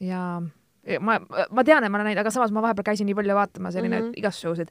ja 0.01 0.41
ja 0.87 0.99
ma, 1.03 1.19
ma 1.51 1.63
tean, 1.67 1.83
et 1.83 1.91
ma 1.91 1.99
olen 1.99 2.11
näinud, 2.11 2.23
aga 2.23 2.33
samas 2.33 2.53
ma 2.55 2.63
vahepeal 2.65 2.87
käisin 2.91 3.09
nii 3.09 3.17
palju 3.17 3.35
vaatamas 3.37 3.73
selline 3.77 3.99
mm 3.99 4.05
Mhm. 4.09 4.25
-hmm. 4.25 4.55
sid. 4.55 4.69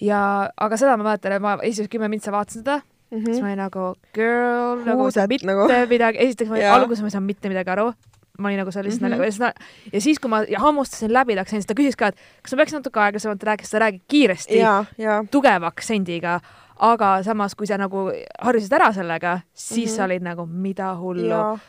ja, 0.00 0.50
aga 0.56 0.76
seda 0.76 0.96
ma 0.96 1.04
mäletan, 1.10 1.32
et 1.32 1.42
ma 1.42 1.58
esimesed 1.62 1.90
kümme 1.90 2.08
mintsa 2.08 2.32
vaatasin 2.32 2.62
seda 2.62 2.78
mm, 2.78 3.18
-hmm. 3.18 3.24
siis 3.24 3.40
ma 3.40 3.46
olin 3.46 3.58
nagu 3.58 3.94
girl, 4.14 4.84
nagu 4.84 5.10
mitte 5.28 5.46
nagu? 5.46 5.68
midagi, 5.88 6.18
esiteks 6.18 6.50
ma 6.50 6.58
Jaa. 6.58 6.74
alguses 6.74 7.00
ma 7.02 7.06
ei 7.06 7.10
saanud 7.10 7.26
mitte 7.26 7.48
midagi 7.48 7.70
aru. 7.70 7.92
ma 8.38 8.48
olin 8.48 8.58
nagu 8.58 8.70
seal 8.70 8.84
lihtsalt 8.84 9.02
mm 9.02 9.14
-hmm. 9.14 9.40
naljaga 9.40 9.52
ja 9.92 10.00
siis, 10.00 10.18
kui 10.18 10.30
ma 10.30 10.42
ja 10.48 10.58
hammustasin 10.58 11.12
läbi, 11.12 11.36
läksin, 11.36 11.62
siis 11.62 11.66
ta 11.66 11.74
küsis 11.74 11.96
ka, 11.96 12.06
et 12.06 12.16
kas 12.42 12.52
ma 12.52 12.56
peaks 12.56 12.72
natuke 12.72 13.00
aeglasemalt 13.00 13.42
rääkima, 13.42 13.64
sest 13.64 13.72
ta 13.72 13.78
räägib 13.78 14.02
kiiresti, 14.08 14.58
ja, 14.58 14.84
ja 14.98 15.24
tugeva 15.30 15.66
aktsendiga, 15.66 16.40
aga 16.82 17.22
samas, 17.22 17.54
kui 17.54 17.66
sa 17.66 17.76
nagu 17.78 18.08
harjusid 18.42 18.72
ära 18.74 18.88
sellega, 18.92 19.36
siis 19.54 19.76
mm 19.78 19.82
Mhm. 19.82 19.92
-hmm. 19.92 19.96
sa 19.96 20.04
olid 20.04 20.22
nagu 20.22 20.46
mida 20.46 20.94
hullu 20.98 21.28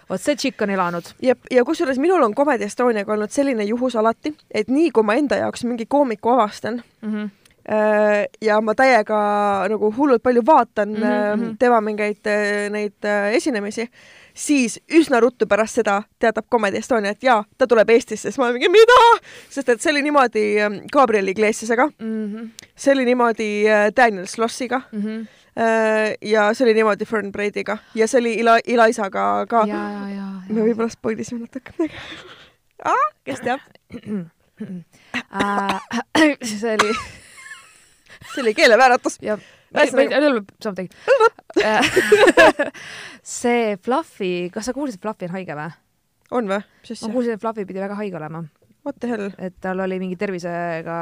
vot 0.10 0.22
see 0.22 0.35
tšikk 0.35 0.61
on 0.61 0.69
elanud. 0.69 1.03
ja, 1.22 1.35
ja 1.52 1.64
kusjuures 1.65 1.98
minul 1.99 2.23
on 2.23 2.34
Comedy 2.35 2.64
Estoniaga 2.64 3.14
olnud 3.14 3.30
selline 3.30 3.64
juhus 3.64 3.95
alati, 3.95 4.34
et 4.52 4.68
nii 4.68 4.90
kui 4.91 5.03
ma 5.03 5.14
enda 5.14 5.35
jaoks 5.35 5.64
mingi 5.64 5.85
koomiku 5.85 6.30
avastan 6.30 6.81
Mm 7.02 7.11
-hmm. 7.14 7.30
ja 8.41 8.61
ma 8.61 8.73
täiega 8.76 9.19
nagu 9.69 9.94
hullult 9.98 10.23
palju 10.23 10.41
vaatan 10.45 10.90
mm 10.90 10.95
Mhm, 10.95 11.03
-hmm. 11.03 11.38
mhm. 11.45 11.57
tema 11.60 11.81
mingeid 11.81 12.26
äh, 12.27 12.69
neid 12.72 13.06
äh, 13.06 13.34
esinemisi, 13.35 13.90
siis 14.34 14.80
üsna 14.91 15.19
ruttu 15.19 15.47
pärast 15.47 15.80
seda 15.80 16.01
teatab 16.19 16.45
Comedy 16.51 16.77
Estonia, 16.77 17.14
et 17.14 17.23
jaa, 17.23 17.43
ta 17.57 17.68
tuleb 17.68 17.89
Eestisse, 17.89 18.30
siis 18.31 18.38
ma 18.38 18.47
olen 18.47 18.60
mingi 18.60 18.72
mida, 18.73 18.99
sest 19.49 19.69
et 19.69 19.81
see 19.81 19.91
oli 19.93 20.01
niimoodi 20.05 20.45
ähm, 20.61 20.80
Gabriel 20.91 21.27
Iglesiasega, 21.27 21.89
Mm 21.99 22.34
-hmm. 22.34 22.49
see 22.76 22.93
oli 22.93 23.05
niimoodi 23.05 23.69
äh, 23.69 23.91
Daniel 23.95 24.27
Slossiga 24.27 24.81
Mm 24.91 25.01
-hmm. 25.01 25.27
Äh, 25.57 26.18
ja 26.22 26.53
see 26.53 26.65
oli 26.65 26.73
niimoodi 26.73 27.05
Fern 27.05 27.31
Braidiga 27.31 27.77
ja 27.95 28.07
see 28.07 28.19
oli 28.19 28.35
Ila-, 28.41 28.61
Elizaga 28.68 29.45
ka. 29.49 29.65
me 30.49 30.61
võib-olla 30.61 30.89
spoil 30.89 31.19
isime 31.19 31.41
natuke 31.41 31.72
midagi 31.77 31.93
ah,. 32.85 33.14
kes 33.23 33.39
teab 33.39 33.60
see 36.60 36.73
oli, 36.73 36.93
see 38.34 38.41
oli 38.41 38.53
keelevääratus. 38.53 39.18
ja, 39.22 39.38
Ühesõnaga- 39.73 40.43
something. 40.63 40.89
see 43.37 43.77
Fluffy, 43.81 44.49
kas 44.53 44.69
sa 44.69 44.73
kuulsid, 44.75 44.99
et 44.99 45.05
Fluffy 45.05 45.29
on 45.29 45.35
haige 45.37 45.57
või? 45.57 45.71
on 46.33 46.49
või? 46.49 46.59
ma 46.63 47.13
kuulsin, 47.13 47.35
et 47.37 47.41
Fluffy 47.41 47.65
pidi 47.69 47.81
väga 47.83 47.97
haige 47.99 48.17
olema, 48.19 48.43
What 48.83 48.99
the 48.99 49.09
hell? 49.11 49.29
et 49.37 49.55
tal 49.63 49.79
oli 49.83 49.99
mingi 50.01 50.17
tervisega, 50.19 50.97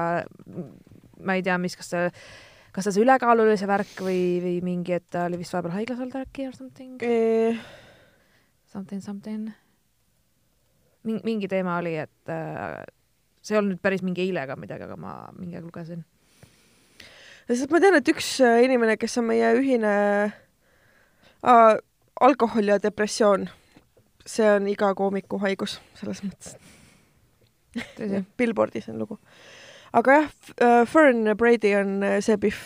ma 1.25 1.37
ei 1.37 1.43
tea, 1.45 1.57
mis, 1.61 1.75
kas 1.79 1.91
ta, 1.93 2.03
kas 2.75 2.89
see 2.89 3.03
ülekaal 3.03 3.43
oli 3.43 3.57
see 3.59 3.69
värk 3.69 4.03
või, 4.05 4.21
või 4.43 4.55
mingi, 4.65 4.95
et 4.99 5.07
ta 5.13 5.25
oli 5.29 5.39
vist 5.41 5.55
vahepeal 5.55 5.77
haiglas 5.79 6.03
olnud 6.03 6.19
äkki 6.21 6.47
or 6.49 6.55
something, 6.57 7.01
something, 8.71 9.01
something. 9.03 9.49
mingi, 11.07 11.23
mingi 11.27 11.49
teema 11.51 11.79
oli, 11.81 11.95
et 12.03 12.31
äh, 12.33 12.81
see 13.41 13.55
ei 13.55 13.61
olnud 13.61 13.75
nüüd 13.75 13.83
päris 13.83 14.03
mingi 14.05 14.23
eile 14.27 14.45
ega 14.45 14.57
midagi, 14.59 14.85
aga 14.85 14.99
ma 14.99 15.15
mingi 15.37 15.57
aeg 15.57 15.65
lugesin. 15.65 16.03
Sest 17.51 17.71
ma 17.71 17.79
tean, 17.83 17.97
et 17.99 18.11
üks 18.11 18.33
äh, 18.45 18.61
inimene, 18.65 18.97
kes 18.99 19.17
on 19.19 19.27
meie 19.29 19.53
ühine 19.59 19.95
äh, 21.43 21.79
alkohol 22.21 22.69
ja 22.69 22.77
depressioon, 22.81 23.47
see 24.27 24.47
on 24.55 24.69
iga 24.69 24.93
koomiku 24.97 25.39
haigus 25.41 25.79
selles 25.99 26.21
mõttes. 26.25 26.55
Billboardis 28.37 28.89
on 28.91 28.99
lugu. 28.99 29.17
aga 29.95 30.13
jah, 30.15 30.27
Fern 30.87 31.33
Brady 31.37 31.73
on 31.75 31.97
äh, 32.03 32.19
see 32.23 32.37
Pihv, 32.39 32.61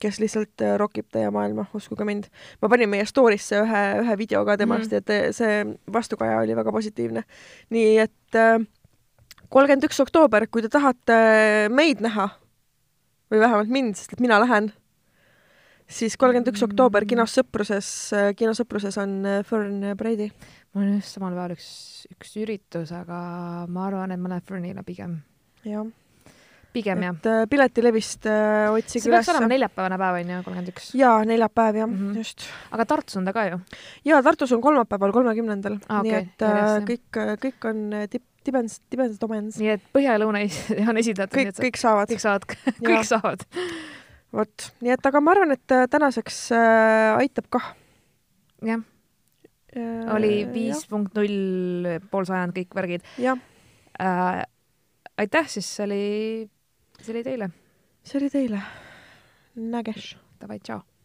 kes 0.00 0.20
lihtsalt 0.22 0.64
äh, 0.64 0.76
rokib 0.80 1.08
teie 1.12 1.30
maailma, 1.32 1.66
uskuge 1.76 2.04
mind. 2.08 2.30
ma 2.62 2.70
panin 2.72 2.92
meie 2.92 3.04
story'sse 3.08 3.60
ühe, 3.64 3.84
ühe 4.04 4.18
video 4.20 4.44
ka 4.48 4.56
temast 4.60 4.92
mm., 4.92 5.02
et 5.02 5.12
äh, 5.12 5.28
see 5.36 5.62
vastukaja 5.92 6.40
oli 6.44 6.56
väga 6.56 6.72
positiivne. 6.72 7.24
nii 7.76 7.92
et 8.06 8.40
kolmkümmend 9.48 9.88
üks 9.88 10.00
oktoober, 10.04 10.48
kui 10.50 10.64
te 10.64 10.72
tahate 10.72 11.16
meid 11.72 12.04
näha 12.04 12.30
või 13.32 13.42
vähemalt 13.42 13.72
mind, 13.72 13.98
sest 13.98 14.16
et 14.16 14.22
mina 14.22 14.38
lähen, 14.42 14.70
siis 15.86 16.16
kolmkümmend 16.20 16.52
üks 16.52 16.64
oktoober 16.66 17.06
kinos 17.08 17.34
Sõpruses, 17.38 17.90
kinosõpruses 18.38 18.98
on 19.02 19.18
äh, 19.26 19.42
Fern 19.46 19.92
Brady. 19.98 20.30
mul 20.74 20.86
on 20.86 20.96
just 20.98 21.16
samal 21.16 21.34
päeval 21.34 21.56
üks, 21.56 21.68
üks 22.12 22.34
üritus, 22.42 22.92
aga 22.94 23.20
ma 23.68 23.86
arvan, 23.88 24.14
et 24.14 24.20
ma 24.22 24.34
lähen 24.34 24.46
Fernile 24.46 24.86
pigem, 24.86 25.20
jah, 25.66 25.86
pigem 26.76 27.02
jah. 27.06 27.16
et 27.16 27.28
äh, 27.32 27.42
piletilevist 27.50 28.28
äh, 28.30 28.68
otsige 28.74 29.06
see 29.06 29.14
peaks 29.14 29.32
olema 29.32 29.50
neljapäevane 29.54 29.98
päev 30.02 30.20
onju, 30.20 30.38
kolmkümmend 30.46 30.72
üks. 30.74 30.92
jaa, 30.98 31.18
neljapäev 31.28 31.82
jah 31.82 31.90
mm. 31.90 31.98
-hmm. 31.98 32.22
just. 32.22 32.46
aga 32.70 32.88
Tartus 32.92 33.16
on 33.20 33.28
ta 33.28 33.34
ka 33.36 33.48
ju. 33.50 33.60
ja 34.04 34.22
Tartus 34.22 34.52
on 34.52 34.62
kolmapäeval, 34.64 35.12
kolmekümnendal 35.16 35.78
Aa, 35.88 36.02
nii 36.02 36.14
okei, 36.14 36.22
et 36.28 36.42
äh, 36.42 36.56
järjest, 36.56 36.74
jah. 36.76 36.88
kõik, 36.92 37.20
kõik 37.44 37.70
on 37.70 37.84
äh, 37.92 38.08
tip, 38.12 38.24
tibens, 38.46 38.80
tibens, 38.90 39.18
tomens, 39.22 39.58
nii 39.60 39.74
et 39.76 39.86
põhja 39.94 40.16
ja 40.16 40.22
lõuna 40.22 40.42
on 40.90 41.00
esindatud, 41.02 41.38
nii 41.40 41.52
kõik, 41.52 41.62
kõik 41.68 41.80
saavad 41.80 42.12
kõik. 42.12 42.24
saavad, 42.24 42.56
kõik 42.88 43.08
saavad. 43.08 43.46
vot, 44.36 44.68
nii 44.84 44.94
et 44.96 45.10
aga 45.10 45.22
ma 45.22 45.34
arvan, 45.36 45.56
et 45.56 45.74
äh, 45.74 45.86
tänaseks 45.92 46.42
äh, 46.56 47.14
aitab 47.22 47.50
kah 47.56 47.72
jah, 48.64 48.82
äh,. 49.76 50.02
oli 50.16 50.34
viis 50.52 50.84
punkt 50.90 51.16
null, 51.18 51.96
pool 52.10 52.28
sajand, 52.28 52.56
kõik 52.56 52.76
värgid 52.76 53.06
jah, 53.22 53.40
äh,. 54.00 54.44
aitäh, 55.18 55.48
siis 55.50 55.68
oli, 55.84 56.04
see 57.06 57.14
oli 57.14 57.22
teile. 57.24 57.50
see 58.02 58.18
oli 58.18 58.30
teile. 58.30 58.60
nägesh. 59.54 60.16
Davai, 60.40 60.58
tšau. 60.58 60.95